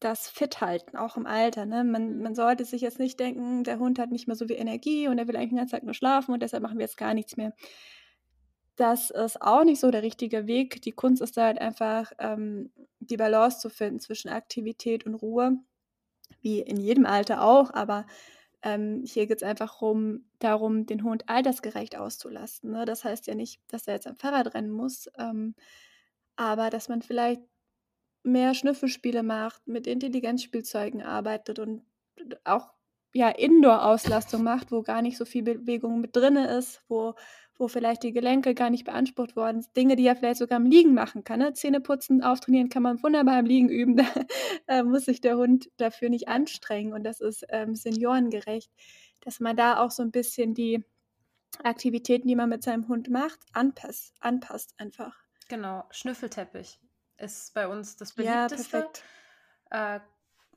das 0.00 0.28
Fithalten, 0.28 0.96
auch 0.96 1.16
im 1.16 1.26
Alter. 1.26 1.64
Ne? 1.66 1.82
Man, 1.84 2.16
mhm. 2.16 2.22
man 2.22 2.34
sollte 2.34 2.64
sich 2.64 2.82
jetzt 2.82 2.98
nicht 2.98 3.18
denken, 3.18 3.64
der 3.64 3.78
Hund 3.78 3.98
hat 3.98 4.10
nicht 4.10 4.26
mehr 4.26 4.36
so 4.36 4.46
viel 4.46 4.56
Energie 4.56 5.08
und 5.08 5.18
er 5.18 5.26
will 5.26 5.36
eigentlich 5.36 5.50
den 5.50 5.58
ganzen 5.58 5.72
Tag 5.72 5.84
nur 5.84 5.94
schlafen 5.94 6.32
und 6.32 6.42
deshalb 6.42 6.62
machen 6.62 6.78
wir 6.78 6.84
jetzt 6.84 6.98
gar 6.98 7.14
nichts 7.14 7.36
mehr. 7.36 7.54
Das 8.76 9.10
ist 9.10 9.40
auch 9.40 9.64
nicht 9.64 9.80
so 9.80 9.90
der 9.90 10.02
richtige 10.02 10.46
Weg. 10.46 10.82
Die 10.82 10.92
Kunst 10.92 11.22
ist 11.22 11.38
da 11.38 11.44
halt 11.44 11.58
einfach, 11.58 12.12
ähm, 12.18 12.70
die 13.00 13.16
Balance 13.16 13.58
zu 13.58 13.70
finden 13.70 14.00
zwischen 14.00 14.28
Aktivität 14.28 15.06
und 15.06 15.14
Ruhe, 15.14 15.58
wie 16.42 16.60
in 16.60 16.76
jedem 16.76 17.06
Alter 17.06 17.42
auch, 17.42 17.72
aber 17.72 18.06
ähm, 18.62 19.02
hier 19.06 19.26
geht 19.26 19.38
es 19.38 19.42
einfach 19.42 19.80
rum, 19.80 20.26
darum, 20.40 20.84
den 20.86 21.04
Hund 21.04 21.28
altersgerecht 21.28 21.96
auszulasten. 21.96 22.72
Ne? 22.72 22.84
Das 22.84 23.04
heißt 23.04 23.26
ja 23.28 23.34
nicht, 23.34 23.60
dass 23.68 23.86
er 23.86 23.94
jetzt 23.94 24.06
am 24.06 24.16
Fahrrad 24.16 24.54
rennen 24.54 24.72
muss, 24.72 25.08
ähm, 25.18 25.54
aber 26.36 26.70
dass 26.70 26.88
man 26.88 27.02
vielleicht 27.02 27.42
mehr 28.22 28.54
Schnüffelspiele 28.54 29.22
macht, 29.22 29.66
mit 29.66 29.86
Intelligenzspielzeugen 29.86 31.02
arbeitet 31.02 31.58
und 31.58 31.82
auch 32.44 32.72
ja, 33.14 33.30
Indoor-Auslastung 33.30 34.42
macht, 34.42 34.72
wo 34.72 34.82
gar 34.82 35.00
nicht 35.00 35.16
so 35.16 35.24
viel 35.24 35.42
Bewegung 35.42 36.00
mit 36.00 36.14
drin 36.14 36.36
ist, 36.36 36.82
wo, 36.88 37.14
wo 37.56 37.66
vielleicht 37.66 38.02
die 38.02 38.12
Gelenke 38.12 38.54
gar 38.54 38.68
nicht 38.68 38.84
beansprucht 38.84 39.36
worden 39.36 39.62
sind. 39.62 39.76
Dinge, 39.76 39.96
die 39.96 40.06
er 40.06 40.16
vielleicht 40.16 40.38
sogar 40.38 40.58
im 40.58 40.66
Liegen 40.66 40.92
machen 40.92 41.24
kann. 41.24 41.38
Ne? 41.38 41.54
Zähne 41.54 41.80
putzen, 41.80 42.22
auftrainieren 42.22 42.68
kann 42.68 42.82
man 42.82 43.02
wunderbar 43.02 43.38
im 43.38 43.46
Liegen 43.46 43.68
üben. 43.70 43.96
Da 44.66 44.80
äh, 44.80 44.82
muss 44.82 45.04
sich 45.04 45.20
der 45.20 45.36
Hund 45.36 45.70
dafür 45.76 46.10
nicht 46.10 46.28
anstrengen. 46.28 46.92
Und 46.92 47.04
das 47.04 47.20
ist 47.20 47.46
ähm, 47.50 47.76
seniorengerecht, 47.76 48.70
dass 49.20 49.38
man 49.38 49.56
da 49.56 49.78
auch 49.78 49.92
so 49.92 50.02
ein 50.02 50.10
bisschen 50.10 50.54
die 50.54 50.84
Aktivitäten, 51.62 52.26
die 52.26 52.36
man 52.36 52.48
mit 52.48 52.64
seinem 52.64 52.88
Hund 52.88 53.08
macht, 53.08 53.38
anpasst, 53.52 54.12
anpasst 54.20 54.74
einfach. 54.76 55.25
Genau, 55.48 55.84
Schnüffelteppich 55.90 56.80
ist 57.18 57.54
bei 57.54 57.68
uns 57.68 57.96
das 57.96 58.12
beliebteste. 58.12 58.88
Ja, 59.70 59.96
äh, 59.96 60.00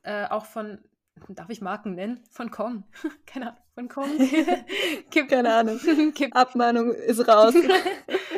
äh, 0.02 0.26
auch 0.28 0.46
von, 0.46 0.82
darf 1.28 1.48
ich 1.50 1.60
Marken 1.60 1.94
nennen? 1.94 2.24
Von 2.30 2.50
Kong. 2.50 2.84
Keine 3.26 3.48
Ahnung, 3.48 3.62
von 3.74 3.88
Kong. 3.88 4.18
gibt, 5.10 5.30
Keine 5.30 5.54
Ahnung. 5.54 5.78
gibt, 6.14 6.36
Abmahnung 6.36 6.92
ist 6.92 7.26
raus. 7.26 7.54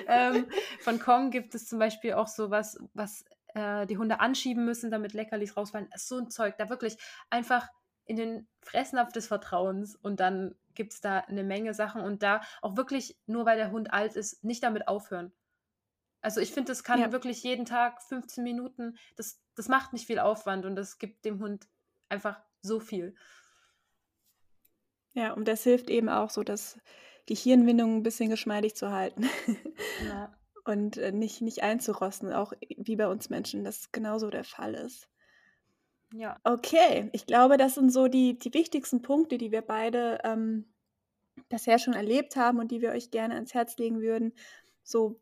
ähm, 0.06 0.46
von 0.80 0.98
Kong 0.98 1.30
gibt 1.30 1.54
es 1.54 1.66
zum 1.66 1.78
Beispiel 1.78 2.14
auch 2.14 2.28
sowas, 2.28 2.78
was 2.94 3.24
äh, 3.54 3.86
die 3.86 3.98
Hunde 3.98 4.20
anschieben 4.20 4.64
müssen, 4.64 4.90
damit 4.90 5.14
Leckerlis 5.14 5.56
rausfallen. 5.56 5.88
So 5.96 6.18
ein 6.18 6.30
Zeug, 6.30 6.56
da 6.58 6.68
wirklich 6.68 6.96
einfach 7.30 7.68
in 8.04 8.16
den 8.16 8.48
Fressnapf 8.60 9.12
des 9.12 9.28
Vertrauens 9.28 9.96
und 9.96 10.20
dann 10.20 10.54
gibt 10.74 10.92
es 10.92 11.00
da 11.00 11.18
eine 11.18 11.44
Menge 11.44 11.74
Sachen 11.74 12.02
und 12.02 12.22
da 12.22 12.40
auch 12.60 12.76
wirklich, 12.76 13.18
nur 13.26 13.46
weil 13.46 13.56
der 13.56 13.70
Hund 13.70 13.92
alt 13.92 14.16
ist, 14.16 14.42
nicht 14.42 14.62
damit 14.62 14.88
aufhören. 14.88 15.32
Also 16.22 16.40
ich 16.40 16.52
finde, 16.52 16.70
das 16.70 16.84
kann 16.84 17.00
ja. 17.00 17.12
wirklich 17.12 17.42
jeden 17.42 17.66
Tag 17.66 18.02
15 18.02 18.42
Minuten, 18.42 18.96
das, 19.16 19.40
das 19.56 19.68
macht 19.68 19.92
nicht 19.92 20.06
viel 20.06 20.20
Aufwand 20.20 20.64
und 20.64 20.76
das 20.76 20.98
gibt 20.98 21.24
dem 21.24 21.40
Hund 21.40 21.66
einfach 22.08 22.40
so 22.62 22.80
viel. 22.80 23.14
Ja, 25.14 25.32
und 25.32 25.46
das 25.46 25.64
hilft 25.64 25.90
eben 25.90 26.08
auch 26.08 26.30
so, 26.30 26.42
dass 26.42 26.78
die 27.28 27.34
Hirnwindung 27.34 27.96
ein 27.96 28.02
bisschen 28.02 28.30
geschmeidig 28.30 28.76
zu 28.76 28.92
halten. 28.92 29.28
Ja. 30.06 30.32
und 30.64 30.96
äh, 30.96 31.12
nicht, 31.12 31.42
nicht 31.42 31.62
einzurosten, 31.62 32.32
auch 32.32 32.52
wie 32.76 32.96
bei 32.96 33.08
uns 33.08 33.28
Menschen 33.28 33.64
das 33.64 33.90
genauso 33.92 34.30
der 34.30 34.44
Fall 34.44 34.74
ist. 34.74 35.08
Ja. 36.14 36.38
Okay, 36.44 37.10
ich 37.12 37.26
glaube, 37.26 37.56
das 37.56 37.74
sind 37.74 37.90
so 37.90 38.06
die, 38.06 38.38
die 38.38 38.54
wichtigsten 38.54 39.02
Punkte, 39.02 39.38
die 39.38 39.50
wir 39.50 39.62
beide 39.62 40.18
ähm, 40.24 40.72
bisher 41.48 41.78
schon 41.78 41.94
erlebt 41.94 42.36
haben 42.36 42.58
und 42.58 42.70
die 42.70 42.80
wir 42.80 42.90
euch 42.90 43.10
gerne 43.10 43.34
ans 43.34 43.54
Herz 43.54 43.76
legen 43.78 44.00
würden. 44.00 44.34
So 44.82 45.20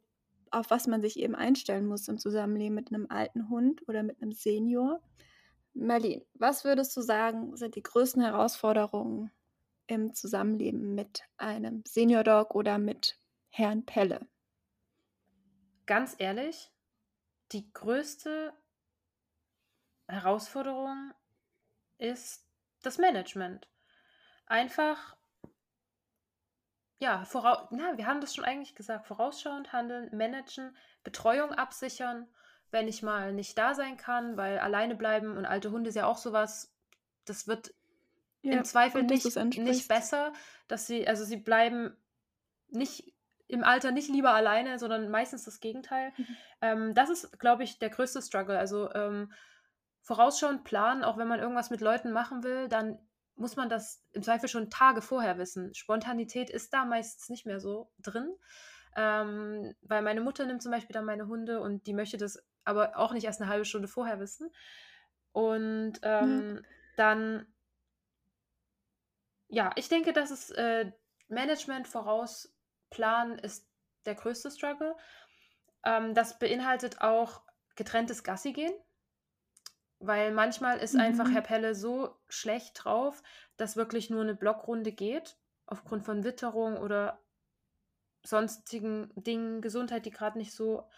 auf 0.51 0.71
was 0.71 0.87
man 0.87 1.03
sich 1.03 1.19
eben 1.19 1.35
einstellen 1.35 1.87
muss 1.87 2.09
im 2.09 2.19
Zusammenleben 2.19 2.75
mit 2.75 2.93
einem 2.93 3.07
alten 3.09 3.49
Hund 3.49 3.87
oder 3.89 4.03
mit 4.03 4.21
einem 4.21 4.33
Senior. 4.33 5.01
Marlene, 5.75 6.25
was 6.35 6.65
würdest 6.65 6.97
du 6.97 7.01
sagen, 7.01 7.57
sind 7.57 7.77
die 7.77 7.83
größten 7.83 8.23
Herausforderungen 8.23 9.31
im 9.87 10.15
Zusammenleben 10.15 10.95
mit 10.95 11.23
einem 11.37 11.83
Senior 11.87 12.25
Dog 12.25 12.55
oder 12.55 12.79
mit 12.79 13.19
Herrn 13.49 13.85
Pelle? 13.85 14.27
Ganz 15.87 16.15
ehrlich, 16.19 16.71
die 17.53 17.73
größte 17.73 18.53
Herausforderung 20.07 21.13
ist 21.99 22.47
das 22.83 22.99
Management. 22.99 23.69
Einfach 24.47 25.17
ja, 27.01 27.25
voraus, 27.25 27.67
na, 27.71 27.97
wir 27.97 28.07
haben 28.07 28.21
das 28.21 28.35
schon 28.35 28.45
eigentlich 28.45 28.75
gesagt, 28.75 29.07
vorausschauend 29.07 29.73
handeln, 29.73 30.15
managen, 30.15 30.77
Betreuung 31.03 31.51
absichern, 31.53 32.29
wenn 32.71 32.89
ich 32.89 33.03
mal 33.03 33.33
nicht 33.33 33.57
da 33.57 33.75
sein 33.75 33.97
kann, 33.97 34.37
weil 34.37 34.59
alleine 34.59 34.95
bleiben 34.95 35.37
und 35.37 35.47
alte 35.47 35.71
Hunde 35.71 35.89
ist 35.89 35.97
ja 35.97 36.07
auch 36.07 36.19
sowas, 36.19 36.73
das 37.25 37.49
wird 37.49 37.73
ja, 38.43 38.53
im 38.53 38.65
Zweifel 38.65 39.03
nicht, 39.03 39.35
nicht 39.35 39.89
besser, 39.89 40.35
dass 40.69 40.87
sie, 40.87 41.09
also 41.09 41.25
sie 41.25 41.39
bleiben 41.39 41.97
nicht 42.69 43.15
im 43.49 43.65
Alter 43.65 43.93
nicht 43.93 44.11
lieber 44.11 44.33
alleine, 44.33 44.79
sondern 44.79 45.11
meistens 45.11 45.45
das 45.45 45.59
Gegenteil. 45.61 46.13
Mhm. 46.17 46.37
Ähm, 46.61 46.95
das 46.95 47.09
ist, 47.09 47.41
glaube 47.41 47.65
ich, 47.65 47.79
der 47.79 47.91
größte 47.91 48.23
Struggle. 48.23 48.59
Also 48.59 48.93
ähm, 48.93 49.33
vorausschauend 50.03 50.65
planen, 50.65 51.03
auch 51.03 51.17
wenn 51.17 51.27
man 51.27 51.41
irgendwas 51.41 51.71
mit 51.71 51.81
Leuten 51.81 52.13
machen 52.13 52.45
will, 52.45 52.69
dann 52.69 52.99
muss 53.41 53.57
man 53.57 53.69
das 53.71 54.05
im 54.13 54.23
Zweifel 54.23 54.49
schon 54.49 54.71
Tage 54.71 55.01
vorher 55.01 55.39
wissen. 55.39 55.75
Spontanität 55.75 56.51
ist 56.51 56.73
da 56.75 56.85
meistens 56.85 57.31
nicht 57.31 57.47
mehr 57.47 57.59
so 57.59 57.91
drin. 57.99 58.37
Ähm, 58.97 59.75
weil 59.83 60.03
meine 60.03 60.21
Mutter 60.21 60.45
nimmt 60.45 60.63
zum 60.63 60.73
Beispiel 60.73 60.93
dann 60.93 61.05
meine 61.05 61.27
Hunde 61.27 61.61
und 61.61 61.87
die 61.87 61.95
möchte 61.95 62.19
das 62.19 62.45
aber 62.65 62.97
auch 62.97 63.13
nicht 63.13 63.25
erst 63.25 63.41
eine 63.41 63.51
halbe 63.51 63.65
Stunde 63.65 63.89
vorher 63.89 64.21
wissen. 64.21 64.53
Und 65.33 65.95
ähm, 66.03 66.57
ja. 66.57 66.63
dann, 66.97 67.47
ja, 69.49 69.71
ich 69.77 69.89
denke, 69.89 70.13
dass 70.13 70.31
es 70.31 70.51
äh, 70.51 70.93
Management 71.29 71.89
voraus 71.89 72.55
planen 72.91 73.39
ist 73.39 73.67
der 74.05 74.17
größte 74.17 74.51
Struggle. 74.51 74.97
Ähm, 75.85 76.15
das 76.15 76.39
beinhaltet 76.39 77.01
auch 77.01 77.43
getrenntes 77.75 78.23
Gassi 78.23 78.53
gehen 78.53 78.75
weil 80.01 80.33
manchmal 80.33 80.79
ist 80.79 80.95
mhm. 80.95 81.01
einfach 81.01 81.31
Herr 81.31 81.43
Pelle 81.43 81.75
so 81.75 82.17
schlecht 82.29 82.85
drauf, 82.85 83.23
dass 83.57 83.77
wirklich 83.77 84.11
nur 84.11 84.23
eine 84.23 84.35
Blockrunde 84.35 84.93
geht, 84.93 85.37
aufgrund 85.67 86.05
von 86.05 86.25
Witterung 86.25 86.79
oder 86.79 87.21
sonstigen 88.25 89.13
Dingen, 89.15 89.61
Gesundheit, 89.61 90.07
die 90.07 90.11
gerade 90.11 90.39
nicht 90.39 90.53
so 90.53 90.89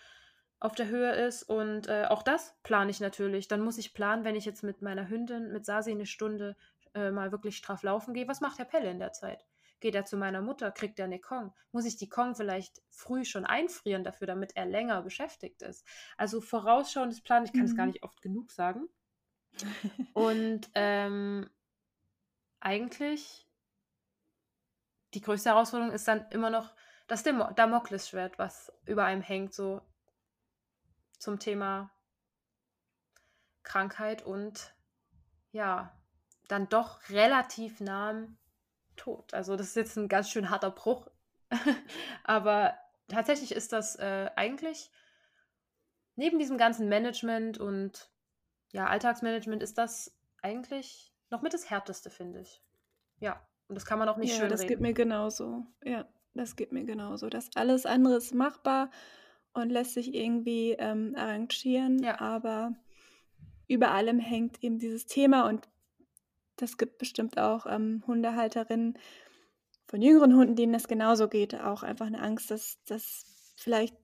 auf 0.61 0.75
der 0.75 0.87
Höhe 0.87 1.13
ist. 1.13 1.43
Und 1.43 1.89
äh, 1.89 2.07
auch 2.09 2.23
das 2.23 2.57
plane 2.63 2.91
ich 2.91 3.01
natürlich. 3.01 3.49
Dann 3.49 3.61
muss 3.61 3.79
ich 3.79 3.95
planen, 3.95 4.25
wenn 4.25 4.37
ich 4.37 4.45
jetzt 4.45 4.63
mit 4.63 4.83
meiner 4.83 5.09
Hündin, 5.09 5.53
mit 5.53 5.67
Sasi 5.67 5.91
eine 5.91 6.07
Stunde 6.07 6.57
äh, 6.95 7.11
mal 7.11 7.33
wirklich 7.33 7.57
straff 7.57 7.83
laufen 7.83 8.15
gehe. 8.15 8.29
Was 8.29 8.41
macht 8.41 8.59
Herr 8.59 8.65
Pelle 8.65 8.91
in 8.91 9.01
der 9.01 9.13
Zeit? 9.13 9.45
Geht 9.83 9.97
er 9.97 10.05
zu 10.05 10.17
meiner 10.17 10.43
Mutter, 10.43 10.71
kriegt 10.71 11.01
er 11.01 11.07
eine 11.07 11.19
Kong? 11.19 11.53
Muss 11.73 11.87
ich 11.87 11.97
die 11.97 12.09
Kong 12.09 12.37
vielleicht 12.37 12.81
früh 12.89 13.25
schon 13.25 13.45
einfrieren 13.45 14.05
dafür, 14.05 14.29
damit 14.29 14.55
er 14.55 14.65
länger 14.65 15.03
beschäftigt 15.03 15.61
ist? 15.61 15.85
Also 16.17 16.41
vorausschauendes 16.41 17.21
Plan, 17.21 17.45
ich 17.45 17.53
kann 17.53 17.65
es 17.65 17.73
mhm. 17.73 17.77
gar 17.77 17.87
nicht 17.87 18.05
oft 18.05 18.23
genug 18.23 18.53
sagen. 18.53 18.89
Und 20.15 20.71
ähm, 20.77 21.51
eigentlich 22.61 23.45
die 25.15 25.21
größte 25.21 25.51
Herausforderung 25.51 25.93
ist 25.93 26.07
dann 26.07 26.31
immer 26.31 26.51
noch 26.51 26.73
das 27.09 27.25
Damoklesschwert, 27.25 28.39
was 28.39 28.73
über 28.87 29.05
einem 29.05 29.21
hängt, 29.21 29.53
so 29.53 29.81
zum 31.19 31.41
Thema 31.41 31.91
Krankheit 33.65 34.23
und 34.23 34.77
ja, 35.51 36.01
dann 36.47 36.69
doch 36.69 37.09
relativ 37.09 37.81
nahem 37.81 38.39
Tod. 38.97 39.33
Also 39.35 39.57
das 39.57 39.69
ist 39.69 39.77
jetzt 39.77 39.97
ein 39.97 40.09
ganz 40.09 40.31
schön 40.31 40.51
harter 40.51 40.71
Bruch. 40.71 41.09
Aber 42.25 42.75
tatsächlich 43.09 43.53
ist 43.53 43.73
das 43.73 43.97
äh, 43.97 44.31
eigentlich 44.37 44.91
neben 46.17 46.39
diesem 46.39 46.59
ganzen 46.59 46.89
Management 46.89 47.59
und 47.59 48.11
ja, 48.73 48.87
Alltagsmanagement 48.87 49.63
ist 49.63 49.79
das 49.79 50.15
eigentlich 50.43 51.13
noch 51.31 51.43
mit 51.43 51.55
das 51.55 51.71
Härteste, 51.71 52.11
finde 52.11 52.41
ich. 52.41 52.63
Ja, 53.21 53.47
und 53.69 53.75
das 53.77 53.87
kann 53.87 53.99
man 53.99 54.09
auch 54.09 54.17
nicht 54.17 54.33
ja, 54.33 54.41
schön 54.41 54.49
das 54.49 54.61
reden. 54.61 54.69
geht 54.69 54.81
mir 54.81 54.93
genauso. 54.93 55.67
Ja, 55.85 56.07
das 56.35 56.57
geht 56.57 56.73
mir 56.73 56.85
genauso. 56.85 57.29
Das 57.29 57.51
alles 57.55 57.87
andere 57.87 58.17
ist 58.17 58.35
machbar 58.35 58.91
und 59.53 59.71
lässt 59.71 59.95
sich 59.95 60.15
irgendwie 60.15 60.73
ähm, 60.73 61.15
arrangieren, 61.17 62.03
ja. 62.03 62.21
aber 62.21 62.75
über 63.69 63.93
allem 63.93 64.19
hängt 64.19 64.63
eben 64.63 64.79
dieses 64.79 65.07
Thema 65.07 65.49
und 65.49 65.69
das 66.63 66.79
gibt 66.79 66.99
bestimmt 66.99 67.39
auch 67.39 67.67
ähm, 67.67 68.03
Hundehalterinnen 68.07 68.99
von 69.87 70.03
jüngeren 70.03 70.37
Hunden, 70.37 70.57
denen 70.57 70.73
das 70.73 70.89
genauso 70.89 71.29
geht, 71.29 71.55
auch 71.55 71.83
einfach 71.83 72.07
eine 72.07 72.21
Angst, 72.23 72.51
dass, 72.51 72.83
dass 72.85 73.55
vielleicht 73.57 73.97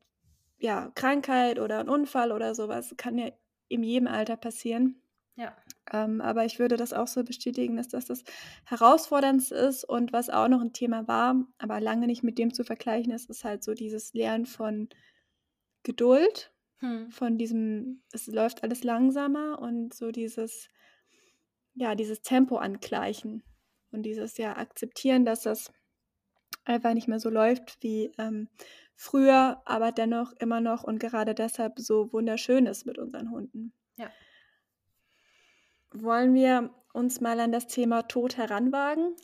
ja 0.59 0.91
Krankheit 0.95 1.59
oder 1.61 1.81
ein 1.81 1.89
Unfall 1.89 2.33
oder 2.33 2.55
sowas 2.55 2.95
kann 2.97 3.19
ja 3.19 3.31
in 3.69 3.83
jedem 3.83 4.09
Alter 4.09 4.37
passieren. 4.37 5.03
Ja. 5.37 5.57
Ähm, 5.93 6.21
aber 6.21 6.45
ich 6.45 6.59
würde 6.59 6.77
das 6.77 6.93
auch 6.93 7.09
so 7.09 7.25
bestätigen, 7.25 7.77
dass 7.77 7.89
das 7.89 8.07
das 8.07 8.25
Herausforderndste 8.67 9.55
ist 9.55 9.85
und 9.85 10.13
was 10.13 10.31
auch 10.31 10.49
noch 10.49 10.61
ein 10.61 10.73
Thema 10.75 11.09
war, 11.09 11.47
aber 11.59 11.81
lange 11.81 12.07
nicht 12.07 12.23
mit 12.23 12.39
dem 12.39 12.53
zu 12.55 12.65
vergleichen 12.65 13.13
ist, 13.13 13.31
ist 13.31 13.45
halt 13.45 13.65
so 13.65 13.75
dieses 13.75 14.15
Lernen 14.15 14.47
von 14.47 14.89
Geduld, 15.83 16.53
Hm. 16.81 17.11
von 17.11 17.39
diesem, 17.39 18.03
es 18.13 18.27
läuft 18.29 18.63
alles 18.65 18.85
langsamer 18.85 19.61
und 19.61 19.95
so 19.95 20.13
dieses, 20.13 20.69
ja, 21.79 21.95
dieses 21.95 22.23
Tempo 22.23 22.57
angleichen 22.57 23.43
und 23.91 24.03
dieses 24.03 24.37
ja 24.37 24.57
akzeptieren, 24.57 25.25
dass 25.25 25.43
das 25.43 25.73
einfach 26.65 26.93
nicht 26.95 27.09
mehr 27.09 27.21
so 27.21 27.31
läuft 27.31 27.79
wie 27.83 28.13
ähm, 28.19 28.49
früher, 28.95 29.63
aber 29.65 29.93
dennoch 29.93 30.33
immer 30.39 30.61
noch 30.61 30.85
und 30.85 30.99
gerade 30.99 31.35
deshalb 31.35 31.79
so 31.79 32.13
wunderschön 32.13 32.67
ist 32.67 32.85
mit 32.85 32.99
unseren 32.99 33.31
Hunden. 33.31 33.73
Ja. 33.97 34.11
Wollen 35.93 36.35
wir 36.35 36.75
uns 36.93 37.21
mal 37.21 37.39
an 37.41 37.53
das 37.53 37.69
Thema 37.69 38.03
Tod 38.03 38.37
heranwagen? 38.37 39.15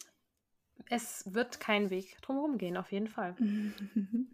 Es 0.89 1.35
wird 1.35 1.60
kein 1.60 1.90
Weg 1.90 2.16
drumherum 2.22 2.56
gehen, 2.59 2.76
auf 2.76 2.93
jeden 2.93 3.09
Fall. 3.09 3.35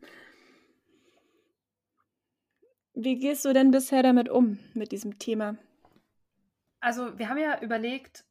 Wie 2.95 3.19
gehst 3.19 3.45
du 3.45 3.53
denn 3.53 3.71
bisher 3.71 4.03
damit 4.03 4.29
um, 4.29 4.59
mit 4.75 4.93
diesem 4.93 5.19
Thema? 5.19 5.57
Also, 6.81 7.19
wir 7.19 7.29
haben 7.29 7.39
ja 7.39 7.61
überlegt, 7.61 8.25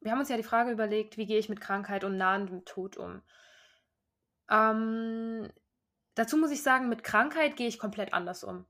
wir 0.00 0.12
haben 0.12 0.20
uns 0.20 0.28
ja 0.28 0.36
die 0.36 0.42
Frage 0.42 0.70
überlegt, 0.70 1.16
wie 1.16 1.26
gehe 1.26 1.38
ich 1.38 1.48
mit 1.48 1.60
Krankheit 1.60 2.04
und 2.04 2.16
nahendem 2.16 2.64
Tod 2.64 2.96
um? 2.96 3.22
Ähm, 4.50 5.50
dazu 6.14 6.36
muss 6.36 6.50
ich 6.50 6.62
sagen, 6.62 6.88
mit 6.88 7.04
Krankheit 7.04 7.56
gehe 7.56 7.68
ich 7.68 7.78
komplett 7.78 8.12
anders 8.14 8.44
um. 8.44 8.66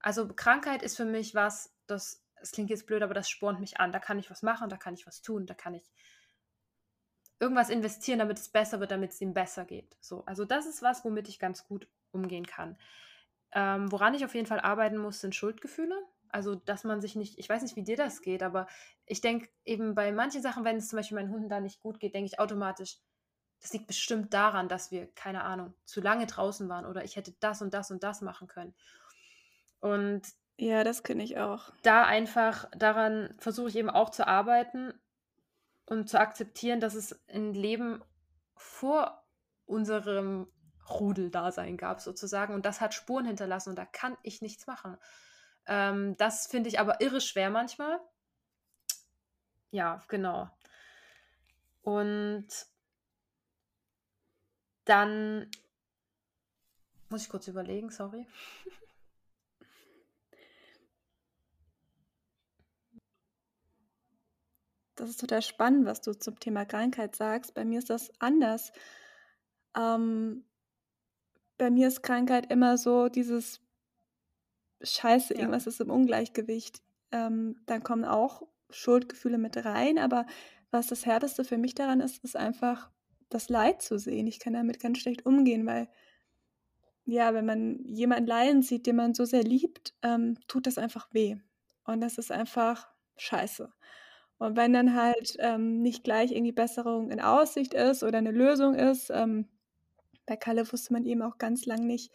Also, 0.00 0.28
Krankheit 0.28 0.82
ist 0.82 0.96
für 0.96 1.04
mich 1.04 1.34
was, 1.34 1.74
das, 1.86 2.22
es 2.40 2.52
klingt 2.52 2.70
jetzt 2.70 2.86
blöd, 2.86 3.02
aber 3.02 3.14
das 3.14 3.28
spornt 3.30 3.60
mich 3.60 3.80
an. 3.80 3.92
Da 3.92 3.98
kann 3.98 4.18
ich 4.18 4.30
was 4.30 4.42
machen, 4.42 4.68
da 4.68 4.76
kann 4.76 4.94
ich 4.94 5.06
was 5.06 5.22
tun, 5.22 5.46
da 5.46 5.54
kann 5.54 5.74
ich 5.74 5.90
irgendwas 7.38 7.70
investieren, 7.70 8.18
damit 8.18 8.38
es 8.38 8.48
besser 8.48 8.80
wird, 8.80 8.90
damit 8.90 9.12
es 9.12 9.20
ihm 9.20 9.34
besser 9.34 9.64
geht. 9.64 9.96
So, 10.00 10.24
also 10.26 10.44
das 10.44 10.66
ist 10.66 10.82
was, 10.82 11.04
womit 11.04 11.28
ich 11.28 11.38
ganz 11.38 11.66
gut 11.66 11.88
umgehen 12.12 12.46
kann. 12.46 12.78
Ähm, 13.52 13.90
woran 13.92 14.14
ich 14.14 14.24
auf 14.24 14.34
jeden 14.34 14.46
Fall 14.46 14.60
arbeiten 14.60 14.96
muss, 14.96 15.20
sind 15.20 15.34
Schuldgefühle. 15.34 15.96
Also, 16.30 16.54
dass 16.54 16.84
man 16.84 17.00
sich 17.00 17.16
nicht, 17.16 17.38
ich 17.38 17.48
weiß 17.48 17.62
nicht, 17.62 17.76
wie 17.76 17.84
dir 17.84 17.96
das 17.96 18.22
geht, 18.22 18.42
aber 18.42 18.66
ich 19.06 19.20
denke 19.20 19.48
eben 19.64 19.94
bei 19.94 20.12
manchen 20.12 20.42
Sachen, 20.42 20.64
wenn 20.64 20.76
es 20.76 20.88
zum 20.88 20.98
Beispiel 20.98 21.16
meinen 21.16 21.30
Hunden 21.32 21.48
da 21.48 21.60
nicht 21.60 21.80
gut 21.80 22.00
geht, 22.00 22.14
denke 22.14 22.26
ich 22.32 22.38
automatisch, 22.40 22.98
das 23.60 23.72
liegt 23.72 23.86
bestimmt 23.86 24.34
daran, 24.34 24.68
dass 24.68 24.90
wir, 24.90 25.12
keine 25.14 25.44
Ahnung, 25.44 25.74
zu 25.84 26.00
lange 26.00 26.26
draußen 26.26 26.68
waren 26.68 26.86
oder 26.86 27.04
ich 27.04 27.16
hätte 27.16 27.32
das 27.40 27.62
und 27.62 27.74
das 27.74 27.90
und 27.90 28.02
das 28.02 28.20
machen 28.22 28.48
können. 28.48 28.74
Und 29.80 30.34
Ja, 30.58 30.84
das 30.84 31.02
kenne 31.02 31.22
ich 31.24 31.38
auch. 31.38 31.72
da 31.82 32.04
einfach 32.04 32.68
daran 32.76 33.34
versuche 33.38 33.68
ich 33.68 33.76
eben 33.76 33.90
auch 33.90 34.10
zu 34.10 34.26
arbeiten 34.26 34.92
und 35.86 36.08
zu 36.08 36.18
akzeptieren, 36.20 36.80
dass 36.80 36.94
es 36.94 37.20
ein 37.28 37.54
Leben 37.54 38.02
vor 38.56 39.24
unserem 39.66 40.48
Rudeldasein 40.90 41.76
gab, 41.76 42.00
sozusagen. 42.00 42.54
Und 42.54 42.66
das 42.66 42.80
hat 42.80 42.94
Spuren 42.94 43.26
hinterlassen 43.26 43.70
und 43.70 43.76
da 43.76 43.86
kann 43.86 44.16
ich 44.22 44.42
nichts 44.42 44.66
machen. 44.66 44.96
Ähm, 45.66 46.16
das 46.16 46.46
finde 46.46 46.68
ich 46.68 46.78
aber 46.78 47.00
irre 47.00 47.20
schwer 47.20 47.50
manchmal. 47.50 48.00
Ja, 49.70 50.02
genau. 50.08 50.48
Und 51.82 52.46
dann 54.84 55.50
muss 57.08 57.22
ich 57.22 57.28
kurz 57.28 57.48
überlegen, 57.48 57.90
sorry. 57.90 58.26
Das 64.96 65.10
ist 65.10 65.20
total 65.20 65.42
spannend, 65.42 65.84
was 65.84 66.00
du 66.00 66.14
zum 66.14 66.40
Thema 66.40 66.64
Krankheit 66.64 67.14
sagst. 67.14 67.54
Bei 67.54 67.64
mir 67.64 67.78
ist 67.78 67.90
das 67.90 68.10
anders. 68.18 68.72
Ähm, 69.76 70.44
bei 71.58 71.70
mir 71.70 71.88
ist 71.88 72.02
Krankheit 72.02 72.50
immer 72.50 72.78
so 72.78 73.08
dieses 73.08 73.60
Scheiße, 74.82 75.34
Ja. 75.34 75.40
irgendwas 75.40 75.66
ist 75.66 75.80
im 75.80 75.90
Ungleichgewicht. 75.90 76.82
Ähm, 77.12 77.56
dann 77.66 77.82
kommen 77.82 78.04
auch 78.04 78.42
Schuldgefühle 78.70 79.38
mit 79.38 79.64
rein, 79.64 79.98
aber 79.98 80.26
was 80.70 80.88
das 80.88 81.06
Härteste 81.06 81.44
für 81.44 81.58
mich 81.58 81.74
daran 81.74 82.00
ist, 82.00 82.22
ist 82.24 82.36
einfach 82.36 82.90
das 83.28 83.48
Leid 83.48 83.82
zu 83.82 83.98
sehen. 83.98 84.26
Ich 84.26 84.38
kann 84.40 84.52
damit 84.54 84.80
ganz 84.80 84.98
schlecht 84.98 85.24
umgehen, 85.26 85.66
weil 85.66 85.88
ja, 87.04 87.34
wenn 87.34 87.46
man 87.46 87.84
jemanden 87.84 88.26
leiden 88.26 88.62
sieht, 88.62 88.86
den 88.86 88.96
man 88.96 89.14
so 89.14 89.24
sehr 89.24 89.44
liebt, 89.44 89.94
ähm, 90.02 90.38
tut 90.48 90.66
das 90.66 90.78
einfach 90.78 91.08
weh. 91.12 91.36
Und 91.84 92.00
das 92.00 92.18
ist 92.18 92.32
einfach 92.32 92.88
scheiße. 93.16 93.72
Und 94.38 94.56
wenn 94.56 94.72
dann 94.72 94.94
halt 94.94 95.36
ähm, 95.38 95.80
nicht 95.82 96.04
gleich 96.04 96.32
irgendwie 96.32 96.52
Besserung 96.52 97.10
in 97.10 97.20
Aussicht 97.20 97.74
ist 97.74 98.02
oder 98.02 98.18
eine 98.18 98.32
Lösung 98.32 98.74
ist, 98.74 99.10
ähm, 99.10 99.48
bei 100.26 100.36
Kalle 100.36 100.70
wusste 100.72 100.92
man 100.92 101.04
eben 101.06 101.22
auch 101.22 101.38
ganz 101.38 101.66
lang 101.66 101.86
nicht, 101.86 102.12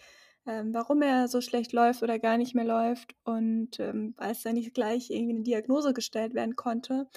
ähm, 0.47 0.73
warum 0.73 1.01
er 1.01 1.27
so 1.27 1.41
schlecht 1.41 1.73
läuft 1.73 2.03
oder 2.03 2.19
gar 2.19 2.38
nicht 2.38 2.55
mehr 2.55 2.65
läuft. 2.65 3.15
Und 3.23 3.80
ähm, 3.80 4.13
als 4.18 4.43
dann 4.43 4.55
nicht 4.55 4.73
gleich 4.73 5.09
irgendwie 5.09 5.35
eine 5.35 5.43
Diagnose 5.43 5.93
gestellt 5.93 6.34
werden 6.34 6.55
konnte, 6.55 7.07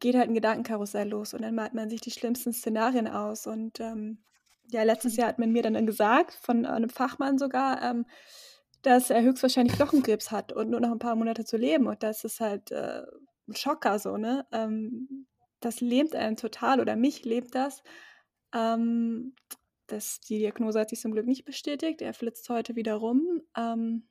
geht 0.00 0.16
halt 0.16 0.28
ein 0.28 0.34
Gedankenkarussell 0.34 1.08
los 1.08 1.32
und 1.32 1.42
dann 1.42 1.54
malt 1.54 1.74
man 1.74 1.88
sich 1.88 2.00
die 2.00 2.10
schlimmsten 2.10 2.52
Szenarien 2.52 3.06
aus. 3.06 3.46
Und 3.46 3.80
ähm, 3.80 4.24
ja, 4.68 4.82
letztes 4.82 5.16
Jahr 5.16 5.28
hat 5.28 5.38
man 5.38 5.52
mir 5.52 5.62
dann 5.62 5.86
gesagt, 5.86 6.34
von 6.34 6.66
einem 6.66 6.90
Fachmann 6.90 7.38
sogar, 7.38 7.82
ähm, 7.82 8.06
dass 8.82 9.10
er 9.10 9.22
höchstwahrscheinlich 9.22 9.76
Knochenkrebs 9.76 10.30
hat 10.30 10.52
und 10.52 10.70
nur 10.70 10.80
noch 10.80 10.90
ein 10.90 10.98
paar 10.98 11.14
Monate 11.14 11.44
zu 11.44 11.56
leben. 11.56 11.86
Und 11.86 12.02
das 12.02 12.24
ist 12.24 12.40
halt 12.40 12.72
äh, 12.72 13.02
ein 13.48 13.54
Schocker 13.54 13.98
so, 13.98 14.16
ne? 14.16 14.46
Ähm, 14.52 15.26
das 15.60 15.80
lähmt 15.80 16.16
einen 16.16 16.36
total 16.36 16.80
oder 16.80 16.96
mich 16.96 17.24
lebt 17.24 17.54
das. 17.54 17.82
Ähm, 18.52 19.34
das. 19.92 20.20
Die 20.20 20.38
Diagnose 20.38 20.80
hat 20.80 20.90
sich 20.90 21.00
zum 21.00 21.12
Glück 21.12 21.26
nicht 21.26 21.44
bestätigt. 21.44 22.02
Er 22.02 22.14
flitzt 22.14 22.48
heute 22.50 22.76
wieder 22.76 22.94
rum. 22.96 23.42
Ähm, 23.56 24.08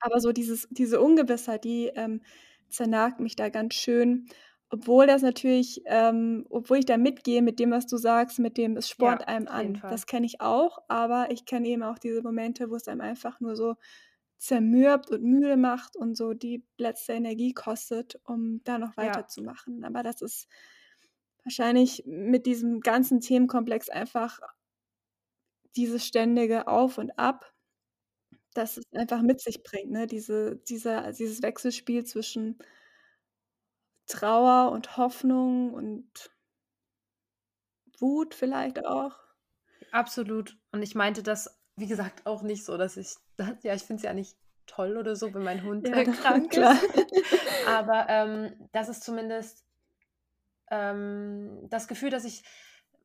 aber 0.00 0.20
so 0.20 0.32
dieses, 0.32 0.68
diese 0.70 1.00
Ungewissheit, 1.00 1.64
die 1.64 1.88
ähm, 1.94 2.22
zernagt 2.68 3.20
mich 3.20 3.36
da 3.36 3.48
ganz 3.48 3.74
schön. 3.74 4.26
Obwohl 4.70 5.06
das 5.06 5.22
natürlich, 5.22 5.82
ähm, 5.86 6.46
obwohl 6.50 6.78
ich 6.78 6.86
da 6.86 6.96
mitgehe 6.96 7.42
mit 7.42 7.60
dem, 7.60 7.70
was 7.70 7.86
du 7.86 7.96
sagst, 7.98 8.38
mit 8.40 8.56
dem, 8.58 8.76
es 8.76 8.88
spornt 8.88 9.26
Ja, 9.26 9.28
einem 9.28 9.48
an. 9.48 9.82
Fall. 9.82 9.88
Das 9.88 10.06
kenne 10.06 10.26
ich 10.26 10.40
auch, 10.40 10.78
aber 10.88 11.30
ich 11.30 11.44
kenne 11.46 11.68
eben 11.68 11.82
auch 11.84 11.98
diese 11.98 12.22
Momente, 12.22 12.70
wo 12.70 12.74
es 12.76 12.88
einem 12.88 13.00
einfach 13.00 13.40
nur 13.40 13.56
so 13.56 13.76
zermürbt 14.38 15.10
und 15.10 15.22
müde 15.24 15.56
macht 15.56 15.96
und 15.96 16.16
so 16.16 16.34
die 16.34 16.64
letzte 16.78 17.14
Energie 17.14 17.52
kostet, 17.54 18.20
um 18.24 18.62
da 18.64 18.78
noch 18.78 18.96
Ja. 18.96 18.96
weiterzumachen. 18.96 19.84
Aber 19.84 20.02
das 20.02 20.20
ist 20.22 20.48
wahrscheinlich 21.44 22.02
mit 22.06 22.46
diesem 22.46 22.80
ganzen 22.80 23.20
Themenkomplex 23.20 23.88
einfach 23.88 24.40
dieses 25.76 26.06
ständige 26.06 26.68
Auf 26.68 26.98
und 26.98 27.18
Ab, 27.18 27.52
das 28.54 28.78
es 28.78 28.84
einfach 28.94 29.22
mit 29.22 29.40
sich 29.40 29.62
bringt, 29.62 29.90
ne? 29.90 30.06
Diese 30.06 30.56
dieser 30.56 31.12
dieses 31.12 31.42
Wechselspiel 31.42 32.04
zwischen 32.04 32.58
Trauer 34.06 34.72
und 34.72 34.96
Hoffnung 34.96 35.74
und 35.74 36.30
Wut 37.98 38.34
vielleicht 38.34 38.84
auch. 38.86 39.18
Absolut. 39.90 40.56
Und 40.72 40.82
ich 40.82 40.94
meinte 40.94 41.22
das, 41.22 41.60
wie 41.76 41.86
gesagt, 41.86 42.26
auch 42.26 42.42
nicht 42.42 42.64
so, 42.64 42.76
dass 42.76 42.96
ich, 42.96 43.14
ja, 43.62 43.74
ich 43.74 43.82
finde 43.82 44.00
es 44.00 44.02
ja 44.04 44.14
nicht 44.14 44.36
toll 44.66 44.96
oder 44.96 45.16
so, 45.16 45.32
wenn 45.34 45.42
mein 45.42 45.62
Hund 45.62 45.86
Ja, 45.88 46.04
krank 46.04 46.50
klar. 46.50 46.74
ist. 46.74 47.68
Aber 47.68 48.06
ähm, 48.08 48.68
das 48.72 48.88
ist 48.88 49.04
zumindest 49.04 49.64
ähm, 50.70 51.66
das 51.70 51.88
Gefühl, 51.88 52.10
dass 52.10 52.24
ich 52.24 52.42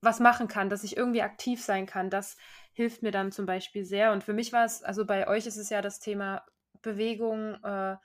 was 0.01 0.19
machen 0.19 0.47
kann, 0.47 0.69
dass 0.69 0.83
ich 0.83 0.97
irgendwie 0.97 1.21
aktiv 1.21 1.61
sein 1.63 1.85
kann, 1.85 2.09
das 2.09 2.35
hilft 2.73 3.03
mir 3.03 3.11
dann 3.11 3.31
zum 3.31 3.45
Beispiel 3.45 3.85
sehr. 3.85 4.11
Und 4.11 4.23
für 4.23 4.33
mich 4.33 4.51
war 4.51 4.65
es, 4.65 4.83
also 4.83 5.05
bei 5.05 5.27
euch 5.27 5.45
ist 5.45 5.57
es 5.57 5.69
ja 5.69 5.81
das 5.81 5.99
Thema 5.99 6.45
Bewegung, 6.81 7.55
äh, 7.63 7.97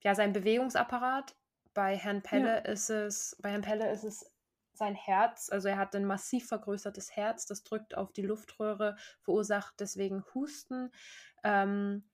ja, 0.00 0.14
sein 0.14 0.32
Bewegungsapparat. 0.32 1.36
Bei 1.74 1.96
Herrn 1.96 2.22
Pelle 2.22 2.64
Ja. 2.64 2.72
ist 2.72 2.90
es, 2.90 3.36
bei 3.42 3.50
Herrn 3.50 3.62
Pelle 3.62 3.90
ist 3.90 4.04
es 4.04 4.30
sein 4.72 4.94
Herz, 4.94 5.48
also 5.50 5.68
er 5.68 5.78
hat 5.78 5.96
ein 5.96 6.04
massiv 6.04 6.48
vergrößertes 6.48 7.16
Herz, 7.16 7.46
das 7.46 7.64
drückt 7.64 7.96
auf 7.96 8.12
die 8.12 8.22
Luftröhre, 8.22 8.96
verursacht 9.22 9.74
deswegen 9.80 10.22
Husten. 10.34 10.92
Ähm, 11.42 12.04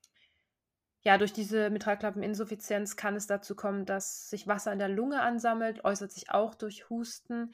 ja, 1.03 1.19
durch 1.19 1.33
diese 1.33 1.71
Mitralklappeninsuffizienz 1.71 2.97
kann 2.97 3.17
es 3.17 3.27
dazu 3.27 3.57
kommen, 3.57 3.85
dass 3.85 4.31
sich 4.31 4.47
Wasser 4.47 4.73
in 4.73 4.79
der 4.79 4.89
Lunge 4.89 5.21
ansammelt, 5.21 5.85
äußert 5.85 6.13
sich 6.13 6.31
auch 6.31 6.55
durch 6.55 6.89
Husten, 6.89 7.53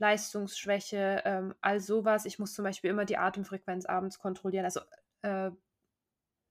Leistungsschwäche, 0.00 1.22
ähm, 1.24 1.54
all 1.60 1.78
sowas. 1.78 2.24
Ich 2.24 2.38
muss 2.38 2.54
zum 2.54 2.64
Beispiel 2.64 2.90
immer 2.90 3.04
die 3.04 3.18
Atemfrequenz 3.18 3.86
abends 3.86 4.18
kontrollieren. 4.18 4.64
Also 4.64 4.80
äh, 5.22 5.50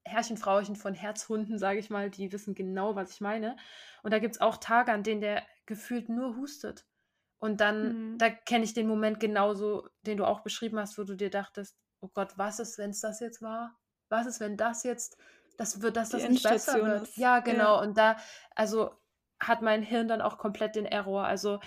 Herrchen, 0.05 0.37
Frauchen 0.37 0.75
von 0.75 0.93
Herzhunden, 0.93 1.57
sage 1.57 1.79
ich 1.79 1.89
mal, 1.89 2.09
die 2.09 2.31
wissen 2.31 2.55
genau, 2.55 2.95
was 2.95 3.11
ich 3.11 3.21
meine. 3.21 3.57
Und 4.03 4.13
da 4.13 4.19
gibt 4.19 4.35
es 4.35 4.41
auch 4.41 4.57
Tage, 4.57 4.91
an 4.91 5.03
denen 5.03 5.21
der 5.21 5.43
gefühlt 5.65 6.09
nur 6.09 6.37
hustet. 6.37 6.85
Und 7.39 7.59
dann, 7.61 8.13
mhm. 8.13 8.17
da 8.17 8.29
kenne 8.29 8.63
ich 8.63 8.73
den 8.73 8.87
Moment 8.87 9.19
genauso, 9.19 9.87
den 10.05 10.17
du 10.17 10.25
auch 10.25 10.41
beschrieben 10.41 10.79
hast, 10.79 10.97
wo 10.97 11.03
du 11.03 11.15
dir 11.15 11.29
dachtest, 11.29 11.77
oh 12.01 12.09
Gott, 12.13 12.37
was 12.37 12.59
ist, 12.59 12.77
wenn 12.77 12.91
es 12.91 13.01
das 13.01 13.19
jetzt 13.19 13.41
war? 13.41 13.77
Was 14.09 14.27
ist, 14.27 14.39
wenn 14.39 14.57
das 14.57 14.83
jetzt, 14.83 15.17
das 15.57 15.81
wird, 15.81 15.95
dass 15.97 16.09
das 16.09 16.27
nicht 16.27 16.43
besser 16.43 16.83
wird? 16.83 17.03
Ist. 17.03 17.17
Ja, 17.17 17.39
genau. 17.39 17.75
Ja. 17.75 17.81
Und 17.81 17.97
da, 17.97 18.17
also 18.55 18.91
hat 19.39 19.61
mein 19.61 19.81
Hirn 19.83 20.07
dann 20.07 20.21
auch 20.21 20.37
komplett 20.37 20.75
den 20.75 20.85
Error. 20.85 21.25
Also 21.25 21.59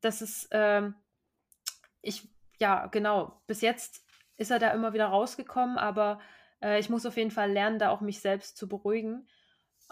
das 0.00 0.20
ist, 0.22 0.48
ähm, 0.50 0.94
ich, 2.02 2.28
ja, 2.58 2.86
genau, 2.86 3.42
bis 3.46 3.60
jetzt 3.60 4.04
ist 4.36 4.50
er 4.50 4.58
da 4.58 4.70
immer 4.70 4.92
wieder 4.92 5.06
rausgekommen, 5.06 5.78
aber 5.78 6.20
äh, 6.62 6.78
ich 6.80 6.88
muss 6.88 7.06
auf 7.06 7.16
jeden 7.16 7.30
Fall 7.30 7.52
lernen, 7.52 7.78
da 7.78 7.90
auch 7.90 8.00
mich 8.00 8.20
selbst 8.20 8.56
zu 8.56 8.68
beruhigen. 8.68 9.28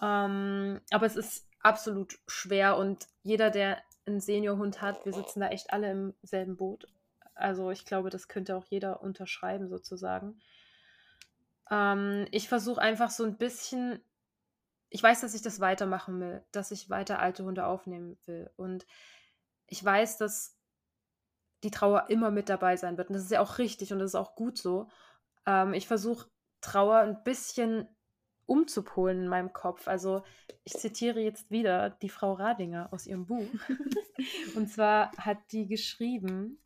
Ähm, 0.01 0.81
aber 0.91 1.07
es 1.07 1.17
ist 1.17 1.49
absolut 1.61 2.19
schwer 2.27 2.77
und 2.77 3.07
jeder, 3.23 3.51
der 3.51 3.83
einen 4.07 4.21
Seniorhund 4.21 4.81
hat, 4.81 5.05
wir 5.05 5.13
sitzen 5.13 5.41
da 5.41 5.49
echt 5.49 5.73
alle 5.73 5.91
im 5.91 6.15
selben 6.23 6.57
Boot. 6.57 6.87
Also 7.35 7.71
ich 7.71 7.85
glaube, 7.85 8.11
das 8.11 8.29
könnte 8.29 8.57
auch 8.57 8.65
jeder 8.65 9.03
unterschreiben 9.03 9.69
sozusagen. 9.69 10.41
Ähm, 11.71 12.27
ich 12.31 12.49
versuche 12.49 12.81
einfach 12.81 13.11
so 13.11 13.25
ein 13.25 13.37
bisschen, 13.37 14.03
ich 14.89 15.03
weiß, 15.03 15.21
dass 15.21 15.35
ich 15.35 15.43
das 15.43 15.61
weitermachen 15.61 16.21
will, 16.21 16.45
dass 16.53 16.71
ich 16.71 16.91
weiter 16.91 17.19
alte 17.19 17.45
Hunde 17.45 17.67
aufnehmen 17.67 18.19
will. 18.27 18.51
Und 18.57 18.87
ich 19.67 19.85
weiß, 19.85 20.17
dass 20.19 20.58
die 21.63 21.71
Trauer 21.71 22.07
immer 22.09 22.31
mit 22.31 22.49
dabei 22.49 22.77
sein 22.77 22.97
wird. 22.97 23.09
Und 23.09 23.15
das 23.15 23.25
ist 23.25 23.31
ja 23.31 23.41
auch 23.41 23.59
richtig 23.59 23.93
und 23.93 23.99
das 23.99 24.11
ist 24.11 24.15
auch 24.15 24.35
gut 24.35 24.59
so. 24.59 24.89
Ähm, 25.47 25.75
ich 25.75 25.87
versuche 25.87 26.29
Trauer 26.61 26.99
ein 26.99 27.23
bisschen 27.25 27.89
umzupolen 28.47 29.23
in 29.23 29.29
meinem 29.29 29.53
Kopf. 29.53 29.89
Also 29.89 30.23
ich 30.65 30.73
zitiere 30.75 31.21
jetzt 31.21 31.51
wieder 31.51 31.91
die 31.91 32.09
Frau 32.09 32.33
Radinger 32.33 32.93
aus 32.93 33.07
ihrem 33.07 33.27
Buch. 33.27 33.49
und 34.57 34.69
zwar 34.69 35.13
hat 35.19 35.39
die 35.53 35.67
geschrieben, 35.67 36.59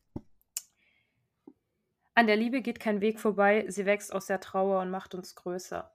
an 2.15 2.27
der 2.27 2.35
Liebe 2.35 2.61
geht 2.61 2.79
kein 2.79 3.01
Weg 3.01 3.19
vorbei, 3.19 3.65
sie 3.69 3.85
wächst 3.85 4.13
aus 4.13 4.27
der 4.27 4.39
Trauer 4.39 4.81
und 4.81 4.91
macht 4.91 5.15
uns 5.15 5.35
größer. 5.35 5.91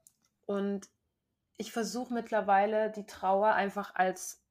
Und 0.46 0.88
ich 1.56 1.72
versuche 1.72 2.12
mittlerweile 2.12 2.90
die 2.90 3.06
Trauer 3.06 3.52
einfach 3.52 3.94
als 3.94 4.42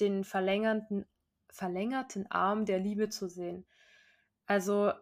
den 0.00 0.24
verlängerten, 0.24 1.06
verlängerten 1.48 2.30
Arm 2.30 2.66
der 2.66 2.78
Liebe 2.78 3.08
zu 3.08 3.28
sehen. 3.28 3.66
Also, 4.46 4.92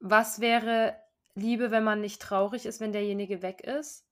was 0.00 0.40
wäre 0.40 0.96
Liebe, 1.34 1.70
wenn 1.70 1.84
man 1.84 2.00
nicht 2.00 2.22
traurig 2.22 2.66
ist, 2.66 2.80
wenn 2.80 2.92
derjenige 2.92 3.42
weg 3.42 3.60
ist? 3.60 4.06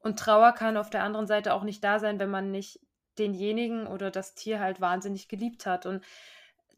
Und 0.00 0.18
Trauer 0.18 0.52
kann 0.52 0.76
auf 0.76 0.90
der 0.90 1.02
anderen 1.02 1.26
Seite 1.26 1.52
auch 1.52 1.64
nicht 1.64 1.82
da 1.82 1.98
sein, 1.98 2.18
wenn 2.18 2.30
man 2.30 2.50
nicht 2.50 2.80
denjenigen 3.18 3.86
oder 3.86 4.10
das 4.10 4.34
Tier 4.34 4.60
halt 4.60 4.80
wahnsinnig 4.80 5.28
geliebt 5.28 5.66
hat. 5.66 5.86
Und 5.86 6.04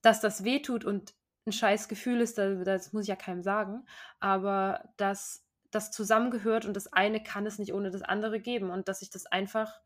dass 0.03 0.21
das 0.21 0.45
wehtut 0.45 0.85
und 0.85 1.15
ein 1.47 1.53
scheiß 1.53 1.89
Gefühl 1.89 2.21
ist, 2.21 2.39
das 2.39 2.93
muss 2.93 3.03
ich 3.03 3.09
ja 3.09 3.17
keinem 3.17 3.43
sagen, 3.43 3.85
aber 4.19 4.89
dass 4.97 5.45
das 5.71 5.91
zusammengehört 5.91 6.67
und 6.67 6.75
das 6.75 6.93
eine 6.93 7.23
kann 7.23 7.47
es 7.47 7.59
nicht 7.59 7.73
ohne 7.73 7.91
das 7.91 8.03
andere 8.03 8.41
geben 8.41 8.71
und 8.71 8.89
dass 8.89 9.03
ich 9.03 9.11
das 9.11 9.27
einfach 9.27 9.81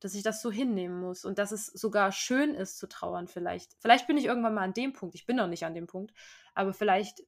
dass 0.00 0.14
ich 0.14 0.22
das 0.22 0.42
so 0.42 0.50
hinnehmen 0.50 1.00
muss 1.00 1.24
und 1.24 1.38
dass 1.38 1.52
es 1.52 1.66
sogar 1.66 2.10
schön 2.12 2.54
ist 2.54 2.78
zu 2.78 2.88
trauern 2.88 3.28
vielleicht. 3.28 3.76
Vielleicht 3.80 4.06
bin 4.06 4.16
ich 4.16 4.24
irgendwann 4.24 4.54
mal 4.54 4.62
an 4.62 4.72
dem 4.72 4.92
Punkt. 4.92 5.14
Ich 5.14 5.26
bin 5.26 5.36
noch 5.36 5.46
nicht 5.46 5.64
an 5.64 5.74
dem 5.74 5.86
Punkt, 5.86 6.12
aber 6.54 6.72
vielleicht 6.72 7.22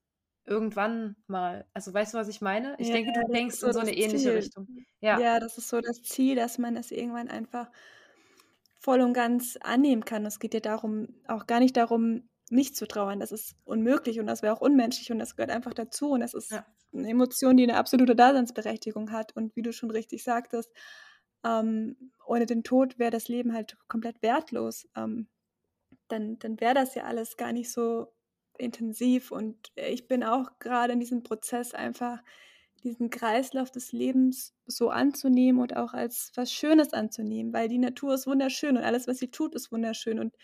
irgendwann 0.44 1.16
mal. 1.26 1.66
Also 1.74 1.92
weißt 1.94 2.14
du, 2.14 2.18
was 2.18 2.28
ich 2.28 2.40
meine? 2.40 2.74
Ich 2.78 2.88
ja, 2.88 2.94
denke, 2.94 3.12
du 3.12 3.32
denkst 3.32 3.56
so 3.56 3.68
in 3.68 3.72
so 3.72 3.80
eine 3.80 3.94
ähnliche 3.94 4.24
Ziel. 4.24 4.32
Richtung. 4.32 4.68
Ja. 5.00 5.20
ja, 5.20 5.40
das 5.40 5.58
ist 5.58 5.68
so 5.68 5.80
das 5.80 6.02
Ziel, 6.02 6.34
dass 6.34 6.58
man 6.58 6.76
es 6.76 6.90
irgendwann 6.90 7.28
einfach 7.28 7.70
voll 8.74 9.00
und 9.00 9.12
ganz 9.12 9.56
annehmen 9.60 10.04
kann. 10.04 10.26
Es 10.26 10.40
geht 10.40 10.54
ja 10.54 10.60
darum, 10.60 11.08
auch 11.28 11.46
gar 11.46 11.60
nicht 11.60 11.76
darum, 11.76 12.28
nicht 12.50 12.76
zu 12.76 12.86
trauern. 12.86 13.20
Das 13.20 13.32
ist 13.32 13.54
unmöglich 13.64 14.18
und 14.18 14.26
das 14.26 14.42
wäre 14.42 14.54
auch 14.54 14.60
unmenschlich 14.60 15.12
und 15.12 15.18
das 15.18 15.36
gehört 15.36 15.50
einfach 15.50 15.74
dazu 15.74 16.10
und 16.10 16.20
das 16.20 16.34
ist 16.34 16.50
ja. 16.50 16.66
eine 16.92 17.08
Emotion, 17.08 17.56
die 17.56 17.62
eine 17.62 17.76
absolute 17.76 18.16
Daseinsberechtigung 18.16 19.12
hat 19.12 19.34
und 19.36 19.54
wie 19.56 19.62
du 19.62 19.72
schon 19.72 19.90
richtig 19.90 20.24
sagtest, 20.24 20.70
ähm, 21.44 22.12
ohne 22.26 22.46
den 22.46 22.62
Tod 22.64 22.98
wäre 22.98 23.10
das 23.10 23.28
Leben 23.28 23.52
halt 23.52 23.76
komplett 23.88 24.22
wertlos. 24.22 24.88
Ähm, 24.96 25.28
dann 26.08 26.38
dann 26.38 26.60
wäre 26.60 26.74
das 26.74 26.94
ja 26.94 27.04
alles 27.04 27.36
gar 27.36 27.52
nicht 27.52 27.70
so 27.72 28.12
intensiv. 28.58 29.30
Und 29.32 29.72
ich 29.76 30.08
bin 30.08 30.24
auch 30.24 30.58
gerade 30.58 30.92
in 30.92 31.00
diesem 31.00 31.22
Prozess 31.22 31.74
einfach 31.74 32.22
diesen 32.82 33.10
Kreislauf 33.10 33.70
des 33.70 33.92
Lebens 33.92 34.54
so 34.66 34.90
anzunehmen 34.90 35.60
und 35.60 35.76
auch 35.76 35.92
als 35.92 36.32
was 36.34 36.52
Schönes 36.52 36.92
anzunehmen, 36.92 37.52
weil 37.52 37.68
die 37.68 37.78
Natur 37.78 38.14
ist 38.14 38.26
wunderschön 38.26 38.76
und 38.76 38.82
alles, 38.82 39.06
was 39.06 39.18
sie 39.18 39.30
tut, 39.30 39.54
ist 39.54 39.70
wunderschön. 39.70 40.18
Und 40.18 40.34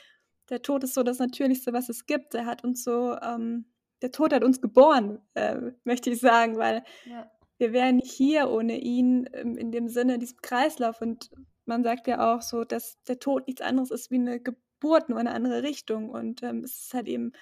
der 0.51 0.63
Tod 0.63 0.85
ist 0.85 0.95
so 0.95 1.03
das 1.03 1.19
Natürlichste, 1.19 1.73
was 1.73 1.89
es 1.89 2.07
gibt. 2.07 2.35
Er 2.35 2.47
hat 2.47 2.65
uns 2.65 2.85
so, 2.85 3.17
ähm, 3.21 3.67
der 4.03 4.13
Tod 4.13 4.33
hat 4.33 4.45
uns 4.45 4.61
geboren, 4.61 5.21
äh, 5.35 5.73
möchte 5.85 6.11
ich 6.11 6.21
sagen, 6.21 6.57
weil 6.57 6.85
ja 7.05 7.29
wir 7.59 7.73
wären 7.73 7.97
nicht 7.97 8.13
hier 8.13 8.49
ohne 8.51 8.79
ihn 8.79 9.29
ähm, 9.33 9.57
in 9.57 9.73
dem 9.73 9.89
Sinne, 9.89 10.19
diesem 10.19 10.39
Kreislauf. 10.41 11.01
Und 11.03 11.31
man 11.67 11.83
sagt 11.83 12.07
ja 12.07 12.35
auch 12.35 12.43
so, 12.43 12.65
dass 12.65 13.03
der 13.05 13.19
Tod 13.19 13.47
nichts 13.47 13.63
anderes 13.63 13.91
ist 13.91 14.11
wie 14.11 14.17
eine 14.17 14.41
Geburt, 14.41 15.09
nur 15.09 15.19
eine 15.19 15.33
andere 15.33 15.63
Richtung. 15.63 16.09
Und 16.09 16.43
ähm, 16.43 16.65
es 16.65 16.85
ist 16.85 16.95
halt 16.95 17.09
eben 17.09 17.33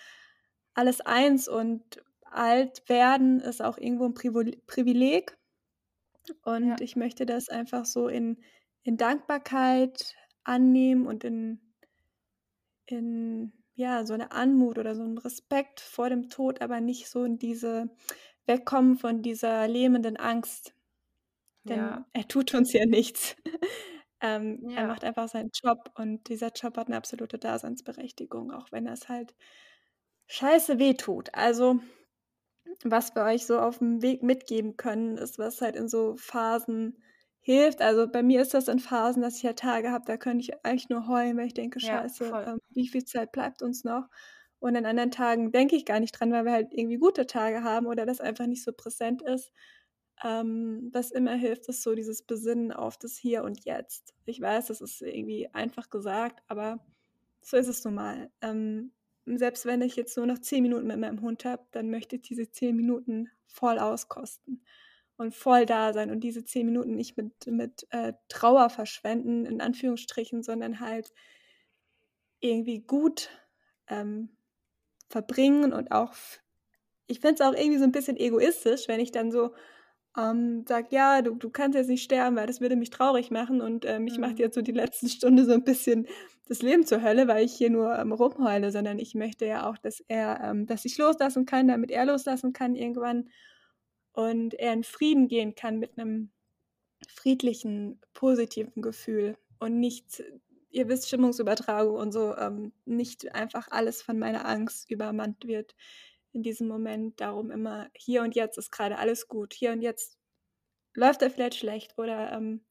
alles 0.75 1.01
eins 1.01 1.49
und 1.49 2.03
alt 2.23 2.89
werden 2.89 3.41
ist 3.41 3.63
auch 3.63 3.79
irgendwo 3.79 4.07
ein 4.07 4.15
Privileg. 4.67 5.39
Und 6.43 6.69
ja. 6.69 6.77
ich 6.81 6.97
möchte 6.97 7.25
das 7.25 7.49
einfach 7.49 7.85
so 7.85 8.09
in, 8.09 8.39
in 8.83 8.97
Dankbarkeit 8.97 10.15
annehmen 10.45 11.07
und 11.07 11.25
in, 11.25 11.61
in 12.87 13.53
ja, 13.75 14.07
so 14.07 14.15
eine 14.15 14.33
Anmut 14.33 14.79
oder 14.79 14.95
so 14.95 15.03
einen 15.03 15.19
Respekt 15.19 15.81
vor 15.81 16.09
dem 16.09 16.31
Tod, 16.31 16.63
aber 16.63 16.81
nicht 16.81 17.09
so 17.09 17.25
in 17.25 17.39
diese 17.39 17.91
wegkommen 18.47 18.97
von 18.97 19.23
dieser 19.23 19.69
lähmenden 19.69 20.17
Angst. 20.17 20.75
Denn 21.65 21.79
ja. 21.79 22.07
er 22.13 22.29
tut 22.29 22.55
uns 22.55 22.73
ja 22.73 22.87
nichts. 22.87 23.37
ähm, 24.21 24.69
ja. 24.69 24.83
Er 24.83 24.87
macht 24.87 25.05
einfach 25.05 25.29
seinen 25.29 25.51
Job 25.53 25.91
und 25.95 26.29
dieser 26.29 26.53
Job 26.53 26.77
hat 26.77 26.87
eine 26.87 26.97
absolute 26.97 27.39
Daseinsberechtigung, 27.39 28.53
auch 28.53 28.71
wenn 28.71 28.87
es 28.87 29.09
halt 29.09 29.35
scheiße 30.29 30.79
wehtut. 30.79 31.31
Also, 31.35 31.81
was 32.85 33.15
wir 33.15 33.25
euch 33.25 33.47
so 33.47 33.59
auf 33.59 33.79
dem 33.79 34.03
Weg 34.03 34.23
mitgeben 34.23 34.77
können, 34.77 35.19
ist, 35.19 35.39
was 35.39 35.61
halt 35.61 35.77
in 35.77 35.89
so 35.89 36.17
Phasen 36.17 37.03
hilft. 37.41 37.81
Also 37.81 38.09
bei 38.09 38.23
mir 38.23 38.43
ist 38.43 38.55
das 38.55 38.69
in 38.69 38.81
Phasen, 38.81 39.23
dass 39.23 39.37
ich 39.37 39.43
ja 39.45 39.51
halt 39.51 39.61
Tage 39.61 39.91
habe, 39.93 40.05
da 40.05 40.17
könnte 40.17 40.43
ich 40.43 40.65
eigentlich 40.65 40.89
nur 40.89 41.07
heulen, 41.07 41.37
weil 41.37 41.47
ich 41.47 41.55
denke, 41.55 41.79
ja, 41.79 42.03
scheiße, 42.03 42.45
ähm, 42.47 42.59
wie 42.71 42.89
viel 42.89 43.05
Zeit 43.05 43.31
bleibt 43.31 43.63
uns 43.63 43.85
noch? 43.85 44.09
Und 44.67 44.77
an 44.77 44.87
anderen 44.87 45.11
Tagen 45.11 45.53
denke 45.53 45.77
ich 45.77 45.85
gar 45.85 46.01
nicht 46.01 46.13
dran, 46.13 46.33
weil 46.33 46.45
wir 46.45 46.53
halt 46.53 46.73
irgendwie 46.73 46.99
gute 46.99 47.27
Tage 47.27 47.63
haben 47.63 47.87
oder 47.87 48.05
das 48.07 48.21
einfach 48.21 48.47
nicht 48.47 48.65
so 48.65 48.73
präsent 48.73 49.23
ist. 49.23 49.53
Ähm, 50.25 50.91
was 50.93 51.11
immer 51.11 51.35
hilft, 51.35 51.69
ist 51.69 51.83
so 51.83 51.95
dieses 51.95 52.23
Besinnen 52.23 52.73
auf 52.73 52.97
das 52.97 53.17
Hier 53.17 53.45
und 53.45 53.65
Jetzt. 53.65 54.15
Ich 54.25 54.41
weiß, 54.41 54.67
das 54.67 54.81
ist 54.81 55.03
irgendwie 55.03 55.49
einfach 55.53 55.91
gesagt, 55.91 56.43
aber 56.49 56.85
so 57.43 57.57
ist 57.57 57.69
es 57.69 57.85
nun 57.85 57.95
mal. 57.95 58.31
Ähm, 58.41 58.93
selbst 59.27 59.67
wenn 59.67 59.83
ich 59.83 59.97
jetzt 59.97 60.17
nur 60.17 60.27
noch 60.27 60.39
zehn 60.39 60.63
Minuten 60.63 60.87
mit 60.87 60.99
meinem 60.99 61.21
Hund 61.21 61.45
habe, 61.45 61.65
dann 61.73 61.91
möchte 61.91 62.17
ich 62.17 62.23
diese 62.23 62.51
zehn 62.51 62.77
Minuten 62.77 63.29
voll 63.47 63.79
auskosten 63.79 64.65
und 65.17 65.35
voll 65.35 65.67
da 65.67 65.93
sein 65.93 66.11
und 66.11 66.21
diese 66.21 66.45
zehn 66.45 66.67
Minuten 66.67 66.95
nicht 66.95 67.17
mit, 67.17 67.47
mit 67.47 67.87
äh, 67.91 68.15
Trauer 68.29 68.71
verschwenden, 68.71 69.47
in 69.47 69.61
Anführungsstrichen, 69.61 70.43
sondern 70.43 70.81
halt 70.81 71.13
irgendwie 72.41 72.81
gut 72.81 73.31
ähm, 73.89 74.36
verbringen 75.17 75.73
und 75.73 75.93
auch, 75.93 76.13
ich 77.07 77.21
finde 77.21 77.37
es 77.37 77.41
auch 77.41 77.55
irgendwie 77.55 77.79
so 77.79 77.85
ein 77.85 77.93
bisschen 77.93 78.19
egoistisch, 78.19 78.87
wenn 78.87 79.01
ich 79.01 79.13
dann 79.13 79.33
so 79.33 79.55
ähm, 80.15 80.65
sage, 80.69 80.89
ja, 80.91 81.23
du, 81.23 81.35
du 81.37 81.49
kannst 81.49 81.75
jetzt 81.75 81.89
nicht 81.89 82.03
sterben, 82.03 82.37
weil 82.37 82.47
das 82.47 82.61
würde 82.61 82.77
mich 82.77 82.91
traurig 82.91 83.31
machen 83.31 83.63
und 83.63 83.87
äh, 83.87 83.99
mich 83.99 84.17
mhm. 84.17 84.21
macht 84.21 84.39
jetzt 84.39 84.55
so 84.55 84.61
die 84.61 84.73
letzten 84.73 85.09
Stunde 85.09 85.47
so 85.47 85.53
ein 85.53 85.65
bisschen 85.65 86.07
das 86.49 86.61
Leben 86.61 86.85
zur 86.85 87.03
Hölle, 87.03 87.29
weil 87.29 87.47
ich 87.47 87.55
hier 87.55 87.71
nur 87.71 87.99
ähm, 87.99 88.13
rumheule, 88.13 88.71
sondern 88.71 88.99
ich 88.99 89.15
möchte 89.15 89.47
ja 89.47 89.71
auch, 89.71 89.79
dass 89.79 90.01
er, 90.07 90.41
ähm, 90.43 90.67
dass 90.67 90.85
ich 90.85 90.99
loslassen 90.99 91.47
kann, 91.47 91.69
damit 91.69 91.91
er 91.91 92.05
loslassen 92.05 92.53
kann 92.53 92.75
irgendwann 92.75 93.31
und 94.13 94.53
er 94.53 94.75
in 94.75 94.85
Frieden 94.85 95.29
gehen 95.29 95.55
kann 95.55 95.79
mit 95.79 95.99
einem 95.99 96.31
friedlichen, 97.09 98.03
positiven 98.13 98.83
Gefühl 98.83 99.39
und 99.61 99.81
nicht 99.81 100.23
ihr 100.71 100.89
wisst, 100.89 101.09
Stimmungsübertragung 101.09 101.97
und 101.97 102.13
so, 102.13 102.37
ähm, 102.37 102.73
nicht 102.85 103.35
einfach 103.35 103.69
alles 103.71 104.03
von 104.03 104.19
meiner 104.19 104.47
Angst 104.47 104.91
übermannt 104.91 105.47
wird 105.47 105.75
in 106.33 106.43
diesem 106.43 106.69
Moment. 106.69 107.21
Darum 107.21 107.51
immer, 107.51 107.89
hier 107.95 108.23
und 108.23 108.35
jetzt 108.35 108.59
ist 108.59 108.71
gerade 108.71 108.99
alles 108.99 109.29
gut. 109.29 109.55
Hier 109.55 109.73
und 109.73 109.83
jetzt 109.83 110.19
läuft 110.95 111.23
er 111.23 111.31
vielleicht 111.31 111.57
schlecht 111.57 111.99
oder 111.99 112.33
ähm, 112.33 112.65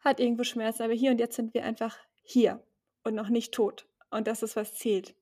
hat 0.00 0.20
irgendwo 0.20 0.44
Schmerz, 0.44 0.80
aber 0.80 0.92
hier 0.92 1.10
und 1.10 1.18
jetzt 1.18 1.36
sind 1.36 1.54
wir 1.54 1.64
einfach 1.64 1.98
hier 2.22 2.62
und 3.04 3.14
noch 3.14 3.28
nicht 3.28 3.52
tot. 3.52 3.88
Und 4.10 4.26
das 4.26 4.42
ist, 4.42 4.56
was 4.56 4.74
zählt. 4.74 5.14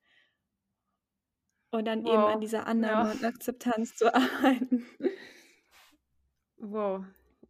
Und 1.71 1.87
dann 1.87 2.05
wow. 2.05 2.13
eben 2.13 2.23
an 2.25 2.41
dieser 2.41 2.67
Annahme 2.67 3.09
ja. 3.09 3.15
und 3.15 3.25
Akzeptanz 3.25 3.97
zu 3.97 4.15
arbeiten. 4.15 4.87
Wow, 6.59 7.05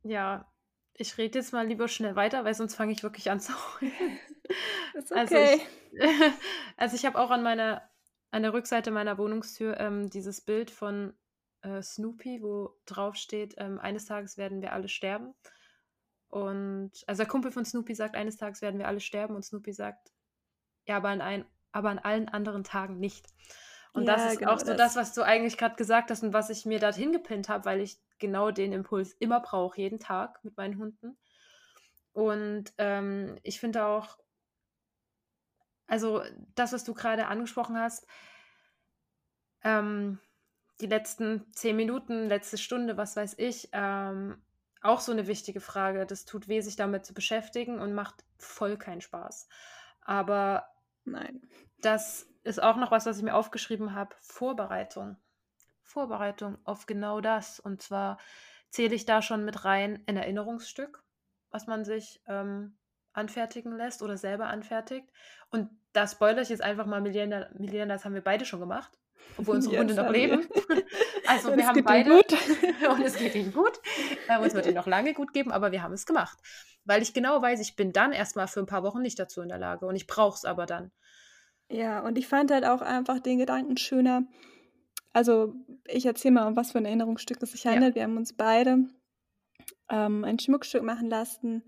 ja, 0.04 0.52
ich 0.94 1.19
rede 1.19 1.39
jetzt 1.39 1.52
mal 1.52 1.66
lieber 1.66 1.89
schnell 1.89 2.16
weiter, 2.16 2.44
weil 2.44 2.55
sonst 2.55 2.74
fange 2.74 2.93
ich 2.93 3.02
wirklich 3.02 3.31
an 3.31 3.40
zu 3.40 3.52
heulen. 3.52 4.19
Ist 4.94 5.10
okay. 5.10 5.19
Also 5.19 5.36
ich, 5.36 6.01
also 6.77 6.97
ich 6.97 7.06
habe 7.06 7.19
auch 7.19 7.31
an 7.31 7.43
meiner 7.43 7.82
an 8.32 8.43
der 8.43 8.55
Rückseite 8.55 8.90
meiner 8.90 9.19
Wohnungstür 9.19 9.78
ähm, 9.78 10.09
dieses 10.09 10.40
Bild 10.40 10.70
von 10.70 11.14
äh, 11.60 11.82
Snoopy, 11.82 12.43
wo 12.43 12.74
drauf 12.86 13.14
steht, 13.14 13.55
ähm, 13.59 13.78
eines 13.78 14.06
Tages 14.06 14.39
werden 14.39 14.62
wir 14.62 14.73
alle 14.73 14.89
sterben. 14.89 15.35
Und 16.28 16.93
also 17.06 17.23
der 17.23 17.28
Kumpel 17.28 17.52
von 17.52 17.66
Snoopy 17.66 17.94
sagt, 17.94 18.16
eines 18.16 18.39
Tages 18.39 18.62
werden 18.62 18.78
wir 18.78 18.89
alle 18.89 19.01
sterben 19.01 19.36
und 19.36 19.44
Snoopy 19.44 19.73
sagt, 19.74 20.12
ja, 20.86 20.97
aber 20.97 21.10
an, 21.10 21.20
ein, 21.20 21.44
aber 21.73 21.90
an 21.90 21.98
allen 21.98 22.28
anderen 22.28 22.64
Tagen 22.64 22.98
nicht. 22.98 23.27
Und 23.93 24.05
ja, 24.05 24.14
das 24.14 24.32
ist 24.32 24.39
genau 24.39 24.52
auch 24.52 24.59
so 24.59 24.66
das. 24.66 24.77
das, 24.78 24.97
was 24.97 25.14
du 25.14 25.23
eigentlich 25.23 25.59
gerade 25.59 25.77
gesagt 25.77 26.10
hast 26.10 26.23
und 26.23 26.32
was 26.32 26.48
ich 26.48 26.64
mir 26.64 26.81
dorthin 26.81 27.12
gepinnt 27.12 27.51
habe, 27.51 27.66
weil 27.66 27.82
ich 27.82 28.01
genau 28.23 28.51
den 28.51 28.73
Impuls 28.73 29.12
immer 29.19 29.40
brauche, 29.40 29.78
jeden 29.78 30.01
Tag 30.01 30.43
mit 30.44 30.57
meinen 30.57 30.78
Hunden. 30.78 31.19
Und 32.12 32.73
ähm, 32.78 33.39
ich 33.43 33.61
finde 33.61 33.85
auch, 33.85 34.19
also 35.86 36.23
das, 36.55 36.73
was 36.73 36.85
du 36.85 36.94
gerade 36.94 37.27
angesprochen 37.27 37.78
hast, 37.78 38.07
ähm, 39.62 40.19
die 40.81 40.86
letzten 40.86 41.53
zehn 41.53 41.77
Minuten, 41.77 42.28
letzte 42.28 42.57
Stunde, 42.57 42.97
was 42.97 43.16
weiß 43.16 43.35
ich, 43.39 43.69
ähm, 43.73 44.43
auch 44.81 45.01
so 45.01 45.12
eine 45.12 45.27
wichtige 45.27 45.61
Frage. 45.61 46.07
Das 46.07 46.24
tut 46.24 46.49
weh, 46.49 46.61
sich 46.61 46.77
damit 46.77 47.07
zu 47.07 47.15
beschäftigen 47.15 47.78
und 47.78 47.94
macht 47.94 48.24
voll 48.39 48.77
keinen 48.77 49.01
Spaß. 49.01 49.49
Aber 50.01 50.66
nein. 51.05 51.43
Das 51.81 52.27
ist 52.44 52.62
auch 52.62 52.77
noch 52.77 52.90
was, 52.90 53.07
was 53.07 53.19
ich 53.19 53.23
mir 53.23 53.35
aufgeschrieben 53.35 53.94
habe. 53.94 54.15
Vorbereitung. 54.20 55.16
Vorbereitung 55.93 56.59
auf 56.64 56.86
genau 56.86 57.20
das. 57.20 57.60
Und 57.60 57.82
zwar 57.82 58.19
zähle 58.70 58.94
ich 58.94 59.05
da 59.05 59.23
schon 59.23 59.44
mit 59.44 59.64
rein 59.64 60.02
ein 60.06 60.16
Erinnerungsstück, 60.16 61.02
was 61.51 61.66
man 61.66 61.85
sich 61.85 62.20
ähm, 62.27 62.77
anfertigen 63.12 63.77
lässt 63.77 64.02
oder 64.02 64.16
selber 64.16 64.47
anfertigt. 64.47 65.06
Und 65.51 65.70
da 65.93 66.06
spoilere 66.06 66.43
ich 66.43 66.48
jetzt 66.48 66.62
einfach 66.62 66.86
mal 66.86 67.01
Milena, 67.01 67.48
Milena, 67.55 67.94
das 67.94 68.05
haben 68.05 68.14
wir 68.14 68.23
beide 68.23 68.47
schon 68.47 68.60
gemacht, 68.60 68.98
obwohl 69.36 69.56
unsere 69.56 69.77
Hunde 69.78 69.94
noch 69.94 70.10
leben. 70.10 70.48
Also 71.24 71.52
und 71.52 71.56
wir 71.56 71.69
haben 71.69 71.85
beide 71.85 72.10
gut. 72.10 72.32
und 72.90 73.01
es 73.01 73.16
geht 73.16 73.36
ihnen 73.36 73.52
gut. 73.52 73.81
Äh, 74.28 74.39
uns 74.40 74.55
wird 74.55 74.66
ihnen 74.66 74.74
noch 74.74 74.89
lange 74.89 75.14
gut 75.14 75.32
geben, 75.32 75.52
aber 75.52 75.70
wir 75.70 75.82
haben 75.82 75.93
es 75.94 76.05
gemacht. 76.05 76.36
Weil 76.85 77.01
ich 77.01 77.14
genau 77.14 77.40
weiß, 77.40 77.60
ich 77.60 77.77
bin 77.77 77.93
dann 77.93 78.12
erstmal 78.12 78.48
für 78.48 78.59
ein 78.59 78.66
paar 78.66 78.82
Wochen 78.82 79.01
nicht 79.01 79.19
dazu 79.19 79.40
in 79.40 79.48
der 79.48 79.56
Lage 79.56 79.86
und 79.86 79.94
ich 79.94 80.09
brauche 80.09 80.36
es 80.36 80.44
aber 80.44 80.66
dann. 80.66 80.90
Ja, 81.69 82.01
und 82.01 82.19
ich 82.19 82.27
fand 82.27 82.51
halt 82.51 82.66
auch 82.66 82.82
einfach 82.82 83.20
den 83.20 83.39
Gedanken 83.39 83.77
schöner. 83.77 84.24
Also, 85.12 85.55
ich 85.86 86.06
erzähle 86.06 86.34
mal, 86.34 86.47
um 86.47 86.56
was 86.56 86.72
für 86.72 86.78
ein 86.78 86.86
Erinnerungsstück 86.86 87.43
es 87.43 87.52
sich 87.52 87.66
handelt. 87.66 87.94
Ja. 87.94 87.97
Wir 87.97 88.02
haben 88.05 88.16
uns 88.16 88.32
beide 88.32 88.86
ähm, 89.90 90.24
ein 90.24 90.39
Schmuckstück 90.39 90.82
machen 90.82 91.09
lassen, 91.09 91.62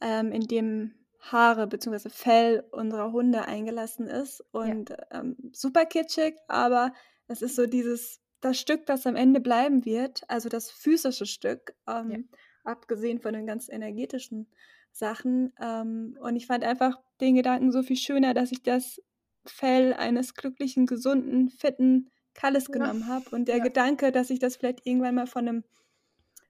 ähm, 0.00 0.32
in 0.32 0.42
dem 0.42 0.94
Haare 1.20 1.66
bzw. 1.66 2.08
Fell 2.08 2.64
unserer 2.72 3.12
Hunde 3.12 3.46
eingelassen 3.46 4.06
ist. 4.06 4.44
Und 4.52 4.90
ja. 4.90 4.96
ähm, 5.10 5.36
super 5.52 5.86
kitschig, 5.86 6.36
aber 6.48 6.92
es 7.28 7.42
ist 7.42 7.56
so 7.56 7.66
dieses, 7.66 8.20
das 8.40 8.58
Stück, 8.58 8.86
das 8.86 9.06
am 9.06 9.16
Ende 9.16 9.40
bleiben 9.40 9.84
wird, 9.84 10.22
also 10.28 10.48
das 10.48 10.70
physische 10.70 11.26
Stück, 11.26 11.74
ja. 11.86 12.00
Ähm, 12.00 12.28
abgesehen 12.64 13.20
von 13.20 13.34
den 13.34 13.46
ganz 13.46 13.68
energetischen 13.68 14.48
Sachen. 14.92 15.52
Ähm, 15.60 16.16
und 16.20 16.36
ich 16.36 16.46
fand 16.46 16.64
einfach 16.64 17.00
den 17.20 17.34
Gedanken 17.34 17.72
so 17.72 17.82
viel 17.82 17.96
schöner, 17.96 18.34
dass 18.34 18.52
ich 18.52 18.62
das 18.62 19.02
Fell 19.44 19.92
eines 19.94 20.34
glücklichen, 20.34 20.86
gesunden, 20.86 21.48
fitten 21.50 22.10
Kalles 22.34 22.68
ja. 22.68 22.72
genommen 22.72 23.06
habe. 23.06 23.24
Und 23.30 23.48
der 23.48 23.58
ja. 23.58 23.64
Gedanke, 23.64 24.12
dass 24.12 24.30
ich 24.30 24.38
das 24.38 24.56
vielleicht 24.56 24.86
irgendwann 24.86 25.14
mal 25.14 25.26
von 25.26 25.48
einem, 25.48 25.64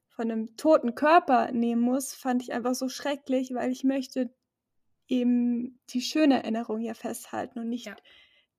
von 0.08 0.30
einem 0.30 0.56
toten 0.56 0.94
Körper 0.94 1.52
nehmen 1.52 1.82
muss, 1.82 2.14
fand 2.14 2.42
ich 2.42 2.52
einfach 2.52 2.74
so 2.74 2.88
schrecklich, 2.88 3.54
weil 3.54 3.70
ich 3.70 3.84
möchte 3.84 4.30
eben 5.08 5.78
die 5.90 6.00
schöne 6.00 6.42
Erinnerung 6.42 6.80
ja 6.80 6.94
festhalten 6.94 7.58
und 7.58 7.68
nicht 7.68 7.86
ja. 7.86 7.96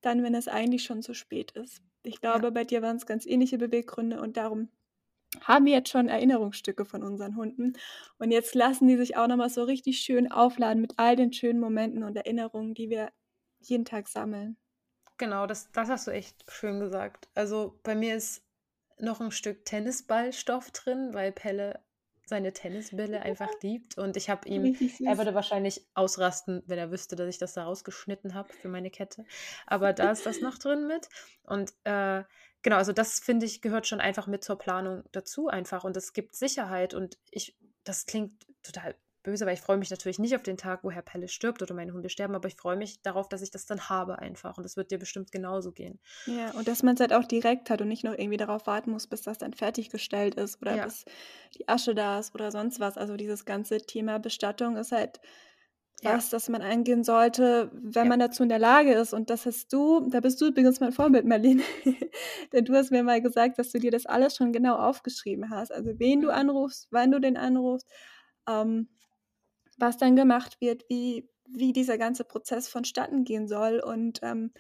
dann, 0.02 0.24
wenn 0.24 0.36
es 0.36 0.48
eigentlich 0.48 0.84
schon 0.84 1.02
zu 1.02 1.14
spät 1.14 1.52
ist. 1.52 1.82
Ich 2.04 2.20
glaube, 2.20 2.52
bei 2.52 2.66
dir 2.66 2.82
waren 2.82 2.98
es 2.98 3.06
ganz 3.06 3.26
ähnliche 3.26 3.58
Beweggründe 3.58 4.22
und 4.22 4.36
darum 4.36 4.70
haben 5.42 5.66
wir 5.66 5.74
jetzt 5.74 5.90
schon 5.90 6.10
Erinnerungsstücke 6.10 6.86
von 6.86 7.02
unseren 7.04 7.36
Hunden. 7.36 7.74
Und 8.20 8.32
jetzt 8.32 8.54
lassen 8.56 8.88
die 8.88 8.98
sich 8.98 9.18
auch 9.18 9.28
nochmal 9.28 9.50
so 9.50 9.64
richtig 9.64 10.00
schön 10.00 10.32
aufladen 10.32 10.82
mit 10.82 10.94
all 10.98 11.16
den 11.16 11.34
schönen 11.34 11.60
Momenten 11.60 12.04
und 12.04 12.16
Erinnerungen, 12.16 12.74
die 12.74 12.90
wir 12.90 13.10
jeden 13.60 13.86
Tag 13.86 14.08
sammeln. 14.08 14.58
Genau, 15.18 15.46
das, 15.46 15.72
das 15.72 15.90
hast 15.90 16.08
du 16.08 16.12
echt 16.12 16.44
schön 16.52 16.80
gesagt. 16.80 17.30
Also 17.36 17.80
bei 17.84 17.96
mir 17.96 18.16
ist 18.16 18.44
noch 19.00 19.22
ein 19.22 19.32
Stück 19.32 19.66
Tennisballstoff 19.66 20.72
drin, 20.72 21.14
weil 21.14 21.32
Pelle 21.32 21.80
seine 22.26 22.54
Tennisbälle 22.54 23.22
einfach 23.22 23.50
liebt. 23.62 23.98
Und 23.98 24.16
ich 24.18 24.30
habe 24.30 24.48
ihm, 24.48 24.76
er 25.06 25.18
würde 25.18 25.36
wahrscheinlich 25.36 25.86
ausrasten, 25.94 26.64
wenn 26.68 26.80
er 26.80 26.92
wüsste, 26.92 27.16
dass 27.16 27.28
ich 27.28 27.38
das 27.38 27.54
da 27.54 27.66
rausgeschnitten 27.66 28.34
habe 28.34 28.52
für 28.54 28.70
meine 28.70 28.90
Kette. 28.90 29.26
Aber 29.68 29.94
da 29.94 30.12
ist 30.12 30.26
das 30.26 30.40
noch 30.40 30.58
drin 30.58 30.88
mit. 30.88 31.10
Und 31.44 31.74
äh, 31.84 32.24
genau, 32.62 32.78
also 32.78 32.94
das 32.94 33.20
finde 33.20 33.46
ich 33.46 33.62
gehört 33.62 33.88
schon 33.88 34.00
einfach 34.00 34.28
mit 34.28 34.44
zur 34.44 34.58
Planung 34.58 35.04
dazu 35.12 35.48
einfach. 35.48 35.84
Und 35.84 35.98
es 35.98 36.14
gibt 36.14 36.36
Sicherheit. 36.36 36.94
Und 36.94 37.18
ich, 37.30 37.58
das 37.84 38.06
klingt 38.06 38.46
total 38.64 38.96
böse, 39.24 39.46
weil 39.46 39.54
ich 39.54 39.62
freue 39.62 39.78
mich 39.78 39.90
natürlich 39.90 40.20
nicht 40.20 40.36
auf 40.36 40.44
den 40.44 40.58
Tag, 40.58 40.84
wo 40.84 40.92
Herr 40.92 41.02
Pelle 41.02 41.28
stirbt 41.28 41.62
oder 41.62 41.74
meine 41.74 41.94
Hunde 41.94 42.10
sterben, 42.10 42.36
aber 42.36 42.48
ich 42.48 42.56
freue 42.56 42.76
mich 42.76 43.02
darauf, 43.02 43.28
dass 43.30 43.42
ich 43.42 43.52
das 43.52 43.66
dann 43.66 43.90
habe 43.90 44.20
einfach. 44.20 44.58
Und 44.58 44.64
das 44.64 44.78
wird 44.78 44.92
dir 44.92 45.00
bestimmt 45.00 45.32
genauso 45.32 45.72
gehen. 45.72 46.00
Ja, 46.26 46.52
und 46.52 46.68
dass 46.68 46.84
man 46.84 46.96
es 46.96 47.00
halt 47.00 47.14
auch 47.14 47.26
direkt 47.26 47.70
hat 47.70 47.82
und 47.82 47.88
nicht 47.88 48.04
noch 48.04 48.14
irgendwie 48.14 48.38
darauf 48.38 48.68
warten 48.68 48.92
muss, 48.92 49.08
bis 49.08 49.22
das 49.22 49.38
dann 49.38 49.54
fertiggestellt 49.54 50.36
ist 50.36 50.62
oder 50.62 50.76
ja. 50.76 50.84
bis 50.84 51.06
die 51.58 51.68
Asche 51.68 51.96
da 51.96 52.20
ist 52.20 52.36
oder 52.36 52.52
sonst 52.52 52.80
was. 52.80 52.98
Also 52.98 53.16
dieses 53.16 53.46
ganze 53.46 53.78
Thema 53.78 54.20
Bestattung 54.20 54.78
ist 54.78 54.92
halt 54.92 55.20
ja. 56.04 56.16
was, 56.16 56.30
das 56.30 56.50
man 56.50 56.62
eingehen 56.62 57.04
sollte, 57.04 57.72
wenn 57.74 58.06
ja. 58.06 58.10
man 58.10 58.20
dazu 58.20 58.44
in 58.44 58.50
der 58.50 58.60
Lage 58.60 58.94
ist. 58.94 59.14
Und 59.14 59.30
das 59.30 59.46
hast 59.46 59.72
du, 59.72 60.08
da 60.10 60.20
bist 60.20 60.40
du 60.42 60.48
übrigens 60.48 60.80
mein 60.80 60.92
Vorbild, 60.92 61.26
Marlene. 61.26 61.64
Denn 62.54 62.66
du 62.66 62.74
hast 62.76 62.92
mir 62.92 63.04
mal 63.04 63.22
gesagt, 63.22 63.58
dass 63.58 63.72
du 63.72 63.80
dir 63.80 63.92
das 63.92 64.06
alles 64.06 64.36
schon 64.36 64.52
genau 64.52 64.76
aufgeschrieben 64.76 65.50
hast. 65.50 65.72
Also 65.72 65.92
wen 65.98 66.22
du 66.22 66.28
mhm. 66.28 66.34
anrufst, 66.34 66.88
wann 66.92 67.12
du 67.12 67.20
den 67.20 67.38
anrufst. 67.38 67.90
Ähm, 68.48 68.90
was 69.84 69.98
dann 69.98 70.16
gemacht 70.16 70.60
wird, 70.62 70.86
wie, 70.90 71.30
wie 71.48 71.74
dieser 71.74 71.98
ganze 71.98 72.24
Prozess 72.24 72.68
vonstatten 72.68 73.24
gehen 73.24 73.48
soll. 73.48 73.80
Und 73.80 74.20
ähm, 74.24 74.52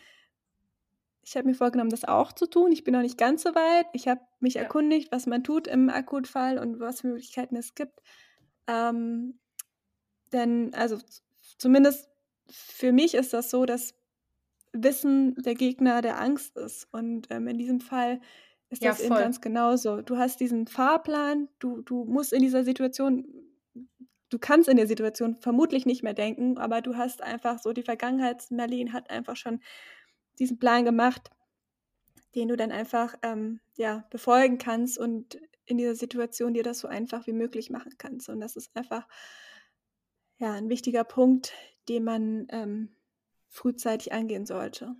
ich 1.24 1.38
habe 1.38 1.48
mir 1.48 1.56
vorgenommen, 1.56 1.90
das 1.90 2.06
auch 2.06 2.34
zu 2.34 2.48
tun. 2.48 2.72
Ich 2.72 2.84
bin 2.84 2.94
noch 2.94 3.02
nicht 3.02 3.18
ganz 3.18 3.44
so 3.44 3.56
weit. 3.56 3.88
Ich 3.94 4.08
habe 4.08 4.22
mich 4.40 4.56
ja. 4.56 4.62
erkundigt, 4.62 5.12
was 5.12 5.26
man 5.26 5.44
tut 5.44 5.68
im 5.68 5.90
Akutfall 5.90 6.60
und 6.60 6.80
was 6.80 7.04
Möglichkeiten 7.04 7.56
es 7.56 7.76
gibt. 7.76 8.02
Ähm, 8.68 9.40
denn, 10.32 10.74
also 10.74 10.98
zumindest 11.58 12.10
für 12.50 12.92
mich 12.92 13.14
ist 13.14 13.34
das 13.34 13.50
so, 13.50 13.66
dass 13.66 13.96
Wissen 14.74 15.36
der 15.36 15.56
Gegner 15.56 16.02
der 16.02 16.20
Angst 16.20 16.58
ist. 16.58 16.88
Und 16.92 17.28
ähm, 17.30 17.48
in 17.48 17.58
diesem 17.58 17.80
Fall 17.80 18.20
ist 18.70 18.84
ja, 18.84 18.90
das 18.90 18.98
voll. 18.98 19.08
eben 19.08 19.16
ganz 19.16 19.40
genauso. 19.40 20.02
Du 20.02 20.18
hast 20.18 20.40
diesen 20.40 20.68
Fahrplan, 20.68 21.48
du, 21.60 21.82
du 21.82 22.06
musst 22.06 22.34
in 22.34 22.42
dieser 22.42 22.64
Situation 22.64 23.26
du 24.34 24.40
kannst 24.40 24.68
in 24.68 24.78
der 24.78 24.88
Situation 24.88 25.36
vermutlich 25.36 25.86
nicht 25.86 26.02
mehr 26.02 26.16
denken, 26.16 26.58
aber 26.58 26.82
du 26.82 26.98
hast 26.98 27.22
einfach 27.22 27.60
so 27.60 27.72
die 27.72 27.84
Vergangenheit, 27.84 28.50
Merlin 28.50 28.92
hat 28.92 29.12
einfach 29.12 29.36
schon 29.36 29.62
diesen 30.40 30.58
Plan 30.58 30.84
gemacht, 30.84 31.30
den 32.34 32.48
du 32.48 32.58
dann 32.58 32.72
einfach 32.72 33.16
ähm, 33.22 33.60
ja, 33.76 34.08
befolgen 34.10 34.58
kannst 34.58 34.98
und 34.98 35.40
in 35.66 35.78
dieser 35.78 35.94
Situation 35.94 36.56
dir 36.56 36.64
das 36.64 36.80
so 36.80 36.88
einfach 36.88 37.28
wie 37.28 37.34
möglich 37.34 37.70
machen 37.70 37.94
kannst. 38.00 38.28
Und 38.28 38.42
das 38.42 38.56
ist 38.56 38.76
einfach 38.76 39.08
ja, 40.38 40.54
ein 40.54 40.68
wichtiger 40.68 41.04
Punkt, 41.04 41.54
den 41.88 42.04
man 42.04 42.48
ähm, 42.50 42.96
frühzeitig 43.50 44.14
angehen 44.14 44.48
sollte. 44.48 44.96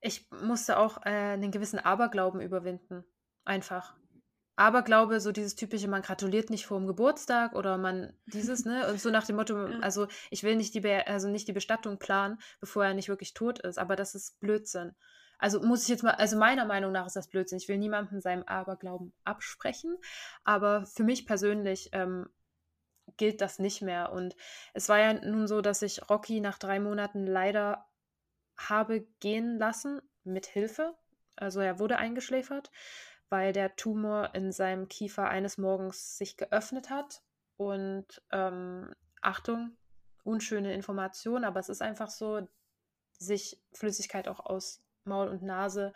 Ich 0.00 0.26
musste 0.30 0.78
auch 0.78 1.04
äh, 1.04 1.10
einen 1.10 1.50
gewissen 1.50 1.78
Aberglauben 1.78 2.40
überwinden. 2.40 3.04
Einfach. 3.44 3.97
Aberglaube, 4.58 5.20
so 5.20 5.30
dieses 5.30 5.54
typische, 5.54 5.86
man 5.86 6.02
gratuliert 6.02 6.50
nicht 6.50 6.66
vor 6.66 6.78
dem 6.78 6.88
Geburtstag 6.88 7.54
oder 7.54 7.78
man 7.78 8.12
dieses, 8.26 8.64
ne? 8.64 8.88
Und 8.88 9.00
so 9.00 9.10
nach 9.10 9.24
dem 9.24 9.36
Motto, 9.36 9.54
also 9.82 10.08
ich 10.30 10.42
will 10.42 10.56
nicht 10.56 10.74
die, 10.74 10.80
Be 10.80 11.06
also 11.06 11.28
nicht 11.28 11.46
die 11.46 11.52
Bestattung 11.52 11.98
planen, 11.98 12.38
bevor 12.60 12.84
er 12.84 12.94
nicht 12.94 13.08
wirklich 13.08 13.34
tot 13.34 13.60
ist, 13.60 13.78
aber 13.78 13.94
das 13.94 14.16
ist 14.16 14.40
Blödsinn. 14.40 14.96
Also 15.38 15.60
muss 15.60 15.84
ich 15.84 15.88
jetzt 15.88 16.02
mal, 16.02 16.14
also 16.14 16.36
meiner 16.36 16.64
Meinung 16.64 16.90
nach 16.90 17.06
ist 17.06 17.14
das 17.14 17.28
Blödsinn. 17.28 17.58
Ich 17.58 17.68
will 17.68 17.78
niemandem 17.78 18.20
seinem 18.20 18.42
Aberglauben 18.42 19.12
absprechen, 19.24 19.96
aber 20.42 20.84
für 20.86 21.04
mich 21.04 21.24
persönlich 21.24 21.90
ähm, 21.92 22.28
gilt 23.16 23.40
das 23.40 23.60
nicht 23.60 23.80
mehr. 23.80 24.10
Und 24.10 24.34
es 24.74 24.88
war 24.88 24.98
ja 24.98 25.12
nun 25.12 25.46
so, 25.46 25.60
dass 25.60 25.82
ich 25.82 26.10
Rocky 26.10 26.40
nach 26.40 26.58
drei 26.58 26.80
Monaten 26.80 27.28
leider 27.28 27.86
habe 28.56 29.06
gehen 29.20 29.56
lassen 29.56 30.02
mit 30.24 30.46
Hilfe. 30.46 30.96
Also 31.36 31.60
er 31.60 31.78
wurde 31.78 31.98
eingeschläfert 31.98 32.72
weil 33.30 33.52
der 33.52 33.76
Tumor 33.76 34.34
in 34.34 34.52
seinem 34.52 34.88
Kiefer 34.88 35.28
eines 35.28 35.58
Morgens 35.58 36.18
sich 36.18 36.36
geöffnet 36.36 36.90
hat. 36.90 37.22
Und 37.56 38.22
ähm, 38.30 38.94
Achtung, 39.20 39.76
unschöne 40.24 40.72
Information, 40.74 41.44
aber 41.44 41.60
es 41.60 41.68
ist 41.68 41.82
einfach 41.82 42.08
so, 42.08 42.46
sich 43.18 43.60
Flüssigkeit 43.72 44.28
auch 44.28 44.40
aus 44.40 44.80
Maul 45.04 45.28
und 45.28 45.42
Nase 45.42 45.92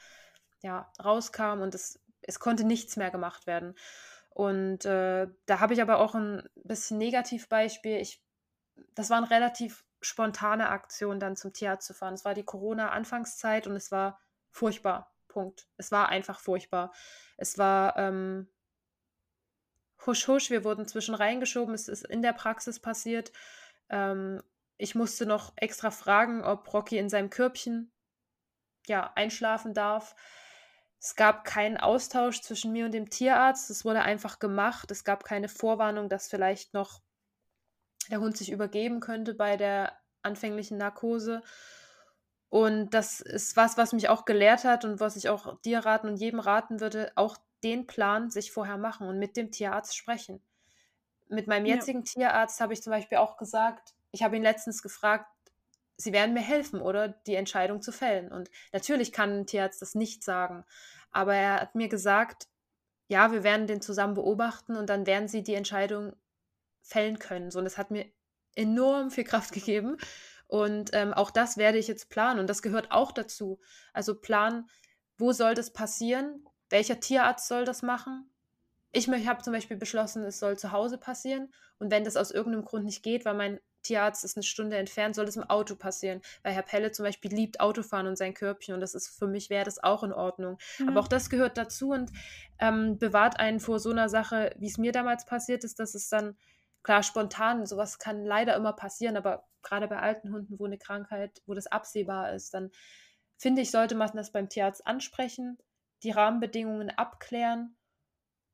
ja, 0.63 0.91
rauskam 1.03 1.61
und 1.61 1.75
es, 1.75 2.01
es 2.23 2.41
konnte 2.41 2.65
nichts 2.65 2.97
mehr 2.97 3.11
gemacht 3.11 3.47
werden. 3.47 3.75
Und 4.31 4.85
äh, 4.87 5.29
da 5.47 5.61
habe 5.61 5.75
ich 5.75 5.83
aber 5.83 5.99
auch 5.99 6.15
ein 6.15 6.49
bisschen 6.65 6.99
Negativbeispiel. 6.99 7.99
Ich, 7.99 8.25
das 8.95 9.11
war 9.11 9.19
eine 9.19 9.31
relativ 9.31 9.85
spontane 10.01 10.71
Aktion, 10.71 11.21
dann 11.21 11.37
zum 11.37 11.53
Tierarzt 11.53 11.87
zu 11.87 11.95
fahren. 11.95 12.15
Es 12.15 12.25
war 12.25 12.35
die 12.35 12.45
Corona-Anfangszeit 12.45 13.67
und 13.67 13.77
es 13.77 13.93
war 13.93 14.21
furchtbar. 14.51 15.12
Punkt. 15.33 15.67
Es 15.77 15.91
war 15.91 16.09
einfach 16.09 16.41
furchtbar. 16.41 16.93
Es 17.37 17.59
war 17.59 17.97
ähm, 17.97 18.49
husch 20.07 20.29
husch, 20.29 20.51
wir 20.51 20.65
wurden 20.65 20.87
zwischen 20.87 21.15
reingeschoben, 21.15 21.75
es 21.75 21.89
ist 21.89 22.05
in 22.05 22.23
der 22.23 22.33
Praxis 22.33 22.81
passiert. 22.81 23.33
Ähm, 23.89 24.43
ich 24.77 24.95
musste 24.95 25.27
noch 25.27 25.53
extra 25.57 25.91
fragen, 25.91 26.43
ob 26.43 26.73
Rocky 26.73 26.99
in 26.99 27.09
seinem 27.09 27.31
Körbchen 27.31 27.93
ja, 28.87 29.13
einschlafen 29.15 29.75
darf. 29.75 30.17
Es 30.99 31.17
gab 31.17 31.45
keinen 31.45 31.79
Austausch 31.79 32.43
zwischen 32.43 32.73
mir 32.73 32.85
und 32.85 32.93
dem 32.93 33.11
Tierarzt. 33.11 33.71
Es 33.71 33.85
wurde 33.85 34.03
einfach 34.03 34.39
gemacht. 34.39 34.91
Es 34.91 35.05
gab 35.05 35.25
keine 35.25 35.49
Vorwarnung, 35.49 36.09
dass 36.09 36.29
vielleicht 36.29 36.75
noch 36.75 37.01
der 38.11 38.21
Hund 38.21 38.37
sich 38.37 38.51
übergeben 38.51 39.01
könnte 39.01 39.35
bei 39.35 39.57
der 39.57 39.97
anfänglichen 40.23 40.79
Narkose. 40.79 41.43
Und 42.53 42.91
das 42.91 43.23
ist 43.23 43.57
was, 43.57 43.79
was 43.79 43.95
mich 43.95 44.11
auch 44.11 44.27
gelehrt 44.27 44.65
hat 44.65 44.85
und 44.85 45.01
was 45.01 45.17
ich 45.17 45.31
auch 45.31 45.59
dir 45.63 45.79
raten 45.87 46.07
und 46.07 46.19
jedem 46.19 46.39
raten 46.39 46.81
würde, 46.81 47.11
auch 47.15 47.39
den 47.65 47.87
Plan 47.87 48.29
sich 48.29 48.53
vorher 48.53 48.77
machen 48.77 49.09
und 49.09 49.19
mit 49.19 49.39
dem 49.39 49.51
Tierarzt 49.51 49.97
sprechen. 49.97 50.43
Mit 51.31 51.47
meinem 51.47 51.65
jetzigen 51.65 52.01
ja. 52.01 52.05
Tierarzt 52.05 52.61
habe 52.61 52.75
ich 52.75 52.83
zum 52.83 52.91
Beispiel 52.91 53.17
auch 53.17 53.39
gesagt, 53.39 53.95
ich 54.11 54.23
habe 54.23 54.37
ihn 54.37 54.43
letztens 54.43 54.83
gefragt, 54.83 55.25
sie 55.97 56.13
werden 56.13 56.35
mir 56.35 56.43
helfen, 56.43 56.83
oder 56.83 57.09
die 57.09 57.37
Entscheidung 57.37 57.81
zu 57.81 57.91
fällen. 57.91 58.31
Und 58.31 58.51
natürlich 58.71 59.13
kann 59.13 59.31
ein 59.31 59.47
Tierarzt 59.47 59.81
das 59.81 59.95
nicht 59.95 60.23
sagen, 60.23 60.67
aber 61.11 61.35
er 61.35 61.59
hat 61.59 61.75
mir 61.75 61.89
gesagt, 61.89 62.49
ja, 63.09 63.33
wir 63.33 63.45
werden 63.45 63.67
den 63.67 63.81
zusammen 63.81 64.13
beobachten 64.13 64.77
und 64.77 64.91
dann 64.91 65.07
werden 65.07 65.27
sie 65.27 65.43
die 65.43 65.55
Entscheidung 65.55 66.15
fällen 66.83 67.19
können. 67.19 67.51
So, 67.51 67.61
und 67.61 67.65
das 67.65 67.79
hat 67.79 67.91
mir 67.91 68.13
enorm 68.55 69.11
viel 69.11 69.25
Kraft 69.25 69.53
gegeben. 69.55 69.97
Und 70.53 70.91
ähm, 70.93 71.15
auch 71.15 71.31
das 71.31 71.57
werde 71.57 71.79
ich 71.79 71.89
jetzt 71.89 72.11
planen. 72.11 72.39
Und 72.39 72.47
das 72.47 72.61
gehört 72.61 72.93
auch 72.93 73.11
dazu. 73.11 73.59
Also 73.95 74.15
planen, 74.15 74.69
wo 75.17 75.33
soll 75.33 75.55
das 75.55 75.73
passieren? 75.73 76.47
Welcher 76.69 77.01
Tierarzt 77.01 77.49
soll 77.49 77.65
das 77.65 77.81
machen? 77.81 78.31
Ich 78.93 79.09
habe 79.09 79.43
zum 79.43 79.55
Beispiel 79.55 79.79
beschlossen, 79.79 80.23
es 80.25 80.39
soll 80.39 80.59
zu 80.59 80.71
Hause 80.71 80.99
passieren. 80.99 81.51
Und 81.79 81.91
wenn 81.91 82.05
das 82.05 82.19
aus 82.19 82.31
irgendeinem 82.31 82.67
Grund 82.67 82.85
nicht 82.85 83.03
geht, 83.03 83.25
weil 83.25 83.33
mein 83.33 83.61
Tierarzt 83.83 84.25
ist 84.25 84.37
eine 84.37 84.43
Stunde 84.43 84.77
entfernt, 84.77 85.15
soll 85.15 85.25
es 85.25 85.37
im 85.37 85.49
Auto 85.49 85.75
passieren. 85.75 86.21
Weil 86.43 86.53
Herr 86.53 86.61
Pelle 86.61 86.93
zum 86.93 87.07
Beispiel 87.07 87.33
liebt 87.33 87.61
Autofahren 87.61 88.07
und 88.07 88.19
sein 88.19 88.35
Körbchen 88.35 88.75
und 88.75 88.81
das 88.81 88.95
ist 88.95 89.09
für 89.09 89.29
mich 89.29 89.49
wäre 89.49 89.65
das 89.65 89.83
auch 89.83 90.03
in 90.03 90.13
Ordnung. 90.13 90.59
Mhm. 90.79 90.91
Aber 90.91 91.01
auch 91.01 91.09
das 91.09 91.31
gehört 91.31 91.57
dazu 91.57 91.93
und 91.93 92.11
ähm, 92.59 92.99
bewahrt 92.99 93.41
einen 93.41 93.59
vor 93.59 93.81
so 93.81 93.89
einer 93.89 94.11
Sache, 94.11 94.55
wie 94.59 94.69
es 94.69 94.77
mir 94.77 94.93
damals 94.93 95.25
passiert 95.25 95.65
ist, 95.65 95.79
dass 95.79 95.95
es 95.95 96.11
dann 96.11 96.37
klar 96.83 97.03
spontan, 97.03 97.67
sowas 97.67 97.99
kann 97.99 98.25
leider 98.25 98.57
immer 98.57 98.73
passieren, 98.73 99.17
aber 99.17 99.47
gerade 99.63 99.89
bei 99.89 99.99
alten 99.99 100.33
Hunden, 100.33 100.59
wo 100.59 100.67
eine 100.67 100.79
Krankheit, 100.79 101.43
wo 101.47 101.55
das 101.55 101.67
absehbar 101.67 102.33
ist, 102.33 102.55
dann 102.55 102.71
finde 103.37 103.63
ich, 103.63 103.71
sollte 103.71 103.95
man 103.95 104.11
das 104.15 104.33
beim 104.33 104.49
Tierarzt 104.49 104.87
ansprechen, 104.87 105.59
die 106.03 106.11
Rahmenbedingungen 106.11 106.91
abklären 106.91 107.77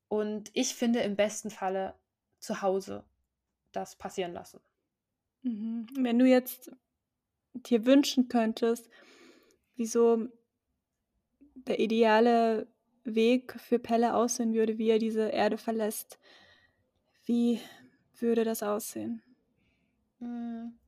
und 0.08 0.50
ich 0.54 0.74
finde 0.74 1.00
im 1.00 1.16
besten 1.16 1.50
Falle 1.50 1.94
zu 2.38 2.62
Hause 2.62 3.04
das 3.72 3.96
passieren 3.96 4.32
lassen. 4.32 4.60
Mhm. 5.42 5.86
Wenn 5.94 6.18
du 6.18 6.26
jetzt 6.26 6.70
dir 7.52 7.86
wünschen 7.86 8.28
könntest, 8.28 8.88
wieso 9.76 10.28
der 11.54 11.78
ideale 11.78 12.66
Weg 13.04 13.58
für 13.60 13.78
Pelle 13.78 14.14
aussehen 14.14 14.54
würde, 14.54 14.78
wie 14.78 14.90
er 14.90 14.98
diese 14.98 15.28
Erde 15.28 15.58
verlässt, 15.58 16.18
wie 17.24 17.60
würde 18.20 18.44
das 18.44 18.62
aussehen? 18.62 19.22
Hm. 20.18 20.78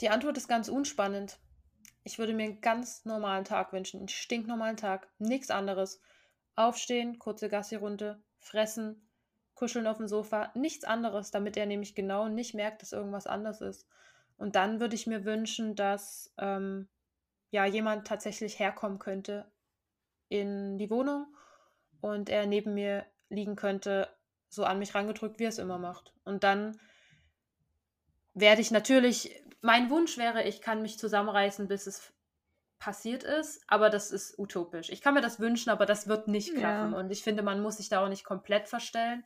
Die 0.00 0.10
Antwort 0.10 0.36
ist 0.36 0.48
ganz 0.48 0.68
unspannend. 0.68 1.38
Ich 2.02 2.18
würde 2.18 2.34
mir 2.34 2.44
einen 2.44 2.60
ganz 2.60 3.04
normalen 3.04 3.44
Tag 3.44 3.72
wünschen, 3.72 3.98
einen 3.98 4.08
stinknormalen 4.08 4.76
Tag, 4.76 5.08
nichts 5.18 5.50
anderes. 5.50 6.00
Aufstehen, 6.56 7.18
kurze 7.18 7.48
Gassi-Runde, 7.48 8.22
fressen, 8.38 9.08
kuscheln 9.54 9.86
auf 9.86 9.96
dem 9.96 10.08
Sofa, 10.08 10.50
nichts 10.54 10.84
anderes, 10.84 11.30
damit 11.30 11.56
er 11.56 11.66
nämlich 11.66 11.94
genau 11.94 12.28
nicht 12.28 12.54
merkt, 12.54 12.82
dass 12.82 12.92
irgendwas 12.92 13.26
anders 13.26 13.60
ist. 13.60 13.88
Und 14.36 14.56
dann 14.56 14.80
würde 14.80 14.94
ich 14.94 15.06
mir 15.06 15.24
wünschen, 15.24 15.76
dass 15.76 16.32
ähm, 16.38 16.88
ja 17.50 17.64
jemand 17.64 18.06
tatsächlich 18.06 18.58
herkommen 18.58 18.98
könnte 18.98 19.50
in 20.28 20.76
die 20.76 20.90
Wohnung 20.90 21.26
und 22.00 22.28
er 22.28 22.46
neben 22.46 22.74
mir 22.74 23.06
liegen 23.28 23.56
könnte, 23.56 24.08
so 24.54 24.64
an 24.64 24.78
mich 24.78 24.94
rangedrückt, 24.94 25.38
wie 25.38 25.44
er 25.44 25.50
es 25.50 25.58
immer 25.58 25.78
macht. 25.78 26.12
Und 26.24 26.44
dann 26.44 26.78
werde 28.34 28.60
ich 28.60 28.70
natürlich, 28.70 29.42
mein 29.60 29.90
Wunsch 29.90 30.18
wäre, 30.18 30.42
ich 30.44 30.60
kann 30.60 30.82
mich 30.82 30.98
zusammenreißen, 30.98 31.68
bis 31.68 31.86
es 31.86 32.12
passiert 32.78 33.22
ist, 33.22 33.62
aber 33.66 33.88
das 33.88 34.10
ist 34.10 34.38
utopisch. 34.38 34.90
Ich 34.90 35.00
kann 35.00 35.14
mir 35.14 35.22
das 35.22 35.40
wünschen, 35.40 35.70
aber 35.70 35.86
das 35.86 36.06
wird 36.06 36.28
nicht 36.28 36.54
klappen. 36.54 36.92
Ja. 36.92 36.98
Und 36.98 37.10
ich 37.10 37.22
finde, 37.22 37.42
man 37.42 37.62
muss 37.62 37.78
sich 37.78 37.88
da 37.88 38.04
auch 38.04 38.08
nicht 38.08 38.24
komplett 38.24 38.68
verstellen. 38.68 39.24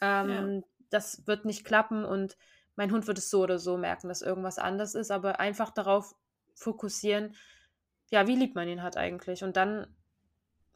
Ähm, 0.00 0.30
ja. 0.30 0.62
Das 0.90 1.26
wird 1.26 1.44
nicht 1.44 1.64
klappen 1.64 2.04
und 2.04 2.36
mein 2.74 2.90
Hund 2.90 3.06
wird 3.06 3.18
es 3.18 3.30
so 3.30 3.42
oder 3.42 3.58
so 3.58 3.76
merken, 3.76 4.08
dass 4.08 4.22
irgendwas 4.22 4.58
anders 4.58 4.94
ist, 4.94 5.10
aber 5.10 5.38
einfach 5.38 5.70
darauf 5.70 6.16
fokussieren, 6.54 7.36
ja, 8.10 8.26
wie 8.26 8.36
lieb 8.36 8.54
man 8.54 8.68
ihn 8.68 8.82
hat 8.82 8.96
eigentlich. 8.96 9.44
Und 9.44 9.56
dann, 9.56 9.86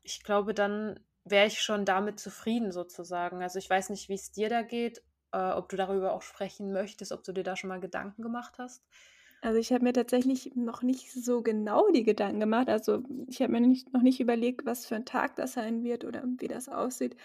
ich 0.03 0.23
glaube, 0.23 0.55
dann 0.55 1.01
wäre 1.25 1.47
ich 1.47 1.61
schon 1.61 1.85
damit 1.85 2.21
zufrieden 2.21 2.73
sozusagen. 2.73 3.43
Also 3.43 3.59
ich 3.59 3.69
weiß 3.69 3.91
nicht, 3.91 4.09
wie 4.09 4.15
es 4.15 4.31
dir 4.33 4.49
da 4.49 4.63
geht, 4.63 5.03
äh, 5.33 5.51
ob 5.53 5.69
du 5.69 5.77
darüber 5.77 6.13
auch 6.13 6.23
sprechen 6.23 6.73
möchtest, 6.73 7.13
ob 7.13 7.25
du 7.25 7.33
dir 7.33 7.45
da 7.45 7.57
schon 7.57 7.69
mal 7.69 7.81
Gedanken 7.81 8.23
gemacht 8.23 8.59
hast. 8.59 8.83
Also 9.43 9.59
ich 9.59 9.73
habe 9.73 9.85
mir 9.85 9.93
tatsächlich 9.93 10.55
noch 10.55 10.83
nicht 10.83 11.13
so 11.13 11.43
genau 11.43 11.91
die 11.91 12.05
Gedanken 12.05 12.41
gemacht. 12.41 12.69
Also 12.69 13.03
ich 13.29 13.43
habe 13.43 13.53
mir 13.53 13.61
nicht, 13.61 13.93
noch 13.93 14.03
nicht 14.03 14.21
überlegt, 14.21 14.65
was 14.65 14.87
für 14.87 14.97
ein 14.97 15.05
Tag 15.05 15.37
das 15.37 15.53
sein 15.53 15.83
wird 15.83 16.05
oder 16.05 16.25
wie 16.39 16.49
das 16.49 16.69
aussieht. 16.69 17.17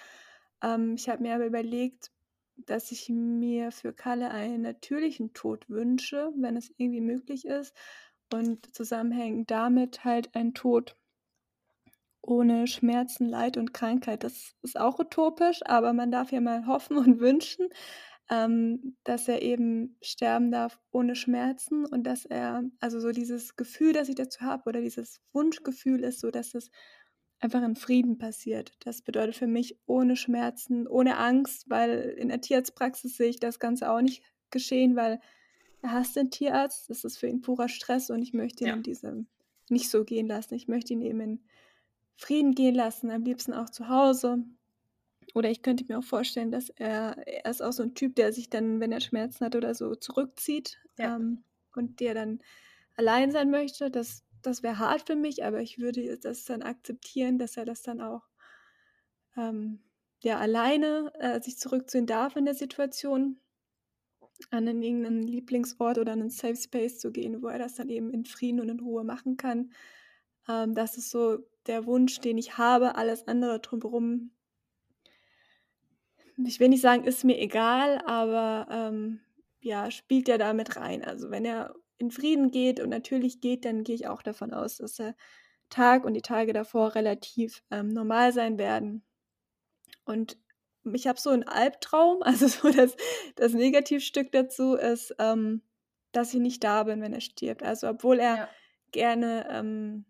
Ähm, 0.61 0.95
ich 0.95 1.07
habe 1.09 1.23
mir 1.23 1.35
aber 1.35 1.45
überlegt, 1.45 2.11
dass 2.57 2.91
ich 2.91 3.07
mir 3.09 3.71
für 3.71 3.93
Kalle 3.93 4.31
einen 4.31 4.61
natürlichen 4.61 5.33
Tod 5.33 5.69
wünsche, 5.69 6.31
wenn 6.35 6.57
es 6.57 6.73
irgendwie 6.77 7.01
möglich 7.01 7.45
ist. 7.45 7.73
Und 8.33 8.75
zusammenhängend 8.75 9.49
damit 9.49 10.03
halt 10.03 10.35
ein 10.35 10.53
Tod 10.53 10.97
ohne 12.29 12.67
Schmerzen, 12.67 13.27
Leid 13.27 13.57
und 13.57 13.73
Krankheit. 13.73 14.23
Das 14.23 14.55
ist 14.61 14.79
auch 14.79 14.99
utopisch, 14.99 15.61
aber 15.65 15.93
man 15.93 16.11
darf 16.11 16.31
ja 16.31 16.41
mal 16.41 16.65
hoffen 16.67 16.97
und 16.97 17.19
wünschen 17.19 17.69
ähm, 18.29 18.95
dass 19.03 19.27
er 19.27 19.41
eben 19.41 19.97
sterben 20.01 20.51
darf 20.51 20.79
ohne 20.91 21.15
Schmerzen 21.15 21.85
und 21.85 22.03
dass 22.03 22.25
er, 22.25 22.63
also 22.79 22.99
so 22.99 23.11
dieses 23.11 23.55
Gefühl, 23.55 23.91
das 23.91 24.07
ich 24.07 24.15
dazu 24.15 24.41
habe 24.41 24.69
oder 24.69 24.81
dieses 24.81 25.19
Wunschgefühl 25.33 26.03
ist 26.03 26.19
so, 26.19 26.29
dass 26.29 26.53
es 26.53 26.69
einfach 27.39 27.63
in 27.63 27.75
Frieden 27.75 28.19
passiert. 28.19 28.73
Das 28.81 29.01
bedeutet 29.01 29.35
für 29.35 29.47
mich 29.47 29.79
ohne 29.87 30.15
Schmerzen, 30.15 30.87
ohne 30.87 31.17
Angst, 31.17 31.69
weil 31.69 32.01
in 32.17 32.27
der 32.27 32.41
Tierarztpraxis 32.41 33.17
sehe 33.17 33.29
ich 33.29 33.39
das 33.39 33.59
Ganze 33.59 33.89
auch 33.89 34.01
nicht 34.01 34.23
geschehen, 34.51 34.95
weil 34.95 35.19
er 35.81 35.93
hasst 35.93 36.15
den 36.15 36.29
Tierarzt, 36.29 36.89
das 36.89 37.03
ist 37.03 37.17
für 37.17 37.27
ihn 37.27 37.41
purer 37.41 37.69
Stress 37.69 38.09
und 38.11 38.21
ich 38.21 38.33
möchte 38.33 38.63
ihn 38.63 38.67
ja. 38.67 38.75
in 38.75 38.83
diesem 38.83 39.27
nicht 39.69 39.89
so 39.89 40.03
gehen 40.03 40.27
lassen. 40.27 40.55
Ich 40.55 40.67
möchte 40.67 40.93
ihn 40.93 41.01
eben 41.01 41.21
in 41.21 41.39
Frieden 42.19 42.53
gehen 42.53 42.75
lassen, 42.75 43.09
am 43.11 43.23
liebsten 43.23 43.53
auch 43.53 43.69
zu 43.69 43.87
Hause. 43.87 44.43
Oder 45.35 45.49
ich 45.49 45.61
könnte 45.61 45.85
mir 45.87 45.99
auch 45.99 46.03
vorstellen, 46.03 46.51
dass 46.51 46.69
er, 46.69 47.17
er 47.25 47.49
ist 47.49 47.61
auch 47.61 47.71
so 47.71 47.81
ein 47.81 47.95
Typ, 47.95 48.15
der 48.15 48.33
sich 48.33 48.49
dann, 48.49 48.81
wenn 48.81 48.91
er 48.91 48.99
Schmerzen 48.99 49.45
hat 49.45 49.55
oder 49.55 49.73
so, 49.73 49.95
zurückzieht 49.95 50.79
ja. 50.97 51.15
ähm, 51.15 51.43
und 51.75 52.01
der 52.01 52.13
dann 52.13 52.39
allein 52.97 53.31
sein 53.31 53.49
möchte. 53.49 53.89
Das, 53.89 54.25
das 54.41 54.63
wäre 54.63 54.79
hart 54.79 55.07
für 55.07 55.15
mich, 55.15 55.45
aber 55.45 55.61
ich 55.61 55.79
würde 55.79 56.17
das 56.17 56.43
dann 56.43 56.61
akzeptieren, 56.61 57.39
dass 57.39 57.55
er 57.55 57.63
das 57.63 57.83
dann 57.83 58.01
auch 58.01 58.23
ähm, 59.37 59.79
ja, 60.21 60.39
alleine 60.39 61.13
äh, 61.19 61.39
sich 61.39 61.57
zurückziehen 61.57 62.05
darf 62.05 62.35
in 62.35 62.43
der 62.43 62.55
Situation, 62.55 63.39
an 64.51 64.67
irgendeinen 64.67 65.23
Lieblingsort 65.23 65.97
oder 65.97 66.11
einen 66.11 66.31
Safe 66.31 66.57
Space 66.57 66.99
zu 66.99 67.13
gehen, 67.13 67.41
wo 67.41 67.47
er 67.47 67.59
das 67.59 67.75
dann 67.75 67.87
eben 67.87 68.11
in 68.11 68.25
Frieden 68.25 68.59
und 68.59 68.67
in 68.67 68.81
Ruhe 68.81 69.05
machen 69.05 69.37
kann. 69.37 69.71
Ähm, 70.49 70.75
das 70.75 70.97
ist 70.97 71.11
so 71.11 71.39
der 71.69 71.85
Wunsch, 71.85 72.19
den 72.19 72.37
ich 72.37 72.57
habe. 72.57 72.95
Alles 72.95 73.27
andere 73.27 73.61
drumherum 73.61 74.31
ich 76.45 76.59
will 76.59 76.69
nicht 76.69 76.81
sagen, 76.81 77.03
ist 77.03 77.23
mir 77.23 77.37
egal, 77.39 78.01
aber 78.05 78.67
ähm, 78.71 79.19
ja, 79.61 79.91
spielt 79.91 80.27
ja 80.27 80.37
damit 80.37 80.75
rein. 80.77 81.03
Also 81.03 81.31
wenn 81.31 81.45
er 81.45 81.75
in 81.97 82.11
Frieden 82.11 82.51
geht 82.51 82.79
und 82.79 82.89
natürlich 82.89 83.41
geht, 83.41 83.65
dann 83.65 83.83
gehe 83.83 83.95
ich 83.95 84.07
auch 84.07 84.21
davon 84.21 84.53
aus, 84.53 84.77
dass 84.77 84.95
der 84.95 85.15
Tag 85.69 86.05
und 86.05 86.13
die 86.13 86.21
Tage 86.21 86.53
davor 86.53 86.95
relativ 86.95 87.63
ähm, 87.71 87.89
normal 87.89 88.31
sein 88.31 88.57
werden. 88.57 89.03
Und 90.05 90.37
ich 90.93 91.07
habe 91.07 91.19
so 91.19 91.29
einen 91.29 91.43
Albtraum, 91.43 92.23
also 92.23 92.47
so 92.47 92.71
das, 92.71 92.95
das 93.35 93.53
Negativstück 93.53 94.31
dazu 94.31 94.75
ist, 94.75 95.13
ähm, 95.19 95.61
dass 96.11 96.33
ich 96.33 96.39
nicht 96.39 96.63
da 96.63 96.83
bin, 96.83 97.01
wenn 97.01 97.13
er 97.13 97.21
stirbt. 97.21 97.63
Also 97.63 97.89
obwohl 97.89 98.19
er 98.19 98.35
ja. 98.35 98.49
gerne 98.91 99.47
ähm, 99.51 100.05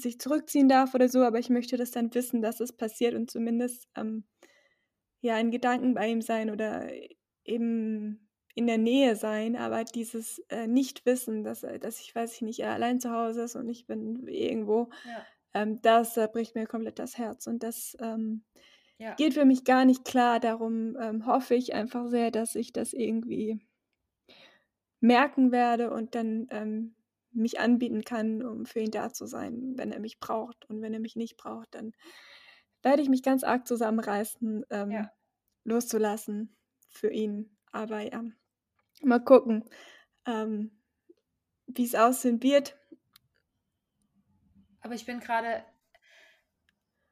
sich 0.00 0.18
zurückziehen 0.20 0.68
darf 0.68 0.94
oder 0.94 1.08
so, 1.08 1.22
aber 1.22 1.38
ich 1.38 1.50
möchte 1.50 1.76
das 1.76 1.90
dann 1.90 2.14
wissen, 2.14 2.42
dass 2.42 2.60
es 2.60 2.72
passiert 2.72 3.14
und 3.14 3.30
zumindest 3.30 3.88
ähm, 3.96 4.24
ja, 5.20 5.38
in 5.38 5.50
Gedanken 5.50 5.94
bei 5.94 6.08
ihm 6.08 6.22
sein 6.22 6.50
oder 6.50 6.88
eben 7.44 8.30
in 8.54 8.66
der 8.66 8.78
Nähe 8.78 9.16
sein, 9.16 9.56
aber 9.56 9.84
dieses 9.84 10.40
äh, 10.48 10.66
Nicht-Wissen, 10.66 11.44
dass, 11.44 11.62
äh, 11.62 11.78
dass 11.78 12.00
ich, 12.00 12.14
weiß 12.14 12.34
ich 12.36 12.42
nicht, 12.42 12.60
er 12.60 12.72
allein 12.74 13.00
zu 13.00 13.10
Hause 13.12 13.42
ist 13.44 13.56
und 13.56 13.68
ich 13.68 13.86
bin 13.86 14.26
irgendwo, 14.26 14.90
Ja. 15.04 15.28
ähm, 15.54 15.80
das 15.82 16.16
äh, 16.16 16.28
bricht 16.32 16.54
mir 16.56 16.66
komplett 16.66 16.98
das 16.98 17.18
Herz. 17.18 17.46
Und 17.46 17.62
das 17.62 17.96
ähm, 18.00 18.44
Ja. 18.98 19.18
geht 19.18 19.34
für 19.34 19.44
mich 19.44 19.64
gar 19.64 19.84
nicht 19.84 20.04
klar. 20.04 20.40
Darum 20.40 20.96
ähm, 21.00 21.26
hoffe 21.26 21.54
ich 21.54 21.74
einfach 21.74 22.08
sehr, 22.08 22.30
dass 22.32 22.54
ich 22.56 22.72
das 22.72 22.92
irgendwie 22.94 23.60
merken 25.00 25.50
werde 25.52 25.90
und 25.92 26.14
dann 26.14 26.46
ähm, 26.50 26.94
mich 27.38 27.60
anbieten 27.60 28.02
kann, 28.04 28.42
um 28.42 28.66
für 28.66 28.80
ihn 28.80 28.90
da 28.90 29.12
zu 29.12 29.26
sein, 29.26 29.74
wenn 29.76 29.92
er 29.92 30.00
mich 30.00 30.20
braucht. 30.20 30.64
Und 30.70 30.82
wenn 30.82 30.94
er 30.94 31.00
mich 31.00 31.16
nicht 31.16 31.36
braucht, 31.36 31.74
dann 31.74 31.92
werde 32.82 33.02
ich 33.02 33.08
mich 33.08 33.22
ganz 33.22 33.44
arg 33.44 33.66
zusammenreißen, 33.66 34.64
ähm, 34.70 34.90
Ja. 34.92 35.12
loszulassen 35.64 36.56
für 36.90 37.10
ihn. 37.10 37.56
Aber 37.72 38.00
ja, 38.00 38.24
mal 39.02 39.20
gucken, 39.24 39.64
ähm, 40.26 40.72
wie 41.66 41.84
es 41.84 41.94
aussehen 41.94 42.42
wird. 42.42 42.78
Aber 44.80 44.94
ich 44.94 45.06
bin 45.06 45.20
gerade 45.20 45.64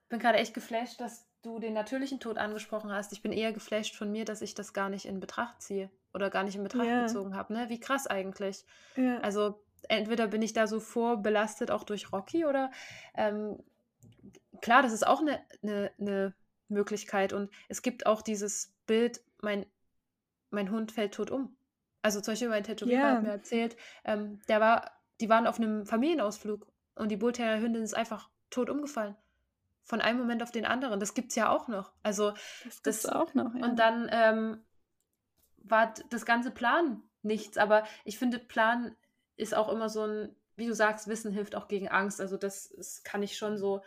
bin 0.08 0.18
gerade 0.18 0.38
echt 0.38 0.54
geflasht, 0.54 1.00
dass 1.00 1.26
du 1.42 1.58
den 1.58 1.72
natürlichen 1.72 2.20
Tod 2.20 2.38
angesprochen 2.38 2.92
hast. 2.92 3.12
Ich 3.12 3.22
bin 3.22 3.32
eher 3.32 3.52
geflasht 3.52 3.94
von 3.96 4.10
mir, 4.10 4.24
dass 4.24 4.42
ich 4.42 4.54
das 4.54 4.72
gar 4.72 4.88
nicht 4.88 5.04
in 5.06 5.20
Betracht 5.20 5.62
ziehe 5.62 5.90
oder 6.14 6.30
gar 6.30 6.44
nicht 6.44 6.56
in 6.56 6.62
Betracht 6.62 6.86
Ja. 6.86 6.96
gezogen 6.96 7.34
habe. 7.36 7.52
Ne? 7.52 7.68
Wie 7.68 7.80
krass 7.80 8.06
eigentlich. 8.06 8.64
Ja, 8.96 9.22
Also 9.22 9.65
entweder 9.88 10.28
bin 10.28 10.42
ich 10.42 10.52
da 10.52 10.66
so 10.66 10.80
vorbelastet, 10.80 11.70
auch 11.70 11.84
durch 11.84 12.12
Rocky, 12.12 12.44
oder 12.44 12.70
ähm, 13.14 13.58
klar, 14.60 14.82
das 14.82 14.92
ist 14.92 15.06
auch 15.06 15.20
eine, 15.20 15.40
eine, 15.62 15.90
eine 15.98 16.34
Möglichkeit. 16.68 17.32
Und 17.32 17.50
es 17.68 17.82
gibt 17.82 18.06
auch 18.06 18.22
dieses 18.22 18.74
Bild, 18.86 19.20
mein, 19.42 19.66
mein 20.50 20.70
Hund 20.70 20.92
fällt 20.92 21.14
tot 21.14 21.30
um. 21.30 21.56
Also 22.02 22.20
zum 22.20 22.32
Beispiel 22.32 22.48
mein 22.48 22.64
Tätowierer 22.64 23.00
Ja. 23.00 23.14
hat 23.16 23.22
mir 23.22 23.30
erzählt, 23.30 23.76
ähm, 24.04 24.40
der 24.48 24.60
war, 24.60 24.92
die 25.20 25.28
waren 25.28 25.46
auf 25.46 25.58
einem 25.58 25.86
Familienausflug 25.86 26.66
und 26.94 27.08
die 27.10 27.16
Bullterrier-Hündin 27.16 27.82
ist 27.82 27.94
einfach 27.94 28.30
tot 28.50 28.70
umgefallen. 28.70 29.16
Von 29.82 30.00
einem 30.00 30.18
Moment 30.18 30.42
auf 30.42 30.50
den 30.50 30.66
anderen. 30.66 30.98
Das 31.00 31.14
gibt 31.14 31.30
es 31.30 31.36
ja 31.36 31.48
auch 31.50 31.68
noch. 31.68 31.92
Also 32.02 32.32
das 32.64 32.82
das- 32.82 33.06
auch 33.06 33.34
noch. 33.34 33.54
Ja. 33.54 33.64
und 33.64 33.76
dann 33.78 34.08
ähm, 34.10 34.64
war 35.58 35.94
das 36.10 36.24
ganze 36.26 36.50
Plan 36.50 37.02
nichts. 37.22 37.56
Aber 37.58 37.84
ich 38.04 38.18
finde, 38.18 38.38
Plan 38.38 38.96
ist 39.36 39.54
auch 39.54 39.68
immer 39.68 39.88
so 39.88 40.06
ein, 40.06 40.34
wie 40.56 40.66
du 40.66 40.74
sagst, 40.74 41.08
Wissen 41.08 41.32
hilft 41.32 41.54
auch 41.54 41.68
gegen 41.68 41.88
Angst. 41.88 42.20
Also 42.20 42.36
das, 42.36 42.70
das 42.76 43.02
kann 43.02 43.22
ich 43.22 43.36
schon 43.36 43.58
so 43.58 43.82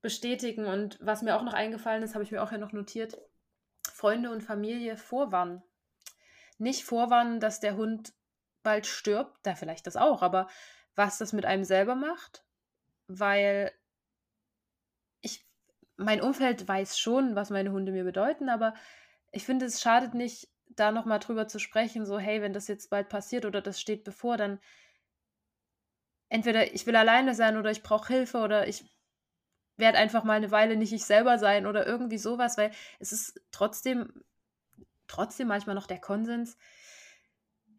bestätigen. 0.00 0.66
Und 0.66 0.98
was 1.00 1.22
mir 1.22 1.36
auch 1.36 1.42
noch 1.42 1.54
eingefallen 1.54 2.02
ist, 2.02 2.14
habe 2.14 2.24
ich 2.24 2.30
mir 2.30 2.42
auch 2.42 2.52
ja 2.52 2.58
noch 2.58 2.72
notiert, 2.72 3.18
Freunde 3.92 4.30
und 4.30 4.42
Familie 4.42 4.96
vorwarnen. 4.96 5.62
Nicht 6.58 6.84
vorwarnen, 6.84 7.40
dass 7.40 7.60
der 7.60 7.76
Hund 7.76 8.12
bald 8.62 8.86
stirbt, 8.86 9.38
da 9.42 9.54
vielleicht 9.54 9.86
das 9.86 9.96
auch, 9.96 10.22
aber 10.22 10.48
was 10.94 11.18
das 11.18 11.32
mit 11.32 11.44
einem 11.44 11.64
selber 11.64 11.94
macht, 11.94 12.44
weil 13.06 13.70
ich, 15.20 15.46
mein 15.96 16.20
Umfeld 16.20 16.66
weiß 16.66 16.98
schon, 16.98 17.36
was 17.36 17.50
meine 17.50 17.70
Hunde 17.70 17.92
mir 17.92 18.04
bedeuten, 18.04 18.48
aber 18.48 18.74
ich 19.30 19.44
finde, 19.44 19.66
es 19.66 19.80
schadet 19.80 20.14
nicht, 20.14 20.48
da 20.70 20.90
nochmal 20.90 21.18
drüber 21.18 21.48
zu 21.48 21.58
sprechen, 21.58 22.06
so, 22.06 22.18
hey, 22.18 22.42
wenn 22.42 22.52
das 22.52 22.68
jetzt 22.68 22.90
bald 22.90 23.08
passiert 23.08 23.44
oder 23.44 23.62
das 23.62 23.80
steht 23.80 24.04
bevor, 24.04 24.36
dann 24.36 24.58
entweder 26.28 26.74
ich 26.74 26.86
will 26.86 26.96
alleine 26.96 27.34
sein 27.34 27.56
oder 27.56 27.70
ich 27.70 27.82
brauche 27.82 28.12
Hilfe 28.12 28.38
oder 28.38 28.66
ich 28.68 28.84
werde 29.76 29.98
einfach 29.98 30.24
mal 30.24 30.34
eine 30.34 30.50
Weile 30.50 30.76
nicht 30.76 30.92
ich 30.92 31.04
selber 31.04 31.38
sein 31.38 31.66
oder 31.66 31.86
irgendwie 31.86 32.18
sowas, 32.18 32.56
weil 32.56 32.70
es 32.98 33.12
ist 33.12 33.40
trotzdem, 33.50 34.24
trotzdem 35.06 35.48
manchmal 35.48 35.74
noch 35.74 35.86
der 35.86 36.00
Konsens, 36.00 36.56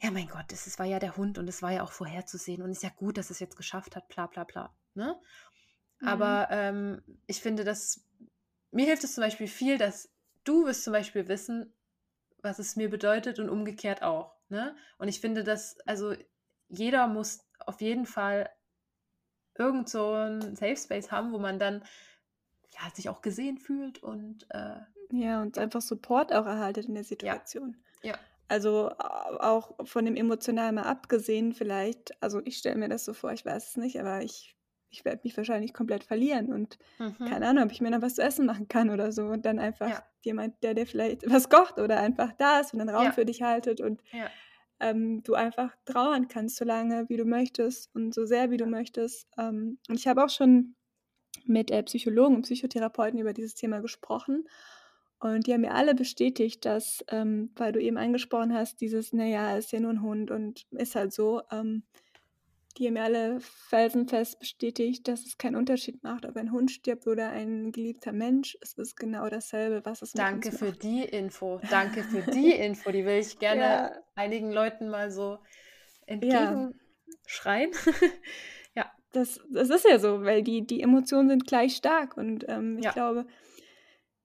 ja, 0.01 0.11
mein 0.11 0.27
Gott, 0.27 0.51
es 0.51 0.67
es 0.67 0.77
war 0.77 0.85
ja 0.85 0.99
der 0.99 1.17
Hund 1.17 1.39
und 1.39 1.47
es 1.47 1.61
war 1.63 1.71
ja 1.71 1.83
auch 1.83 1.91
vorherzusehen 1.91 2.61
und 2.61 2.69
ist 2.69 2.83
ja 2.83 2.89
gut, 2.89 3.17
dass 3.17 3.31
es 3.31 3.39
jetzt 3.39 3.57
geschafft 3.57 3.95
hat, 3.95 4.07
bla 4.09 4.27
bla 4.27 4.43
bla. 4.43 4.75
Ne? 4.93 5.19
Mhm. 5.99 6.07
Aber 6.07 6.47
ähm, 6.51 7.01
ich 7.25 7.41
finde, 7.41 7.63
dass 7.63 8.03
mir 8.71 8.85
hilft 8.85 9.03
es 9.03 9.15
zum 9.15 9.23
Beispiel 9.23 9.47
viel, 9.47 9.77
dass 9.77 10.11
du 10.43 10.65
wirst 10.65 10.83
zum 10.83 10.93
Beispiel 10.93 11.27
wissen, 11.27 11.73
was 12.41 12.59
es 12.59 12.75
mir 12.75 12.89
bedeutet 12.89 13.39
und 13.39 13.49
umgekehrt 13.49 14.03
auch. 14.03 14.35
Ne? 14.49 14.75
Und 14.97 15.07
ich 15.07 15.19
finde, 15.21 15.43
dass, 15.43 15.79
also 15.81 16.13
jeder 16.69 17.07
muss 17.07 17.39
auf 17.59 17.81
jeden 17.81 18.05
Fall 18.05 18.49
irgend 19.57 19.89
so 19.89 20.11
ein 20.13 20.55
Safe 20.55 20.77
Space 20.77 21.11
haben, 21.11 21.31
wo 21.31 21.39
man 21.39 21.59
dann 21.59 21.83
ja, 22.73 22.89
sich 22.93 23.09
auch 23.09 23.21
gesehen 23.21 23.57
fühlt 23.57 24.03
und 24.03 24.45
äh, 24.51 24.79
Ja, 25.11 25.41
und 25.41 25.57
einfach 25.57 25.81
Support 25.81 26.33
auch 26.33 26.45
erhaltet 26.45 26.87
in 26.87 26.93
der 26.95 27.03
Situation. 27.03 27.77
Ja. 28.03 28.17
Also 28.49 28.91
au- 28.91 29.37
auch 29.39 29.87
von 29.87 30.05
dem 30.05 30.15
Emotionalen 30.15 30.75
mal 30.75 30.83
abgesehen, 30.83 31.53
vielleicht, 31.53 32.21
also 32.21 32.41
ich 32.45 32.57
stelle 32.57 32.77
mir 32.77 32.89
das 32.89 33.03
so 33.05 33.13
vor, 33.13 33.31
ich 33.31 33.45
weiß 33.45 33.69
es 33.69 33.77
nicht, 33.77 33.99
aber 33.99 34.21
ich, 34.21 34.56
ich 34.89 35.05
werde 35.05 35.21
mich 35.23 35.35
wahrscheinlich 35.37 35.73
komplett 35.73 36.03
verlieren 36.03 36.51
und 36.53 36.77
mhm. 36.99 37.25
keine 37.25 37.47
Ahnung, 37.47 37.65
ob 37.65 37.71
ich 37.71 37.81
mir 37.81 37.91
noch 37.91 38.01
was 38.01 38.15
zu 38.15 38.23
essen 38.23 38.45
machen 38.45 38.67
kann 38.67 38.89
oder 38.89 39.11
so 39.11 39.23
und 39.25 39.45
dann 39.45 39.59
einfach 39.59 39.89
Ja. 39.89 40.03
jemand, 40.23 40.61
der 40.63 40.73
dir 40.73 40.87
vielleicht 40.87 41.29
was 41.29 41.49
kocht 41.49 41.79
oder 41.79 41.99
einfach 41.99 42.33
da 42.37 42.59
ist 42.59 42.73
und 42.73 42.81
einen 42.81 42.89
Raum 42.95 43.05
Ja. 43.05 43.11
für 43.11 43.25
dich 43.25 43.41
haltet 43.41 43.81
und 43.81 44.01
Ja. 44.11 44.31
ähm, 44.79 45.23
du 45.23 45.33
einfach 45.33 45.75
trauern 45.85 46.27
kannst, 46.27 46.57
so 46.57 46.65
lange 46.65 47.09
wie 47.09 47.17
du 47.17 47.25
möchtest 47.25 47.93
und 47.95 48.13
so 48.13 48.25
sehr 48.25 48.51
wie 48.51 48.57
du 48.57 48.65
möchtest. 48.65 49.27
Ähm, 49.37 49.79
und 49.89 49.95
ich 49.95 50.07
habe 50.07 50.23
auch 50.23 50.29
schon 50.29 50.75
mit 51.45 51.71
äh, 51.71 51.83
Psychologen 51.83 52.35
und 52.35 52.41
Psychotherapeuten 52.43 53.19
über 53.19 53.33
dieses 53.33 53.55
Thema 53.55 53.79
gesprochen. 53.79 54.47
Und 55.19 55.47
die 55.47 55.53
haben 55.53 55.61
mir 55.61 55.73
alle 55.73 55.95
bestätigt, 55.95 56.63
dass, 56.65 57.03
ähm, 57.09 57.51
weil 57.55 57.71
du 57.71 57.81
eben 57.81 57.97
angesprochen 57.97 58.53
hast, 58.53 58.81
dieses, 58.81 59.13
naja, 59.13 59.57
ist 59.57 59.71
ja 59.71 59.79
nur 59.79 59.91
ein 59.91 60.01
Hund 60.03 60.29
und 60.29 60.67
ist 60.71 60.95
halt 60.95 61.11
so, 61.11 61.41
ähm, 61.51 61.83
die 62.77 62.87
haben 62.87 62.93
mir 62.93 63.03
alle 63.03 63.39
felsenfest 63.39 64.39
bestätigt, 64.39 65.07
dass 65.07 65.25
es 65.25 65.37
keinen 65.37 65.55
Unterschied 65.55 66.03
macht, 66.03 66.25
ob 66.25 66.35
ein 66.37 66.51
Hund 66.51 66.71
stirbt 66.71 67.07
oder 67.07 67.29
ein 67.29 67.71
geliebter 67.71 68.11
Mensch. 68.11 68.57
Es 68.61 68.73
ist 68.73 68.95
genau 68.95 69.27
dasselbe, 69.29 69.83
was 69.85 70.01
es 70.01 70.13
Danke 70.13 70.51
für 70.51 70.67
macht. 70.67 70.83
die 70.83 71.03
Info. 71.03 71.59
Danke 71.69 72.03
für 72.03 72.21
die 72.31 72.51
Info. 72.51 72.91
Die 72.91 73.05
will 73.05 73.19
ich 73.19 73.39
gerne 73.39 73.59
Ja, 73.59 73.91
einigen 74.15 74.51
Leuten 74.51 74.89
mal 74.89 75.09
so 75.09 75.39
entgegenschreien. 76.05 77.71
ja, 78.75 78.91
das, 79.11 79.39
das 79.51 79.69
ist 79.69 79.85
ja 79.85 79.97
so, 79.99 80.23
weil 80.23 80.43
die, 80.43 80.65
die 80.65 80.81
Emotionen 80.81 81.29
sind 81.29 81.47
gleich 81.47 81.75
stark. 81.75 82.15
Und 82.15 82.45
ähm, 82.47 82.77
ich 82.77 82.85
Ja. 82.85 82.91
glaube, 82.91 83.25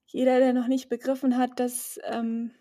jeder, 0.06 0.38
der 0.40 0.52
noch 0.52 0.68
nicht 0.68 0.90
begriffen 0.90 1.38
hat, 1.38 1.58
dass 1.58 1.98
ähm, 2.04 2.52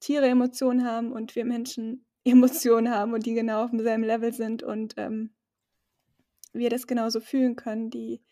Tiere 0.00 0.26
Emotionen 0.28 0.84
haben 0.84 1.12
und 1.12 1.36
wir 1.36 1.44
Menschen 1.44 2.06
Emotionen 2.24 2.90
haben 2.90 3.14
und 3.14 3.26
die 3.26 3.34
genau 3.34 3.64
auf 3.64 3.70
demselben 3.70 4.04
Level 4.04 4.32
sind 4.32 4.62
und 4.62 4.94
ähm, 4.96 5.34
wir 6.52 6.70
das 6.70 6.86
genauso 6.86 7.20
fühlen 7.20 7.56
können, 7.56 7.90
die 7.90 8.22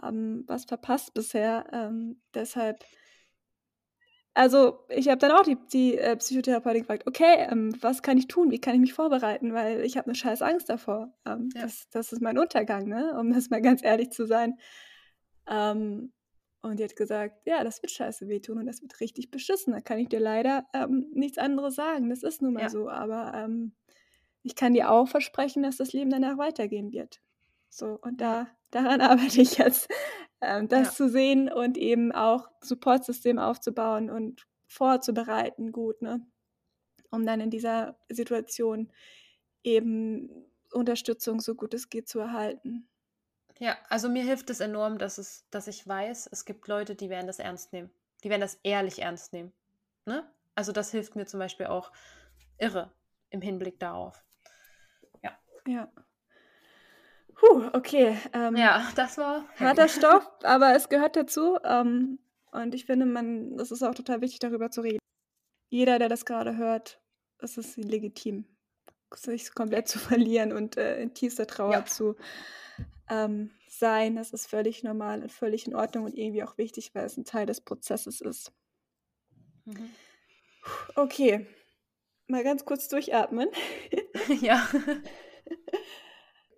haben 0.00 0.44
was 0.46 0.64
verpasst 0.64 1.14
bisher. 1.14 1.66
Ähm, 1.72 2.20
deshalb, 2.34 2.84
also 4.34 4.80
ich 4.88 5.08
habe 5.08 5.18
dann 5.18 5.30
auch 5.30 5.44
die, 5.44 5.56
die 5.72 5.96
äh, 5.96 6.16
Psychotherapeutin 6.16 6.82
gefragt, 6.82 7.06
okay, 7.06 7.46
ähm, 7.50 7.74
was 7.80 8.02
kann 8.02 8.18
ich 8.18 8.26
tun? 8.26 8.50
Wie 8.50 8.60
kann 8.60 8.74
ich 8.74 8.80
mich 8.80 8.92
vorbereiten? 8.92 9.54
Weil 9.54 9.82
ich 9.82 9.96
habe 9.96 10.08
eine 10.08 10.16
scheiß 10.16 10.42
Angst 10.42 10.68
davor. 10.68 11.14
Ähm, 11.24 11.50
Ja. 11.54 11.62
das, 11.62 11.88
das 11.90 12.12
ist 12.12 12.20
mein 12.20 12.38
Untergang, 12.38 12.88
ne? 12.88 13.16
um 13.18 13.32
das 13.32 13.50
mal 13.50 13.62
ganz 13.62 13.82
ehrlich 13.84 14.10
zu 14.10 14.26
sein. 14.26 14.58
Ähm, 15.48 16.12
und 16.64 16.78
die 16.80 16.84
hat 16.84 16.96
gesagt, 16.96 17.46
ja, 17.46 17.64
das 17.64 17.82
wird 17.82 17.92
scheiße 17.92 18.28
wehtun 18.28 18.58
und 18.58 18.66
das 18.66 18.82
wird 18.82 19.00
richtig 19.00 19.30
beschissen. 19.30 19.72
Da 19.74 19.80
kann 19.80 19.98
ich 19.98 20.08
dir 20.08 20.20
leider 20.20 20.66
ähm, 20.74 21.08
nichts 21.14 21.38
anderes 21.38 21.74
sagen. 21.76 22.10
Das 22.10 22.22
ist 22.22 22.42
nun 22.42 22.54
mal 22.54 22.62
Ja. 22.62 22.70
so. 22.70 22.88
Aber 22.90 23.32
ähm, 23.34 23.74
ich 24.42 24.56
kann 24.56 24.74
dir 24.74 24.90
auch 24.90 25.08
versprechen, 25.08 25.62
dass 25.62 25.76
das 25.78 25.92
Leben 25.92 26.10
danach 26.10 26.38
weitergehen 26.38 26.92
wird. 26.92 27.20
So, 27.70 27.98
und 28.02 28.20
da, 28.20 28.48
daran 28.70 29.00
arbeite 29.02 29.42
ich 29.42 29.58
jetzt, 29.58 29.88
ähm, 30.42 30.68
das 30.68 30.94
Ja. 30.94 30.94
zu 30.96 31.08
sehen 31.10 31.50
und 31.52 31.78
eben 31.78 32.12
auch 32.12 32.50
Supportsystem 32.62 33.38
aufzubauen 33.38 34.10
und 34.10 34.46
vorzubereiten, 34.68 35.72
gut, 35.72 36.02
ne? 36.02 36.26
Um 37.10 37.26
dann 37.26 37.40
in 37.40 37.50
dieser 37.50 37.98
Situation 38.10 38.92
eben 39.64 40.30
Unterstützung 40.72 41.40
so 41.40 41.54
gut 41.54 41.74
es 41.74 41.88
geht 41.90 42.08
zu 42.08 42.20
erhalten. 42.20 42.88
Ja, 43.58 43.76
also 43.88 44.08
mir 44.08 44.24
hilft 44.24 44.50
es 44.50 44.60
enorm, 44.60 44.98
dass 44.98 45.18
es, 45.18 45.48
dass 45.50 45.68
ich 45.68 45.86
weiß, 45.86 46.28
es 46.32 46.44
gibt 46.44 46.66
Leute, 46.68 46.94
die 46.94 47.10
werden 47.10 47.26
das 47.26 47.38
ernst 47.38 47.72
nehmen. 47.72 47.90
Die 48.22 48.30
werden 48.30 48.40
das 48.40 48.58
ehrlich 48.62 49.00
ernst 49.00 49.32
nehmen. 49.32 49.52
Ne? 50.06 50.28
Also 50.54 50.72
das 50.72 50.90
hilft 50.90 51.14
mir 51.16 51.26
zum 51.26 51.40
Beispiel 51.40 51.66
auch 51.66 51.92
irre 52.58 52.92
im 53.30 53.40
Hinblick 53.40 53.78
darauf. 53.78 54.24
Ja. 55.66 55.88
Puh, 57.34 57.70
okay. 57.72 58.18
Ähm, 58.32 58.56
Ja, 58.56 58.90
das 58.96 59.18
war 59.18 59.44
harter 59.58 59.88
Stoff, 59.88 60.30
aber 60.42 60.74
es 60.74 60.88
gehört 60.88 61.16
dazu. 61.16 61.58
Ähm, 61.64 62.18
und 62.52 62.74
ich 62.74 62.86
finde, 62.86 63.06
man, 63.06 63.58
es 63.58 63.70
ist 63.70 63.82
auch 63.82 63.94
total 63.94 64.20
wichtig, 64.20 64.38
darüber 64.40 64.70
zu 64.70 64.82
reden. 64.82 64.98
Jeder, 65.68 65.98
der 65.98 66.08
das 66.08 66.24
gerade 66.24 66.56
hört, 66.56 67.00
es 67.38 67.56
ist 67.56 67.76
legitim, 67.76 68.44
sich 69.16 69.54
komplett 69.54 69.88
zu 69.88 69.98
verlieren 69.98 70.52
und 70.52 70.76
äh, 70.76 71.00
in 71.00 71.14
tiefster 71.14 71.46
Trauer 71.46 71.72
Ja. 71.72 71.86
zu 71.86 72.16
ähm, 73.08 73.50
sein. 73.68 74.16
Das 74.16 74.32
ist 74.32 74.46
völlig 74.46 74.82
normal 74.82 75.22
und 75.22 75.32
völlig 75.32 75.66
in 75.66 75.74
Ordnung 75.74 76.04
und 76.04 76.16
irgendwie 76.16 76.42
auch 76.42 76.58
wichtig, 76.58 76.94
weil 76.94 77.04
es 77.04 77.16
ein 77.16 77.24
Teil 77.24 77.46
des 77.46 77.60
Prozesses 77.60 78.20
ist. 78.20 78.52
Mhm. 79.64 79.90
Okay, 80.94 81.46
mal 82.26 82.42
ganz 82.42 82.64
kurz 82.64 82.88
durchatmen. 82.88 83.48
ja. 84.40 84.66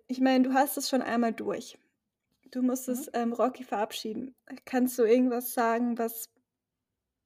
Ich 0.07 0.21
meine, 0.21 0.47
du 0.47 0.53
hast 0.53 0.77
es 0.77 0.89
schon 0.89 1.01
einmal 1.01 1.33
durch. 1.33 1.77
Du 2.51 2.61
musstest 2.61 3.07
mhm. 3.07 3.19
ähm, 3.19 3.33
Rocky 3.33 3.63
verabschieden. 3.63 4.35
Kannst 4.65 4.97
du 4.97 5.03
irgendwas 5.03 5.53
sagen, 5.53 5.97
was, 5.97 6.29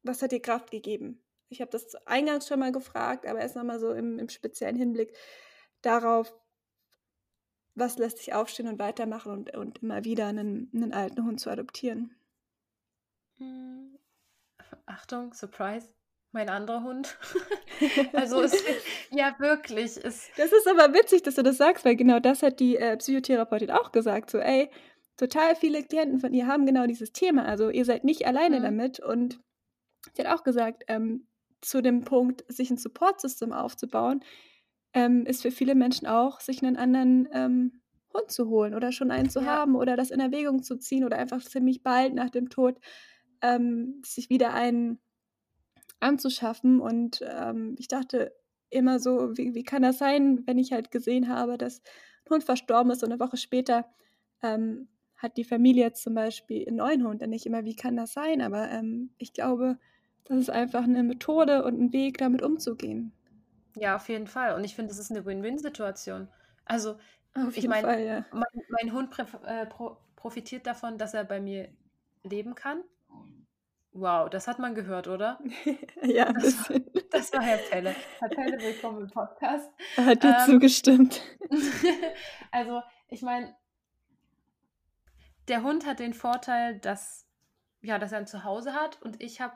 was 0.03 0.21
hat 0.21 0.31
dir 0.31 0.41
Kraft 0.41 0.71
gegeben? 0.71 1.23
Ich 1.51 1.59
habe 1.59 1.69
das 1.69 1.95
eingangs 2.07 2.47
schon 2.47 2.59
mal 2.59 2.71
gefragt, 2.71 3.25
aber 3.27 3.39
erst 3.39 3.57
nochmal 3.57 3.79
so 3.79 3.91
im, 3.91 4.17
im 4.17 4.29
speziellen 4.29 4.77
Hinblick 4.77 5.13
darauf, 5.81 6.33
was 7.75 7.97
lässt 7.97 8.19
sich 8.19 8.33
aufstehen 8.33 8.69
und 8.69 8.79
weitermachen 8.79 9.33
und, 9.33 9.55
und 9.55 9.83
immer 9.83 10.05
wieder 10.05 10.27
einen, 10.27 10.71
einen 10.73 10.93
alten 10.93 11.25
Hund 11.25 11.41
zu 11.41 11.49
adoptieren? 11.49 12.15
Hm. 13.37 13.99
Achtung, 14.85 15.33
Surprise, 15.33 15.89
mein 16.31 16.49
anderer 16.49 16.83
Hund. 16.83 17.17
also 18.13 18.41
es, 18.41 18.55
ja 19.09 19.35
wirklich. 19.39 19.97
Es 19.97 20.29
das 20.37 20.53
ist 20.53 20.67
aber 20.69 20.93
witzig, 20.93 21.23
dass 21.23 21.35
du 21.35 21.43
das 21.43 21.57
sagst, 21.57 21.83
weil 21.83 21.97
genau 21.97 22.21
das 22.21 22.43
hat 22.43 22.61
die 22.61 22.77
äh, 22.77 22.95
Psychotherapeutin 22.95 23.71
auch 23.71 23.91
gesagt. 23.91 24.29
So, 24.29 24.37
ey, 24.37 24.69
total 25.17 25.57
viele 25.57 25.83
Klienten 25.83 26.21
von 26.21 26.33
ihr 26.33 26.47
haben 26.47 26.65
genau 26.65 26.87
dieses 26.87 27.11
Thema. 27.11 27.43
Also 27.43 27.69
ihr 27.69 27.83
seid 27.83 28.05
nicht 28.05 28.25
alleine 28.25 28.59
mhm. 28.59 28.63
damit. 28.63 28.99
Und 29.01 29.41
sie 30.13 30.23
hat 30.23 30.39
auch 30.39 30.43
gesagt, 30.43 30.83
ähm, 30.87 31.27
zu 31.61 31.81
dem 31.81 32.01
Punkt, 32.01 32.43
sich 32.47 32.69
ein 32.71 32.77
Support-System 32.77 33.53
aufzubauen, 33.53 34.23
ähm, 34.93 35.25
ist 35.25 35.41
für 35.41 35.51
viele 35.51 35.75
Menschen 35.75 36.07
auch, 36.07 36.39
sich 36.39 36.63
einen 36.63 36.75
anderen 36.75 37.27
ähm, 37.31 37.81
Hund 38.13 38.29
zu 38.31 38.49
holen 38.49 38.73
oder 38.73 38.91
schon 38.91 39.11
einen 39.11 39.29
zu 39.29 39.39
ja. 39.39 39.45
haben 39.45 39.75
oder 39.75 39.95
das 39.95 40.11
in 40.11 40.19
Erwägung 40.19 40.63
zu 40.63 40.77
ziehen 40.77 41.05
oder 41.05 41.17
einfach 41.17 41.41
ziemlich 41.41 41.83
bald 41.83 42.13
nach 42.13 42.29
dem 42.29 42.49
Tod 42.49 42.79
ähm, 43.41 44.01
sich 44.05 44.29
wieder 44.29 44.53
einen 44.53 44.99
anzuschaffen. 45.99 46.81
Und 46.81 47.23
ähm, 47.25 47.75
ich 47.79 47.87
dachte 47.87 48.33
immer 48.69 48.99
so, 48.99 49.37
wie, 49.37 49.53
wie 49.53 49.63
kann 49.63 49.81
das 49.81 49.97
sein, 49.97 50.43
wenn 50.45 50.57
ich 50.57 50.71
halt 50.71 50.91
gesehen 50.91 51.29
habe, 51.29 51.57
dass 51.57 51.81
ein 52.25 52.31
Hund 52.31 52.43
verstorben 52.43 52.91
ist 52.91 53.03
und 53.03 53.11
eine 53.11 53.19
Woche 53.19 53.37
später 53.37 53.85
ähm, 54.41 54.89
hat 55.15 55.37
die 55.37 55.43
Familie 55.43 55.85
jetzt 55.85 56.03
zum 56.03 56.15
Beispiel 56.15 56.67
einen 56.67 56.77
neuen 56.77 57.05
Hund. 57.05 57.21
Und 57.21 57.29
nicht 57.29 57.45
immer, 57.45 57.63
wie 57.63 57.75
kann 57.75 57.95
das 57.95 58.13
sein? 58.13 58.41
Aber 58.41 58.69
ähm, 58.69 59.13
ich 59.17 59.33
glaube, 59.33 59.77
das 60.25 60.37
ist 60.37 60.49
einfach 60.49 60.83
eine 60.83 61.03
Methode 61.03 61.63
und 61.63 61.79
ein 61.79 61.93
Weg, 61.93 62.17
damit 62.17 62.41
umzugehen. 62.41 63.11
Ja, 63.75 63.95
auf 63.95 64.09
jeden 64.09 64.27
Fall. 64.27 64.55
Und 64.55 64.63
ich 64.63 64.75
finde, 64.75 64.89
das 64.89 64.99
ist 64.99 65.11
eine 65.11 65.25
Win-Win-Situation. 65.25 66.27
Also, 66.65 66.97
auf 67.33 67.55
ich 67.55 67.67
meine, 67.67 68.05
ja. 68.05 68.25
mein, 68.31 68.43
mein, 68.69 68.93
Hund 68.93 69.17
äh, 69.45 69.65
pro 69.65 69.97
profitiert 70.15 70.67
davon, 70.67 70.97
dass 70.99 71.15
er 71.15 71.23
bei 71.23 71.39
mir 71.39 71.69
leben 72.23 72.53
kann. 72.53 72.83
Wow, 73.93 74.29
das 74.29 74.47
hat 74.47 74.59
man 74.59 74.75
gehört, 74.75 75.07
oder? 75.07 75.39
ja, 76.03 76.31
das, 76.31 76.69
war, 76.69 76.79
das 77.09 77.33
war 77.33 77.41
Herr 77.41 77.57
Pelle. 77.57 77.95
Herr 78.19 78.29
Pelle, 78.29 78.59
willkommen 78.61 79.01
im 79.01 79.09
Podcast. 79.09 79.69
Er 79.97 80.05
hat 80.05 80.23
dir 80.23 80.29
ähm, 80.29 80.45
zugestimmt. 80.45 81.21
also, 82.51 82.81
ich 83.09 83.21
meine, 83.21 83.53
der 85.47 85.63
Hund 85.63 85.85
hat 85.85 85.99
den 85.99 86.13
Vorteil, 86.13 86.79
dass, 86.79 87.27
ja, 87.81 87.99
dass 87.99 88.11
er 88.11 88.19
ein 88.19 88.27
Zuhause 88.27 88.73
hat 88.73 89.01
und 89.01 89.21
ich 89.21 89.41
habe 89.41 89.55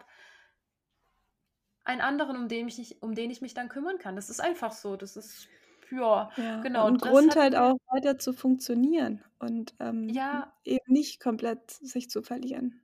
einen 1.85 2.01
anderen, 2.01 2.35
um 2.35 2.47
den, 2.47 2.67
ich 2.67 2.77
nicht, 2.77 3.01
um 3.01 3.15
den 3.15 3.31
ich 3.31 3.41
mich 3.41 3.53
dann 3.53 3.69
kümmern 3.69 3.99
kann. 3.99 4.15
Das 4.15 4.29
ist 4.29 4.41
einfach 4.41 4.73
so. 4.73 4.97
Das 4.97 5.15
ist, 5.15 5.47
ja, 5.91 6.29
ja 6.35 6.61
genau. 6.61 6.87
Und 6.87 7.01
Grund 7.01 7.35
halt 7.35 7.55
auch 7.55 7.77
weiter 7.87 8.17
zu 8.17 8.33
funktionieren 8.33 9.23
und 9.39 9.75
ähm, 9.79 10.09
ja, 10.09 10.51
eben 10.63 10.91
nicht 10.91 11.19
komplett 11.19 11.71
sich 11.71 12.09
zu 12.09 12.23
verlieren. 12.23 12.81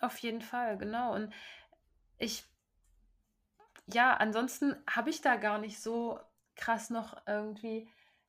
Auf 0.00 0.18
jeden 0.18 0.40
Fall, 0.40 0.78
genau. 0.78 1.14
Und 1.14 1.32
ich, 2.18 2.44
ja, 3.86 4.14
ansonsten 4.14 4.74
habe 4.88 5.10
ich 5.10 5.20
da 5.20 5.36
gar 5.36 5.58
nicht 5.58 5.78
so 5.80 6.18
krass 6.56 6.88
noch 6.88 7.20
irgendwie 7.26 7.88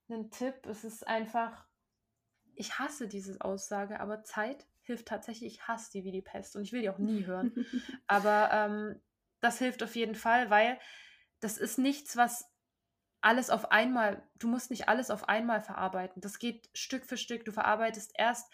einen 0.10 0.30
Tipp. 0.30 0.56
Es 0.66 0.84
ist 0.84 1.08
einfach, 1.08 1.66
ich 2.56 2.80
hasse 2.80 3.08
diese 3.08 3.40
Aussage, 3.40 4.02
aber 4.02 4.24
Zeit 4.24 4.68
hilft 4.82 5.08
tatsächlich. 5.08 5.54
Ich 5.54 5.68
hasse 5.70 5.92
die 5.94 6.04
wie 6.04 6.12
die 6.12 6.22
Pest 6.22 6.58
und 6.58 6.64
ich 6.64 6.74
will 6.74 6.82
die 6.82 6.90
auch 6.90 6.98
nie 6.98 7.26
hören. 7.26 7.54
aber 8.08 8.50
ähm, 8.52 9.02
das 9.42 9.58
hilft 9.58 9.84
auf 9.84 9.96
jeden 9.96 10.16
Fall, 10.16 10.50
weil 10.50 10.80
das 11.42 11.58
ist 11.58 11.78
nichts, 11.78 12.16
was 12.16 12.46
alles 13.22 13.50
auf 13.50 13.72
einmal, 13.72 14.24
du 14.40 14.48
musst 14.48 14.72
nicht 14.72 14.90
alles 14.90 15.12
auf 15.12 15.30
einmal 15.30 15.62
verarbeiten. 15.62 16.22
Das 16.22 16.40
geht 16.40 16.70
Stück 16.74 17.06
für 17.06 17.18
Stück. 17.18 17.46
Du 17.46 17.52
verarbeitest 17.52 18.14
erst, 18.18 18.52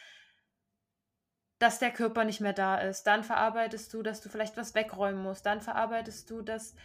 dass 1.60 1.80
der 1.80 1.92
Körper 1.92 2.26
nicht 2.26 2.42
mehr 2.42 2.54
da 2.54 2.78
ist. 2.78 3.04
Dann 3.04 3.24
verarbeitest 3.24 3.94
du, 3.94 4.04
dass 4.04 4.22
du 4.22 4.30
vielleicht 4.30 4.58
was 4.58 4.76
wegräumen 4.76 5.24
musst. 5.24 5.46
Dann 5.46 5.62
verarbeitest 5.62 6.30
du, 6.30 6.42
dass, 6.42 6.76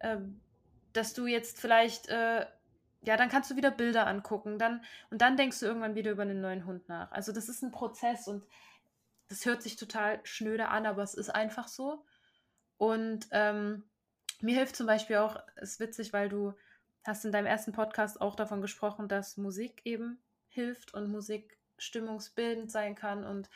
äh, 0.00 0.18
dass 0.92 1.14
du 1.14 1.26
jetzt 1.26 1.58
vielleicht, 1.58 2.08
äh, 2.08 2.46
ja, 3.02 3.16
dann 3.16 3.30
kannst 3.30 3.50
du 3.50 3.56
wieder 3.56 3.70
Bilder 3.70 4.06
angucken. 4.06 4.58
Dann, 4.58 4.84
und 5.10 5.22
dann 5.22 5.36
denkst 5.36 5.60
du 5.60 5.66
irgendwann 5.66 5.94
wieder 5.94 6.10
über 6.10 6.22
einen 6.22 6.42
neuen 6.42 6.66
Hund 6.66 6.88
nach. 6.88 7.10
Also 7.10 7.32
das 7.32 7.48
ist 7.48 7.62
ein 7.62 7.72
Prozess 7.72 8.28
und 8.28 8.44
das 9.28 9.46
hört 9.46 9.62
sich 9.62 9.76
total 9.76 10.20
schnöde 10.24 10.68
an, 10.68 10.84
aber 10.84 11.02
es 11.02 11.14
ist 11.14 11.30
einfach 11.30 11.68
so. 11.68 12.04
Und 12.76 13.28
ähm, 13.30 13.84
mir 14.40 14.56
hilft 14.56 14.76
zum 14.76 14.86
Beispiel 14.86 15.16
auch, 15.16 15.36
ist 15.56 15.80
witzig, 15.80 16.12
weil 16.12 16.28
du 16.28 16.54
hast 17.04 17.24
in 17.24 17.32
deinem 17.32 17.46
ersten 17.46 17.72
Podcast 17.72 18.20
auch 18.20 18.34
davon 18.34 18.60
gesprochen, 18.60 19.08
dass 19.08 19.36
Musik 19.36 19.82
eben 19.84 20.18
hilft 20.48 20.94
und 20.94 21.10
Musik 21.10 21.58
stimmungsbildend 21.78 22.70
sein 22.70 22.94
kann 22.94 23.24
und 23.24 23.50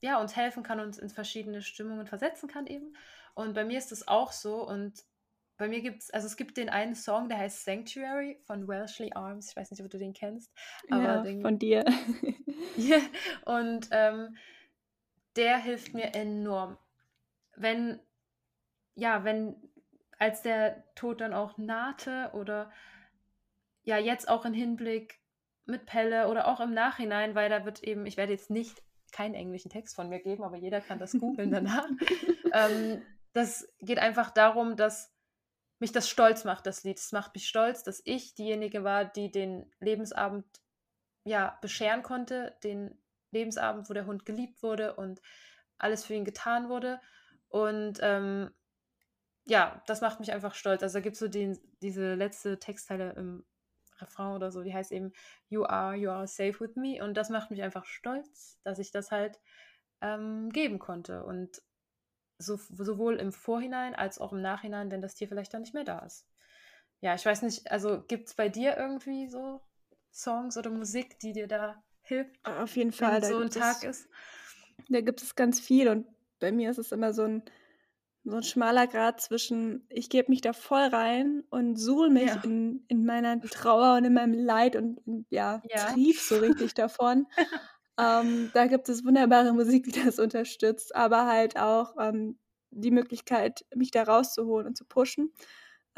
ja, 0.00 0.20
uns 0.20 0.36
helfen 0.36 0.62
kann, 0.62 0.78
uns 0.78 0.98
in 0.98 1.08
verschiedene 1.08 1.62
Stimmungen 1.62 2.06
versetzen 2.06 2.48
kann 2.48 2.66
eben. 2.66 2.96
Und 3.34 3.54
bei 3.54 3.64
mir 3.64 3.78
ist 3.78 3.90
das 3.90 4.06
auch 4.06 4.30
so 4.30 4.66
und 4.66 5.04
bei 5.56 5.66
mir 5.66 5.80
gibt 5.80 6.02
es, 6.02 6.10
also 6.10 6.26
es 6.28 6.36
gibt 6.36 6.56
den 6.56 6.68
einen 6.68 6.94
Song, 6.94 7.28
der 7.28 7.38
heißt 7.38 7.64
Sanctuary 7.64 8.38
von 8.44 8.68
Welshly 8.68 9.12
Arms. 9.14 9.50
Ich 9.50 9.56
weiß 9.56 9.72
nicht, 9.72 9.82
ob 9.82 9.90
du 9.90 9.98
den 9.98 10.12
kennst. 10.12 10.52
Aber 10.88 11.02
ja, 11.02 11.22
den, 11.22 11.42
von 11.42 11.58
dir. 11.58 11.84
yeah, 12.78 13.00
und 13.44 13.88
ähm, 13.90 14.36
der 15.34 15.58
hilft 15.58 15.94
mir 15.94 16.14
enorm 16.14 16.78
wenn, 17.60 18.00
ja, 18.94 19.24
wenn, 19.24 19.56
als 20.18 20.42
der 20.42 20.84
Tod 20.94 21.20
dann 21.20 21.34
auch 21.34 21.58
nahte 21.58 22.30
oder 22.32 22.70
ja, 23.82 23.98
jetzt 23.98 24.28
auch 24.28 24.44
im 24.44 24.54
Hinblick 24.54 25.20
mit 25.64 25.86
Pelle 25.86 26.28
oder 26.28 26.48
auch 26.48 26.60
im 26.60 26.72
Nachhinein, 26.72 27.34
weil 27.34 27.48
da 27.48 27.64
wird 27.64 27.82
eben, 27.82 28.06
ich 28.06 28.16
werde 28.16 28.32
jetzt 28.32 28.50
nicht 28.50 28.82
keinen 29.12 29.34
englischen 29.34 29.70
Text 29.70 29.96
von 29.96 30.08
mir 30.08 30.20
geben, 30.20 30.44
aber 30.44 30.56
jeder 30.56 30.80
kann 30.80 30.98
das 30.98 31.12
googeln 31.12 31.50
danach. 31.50 31.86
ähm, 32.52 33.02
das 33.32 33.68
geht 33.78 33.98
einfach 33.98 34.30
darum, 34.30 34.76
dass 34.76 35.14
mich 35.78 35.92
das 35.92 36.08
stolz 36.08 36.44
macht, 36.44 36.66
das 36.66 36.84
Lied. 36.84 36.98
Es 36.98 37.12
macht 37.12 37.34
mich 37.34 37.48
stolz, 37.48 37.82
dass 37.82 38.02
ich 38.04 38.34
diejenige 38.34 38.84
war, 38.84 39.04
die 39.04 39.30
den 39.30 39.70
Lebensabend 39.78 40.44
ja 41.24 41.58
bescheren 41.60 42.02
konnte, 42.02 42.56
den 42.64 42.98
Lebensabend, 43.30 43.88
wo 43.88 43.94
der 43.94 44.06
Hund 44.06 44.24
geliebt 44.24 44.62
wurde 44.62 44.96
und 44.96 45.20
alles 45.78 46.04
für 46.04 46.14
ihn 46.14 46.24
getan 46.24 46.68
wurde. 46.68 47.00
Und 47.48 47.98
ähm, 48.02 48.50
ja, 49.46 49.82
das 49.86 50.00
macht 50.00 50.20
mich 50.20 50.32
einfach 50.32 50.54
stolz. 50.54 50.82
Also 50.82 50.98
da 50.98 51.02
gibt 51.02 51.14
es 51.14 51.20
so 51.20 51.28
den, 51.28 51.58
diese 51.80 52.14
letzte 52.14 52.58
Textteile 52.58 53.12
im 53.14 53.44
Refrain 54.00 54.36
oder 54.36 54.50
so, 54.50 54.62
die 54.62 54.74
heißt 54.74 54.92
eben 54.92 55.12
You 55.48 55.64
are, 55.64 55.96
you 55.96 56.10
are 56.10 56.26
safe 56.26 56.60
with 56.60 56.76
me. 56.76 57.02
Und 57.02 57.16
das 57.16 57.30
macht 57.30 57.50
mich 57.50 57.62
einfach 57.62 57.84
stolz, 57.84 58.58
dass 58.62 58.78
ich 58.78 58.90
das 58.90 59.10
halt 59.10 59.40
ähm, 60.00 60.50
geben 60.50 60.78
konnte. 60.78 61.24
Und 61.24 61.62
so, 62.38 62.56
sowohl 62.56 63.16
im 63.16 63.32
Vorhinein 63.32 63.94
als 63.94 64.18
auch 64.20 64.32
im 64.32 64.40
Nachhinein, 64.40 64.90
wenn 64.90 65.02
das 65.02 65.14
Tier 65.14 65.28
vielleicht 65.28 65.52
dann 65.54 65.62
nicht 65.62 65.74
mehr 65.74 65.84
da 65.84 66.00
ist. 66.00 66.26
Ja, 67.00 67.14
ich 67.14 67.24
weiß 67.24 67.42
nicht, 67.42 67.70
also 67.70 68.02
gibt 68.02 68.28
es 68.28 68.34
bei 68.34 68.48
dir 68.48 68.76
irgendwie 68.76 69.28
so 69.28 69.60
Songs 70.12 70.56
oder 70.56 70.70
Musik, 70.70 71.18
die 71.20 71.32
dir 71.32 71.46
da 71.46 71.82
hilft? 72.02 72.44
Auf 72.44 72.76
jeden 72.76 72.92
Fall. 72.92 73.22
Wenn 73.22 73.28
so 73.28 73.38
ein 73.38 73.50
Tag 73.50 73.84
es, 73.84 74.02
ist. 74.02 74.08
Da 74.88 75.00
gibt 75.00 75.22
es 75.22 75.34
ganz 75.34 75.60
viel 75.60 75.88
und 75.88 76.06
bei 76.38 76.52
mir 76.52 76.70
ist 76.70 76.78
es 76.78 76.92
immer 76.92 77.12
so 77.12 77.22
ein, 77.22 77.42
so 78.24 78.36
ein 78.36 78.42
schmaler 78.42 78.86
Grad 78.86 79.20
zwischen, 79.20 79.86
ich 79.88 80.10
gebe 80.10 80.30
mich 80.30 80.40
da 80.40 80.52
voll 80.52 80.82
rein 80.82 81.44
und 81.50 81.76
suhl 81.76 82.10
mich 82.10 82.26
ja. 82.28 82.40
in, 82.44 82.84
in 82.88 83.04
meiner 83.04 83.40
Trauer 83.40 83.96
und 83.96 84.04
in 84.04 84.14
meinem 84.14 84.34
Leid 84.34 84.76
und, 84.76 85.00
ja, 85.30 85.62
ja. 85.64 85.92
trief 85.92 86.20
so 86.22 86.36
richtig 86.38 86.74
davon. 86.74 87.26
ähm, 87.98 88.50
da 88.54 88.66
gibt 88.66 88.88
es 88.88 89.04
wunderbare 89.04 89.52
Musik, 89.52 89.84
die 89.84 90.04
das 90.04 90.18
unterstützt, 90.18 90.94
aber 90.94 91.26
halt 91.26 91.58
auch 91.58 91.94
ähm, 91.98 92.38
die 92.70 92.90
Möglichkeit, 92.90 93.64
mich 93.74 93.90
da 93.90 94.02
rauszuholen 94.02 94.66
und 94.66 94.76
zu 94.76 94.84
pushen. 94.84 95.32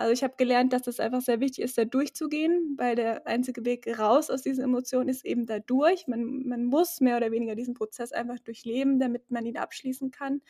Also 0.00 0.14
ich 0.14 0.24
habe 0.24 0.32
gelernt, 0.38 0.72
dass 0.72 0.86
es 0.86 0.98
einfach 0.98 1.20
sehr 1.20 1.40
wichtig 1.40 1.62
ist, 1.62 1.76
da 1.76 1.84
durchzugehen, 1.84 2.74
weil 2.78 2.94
der 2.96 3.26
einzige 3.26 3.66
Weg 3.66 3.86
raus 3.98 4.30
aus 4.30 4.40
diesen 4.40 4.64
Emotionen 4.64 5.10
ist 5.10 5.26
eben 5.26 5.44
da 5.44 5.58
durch. 5.58 6.06
Man, 6.06 6.48
man 6.48 6.64
muss 6.64 7.02
mehr 7.02 7.18
oder 7.18 7.30
weniger 7.30 7.54
diesen 7.54 7.74
Prozess 7.74 8.10
einfach 8.10 8.38
durchleben, 8.38 8.98
damit 8.98 9.30
man 9.30 9.44
ihn 9.44 9.58
abschließen 9.58 10.10
kann. 10.10 10.40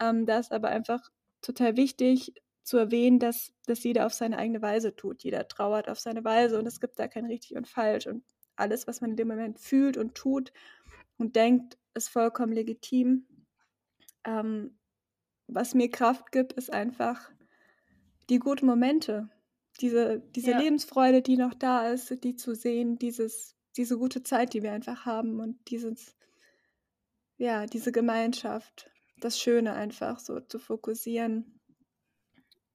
Ähm, 0.00 0.26
da 0.26 0.38
ist 0.38 0.52
aber 0.52 0.68
einfach 0.68 1.10
total 1.42 1.76
wichtig 1.76 2.34
zu 2.62 2.76
erwähnen, 2.78 3.18
dass 3.18 3.52
das 3.66 3.82
jeder 3.82 4.06
auf 4.06 4.14
seine 4.14 4.38
eigene 4.38 4.62
Weise 4.62 4.94
tut. 4.94 5.24
Jeder 5.24 5.48
trauert 5.48 5.88
auf 5.88 5.98
seine 5.98 6.22
Weise 6.22 6.56
und 6.56 6.66
es 6.66 6.80
gibt 6.80 6.96
da 7.00 7.08
kein 7.08 7.26
richtig 7.26 7.56
und 7.56 7.66
falsch. 7.66 8.06
Und 8.06 8.22
alles, 8.54 8.86
was 8.86 9.00
man 9.00 9.10
in 9.10 9.16
dem 9.16 9.26
Moment 9.26 9.58
fühlt 9.58 9.96
und 9.96 10.14
tut 10.14 10.52
und 11.18 11.34
denkt, 11.34 11.78
ist 11.94 12.10
vollkommen 12.10 12.52
legitim. 12.52 13.26
Ähm, 14.24 14.78
was 15.48 15.74
mir 15.74 15.90
Kraft 15.90 16.30
gibt, 16.30 16.52
ist 16.52 16.72
einfach 16.72 17.32
die 18.30 18.38
guten 18.38 18.66
Momente. 18.66 19.28
Diese, 19.80 20.20
diese 20.34 20.52
Ja. 20.52 20.58
Lebensfreude, 20.58 21.20
die 21.22 21.36
noch 21.36 21.54
da 21.54 21.88
ist, 21.88 22.22
die 22.24 22.36
zu 22.36 22.54
sehen, 22.54 22.96
dieses, 22.98 23.56
diese 23.76 23.98
gute 23.98 24.22
Zeit, 24.22 24.54
die 24.54 24.62
wir 24.62 24.72
einfach 24.72 25.04
haben 25.04 25.40
und 25.40 25.58
dieses, 25.68 26.16
ja, 27.38 27.66
diese 27.66 27.90
Gemeinschaft, 27.90 28.88
das 29.18 29.38
Schöne 29.40 29.72
einfach 29.74 30.20
so 30.20 30.38
zu 30.40 30.58
fokussieren. 30.60 31.60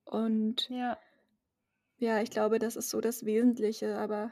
Und 0.03 0.67
Ja. 0.69 0.97
ja, 1.99 2.21
ich 2.21 2.31
glaube, 2.31 2.59
das 2.59 2.75
ist 2.75 2.89
so 2.89 2.99
das 2.99 3.23
Wesentliche, 3.25 3.97
aber 3.97 4.31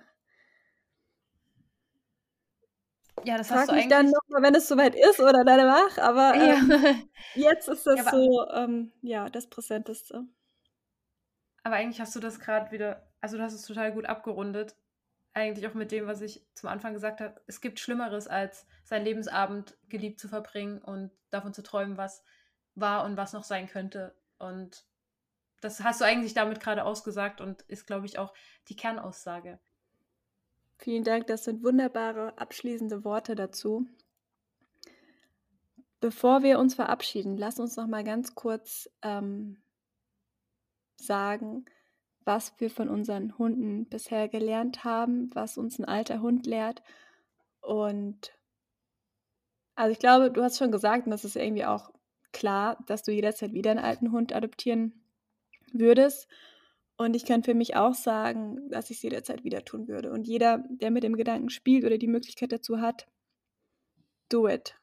Ja, 3.24 3.38
das 3.38 3.50
hast 3.50 3.60
frag 3.66 3.70
du 3.70 3.76
mich 3.76 3.88
dann 3.88 4.08
eigentlich. 4.08 4.14
nochmal, 4.30 4.44
wenn 4.44 4.56
es 4.56 4.68
soweit 4.68 4.96
ist 4.96 5.20
oder 5.20 5.44
danach, 5.44 5.98
aber 5.98 6.36
Ja. 6.36 6.54
ähm, 6.56 7.10
jetzt 7.36 7.68
ist 7.68 7.86
das 7.88 7.96
Ja, 7.98 8.08
aber- 8.08 8.12
so, 8.12 8.48
ähm, 8.52 8.92
ja, 9.02 9.30
das 9.30 9.48
Präsenteste. 9.48 10.28
Aber 11.68 11.76
eigentlich 11.76 12.00
hast 12.00 12.16
du 12.16 12.22
das 12.22 12.40
gerade 12.40 12.72
wieder, 12.72 13.06
also 13.20 13.36
du 13.36 13.44
hast 13.44 13.52
es 13.52 13.64
total 13.64 13.92
gut 13.92 14.06
abgerundet. 14.06 14.78
Eigentlich 15.34 15.68
auch 15.68 15.74
mit 15.74 15.92
dem, 15.92 16.08
was 16.08 16.22
ich 16.22 16.48
zum 16.54 16.70
Anfang 16.70 16.94
gesagt 16.94 17.20
habe. 17.20 17.42
Es 17.46 17.60
gibt 17.60 17.82
Schlimmeres, 17.82 18.30
als 18.30 18.66
seinen 18.86 19.04
Lebensabend 19.04 19.76
geliebt 19.90 20.18
zu 20.18 20.30
verbringen 20.30 20.82
und 20.82 21.12
davon 21.30 21.54
zu 21.54 21.62
träumen, 21.64 21.98
was 21.98 22.24
war 22.76 23.04
und 23.04 23.18
was 23.18 23.34
noch 23.34 23.44
sein 23.44 23.68
könnte. 23.68 24.16
Und 24.40 24.86
das 25.60 25.84
hast 25.84 26.00
du 26.00 26.06
eigentlich 26.06 26.34
damit 26.34 26.62
gerade 26.62 26.86
ausgesagt 26.86 27.42
und 27.42 27.64
ist, 27.64 27.86
glaube 27.86 28.06
ich, 28.06 28.18
auch 28.18 28.34
die 28.70 28.78
Kernaussage. 28.78 29.60
Vielen 30.78 31.04
Dank, 31.04 31.28
das 31.28 31.44
sind 31.44 31.66
wunderbare 31.66 32.32
abschließende 32.38 33.04
Worte 33.04 33.36
dazu. 33.36 33.86
Bevor 36.00 36.44
wir 36.44 36.60
uns 36.60 36.76
verabschieden, 36.76 37.36
lass 37.36 37.60
uns 37.60 37.76
noch 37.76 37.88
mal 37.88 38.06
ganz 38.06 38.36
kurz 38.36 38.90
ähm, 39.02 39.58
sagen, 40.98 41.66
was 42.26 42.54
wir 42.60 42.70
von 42.70 42.90
unseren 42.90 43.38
Hunden 43.38 43.86
bisher 43.86 44.28
gelernt 44.28 44.84
haben, 44.84 45.30
was 45.34 45.58
uns 45.58 45.80
ein 45.80 45.86
alter 45.86 46.22
Hund 46.22 46.46
lehrt. 46.46 46.84
Und 47.62 48.34
also 49.76 49.92
ich 49.92 50.00
glaube, 50.00 50.32
du 50.32 50.44
hast 50.44 50.58
schon 50.58 50.72
gesagt, 50.72 51.06
und 51.06 51.12
das 51.12 51.24
ist 51.24 51.36
irgendwie 51.36 51.66
auch 51.66 51.92
klar, 52.34 52.84
dass 52.88 53.04
du 53.04 53.12
jederzeit 53.12 53.54
wieder 53.54 53.72
einen 53.72 53.80
alten 53.80 54.12
Hund 54.12 54.34
adoptieren 54.34 55.04
würdest. 55.72 56.28
Und 56.98 57.16
ich 57.16 57.26
kann 57.26 57.44
für 57.44 57.54
mich 57.54 57.76
auch 57.76 57.94
sagen, 57.94 58.70
dass 58.72 58.90
ich 58.90 58.98
es 58.98 59.04
jederzeit 59.04 59.44
wieder 59.44 59.64
tun 59.64 59.88
würde. 59.88 60.12
Und 60.12 60.28
jeder, 60.28 60.64
der 60.70 60.92
mit 60.92 61.04
dem 61.04 61.16
Gedanken 61.16 61.50
spielt 61.50 61.86
oder 61.86 61.98
die 61.98 62.08
Möglichkeit 62.08 62.52
dazu 62.52 62.82
hat, 62.82 63.08
do 64.30 64.48
it. 64.48 64.76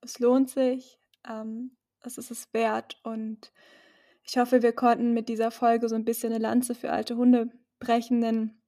Es 0.00 0.20
lohnt 0.20 0.48
sich, 0.48 1.00
ähm, 1.28 1.76
es 2.00 2.18
ist 2.18 2.30
es 2.30 2.52
wert. 2.54 3.00
Und 3.02 3.52
ich 4.28 4.38
hoffe, 4.38 4.62
wir 4.62 4.72
konnten 4.72 5.12
mit 5.14 5.28
dieser 5.28 5.50
Folge 5.50 5.88
so 5.88 5.94
ein 5.94 6.04
bisschen 6.04 6.32
eine 6.32 6.42
Lanze 6.42 6.74
für 6.74 6.90
alte 6.90 7.16
Hunde 7.16 7.50
brechen, 7.78 8.20
denn 8.20 8.60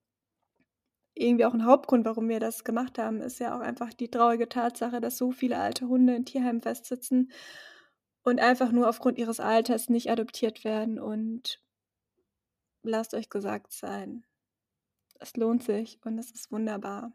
irgendwie 1.15 1.45
auch 1.45 1.55
ein 1.55 1.65
Hauptgrund, 1.65 2.05
warum 2.05 2.29
wir 2.29 2.39
das 2.39 2.63
gemacht 2.63 2.99
haben, 2.99 3.21
ist 3.21 3.41
ja 3.41 3.57
auch 3.57 3.61
einfach 3.61 3.93
die 3.93 4.09
traurige 4.09 4.49
Tatsache, 4.49 5.01
dass 5.01 5.19
so 5.19 5.33
viele 5.33 5.59
alte 5.59 5.89
Hunde 5.89 6.15
in 6.15 6.25
Tierheimen 6.25 6.61
festsitzen 6.61 7.33
und 8.23 8.41
einfach 8.41 8.71
nur 8.71 8.89
aufgrund 8.89 9.19
ihres 9.19 9.41
Alters 9.41 9.89
nicht 9.89 10.11
adoptiert 10.11 10.63
werden. 10.63 11.01
Und 11.01 11.61
lasst 12.85 13.15
euch 13.15 13.31
gesagt 13.31 13.73
sein, 13.73 14.25
es 15.19 15.37
lohnt 15.37 15.65
sich 15.65 15.99
und 16.05 16.19
es 16.19 16.31
ist 16.31 16.53
wunderbar. 16.53 17.13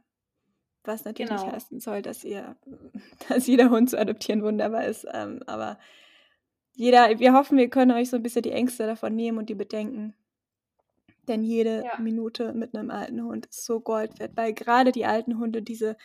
Was 0.84 1.06
natürlich 1.06 1.40
Genau. 1.40 1.54
heißen 1.54 1.80
soll, 1.80 2.02
dass 2.02 2.26
ihr, 2.26 2.58
dass 3.30 3.48
jeder 3.48 3.70
Hund 3.70 3.90
zu 3.90 3.98
adoptieren 3.98 4.44
wunderbar 4.44 4.84
ist. 4.84 5.08
Ähm, 5.14 5.42
aber 5.48 5.80
jeder, 6.76 7.20
wir 7.20 7.34
hoffen, 7.34 7.58
wir 7.58 7.70
können 7.70 7.92
euch 7.92 8.10
so 8.10 8.18
ein 8.18 8.24
bisschen 8.24 8.44
die 8.44 8.52
Ängste 8.52 8.86
davon 8.88 9.16
nehmen 9.16 9.38
und 9.38 9.50
die 9.50 9.56
Bedenken. 9.56 10.16
Denn 11.28 11.44
jede 11.44 11.84
Ja. 11.84 11.98
Minute 11.98 12.54
mit 12.54 12.76
einem 12.76 12.90
alten 12.92 13.24
Hund 13.24 13.46
ist 13.46 13.66
so 13.66 13.80
Gold 13.80 14.20
wert, 14.20 14.36
weil 14.36 14.54
gerade 14.54 14.92
die 14.92 15.06
alten 15.06 15.38
Hunde 15.40 15.62
diese 15.62 15.98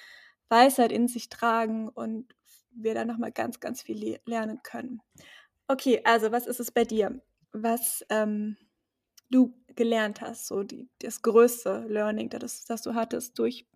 Weisheit 0.49 0.93
in 0.93 1.09
sich 1.09 1.29
tragen 1.29 1.89
und 1.89 2.35
wir 2.71 2.95
da 2.95 3.05
nochmal 3.05 3.33
ganz, 3.33 3.61
ganz 3.61 3.83
viel 3.83 3.99
le 3.99 4.21
lernen 4.27 4.61
können. 4.63 5.03
Okay, 5.69 6.01
also 6.05 6.33
was 6.33 6.47
ist 6.47 6.61
es 6.61 6.71
bei 6.71 6.85
dir? 6.85 7.21
Was 7.53 8.05
ähm, 8.11 8.57
du 9.31 9.55
gelernt 9.77 10.21
hast, 10.21 10.47
so 10.47 10.63
die, 10.63 10.89
das 11.01 11.23
größte 11.23 11.87
Learning, 11.89 12.31
das, 12.31 12.65
das 12.67 12.83
du 12.83 12.95
hattest 12.95 13.39
durch 13.39 13.67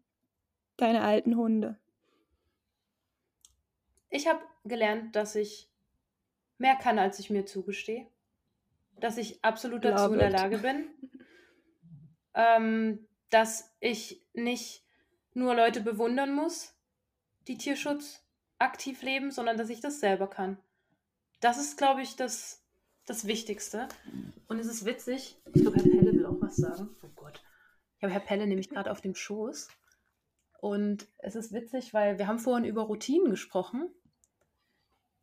deine 0.78 1.02
alten 1.02 1.36
Hunde? 1.36 1.78
Ich 4.10 4.28
habe 4.28 4.40
gelernt, 4.64 5.16
dass 5.16 5.34
ich 5.34 5.71
mehr 6.62 6.76
kann, 6.76 6.98
als 6.98 7.18
ich 7.18 7.28
mir 7.28 7.44
zugestehe. 7.44 8.06
Dass 8.98 9.18
ich 9.18 9.44
absolut 9.44 9.84
dazu 9.84 10.04
Love 10.04 10.14
in 10.14 10.18
der 10.20 10.28
it. 10.28 10.34
Lage 10.34 10.58
bin. 10.58 10.84
Ähm, 12.34 13.06
dass 13.28 13.76
ich 13.78 14.24
nicht 14.32 14.86
nur 15.34 15.54
Leute 15.54 15.82
bewundern 15.82 16.34
muss, 16.34 16.74
die 17.46 17.58
Tierschutz 17.58 18.24
aktiv 18.58 19.02
leben, 19.02 19.30
sondern 19.30 19.58
dass 19.58 19.68
ich 19.68 19.80
das 19.80 20.00
selber 20.00 20.28
kann. 20.28 20.56
Das 21.40 21.58
ist, 21.58 21.76
glaube 21.76 22.00
ich, 22.00 22.16
das, 22.16 22.64
das 23.04 23.26
Wichtigste. 23.26 23.86
Und 24.48 24.58
es 24.58 24.66
ist 24.66 24.86
witzig, 24.86 25.36
ich 25.52 25.60
glaube, 25.60 25.76
Herr 25.76 25.90
Pelle 25.90 26.12
will 26.12 26.24
auch 26.24 26.40
was 26.40 26.56
sagen. 26.56 26.88
Oh 27.02 27.08
Gott. 27.14 27.42
Ich 27.98 28.02
habe 28.02 28.14
Herr 28.14 28.20
Pelle 28.20 28.46
nämlich 28.46 28.70
gerade 28.70 28.90
auf 28.90 29.02
dem 29.02 29.14
Schoß. 29.14 29.68
Und 30.60 31.06
es 31.18 31.34
ist 31.34 31.52
witzig, 31.52 31.92
weil 31.92 32.18
wir 32.18 32.28
haben 32.28 32.38
vorhin 32.38 32.64
über 32.64 32.82
Routinen 32.82 33.30
gesprochen. 33.30 33.90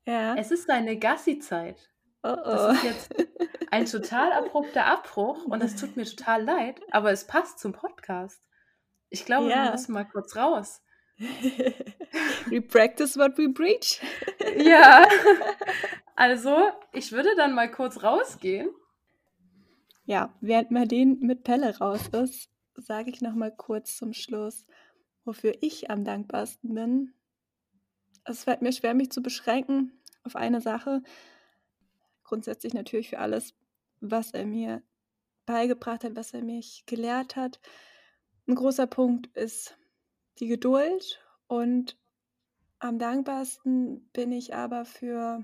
Ja. 0.09 0.35
Es 0.35 0.49
ist 0.49 0.65
seine 0.65 0.97
Gassi-Zeit. 0.97 1.91
oh 2.23 2.35
Das 2.35 2.61
oh. 2.61 2.71
ist 2.71 2.83
jetzt 2.83 3.15
ein 3.71 3.85
total 3.85 4.31
abrupter 4.33 4.85
Abbruch 4.87 5.45
und 5.45 5.61
das 5.61 5.75
tut 5.75 5.95
mir 5.95 6.05
total 6.05 6.43
leid, 6.43 6.81
aber 6.89 7.11
es 7.11 7.27
passt 7.27 7.59
zum 7.59 7.73
Podcast. 7.73 8.41
Ich 9.11 9.23
glaube, 9.23 9.49
wir 9.49 9.55
Ja. 9.55 9.71
müssen 9.71 9.93
mal 9.93 10.05
kurz 10.05 10.35
raus. 10.35 10.81
we 11.19 12.59
practice 12.61 13.17
what 13.17 13.37
we 13.37 13.49
preach. 13.53 14.01
Ja, 14.57 15.07
also 16.15 16.57
ich 16.91 17.11
würde 17.11 17.35
dann 17.35 17.53
mal 17.53 17.69
kurz 17.69 18.01
rausgehen. 18.01 18.69
Ja, 20.05 20.33
während 20.41 20.71
Marlene 20.71 21.17
mit 21.19 21.43
Pelle 21.43 21.77
raus 21.77 22.07
ist, 22.07 22.49
sage 22.75 23.11
ich 23.11 23.21
noch 23.21 23.35
mal 23.35 23.55
kurz 23.55 23.95
zum 23.95 24.13
Schluss, 24.13 24.65
wofür 25.23 25.53
ich 25.61 25.91
am 25.91 26.03
dankbarsten 26.03 26.73
bin. 26.73 27.13
Es 28.25 28.45
fällt 28.45 28.61
mir 28.63 28.71
schwer, 28.73 28.95
mich 28.95 29.11
zu 29.11 29.21
beschränken 29.21 29.98
auf 30.23 30.35
eine 30.35 30.61
Sache. 30.61 31.01
Grundsätzlich 32.23 32.73
natürlich 32.73 33.09
für 33.09 33.19
alles, 33.19 33.53
was 34.01 34.31
er 34.31 34.45
mir 34.45 34.83
beigebracht 35.45 36.03
hat, 36.03 36.15
was 36.15 36.33
er 36.33 36.43
mich 36.43 36.83
gelehrt 36.85 37.35
hat. 37.35 37.59
Ein 38.47 38.55
großer 38.55 38.87
Punkt 38.87 39.27
ist 39.35 39.77
die 40.39 40.47
Geduld 40.47 41.23
und 41.47 41.97
am 42.79 42.97
dankbarsten 42.97 44.09
bin 44.13 44.31
ich 44.31 44.55
aber 44.55 44.85
für, 44.85 45.43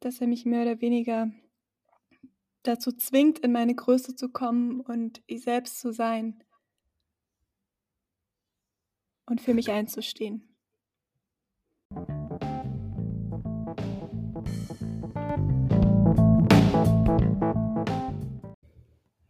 dass 0.00 0.20
er 0.20 0.26
mich 0.26 0.46
mehr 0.46 0.62
oder 0.62 0.80
weniger 0.80 1.30
dazu 2.62 2.92
zwingt, 2.92 3.38
in 3.40 3.52
meine 3.52 3.74
Größe 3.74 4.16
zu 4.16 4.30
kommen 4.30 4.80
und 4.80 5.22
ich 5.26 5.42
selbst 5.42 5.80
zu 5.80 5.92
sein 5.92 6.42
und 9.26 9.40
für 9.40 9.54
mich 9.54 9.70
einzustehen. 9.70 10.48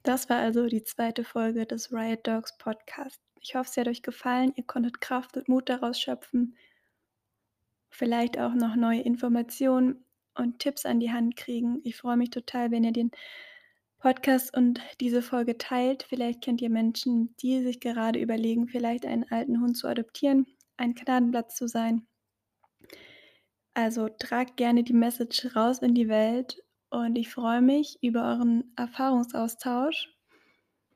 Das 0.05 0.29
war 0.29 0.39
also 0.39 0.67
die 0.67 0.83
zweite 0.83 1.25
Folge 1.25 1.65
des 1.65 1.91
Riot 1.91 2.27
Dogs 2.27 2.59
Podcast. 2.59 3.23
Ich 3.41 3.55
hoffe, 3.55 3.71
es 3.71 3.77
hat 3.79 3.89
euch 3.89 4.03
gefallen. 4.03 4.53
Ihr 4.55 4.65
konntet 4.65 5.01
Kraft 5.01 5.35
und 5.39 5.49
Mut 5.49 5.71
daraus 5.71 5.99
schöpfen. 5.99 6.59
Vielleicht 7.89 8.39
auch 8.39 8.53
noch 8.53 8.77
neue 8.77 9.01
Informationen 9.01 10.05
und 10.35 10.59
Tipps 10.59 10.85
an 10.85 11.01
die 11.01 11.11
Hand 11.11 11.37
kriegen. 11.37 11.81
Ich 11.85 11.97
freue 11.97 12.19
mich 12.19 12.29
total, 12.29 12.71
wenn 12.71 12.85
ihr 12.85 12.93
den 12.93 13.13
Podcast 13.99 14.55
und 14.55 14.83
diese 15.01 15.23
Folge 15.23 15.57
teilt. 15.57 16.03
Vielleicht 16.03 16.43
kennt 16.43 16.61
ihr 16.61 16.69
Menschen, 16.69 17.35
die 17.41 17.63
sich 17.63 17.81
gerade 17.81 18.19
überlegen, 18.19 18.69
vielleicht 18.69 19.07
einen 19.07 19.25
alten 19.31 19.63
Hund 19.63 19.79
zu 19.79 19.89
adoptieren, 19.89 20.47
ein 20.77 20.95
Gnadenblatt 20.95 21.51
zu 21.51 21.67
sein. 21.67 22.07
Also 23.73 24.11
tragt 24.11 24.59
gerne 24.59 24.85
die 24.85 24.93
Message 24.93 25.57
raus 25.57 25.79
in 25.79 25.95
die 25.95 26.09
Welt 26.09 26.63
und 26.95 27.17
ich 27.17 27.29
freue 27.29 27.61
mich 27.61 27.99
über 28.03 28.25
euren 28.25 28.73
Erfahrungsaustausch. 28.77 30.15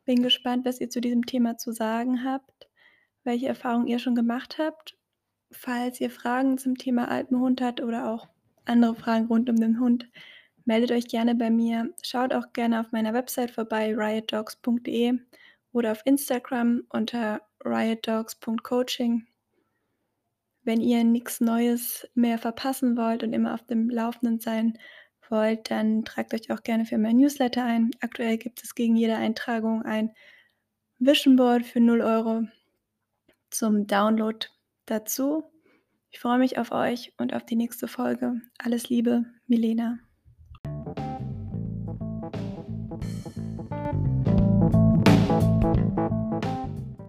Bin 0.05 0.23
gespannt, 0.23 0.65
was 0.65 0.81
ihr 0.81 0.89
zu 0.89 1.01
diesem 1.01 1.27
Thema 1.27 1.59
zu 1.59 1.73
sagen 1.73 2.25
habt, 2.25 2.69
welche 3.25 3.49
Erfahrungen 3.49 3.89
ihr 3.89 3.99
schon 3.99 4.15
gemacht 4.15 4.59
habt. 4.59 4.97
Falls 5.51 6.01
ihr 6.01 6.11
Fragen 6.11 6.57
zum 6.57 6.79
Thema 6.79 7.09
alten 7.09 7.41
Hund 7.41 7.61
habt 7.61 7.81
oder 7.81 8.11
auch 8.11 8.29
andere 8.65 8.95
Fragen 8.95 9.27
rund 9.27 9.51
um 9.51 9.57
den 9.57 9.81
Hund, 9.81 10.09
meldet 10.65 10.93
euch 10.93 11.09
gerne 11.09 11.35
bei 11.35 11.51
mir. 11.51 11.93
Schaut 12.03 12.33
auch 12.33 12.53
gerne 12.53 12.81
auf 12.81 12.93
meiner 12.93 13.13
Website 13.13 13.51
vorbei, 13.51 13.95
riotdogs.de 13.95 15.19
oder 15.73 15.93
auf 15.93 16.03
Instagram 16.05 16.85
unter 16.91 17.43
riotdogs.coaching. 17.65 19.27
Wenn 20.63 20.81
ihr 20.81 21.03
nichts 21.03 21.41
Neues 21.41 22.09
mehr 22.15 22.39
verpassen 22.39 22.97
wollt 22.97 23.23
und 23.23 23.33
immer 23.33 23.55
auf 23.55 23.65
dem 23.65 23.91
Laufenden 23.91 24.39
sein 24.39 24.79
wollt, 25.31 25.71
dann 25.71 26.05
tragt 26.05 26.35
euch 26.35 26.51
auch 26.51 26.63
gerne 26.63 26.85
für 26.85 26.99
mein 26.99 27.17
Newsletter 27.17 27.65
ein. 27.65 27.91
Aktuell 28.01 28.39
gibt 28.39 28.63
es 28.63 28.75
gegen 28.75 28.97
jede 28.97 29.17
Eintragung 29.17 29.83
ein 29.83 30.13
Vision 30.99 31.37
Board 31.37 31.65
für 31.65 31.81
0 31.81 32.01
Euro 32.01 32.43
zum 33.51 33.87
Download 33.87 34.47
dazu. 34.87 35.45
Ich 36.11 36.21
freue 36.21 36.39
mich 36.39 36.59
auf 36.59 36.73
euch 36.73 37.13
und 37.19 37.35
auf 37.35 37.45
die 37.45 37.57
nächste 37.57 37.89
Folge. 37.89 38.41
Alles 38.59 38.89
Liebe, 38.89 39.25
Milena. 39.47 39.99